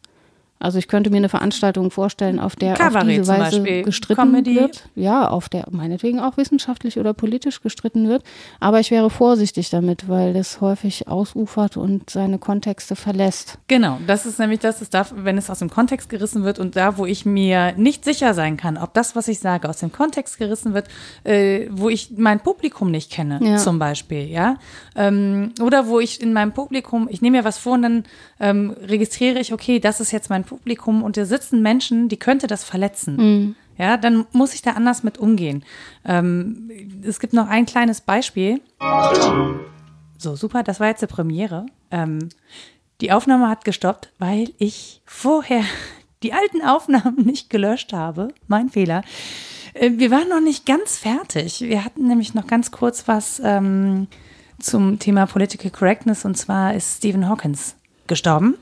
Also 0.60 0.78
ich 0.78 0.88
könnte 0.88 1.10
mir 1.10 1.18
eine 1.18 1.28
Veranstaltung 1.28 1.90
vorstellen, 1.90 2.38
auf 2.38 2.56
der 2.56 2.74
Kabarett 2.74 3.02
auf 3.02 3.08
diese 3.08 3.28
Weise 3.28 3.60
Beispiel. 3.60 3.82
gestritten 3.82 4.20
Comedy. 4.22 4.54
wird. 4.54 4.88
Ja, 4.94 5.28
auf 5.28 5.48
der 5.48 5.66
meinetwegen 5.70 6.20
auch 6.20 6.36
wissenschaftlich 6.36 6.98
oder 6.98 7.12
politisch 7.12 7.60
gestritten 7.60 8.08
wird. 8.08 8.22
Aber 8.60 8.80
ich 8.80 8.90
wäre 8.90 9.10
vorsichtig 9.10 9.68
damit, 9.70 10.08
weil 10.08 10.32
das 10.32 10.60
häufig 10.60 11.08
ausufert 11.08 11.76
und 11.76 12.08
seine 12.08 12.38
Kontexte 12.38 12.96
verlässt. 12.96 13.58
Genau, 13.68 13.98
das 14.06 14.26
ist 14.26 14.38
nämlich 14.38 14.60
das, 14.60 14.80
es 14.80 14.90
darf, 14.90 15.12
wenn 15.16 15.36
es 15.36 15.50
aus 15.50 15.58
dem 15.58 15.70
Kontext 15.70 16.08
gerissen 16.08 16.44
wird 16.44 16.58
und 16.58 16.76
da, 16.76 16.96
wo 16.96 17.04
ich 17.04 17.26
mir 17.26 17.72
nicht 17.76 18.04
sicher 18.04 18.32
sein 18.32 18.56
kann, 18.56 18.78
ob 18.78 18.94
das, 18.94 19.16
was 19.16 19.28
ich 19.28 19.40
sage, 19.40 19.68
aus 19.68 19.78
dem 19.78 19.92
Kontext 19.92 20.38
gerissen 20.38 20.72
wird, 20.72 20.88
äh, 21.24 21.66
wo 21.70 21.90
ich 21.90 22.12
mein 22.16 22.40
Publikum 22.40 22.90
nicht 22.90 23.10
kenne, 23.10 23.40
ja. 23.42 23.56
zum 23.56 23.78
Beispiel, 23.78 24.30
ja. 24.30 24.56
Ähm, 24.96 25.52
oder 25.60 25.88
wo 25.88 26.00
ich 26.00 26.22
in 26.22 26.32
meinem 26.32 26.52
Publikum, 26.52 27.08
ich 27.10 27.20
nehme 27.20 27.38
mir 27.38 27.44
was 27.44 27.58
vor 27.58 27.74
und 27.74 27.82
dann 27.82 28.04
ähm, 28.40 28.74
registriere 28.80 29.40
ich, 29.40 29.52
okay, 29.52 29.80
das 29.80 30.00
ist 30.00 30.12
jetzt 30.12 30.30
mein 30.30 30.43
Publikum 30.44 30.74
Publikum 30.84 31.02
und 31.02 31.16
da 31.16 31.24
sitzen 31.24 31.62
Menschen, 31.62 32.08
die 32.08 32.16
könnte 32.16 32.46
das 32.46 32.64
verletzen. 32.64 33.16
Mhm. 33.16 33.56
Ja, 33.76 33.96
dann 33.96 34.26
muss 34.32 34.54
ich 34.54 34.62
da 34.62 34.72
anders 34.72 35.02
mit 35.02 35.18
umgehen. 35.18 35.64
Ähm, 36.04 36.70
es 37.02 37.18
gibt 37.18 37.32
noch 37.32 37.48
ein 37.48 37.66
kleines 37.66 38.00
Beispiel. 38.00 38.60
So, 40.16 40.36
super, 40.36 40.62
das 40.62 40.78
war 40.78 40.88
jetzt 40.88 41.02
die 41.02 41.06
Premiere. 41.06 41.66
Ähm, 41.90 42.28
die 43.00 43.10
Aufnahme 43.10 43.48
hat 43.48 43.64
gestoppt, 43.64 44.12
weil 44.18 44.50
ich 44.58 45.02
vorher 45.04 45.64
die 46.22 46.32
alten 46.32 46.62
Aufnahmen 46.62 47.24
nicht 47.24 47.50
gelöscht 47.50 47.92
habe. 47.92 48.28
Mein 48.46 48.68
Fehler. 48.68 49.02
Äh, 49.74 49.92
wir 49.94 50.10
waren 50.10 50.28
noch 50.28 50.40
nicht 50.40 50.66
ganz 50.66 50.98
fertig. 50.98 51.60
Wir 51.60 51.84
hatten 51.84 52.06
nämlich 52.06 52.34
noch 52.34 52.46
ganz 52.46 52.70
kurz 52.70 53.08
was 53.08 53.40
ähm, 53.44 54.06
zum 54.60 55.00
Thema 55.00 55.26
Political 55.26 55.70
Correctness 55.70 56.24
und 56.24 56.36
zwar 56.36 56.74
ist 56.74 56.98
Stephen 56.98 57.28
Hawkins 57.28 57.74
gestorben. 58.06 58.56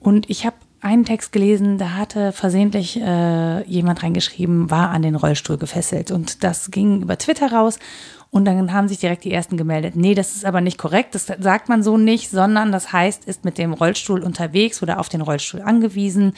Und 0.00 0.30
ich 0.30 0.46
habe 0.46 0.55
einen 0.86 1.04
Text 1.04 1.32
gelesen, 1.32 1.78
da 1.78 1.94
hatte 1.94 2.32
versehentlich 2.32 3.00
äh, 3.00 3.62
jemand 3.68 4.02
reingeschrieben, 4.02 4.70
war 4.70 4.90
an 4.90 5.02
den 5.02 5.16
Rollstuhl 5.16 5.58
gefesselt. 5.58 6.10
Und 6.10 6.44
das 6.44 6.70
ging 6.70 7.02
über 7.02 7.18
Twitter 7.18 7.52
raus. 7.52 7.78
Und 8.30 8.44
dann 8.44 8.72
haben 8.72 8.86
sich 8.86 8.98
direkt 8.98 9.24
die 9.24 9.32
ersten 9.32 9.56
gemeldet. 9.56 9.96
Nee, 9.96 10.14
das 10.14 10.36
ist 10.36 10.44
aber 10.44 10.60
nicht 10.60 10.78
korrekt. 10.78 11.14
Das 11.14 11.26
sagt 11.26 11.68
man 11.68 11.82
so 11.82 11.96
nicht, 11.96 12.30
sondern 12.30 12.70
das 12.70 12.92
heißt, 12.92 13.24
ist 13.24 13.44
mit 13.44 13.56
dem 13.56 13.72
Rollstuhl 13.72 14.22
unterwegs 14.22 14.82
oder 14.82 15.00
auf 15.00 15.08
den 15.08 15.22
Rollstuhl 15.22 15.62
angewiesen. 15.62 16.34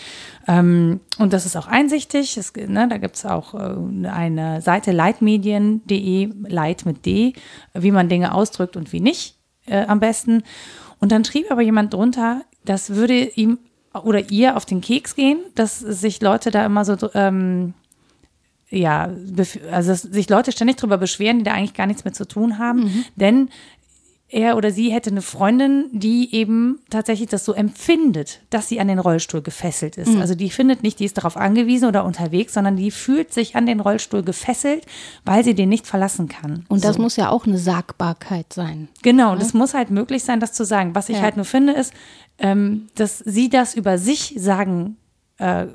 Ähm, 0.46 1.00
und 1.18 1.32
das 1.32 1.44
ist 1.44 1.56
auch 1.56 1.66
einsichtig. 1.66 2.36
Es, 2.36 2.52
ne, 2.54 2.88
da 2.88 2.98
gibt 2.98 3.16
es 3.16 3.26
auch 3.26 3.54
äh, 3.54 4.06
eine 4.06 4.62
Seite 4.62 4.92
leitmedien.de, 4.92 6.30
Leit 6.48 6.86
mit 6.86 7.04
D, 7.04 7.32
wie 7.74 7.90
man 7.90 8.08
Dinge 8.08 8.32
ausdrückt 8.32 8.76
und 8.76 8.92
wie 8.92 9.00
nicht 9.00 9.36
äh, 9.66 9.84
am 9.84 10.00
besten. 10.00 10.42
Und 11.00 11.12
dann 11.12 11.24
schrieb 11.24 11.50
aber 11.50 11.62
jemand 11.62 11.94
drunter, 11.94 12.42
das 12.64 12.90
würde 12.90 13.14
ihm 13.14 13.58
oder 14.04 14.30
ihr 14.30 14.56
auf 14.56 14.64
den 14.64 14.80
Keks 14.80 15.14
gehen, 15.14 15.38
dass 15.54 15.78
sich 15.78 16.20
Leute 16.20 16.50
da 16.50 16.64
immer 16.64 16.84
so 16.84 16.96
ähm, 17.14 17.74
ja, 18.70 19.08
also 19.70 19.90
dass 19.90 20.02
sich 20.02 20.28
Leute 20.28 20.52
ständig 20.52 20.76
darüber 20.76 20.98
beschweren, 20.98 21.38
die 21.38 21.44
da 21.44 21.52
eigentlich 21.52 21.74
gar 21.74 21.86
nichts 21.86 22.04
mit 22.04 22.14
zu 22.14 22.26
tun 22.26 22.58
haben. 22.58 22.80
Mhm. 22.80 23.04
Denn 23.16 23.48
er 24.30 24.56
oder 24.56 24.70
sie 24.70 24.92
hätte 24.92 25.10
eine 25.10 25.22
Freundin, 25.22 25.86
die 25.92 26.34
eben 26.34 26.80
tatsächlich 26.90 27.28
das 27.30 27.44
so 27.44 27.54
empfindet, 27.54 28.40
dass 28.50 28.68
sie 28.68 28.78
an 28.78 28.88
den 28.88 28.98
Rollstuhl 28.98 29.40
gefesselt 29.40 29.96
ist. 29.96 30.12
Mhm. 30.14 30.20
Also 30.20 30.34
die 30.34 30.50
findet 30.50 30.82
nicht, 30.82 30.98
die 30.98 31.06
ist 31.06 31.16
darauf 31.16 31.36
angewiesen 31.36 31.88
oder 31.88 32.04
unterwegs, 32.04 32.52
sondern 32.52 32.76
die 32.76 32.90
fühlt 32.90 33.32
sich 33.32 33.56
an 33.56 33.64
den 33.64 33.80
Rollstuhl 33.80 34.22
gefesselt, 34.22 34.84
weil 35.24 35.44
sie 35.44 35.54
den 35.54 35.70
nicht 35.70 35.86
verlassen 35.86 36.28
kann. 36.28 36.66
Und 36.68 36.84
das 36.84 36.96
so. 36.96 37.02
muss 37.02 37.16
ja 37.16 37.30
auch 37.30 37.46
eine 37.46 37.58
Sagbarkeit 37.58 38.52
sein. 38.52 38.88
Genau, 39.02 39.32
und 39.32 39.40
es 39.40 39.54
muss 39.54 39.72
halt 39.72 39.90
möglich 39.90 40.24
sein, 40.24 40.40
das 40.40 40.52
zu 40.52 40.64
sagen. 40.64 40.94
Was 40.94 41.08
ich 41.08 41.16
ja. 41.16 41.22
halt 41.22 41.36
nur 41.36 41.46
finde, 41.46 41.72
ist, 41.72 41.94
ähm, 42.38 42.88
dass 42.96 43.18
sie 43.18 43.48
das 43.48 43.74
über 43.74 43.96
sich 43.96 44.34
sagen 44.36 44.98
äh, 45.38 45.66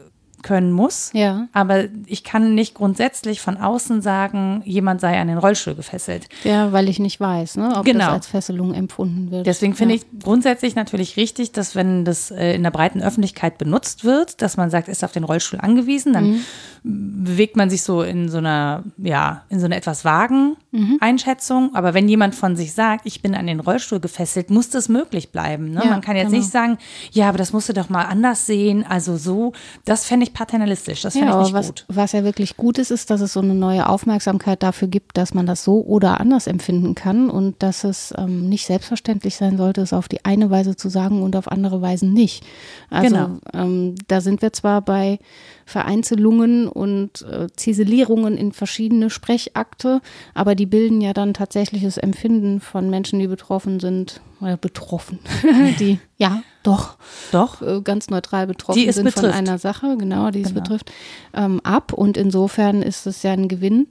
können 0.44 0.72
muss. 0.72 1.12
Ja. 1.14 1.48
Aber 1.54 1.86
ich 2.06 2.24
kann 2.24 2.54
nicht 2.54 2.76
grundsätzlich 2.76 3.42
von 3.42 3.58
außen 3.58 4.02
sagen, 4.02 4.62
jemand 4.66 5.02
sei 5.02 5.20
an 5.20 5.28
den 5.28 5.38
Rollstuhl 5.38 5.76
gefesselt. 5.76 6.28
Ja, 6.44 6.72
weil 6.72 6.90
ich 6.90 7.00
nicht 7.00 7.20
weiß, 7.20 7.58
ne, 7.58 7.74
ob 7.78 7.86
genau. 7.86 8.06
das 8.06 8.14
als 8.14 8.28
Fesselung 8.28 8.74
empfunden 8.74 9.32
wird. 9.32 9.48
Deswegen 9.48 9.74
finde 9.74 9.96
ja. 9.96 10.02
ich 10.02 10.24
grundsätzlich 10.24 10.76
natürlich 10.76 11.18
richtig, 11.18 11.52
dass 11.54 11.76
wenn 11.76 12.06
das 12.06 12.30
äh, 12.32 12.54
in 12.54 12.64
der 12.64 12.72
breiten 12.72 13.02
Öffentlichkeit 13.02 13.58
benutzt 13.58 14.04
wird, 14.04 14.42
dass 14.42 14.58
man 14.58 14.70
sagt, 14.70 14.88
ist 14.88 15.04
auf 15.04 15.12
den 15.12 15.24
Rollstuhl 15.24 15.60
angewiesen, 15.60 16.14
dann 16.14 16.44
mhm. 16.84 17.24
bewegt 17.24 17.56
man 17.56 17.70
sich 17.70 17.82
so 17.84 18.04
in 18.04 18.30
so 18.30 18.38
einer, 18.38 18.84
ja, 18.98 19.44
in 19.50 19.60
so 19.60 19.66
einer 19.66 19.78
etwas 19.78 20.06
vagen 20.06 20.58
mhm. 20.72 20.98
Einschätzung. 21.00 21.74
Aber 21.74 21.94
wenn 21.94 22.10
jemand 22.10 22.36
von 22.36 22.56
sich 22.56 22.74
sagt, 22.74 23.06
ich 23.06 23.22
bin 23.22 23.36
an 23.36 23.48
den 23.48 23.60
Rollstuhl 23.60 24.00
gefesselt, 24.00 24.50
muss 24.50 24.70
das 24.70 24.90
möglich 24.90 25.32
bleiben. 25.32 25.72
Ne? 25.72 25.82
Ja, 25.84 25.90
man 25.90 26.02
kann 26.02 26.16
jetzt 26.16 26.28
genau. 26.28 26.38
nicht 26.38 26.52
sagen, 26.52 26.78
ja, 27.12 27.30
aber 27.30 27.38
das 27.38 27.54
musst 27.54 27.70
du 27.70 27.74
doch 27.74 27.90
mal 27.90 28.04
anders 28.04 28.46
sehen. 28.46 28.86
Also 28.88 29.18
so, 29.18 29.54
das 29.86 30.06
fände 30.06 30.26
ich 30.26 30.33
paternalistisch. 30.34 31.02
Das 31.02 31.14
finde 31.14 31.30
ja, 31.30 31.40
ich 31.40 31.48
nicht 31.48 31.54
was, 31.54 31.68
gut. 31.68 31.86
Was 31.88 32.12
ja 32.12 32.24
wirklich 32.24 32.58
gut 32.58 32.78
ist, 32.78 32.92
ist, 32.92 33.10
dass 33.10 33.22
es 33.22 33.34
so 33.34 33.40
eine 33.40 33.54
neue 33.54 33.88
Aufmerksamkeit 33.88 34.64
dafür 34.64 34.88
gibt, 34.88 35.18
dass 35.18 35.34
man 35.34 35.46
das 35.46 35.64
so 35.64 35.82
oder 35.82 36.20
anders 36.20 36.48
empfinden 36.48 36.96
kann 36.96 37.30
und 37.30 37.62
dass 37.64 37.84
es 37.84 38.14
ähm, 38.18 38.50
nicht 38.50 38.66
selbstverständlich 38.66 39.36
sein 39.36 39.58
sollte, 39.58 39.82
es 39.82 39.94
auf 39.94 40.08
die 40.08 40.26
eine 40.26 40.50
Weise 40.50 40.76
zu 40.76 40.90
sagen 40.90 41.22
und 41.22 41.36
auf 41.36 41.52
andere 41.52 41.82
Weisen 41.82 42.14
nicht. 42.14 42.44
Also 42.90 43.16
genau. 43.16 43.38
ähm, 43.54 43.96
da 44.08 44.22
sind 44.22 44.42
wir 44.42 44.54
zwar 44.54 44.82
bei 44.82 45.20
Vereinzelungen 45.66 46.68
und 46.68 47.22
äh, 47.22 47.48
Ziselierungen 47.56 48.38
in 48.38 48.52
verschiedene 48.52 49.10
Sprechakte, 49.10 50.02
aber 50.34 50.56
die 50.56 50.66
bilden 50.66 51.02
ja 51.02 51.14
dann 51.14 51.34
tatsächliches 51.34 51.98
Empfinden 51.98 52.60
von 52.60 52.90
Menschen, 52.90 53.20
die 53.20 53.28
betroffen 53.28 53.80
sind, 53.80 54.22
oder 54.42 54.58
betroffen, 54.58 55.20
die 55.80 56.00
ja 56.18 56.44
doch, 56.64 56.96
doch 57.32 57.62
äh, 57.62 57.82
ganz 57.82 58.10
neutral 58.10 58.48
betroffen 58.48 58.80
die 58.80 58.92
sind 58.92 59.06
betrifft. 59.06 59.26
von 59.26 59.36
einer 59.36 59.58
Sache, 59.58 59.98
genau, 59.98 60.32
die 60.32 60.42
es 60.42 60.50
genau. 60.50 60.62
betrifft, 60.62 60.92
ähm, 61.34 61.60
ab. 61.64 61.94
Und 61.94 62.18
insofern 62.18 62.82
ist 62.82 63.06
es 63.06 63.24
ja 63.24 63.34
ein 63.34 63.48
Gewinn, 63.48 63.88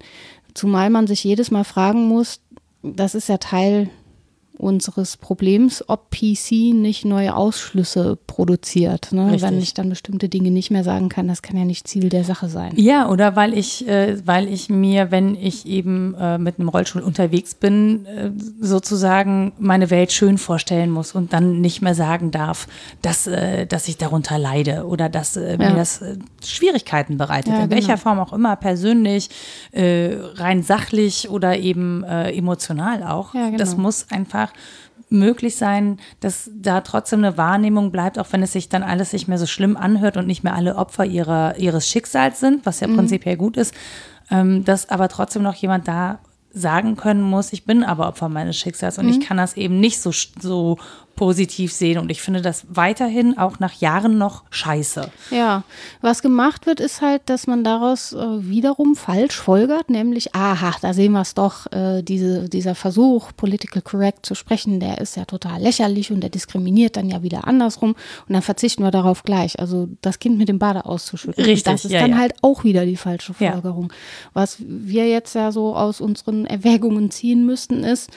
zumal 0.55 0.91
man 0.91 1.07
sich 1.07 1.23
jedes 1.23 1.51
Mal 1.51 1.65
fragen 1.65 2.07
muss, 2.07 2.41
das 2.83 3.15
ist 3.15 3.29
ja 3.29 3.39
Teil 3.39 3.91
unseres 4.63 5.17
Problems, 5.17 5.85
ob 5.89 6.11
PC 6.11 6.73
nicht 6.73 7.05
neue 7.05 7.35
Ausschlüsse 7.35 8.17
produziert. 8.27 9.13
Ne? 9.13 9.37
Wenn 9.41 9.59
ich 9.59 9.75
dann 9.75 9.89
bestimmte 9.89 10.29
Dinge 10.29 10.51
nicht 10.51 10.71
mehr 10.71 10.85
sagen 10.85 11.09
kann, 11.09 11.27
das 11.27 11.43
kann 11.43 11.57
ja 11.57 11.65
nicht 11.65 11.89
Ziel 11.89 12.09
der 12.09 12.25
Sache 12.25 12.49
sein. 12.49 12.73
Ja, 12.77 13.09
oder 13.09 13.35
weil 13.35 13.55
ich, 13.55 13.89
äh, 13.89 14.17
weil 14.25 14.49
ich 14.49 14.69
mir, 14.69 15.11
wenn 15.11 15.35
ich 15.35 15.67
eben 15.67 16.15
äh, 16.15 16.39
mit 16.39 16.59
einem 16.59 16.69
Rollstuhl 16.69 17.03
unterwegs 17.03 17.55
bin, 17.55 18.07
äh, 18.07 18.31
sozusagen 18.61 19.53
meine 19.59 19.91
Welt 19.91 20.13
schön 20.13 20.39
vorstellen 20.39 20.91
muss 20.91 21.13
und 21.13 21.33
dann 21.33 21.61
nicht 21.61 21.83
mehr 21.83 21.95
sagen 21.95 22.31
darf, 22.31 22.69
dass, 23.03 23.27
äh, 23.27 23.67
dass 23.67 23.89
ich 23.89 23.97
darunter 23.97 24.39
leide 24.39 24.87
oder 24.87 25.09
dass 25.09 25.37
äh, 25.37 25.57
mir 25.59 25.75
das 25.75 26.03
äh, 26.03 26.17
Schwierigkeiten 26.45 27.19
bereitet. 27.19 27.53
Ja, 27.53 27.65
in 27.65 27.71
welcher 27.71 27.95
genau. 27.95 27.99
Form 27.99 28.21
auch 28.21 28.33
immer, 28.33 28.57
persönlich, 28.57 29.29
rein 29.75 30.63
sachlich 30.63 31.29
oder 31.31 31.59
eben 31.59 32.05
emotional 32.05 33.03
auch. 33.03 33.35
Ja, 33.35 33.47
genau. 33.47 33.59
Das 33.59 33.77
muss 33.77 34.07
einfach 34.11 34.52
möglich 35.09 35.57
sein, 35.57 35.99
dass 36.21 36.51
da 36.55 36.81
trotzdem 36.81 37.21
eine 37.21 37.37
Wahrnehmung 37.37 37.93
bleibt, 37.93 38.19
auch 38.19 38.27
wenn 38.31 38.43
es 38.43 38.53
sich 38.53 38.69
dann 38.69 38.83
alles 38.83 39.13
nicht 39.13 39.29
mehr 39.29 39.39
so 39.39 39.47
schlimm 39.47 39.77
anhört 39.77 40.17
und 40.17 40.27
nicht 40.27 40.43
mehr 40.43 40.55
alle 40.55 40.77
Opfer 40.77 41.05
ihrer, 41.05 41.59
ihres 41.59 41.89
Schicksals 41.89 42.41
sind, 42.41 42.65
was 42.65 42.81
ja 42.81 42.89
mhm. 42.89 42.97
prinzipiell 42.97 43.37
gut 43.37 43.57
ist, 43.57 43.75
ähm, 44.31 44.65
dass 44.65 44.89
aber 44.89 45.09
trotzdem 45.09 45.43
noch 45.43 45.55
jemand 45.55 45.87
da 45.87 46.19
sagen 46.55 46.97
können 46.97 47.23
muss, 47.23 47.53
ich 47.53 47.65
bin 47.65 47.83
aber 47.83 48.09
Opfer 48.09 48.29
meines 48.29 48.57
Schicksals 48.57 48.99
und 48.99 49.07
mhm. 49.07 49.13
ich 49.13 49.21
kann 49.21 49.37
das 49.37 49.57
eben 49.57 49.81
nicht 49.81 50.01
so, 50.01 50.11
so 50.41 50.79
positiv 51.17 51.73
sehen. 51.73 51.99
Und 51.99 52.11
ich 52.11 52.23
finde 52.23 52.43
das 52.43 52.67
weiterhin 52.69 53.39
auch 53.39 53.59
nach 53.59 53.75
Jahren 53.75 54.19
noch 54.19 54.45
scheiße. 54.51 55.11
Ja, 55.31 55.65
was 56.01 56.23
gemacht 56.23 56.67
wird, 56.67 56.81
ist 56.81 57.01
halt, 57.01 57.23
dass 57.27 57.47
man 57.47 57.65
daraus 57.65 58.13
äh, 58.13 58.49
wiederum 58.49 58.97
falsch 58.97 59.37
folgert, 59.37 59.91
nämlich, 59.91 60.35
aha, 60.35 60.75
da 60.81 60.95
sehen 60.95 61.13
wir 61.13 61.21
es 61.21 61.35
doch, 61.35 61.71
äh, 61.73 62.03
diese, 62.03 62.49
dieser 62.49 62.75
Versuch, 62.75 63.33
political 63.37 63.83
correct 63.83 64.27
zu 64.27 64.35
sprechen, 64.35 64.81
der 64.81 64.99
ist 64.99 65.17
ja 65.17 65.25
total 65.25 65.61
lächerlich 65.61 66.11
und 66.11 66.21
der 66.21 66.31
diskriminiert 66.31 66.97
dann 66.97 67.09
ja 67.09 67.23
wieder 67.23 67.47
andersrum. 67.47 67.95
Und 68.27 68.33
dann 68.33 68.43
verzichten 68.43 68.83
wir 68.83 68.91
darauf 68.91 69.23
gleich. 69.23 69.59
Also 69.59 69.89
das 70.01 70.19
Kind 70.19 70.39
mit 70.39 70.49
dem 70.49 70.59
Bade 70.59 70.85
auszuschütten. 70.85 71.45
Richtig. 71.45 71.65
Das 71.65 71.85
ist 71.85 71.93
ja, 71.93 72.01
dann 72.01 72.13
ja. 72.13 72.19
halt 72.19 72.35
auch 72.43 72.65
wieder 72.65 72.85
die 72.87 72.97
falsche 72.97 73.35
Folgerung. 73.35 73.85
Ja. 73.91 73.97
Was 74.35 74.57
wir 74.59 75.09
jetzt 75.09 75.35
ja 75.35 75.53
so 75.53 75.75
aus 75.77 76.01
unseren 76.01 76.47
Erwägungen 76.47 77.11
ziehen 77.11 77.47
müssten, 77.47 77.85
ist, 77.85 78.11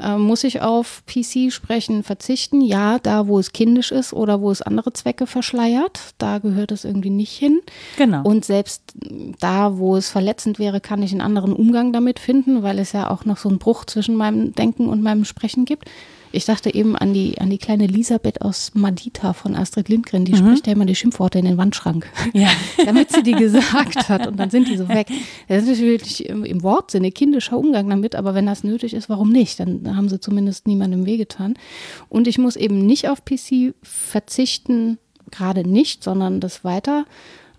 äh, 0.00 0.16
muss 0.16 0.44
ich 0.44 0.60
auf 0.60 1.02
PC 1.06 1.52
sprechen 1.52 2.02
verzichten? 2.02 2.60
Ja, 2.60 2.98
da 2.98 3.26
wo 3.26 3.38
es 3.38 3.52
kindisch 3.52 3.92
ist 3.92 4.12
oder 4.12 4.40
wo 4.40 4.50
es 4.50 4.62
andere 4.62 4.92
Zwecke 4.92 5.26
verschleiert, 5.26 6.14
da 6.18 6.38
gehört 6.38 6.72
es 6.72 6.84
irgendwie 6.84 7.10
nicht 7.10 7.32
hin. 7.32 7.60
Genau. 7.96 8.22
Und 8.22 8.44
selbst 8.44 8.82
da, 9.40 9.78
wo 9.78 9.96
es 9.96 10.08
verletzend 10.08 10.58
wäre, 10.58 10.80
kann 10.80 11.02
ich 11.02 11.12
einen 11.12 11.20
anderen 11.20 11.52
Umgang 11.52 11.92
damit 11.92 12.18
finden, 12.18 12.62
weil 12.62 12.78
es 12.78 12.92
ja 12.92 13.10
auch 13.10 13.24
noch 13.24 13.36
so 13.38 13.48
einen 13.48 13.58
Bruch 13.58 13.84
zwischen 13.84 14.16
meinem 14.16 14.54
Denken 14.54 14.88
und 14.88 15.02
meinem 15.02 15.24
Sprechen 15.24 15.64
gibt. 15.64 15.88
Ich 16.32 16.44
dachte 16.44 16.74
eben 16.74 16.96
an 16.96 17.12
die, 17.12 17.38
an 17.38 17.50
die 17.50 17.58
kleine 17.58 17.84
Elisabeth 17.84 18.42
aus 18.42 18.72
Madita 18.74 19.32
von 19.32 19.54
Astrid 19.54 19.88
Lindgren. 19.88 20.24
Die 20.24 20.32
mhm. 20.32 20.38
spricht 20.38 20.66
ja 20.66 20.72
immer 20.72 20.86
die 20.86 20.94
Schimpfworte 20.94 21.38
in 21.38 21.44
den 21.44 21.58
Wandschrank. 21.58 22.10
Ja. 22.32 22.48
damit 22.84 23.12
sie 23.12 23.22
die 23.22 23.32
gesagt 23.32 24.08
hat 24.08 24.26
und 24.26 24.38
dann 24.38 24.50
sind 24.50 24.68
die 24.68 24.76
so 24.76 24.88
weg. 24.88 25.08
Das 25.48 25.62
ist 25.62 25.68
natürlich 25.68 26.28
im 26.28 26.62
Wortsinne 26.62 27.12
kindischer 27.12 27.58
Umgang 27.58 27.88
damit, 27.88 28.14
aber 28.14 28.34
wenn 28.34 28.46
das 28.46 28.64
nötig 28.64 28.94
ist, 28.94 29.08
warum 29.08 29.30
nicht? 29.30 29.60
Dann 29.60 29.96
haben 29.96 30.08
sie 30.08 30.20
zumindest 30.20 30.66
niemandem 30.66 31.06
wehgetan. 31.06 31.54
Und 32.08 32.26
ich 32.26 32.38
muss 32.38 32.56
eben 32.56 32.86
nicht 32.86 33.08
auf 33.08 33.24
PC 33.24 33.74
verzichten, 33.82 34.98
gerade 35.30 35.68
nicht, 35.68 36.02
sondern 36.02 36.40
das 36.40 36.64
weiter 36.64 37.06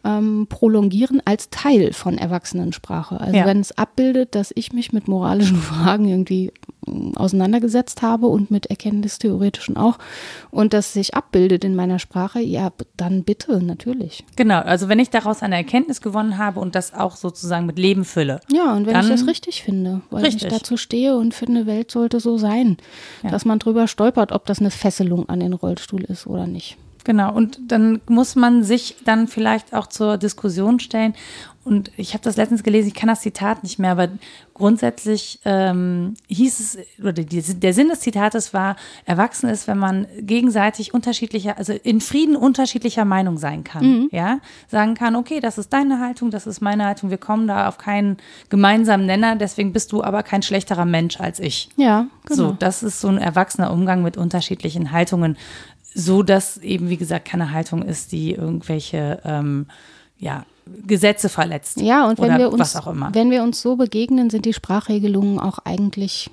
ähm, 0.03 0.47
prolongieren 0.49 1.21
als 1.25 1.49
Teil 1.49 1.93
von 1.93 2.17
Erwachsenensprache. 2.17 3.19
Also 3.19 3.37
ja. 3.37 3.45
wenn 3.45 3.59
es 3.59 3.77
abbildet, 3.77 4.35
dass 4.35 4.51
ich 4.55 4.73
mich 4.73 4.91
mit 4.91 5.07
moralischen 5.07 5.57
Fragen 5.61 6.07
irgendwie 6.07 6.51
ähm, 6.87 7.15
auseinandergesetzt 7.15 8.01
habe 8.01 8.27
und 8.27 8.51
mit 8.51 8.65
Erkenntnistheoretischen 8.65 9.77
auch 9.77 9.99
und 10.51 10.73
das 10.73 10.93
sich 10.93 11.15
abbildet 11.15 11.63
in 11.63 11.75
meiner 11.75 11.99
Sprache, 11.99 12.41
ja, 12.41 12.71
dann 12.97 13.23
bitte, 13.23 13.63
natürlich. 13.63 14.25
Genau, 14.35 14.59
also 14.59 14.89
wenn 14.89 14.99
ich 14.99 15.09
daraus 15.09 15.41
eine 15.41 15.55
Erkenntnis 15.55 16.01
gewonnen 16.01 16.37
habe 16.37 16.59
und 16.59 16.75
das 16.75 16.93
auch 16.93 17.15
sozusagen 17.15 17.65
mit 17.65 17.79
Leben 17.79 18.03
fülle. 18.03 18.41
Ja, 18.51 18.73
und 18.73 18.85
wenn 18.85 18.99
ich 18.99 19.07
das 19.07 19.27
richtig 19.27 19.63
finde, 19.63 20.01
weil 20.09 20.23
richtig. 20.23 20.43
ich 20.43 20.49
dazu 20.49 20.75
stehe 20.75 21.15
und 21.15 21.33
finde, 21.33 21.65
Welt 21.65 21.91
sollte 21.91 22.19
so 22.19 22.37
sein, 22.37 22.77
ja. 23.23 23.29
dass 23.29 23.45
man 23.45 23.59
drüber 23.59 23.87
stolpert, 23.87 24.31
ob 24.31 24.45
das 24.45 24.59
eine 24.59 24.71
Fesselung 24.71 25.29
an 25.29 25.39
den 25.39 25.53
Rollstuhl 25.53 26.03
ist 26.03 26.27
oder 26.27 26.47
nicht. 26.47 26.77
Genau, 27.03 27.33
und 27.33 27.59
dann 27.67 28.01
muss 28.07 28.35
man 28.35 28.63
sich 28.63 28.95
dann 29.05 29.27
vielleicht 29.27 29.73
auch 29.73 29.87
zur 29.87 30.17
Diskussion 30.17 30.79
stellen. 30.79 31.13
Und 31.65 31.91
ich 31.95 32.13
habe 32.13 32.23
das 32.23 32.35
letztens 32.35 32.63
gelesen, 32.63 32.89
ich 32.89 32.93
kann 32.93 33.07
das 33.07 33.21
Zitat 33.21 33.63
nicht 33.63 33.79
mehr, 33.79 33.91
aber 33.91 34.09
grundsätzlich 34.53 35.39
ähm, 35.45 36.15
hieß 36.27 36.59
es, 36.59 36.77
oder 36.99 37.13
die, 37.13 37.41
der 37.41 37.73
Sinn 37.73 37.87
des 37.87 38.01
Zitates 38.01 38.53
war, 38.53 38.75
erwachsen 39.05 39.49
ist, 39.49 39.67
wenn 39.67 39.77
man 39.77 40.05
gegenseitig 40.19 40.93
unterschiedlicher, 40.93 41.57
also 41.57 41.71
in 41.71 42.01
Frieden 42.01 42.35
unterschiedlicher 42.35 43.05
Meinung 43.05 43.37
sein 43.37 43.63
kann. 43.63 43.85
Mhm. 43.85 44.09
Ja, 44.11 44.39
sagen 44.67 44.93
kann, 44.93 45.15
okay, 45.15 45.39
das 45.39 45.57
ist 45.57 45.71
deine 45.71 45.99
Haltung, 45.99 46.31
das 46.31 46.47
ist 46.47 46.59
meine 46.59 46.85
Haltung, 46.85 47.09
wir 47.09 47.17
kommen 47.17 47.47
da 47.47 47.69
auf 47.69 47.77
keinen 47.77 48.17
gemeinsamen 48.49 49.05
Nenner, 49.05 49.37
deswegen 49.37 49.71
bist 49.71 49.93
du 49.93 50.03
aber 50.03 50.21
kein 50.21 50.41
schlechterer 50.41 50.85
Mensch 50.85 51.19
als 51.21 51.39
ich. 51.39 51.69
Ja, 51.77 52.07
genau. 52.25 52.49
So, 52.49 52.55
das 52.59 52.83
ist 52.83 52.99
so 52.99 53.07
ein 53.07 53.17
erwachsener 53.17 53.71
Umgang 53.71 54.03
mit 54.03 54.17
unterschiedlichen 54.17 54.91
Haltungen 54.91 55.37
so 55.93 56.23
dass 56.23 56.57
eben, 56.57 56.89
wie 56.89 56.97
gesagt, 56.97 57.25
keine 57.25 57.51
Haltung 57.51 57.83
ist, 57.83 58.11
die 58.11 58.33
irgendwelche 58.33 59.19
ähm, 59.23 59.67
ja, 60.17 60.45
Gesetze 60.87 61.29
verletzt. 61.29 61.81
Ja, 61.81 62.07
und 62.07 62.19
wenn 62.19 62.37
wir, 62.37 62.51
uns, 62.51 62.75
wenn 63.11 63.29
wir 63.29 63.43
uns 63.43 63.61
so 63.61 63.75
begegnen, 63.75 64.29
sind 64.29 64.45
die 64.45 64.53
Sprachregelungen 64.53 65.39
auch 65.39 65.59
eigentlich 65.59 66.29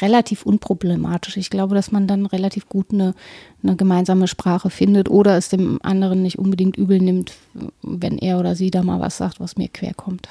relativ 0.00 0.44
unproblematisch. 0.44 1.36
Ich 1.36 1.50
glaube, 1.50 1.74
dass 1.74 1.92
man 1.92 2.06
dann 2.06 2.26
relativ 2.26 2.68
gut 2.68 2.92
eine, 2.92 3.14
eine 3.62 3.76
gemeinsame 3.76 4.26
Sprache 4.26 4.70
findet 4.70 5.10
oder 5.10 5.36
es 5.36 5.50
dem 5.50 5.78
anderen 5.82 6.22
nicht 6.22 6.38
unbedingt 6.38 6.76
übel 6.76 6.98
nimmt, 6.98 7.34
wenn 7.82 8.18
er 8.18 8.38
oder 8.38 8.54
sie 8.54 8.70
da 8.70 8.82
mal 8.82 9.00
was 9.00 9.18
sagt, 9.18 9.38
was 9.38 9.56
mir 9.56 9.68
quer 9.68 9.94
kommt. 9.94 10.28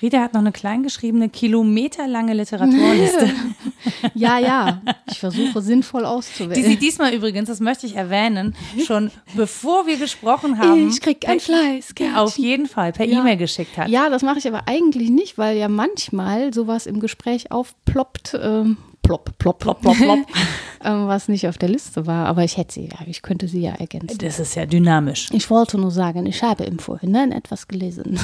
Rita 0.00 0.20
hat 0.20 0.34
noch 0.34 0.40
eine 0.40 0.52
kleingeschriebene, 0.52 1.28
kilometerlange 1.28 2.34
Literaturliste. 2.34 3.30
ja, 4.14 4.38
ja. 4.38 4.82
Ich 5.10 5.18
versuche 5.18 5.62
sinnvoll 5.62 6.04
auszuwählen. 6.04 6.54
Die 6.54 6.62
sie 6.62 6.76
diesmal 6.76 7.14
übrigens, 7.14 7.48
das 7.48 7.60
möchte 7.60 7.86
ich 7.86 7.96
erwähnen, 7.96 8.54
schon 8.84 9.10
bevor 9.34 9.86
wir 9.86 9.96
gesprochen 9.96 10.58
haben. 10.58 10.88
Ich 10.88 11.00
krieg 11.00 11.28
ein 11.28 11.40
Fleiß. 11.40 11.94
Auf 12.14 12.38
jeden 12.38 12.66
Fall 12.66 12.92
per 12.92 13.06
ja. 13.06 13.20
E-Mail 13.20 13.36
geschickt 13.36 13.76
hat. 13.78 13.88
Ja, 13.88 14.08
das 14.10 14.22
mache 14.22 14.38
ich 14.38 14.48
aber 14.48 14.62
eigentlich 14.66 15.10
nicht, 15.10 15.38
weil 15.38 15.56
ja 15.56 15.68
manchmal 15.68 16.52
sowas 16.52 16.86
im 16.86 17.00
Gespräch 17.00 17.50
aufploppt. 17.50 18.38
Ähm, 18.40 18.76
plopp, 19.04 19.38
plopp, 19.38 19.60
plopp, 19.60 19.80
plopp, 19.80 19.96
plopp, 19.96 20.18
ähm, 20.84 21.06
was 21.06 21.28
nicht 21.28 21.46
auf 21.46 21.58
der 21.58 21.68
Liste 21.68 22.06
war. 22.06 22.26
Aber 22.26 22.42
ich 22.42 22.56
hätte 22.56 22.74
sie, 22.74 22.86
ja, 22.86 22.98
ich 23.06 23.22
könnte 23.22 23.46
sie 23.46 23.60
ja 23.60 23.72
ergänzen. 23.72 24.18
Das 24.18 24.40
ist 24.40 24.56
ja 24.56 24.66
dynamisch. 24.66 25.28
Ich 25.32 25.48
wollte 25.50 25.78
nur 25.78 25.92
sagen, 25.92 26.26
ich 26.26 26.42
habe 26.42 26.64
im 26.64 26.78
Vorhinein 26.80 27.30
etwas 27.30 27.68
gelesen. 27.68 28.18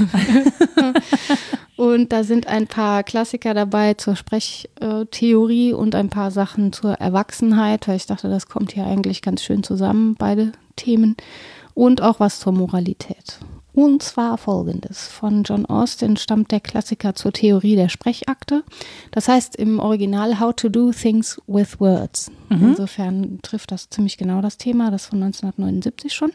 und 1.77 2.13
da 2.13 2.25
sind 2.25 2.49
ein 2.49 2.67
paar 2.67 3.05
Klassiker 3.05 3.55
dabei 3.55 3.95
zur 3.95 4.17
Sprechtheorie 4.17 5.73
und 5.73 5.95
ein 5.95 6.09
paar 6.09 6.33
Sachen 6.33 6.73
zur 6.73 6.95
Erwachsenheit, 6.95 7.87
weil 7.87 7.97
ich 7.97 8.07
dachte, 8.07 8.29
das 8.29 8.49
kommt 8.49 8.73
hier 8.73 8.87
eigentlich 8.87 9.23
ganz 9.23 9.45
schön 9.45 9.63
zusammen, 9.63 10.17
beide 10.19 10.53
Themen. 10.75 11.17
Und 11.75 12.03
auch 12.03 12.19
was 12.19 12.41
zur 12.41 12.53
Moralität. 12.53 13.39
Und 13.73 14.03
zwar 14.03 14.37
folgendes. 14.37 15.07
Von 15.07 15.45
John 15.45 15.65
Austin 15.67 16.17
stammt 16.17 16.51
der 16.51 16.61
Klassiker 16.61 17.15
zur 17.15 17.33
Theorie 17.33 17.77
der 17.77 17.89
Sprechakte. 17.89 18.65
Das 19.13 19.29
heißt 19.29 19.57
im 19.57 19.79
Original 19.79 20.41
How 20.41 20.55
to 20.55 20.69
Do 20.69 20.91
Things 20.91 21.41
with 21.47 21.79
Words. 21.81 22.31
Mhm. 22.49 22.71
Insofern 22.71 23.39
trifft 23.43 23.71
das 23.71 23.89
ziemlich 23.89 24.19
genau 24.19 24.41
das 24.41 24.57
Thema, 24.57 24.91
das 24.91 25.07
von 25.07 25.23
1979 25.23 26.13
schon. 26.13 26.33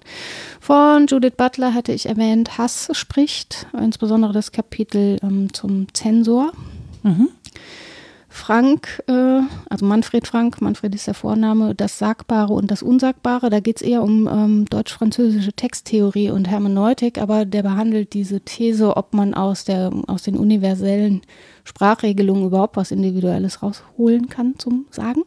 Von 0.61 1.07
Judith 1.07 1.33
Butler 1.35 1.73
hatte 1.73 1.91
ich 1.91 2.07
erwähnt, 2.07 2.57
Hass 2.57 2.89
spricht, 2.93 3.67
insbesondere 3.77 4.31
das 4.31 4.51
Kapitel 4.51 5.17
ähm, 5.21 5.53
zum 5.53 5.93
Zensor. 5.93 6.53
Mhm. 7.03 7.29
Frank, 8.35 9.01
äh, 9.07 9.39
also 9.69 9.85
Manfred 9.85 10.27
Frank, 10.27 10.61
Manfred 10.61 10.93
ist 10.93 11.07
der 11.07 11.13
Vorname, 11.13 11.73
das 11.73 11.97
Sagbare 11.97 12.51
und 12.51 12.69
das 12.69 12.83
Unsagbare. 12.83 13.49
Da 13.49 13.61
geht 13.61 13.77
es 13.77 13.81
eher 13.81 14.03
um 14.03 14.27
ähm, 14.27 14.65
deutsch-französische 14.65 15.53
Texttheorie 15.53 16.31
und 16.31 16.49
Hermeneutik, 16.49 17.17
aber 17.17 17.45
der 17.45 17.63
behandelt 17.63 18.13
diese 18.13 18.41
These, 18.41 18.97
ob 18.97 19.13
man 19.13 19.33
aus, 19.33 19.63
der, 19.63 19.89
aus 20.07 20.23
den 20.23 20.35
universellen 20.35 21.21
Sprachregelungen 21.63 22.47
überhaupt 22.47 22.75
was 22.75 22.91
Individuelles 22.91 23.63
rausholen 23.63 24.27
kann 24.27 24.59
zum 24.59 24.85
Sagen. 24.91 25.23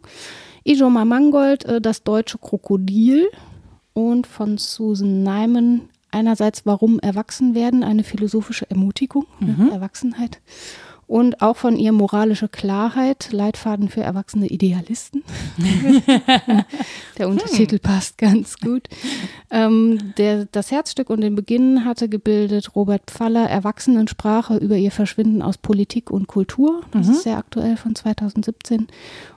Ijoma 0.64 1.06
Mangold, 1.06 1.64
äh, 1.64 1.80
das 1.80 2.02
deutsche 2.02 2.36
Krokodil 2.36 3.26
und 3.94 4.26
von 4.26 4.58
Susan 4.58 5.22
Nyman 5.22 5.88
einerseits 6.10 6.66
Warum 6.66 6.98
erwachsen 7.00 7.54
werden, 7.54 7.84
eine 7.84 8.04
philosophische 8.04 8.70
Ermutigung, 8.70 9.24
ne, 9.40 9.56
mhm. 9.58 9.64
ne, 9.64 9.72
Erwachsenheit 9.72 10.40
und 11.08 11.40
auch 11.40 11.56
von 11.56 11.76
ihr 11.76 11.92
moralische 11.92 12.48
Klarheit, 12.48 13.30
Leitfaden 13.32 13.88
für 13.88 14.02
erwachsene 14.02 14.46
Idealisten. 14.46 15.24
der 17.18 17.28
Untertitel 17.28 17.76
hm. 17.76 17.80
passt 17.80 18.18
ganz 18.18 18.58
gut. 18.58 18.88
Ähm, 19.50 20.12
der, 20.18 20.44
das 20.52 20.70
Herzstück 20.70 21.08
und 21.08 21.22
den 21.22 21.34
Beginn 21.34 21.86
hatte 21.86 22.10
gebildet 22.10 22.76
Robert 22.76 23.10
Pfaller, 23.10 23.48
Erwachsenensprache 23.48 24.58
über 24.58 24.76
ihr 24.76 24.92
Verschwinden 24.92 25.40
aus 25.40 25.56
Politik 25.56 26.10
und 26.10 26.26
Kultur. 26.26 26.82
Das 26.90 27.06
mhm. 27.06 27.12
ist 27.14 27.22
sehr 27.22 27.38
aktuell 27.38 27.78
von 27.78 27.94
2017. 27.94 28.86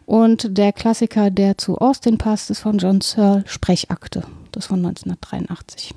Und 0.06 0.57
der 0.57 0.73
Klassiker, 0.73 1.31
der 1.31 1.57
zu 1.57 1.77
Austin 1.77 2.18
passt, 2.18 2.52
ist 2.52 2.60
von 2.60 2.80
John 2.80 2.99
Searle, 2.99 3.45
Sprechakte. 3.48 4.23
Das 4.52 4.65
von 4.65 4.80
1983. 4.80 5.93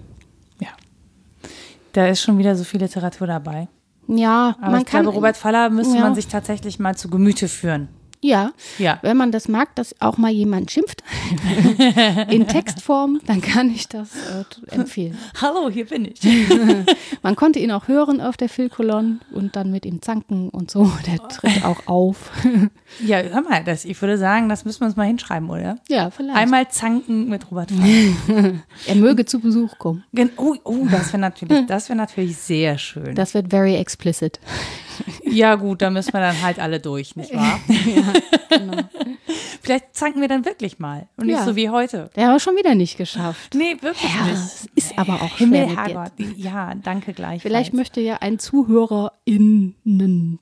Ja. 0.61 0.69
Da 1.93 2.07
ist 2.07 2.21
schon 2.21 2.39
wieder 2.39 2.55
so 2.55 2.63
viel 2.63 2.81
Literatur 2.81 3.27
dabei. 3.27 3.67
Ja, 4.07 4.57
Aber 4.61 4.73
man 4.73 4.81
ich 4.81 4.87
kann. 4.87 5.03
Glaube, 5.03 5.17
Robert 5.17 5.37
Faller 5.37 5.71
müsste 5.71 5.97
ja. 5.97 6.03
man 6.03 6.15
sich 6.15 6.27
tatsächlich 6.29 6.79
mal 6.79 6.97
zu 6.97 7.09
Gemüte 7.09 7.49
führen. 7.49 7.89
Ja, 8.25 8.53
ja, 8.79 8.99
wenn 9.03 9.19
man 9.19 9.33
das 9.33 9.49
mag, 9.49 9.75
dass 9.75 10.01
auch 10.01 10.17
mal 10.17 10.31
jemand 10.31 10.71
schimpft 10.71 11.03
in 12.31 12.49
Textform, 12.49 13.21
dann 13.27 13.43
kann 13.43 13.69
ich 13.69 13.87
das 13.87 14.13
äh, 14.15 14.75
empfehlen. 14.75 15.19
Hallo, 15.43 15.69
hier 15.69 15.85
bin 15.85 16.07
ich. 16.07 16.21
man 17.23 17.37
konnte 17.37 17.59
ihn 17.59 17.71
auch 17.71 17.87
hören 17.87 18.23
auf 18.23 18.39
der 18.39 18.49
Philkolon 18.49 19.21
und 19.31 19.57
dann 19.57 19.71
mit 19.71 19.85
ihm 19.85 20.01
zanken 20.01 20.49
und 20.49 20.71
so. 20.71 20.91
Der 21.07 21.19
tritt 21.29 21.67
auch 21.67 21.87
auf. 21.87 22.31
ja, 23.05 23.19
hör 23.19 23.43
mal, 23.43 23.63
das, 23.63 23.85
ich 23.85 24.01
würde 24.01 24.17
sagen, 24.17 24.49
das 24.49 24.65
müssen 24.65 24.81
wir 24.81 24.87
uns 24.87 24.97
mal 24.97 25.07
hinschreiben, 25.07 25.51
oder? 25.51 25.77
Ja, 25.91 26.09
vielleicht. 26.09 26.39
Einmal 26.39 26.69
zanken 26.71 27.29
mit 27.29 27.51
Robert 27.51 27.73
er 28.87 28.95
möge 28.95 29.27
zu 29.27 29.39
Besuch 29.39 29.77
kommen. 29.77 30.03
Oh, 30.39 30.55
oh 30.65 30.87
das 30.91 31.09
wäre 31.09 31.19
natürlich, 31.19 31.67
das 31.67 31.91
wäre 31.91 31.99
natürlich 31.99 32.39
sehr 32.39 32.79
schön. 32.79 33.15
Das 33.17 33.35
wird 33.35 33.51
very 33.51 33.75
explicit. 33.75 34.41
Ja, 35.25 35.55
gut, 35.57 35.83
da 35.83 35.91
müssen 35.91 36.13
wir 36.13 36.21
dann 36.21 36.41
halt 36.43 36.59
alle 36.59 36.81
durch, 36.81 37.17
nicht 37.17 37.35
wahr? 37.35 37.61
ja, 37.69 38.59
genau. 38.59 38.83
Vielleicht 39.61 39.97
zanken 39.97 40.21
wir 40.21 40.29
dann 40.29 40.45
wirklich 40.45 40.79
mal 40.79 41.09
und 41.17 41.27
nicht 41.27 41.37
ja. 41.37 41.45
so 41.45 41.57
wie 41.57 41.71
heute. 41.71 42.11
Der 42.17 42.27
haben 42.27 42.35
wir 42.35 42.41
schon 42.41 42.57
wieder 42.57 42.75
nicht 42.75 42.99
geschafft. 42.99 43.55
Nee, 43.55 43.77
wirklich 43.81 44.15
ja, 44.15 44.27
nicht. 44.27 44.71
Ist 44.75 44.99
aber 44.99 45.23
auch 45.23 45.39
Himmel, 45.39 45.75
Herrgott. 45.75 46.13
Ja, 46.37 46.75
danke 46.75 47.15
gleich. 47.15 47.43
Vielleicht 47.43 47.73
möchte 47.73 48.01
ja 48.01 48.19
ein 48.21 48.39
ZuhörerInnen 48.39 50.39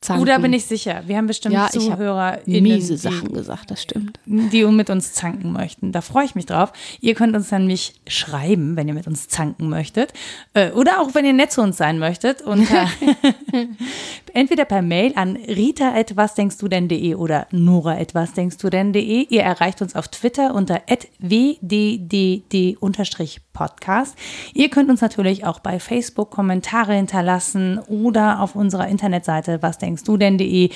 zanken. 0.00 0.22
Oder 0.22 0.38
bin 0.38 0.52
ich 0.52 0.66
sicher. 0.66 1.02
Wir 1.06 1.16
haben 1.16 1.26
bestimmt 1.26 1.54
ja, 1.54 1.68
ZuhörerInnen. 1.68 2.62
miese 2.62 2.96
Sachen 2.96 3.28
die, 3.28 3.34
gesagt, 3.34 3.70
das 3.70 3.82
stimmt. 3.82 4.18
Die 4.24 4.64
mit 4.64 4.90
uns 4.90 5.12
zanken 5.12 5.52
möchten. 5.52 5.92
Da 5.92 6.00
freue 6.00 6.24
ich 6.24 6.34
mich 6.34 6.46
drauf. 6.46 6.72
Ihr 7.00 7.14
könnt 7.14 7.36
uns 7.36 7.50
nämlich 7.50 8.00
schreiben, 8.06 8.76
wenn 8.76 8.88
ihr 8.88 8.94
mit 8.94 9.06
uns 9.06 9.28
zanken 9.28 9.68
möchtet. 9.68 10.12
Äh, 10.54 10.70
oder 10.70 11.00
auch, 11.00 11.14
wenn 11.14 11.24
ihr 11.24 11.32
nett 11.32 11.52
zu 11.52 11.60
uns 11.60 11.76
sein 11.76 11.98
möchtet. 11.98 12.42
Unter 12.42 12.88
entweder 14.34 14.64
per 14.64 14.82
Mail 14.82 15.12
an 15.16 15.36
rita 15.36 15.96
etwas 15.96 16.34
denkst 16.34 16.58
du 16.58 16.68
denn.de 16.68 17.14
oder 17.14 17.46
nora 17.50 17.98
etwas 17.98 18.32
denkst 18.32 18.58
du 18.58 18.70
denn.de. 18.70 19.26
Ihr 19.28 19.42
erreicht 19.42 19.82
uns 19.82 19.94
auf 19.94 20.08
Twitter 20.08 20.54
unter 20.54 20.80
wddd-podcast. 21.18 24.16
Ihr 24.54 24.70
könnt 24.70 24.90
uns 24.90 25.00
natürlich 25.00 25.44
auch 25.44 25.60
bei 25.60 25.78
Facebook 25.78 26.30
Kommentare 26.30 26.94
hinterlassen 26.94 27.78
oder 27.78 28.40
auf 28.40 28.56
unserer 28.56 28.88
Internetseite 28.88 29.62
was 29.62 29.78
denkst 29.78 30.04
du 30.04 30.16
denn.de. 30.16 30.70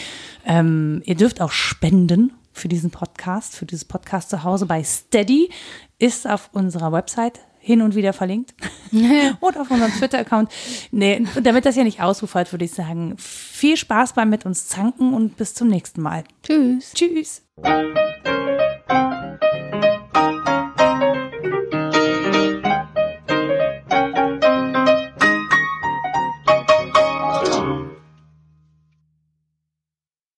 Ähm, 0.46 1.02
ihr 1.04 1.14
dürft 1.14 1.40
auch 1.40 1.52
spenden 1.52 2.32
für 2.52 2.68
diesen 2.68 2.90
Podcast, 2.90 3.54
für 3.54 3.66
dieses 3.66 3.84
Podcast 3.84 4.30
zu 4.30 4.42
Hause 4.42 4.66
bei 4.66 4.82
Steady, 4.82 5.50
ist 5.98 6.28
auf 6.28 6.50
unserer 6.52 6.92
Website 6.92 7.40
hin 7.66 7.82
und 7.82 7.96
wieder 7.96 8.12
verlinkt. 8.12 8.54
und 9.40 9.58
auf 9.58 9.68
unserem 9.68 9.90
Twitter-Account. 9.90 10.50
Nee, 10.92 11.26
damit 11.42 11.66
das 11.66 11.74
ja 11.74 11.82
nicht 11.82 12.00
ausufert, 12.00 12.52
würde 12.52 12.64
ich 12.64 12.70
sagen, 12.70 13.16
viel 13.18 13.76
Spaß 13.76 14.12
beim 14.12 14.30
mit 14.30 14.46
uns 14.46 14.68
zanken 14.68 15.12
und 15.12 15.36
bis 15.36 15.52
zum 15.52 15.66
nächsten 15.66 16.00
Mal. 16.00 16.22
Tschüss. 16.44 16.92
Tschüss. 16.94 17.42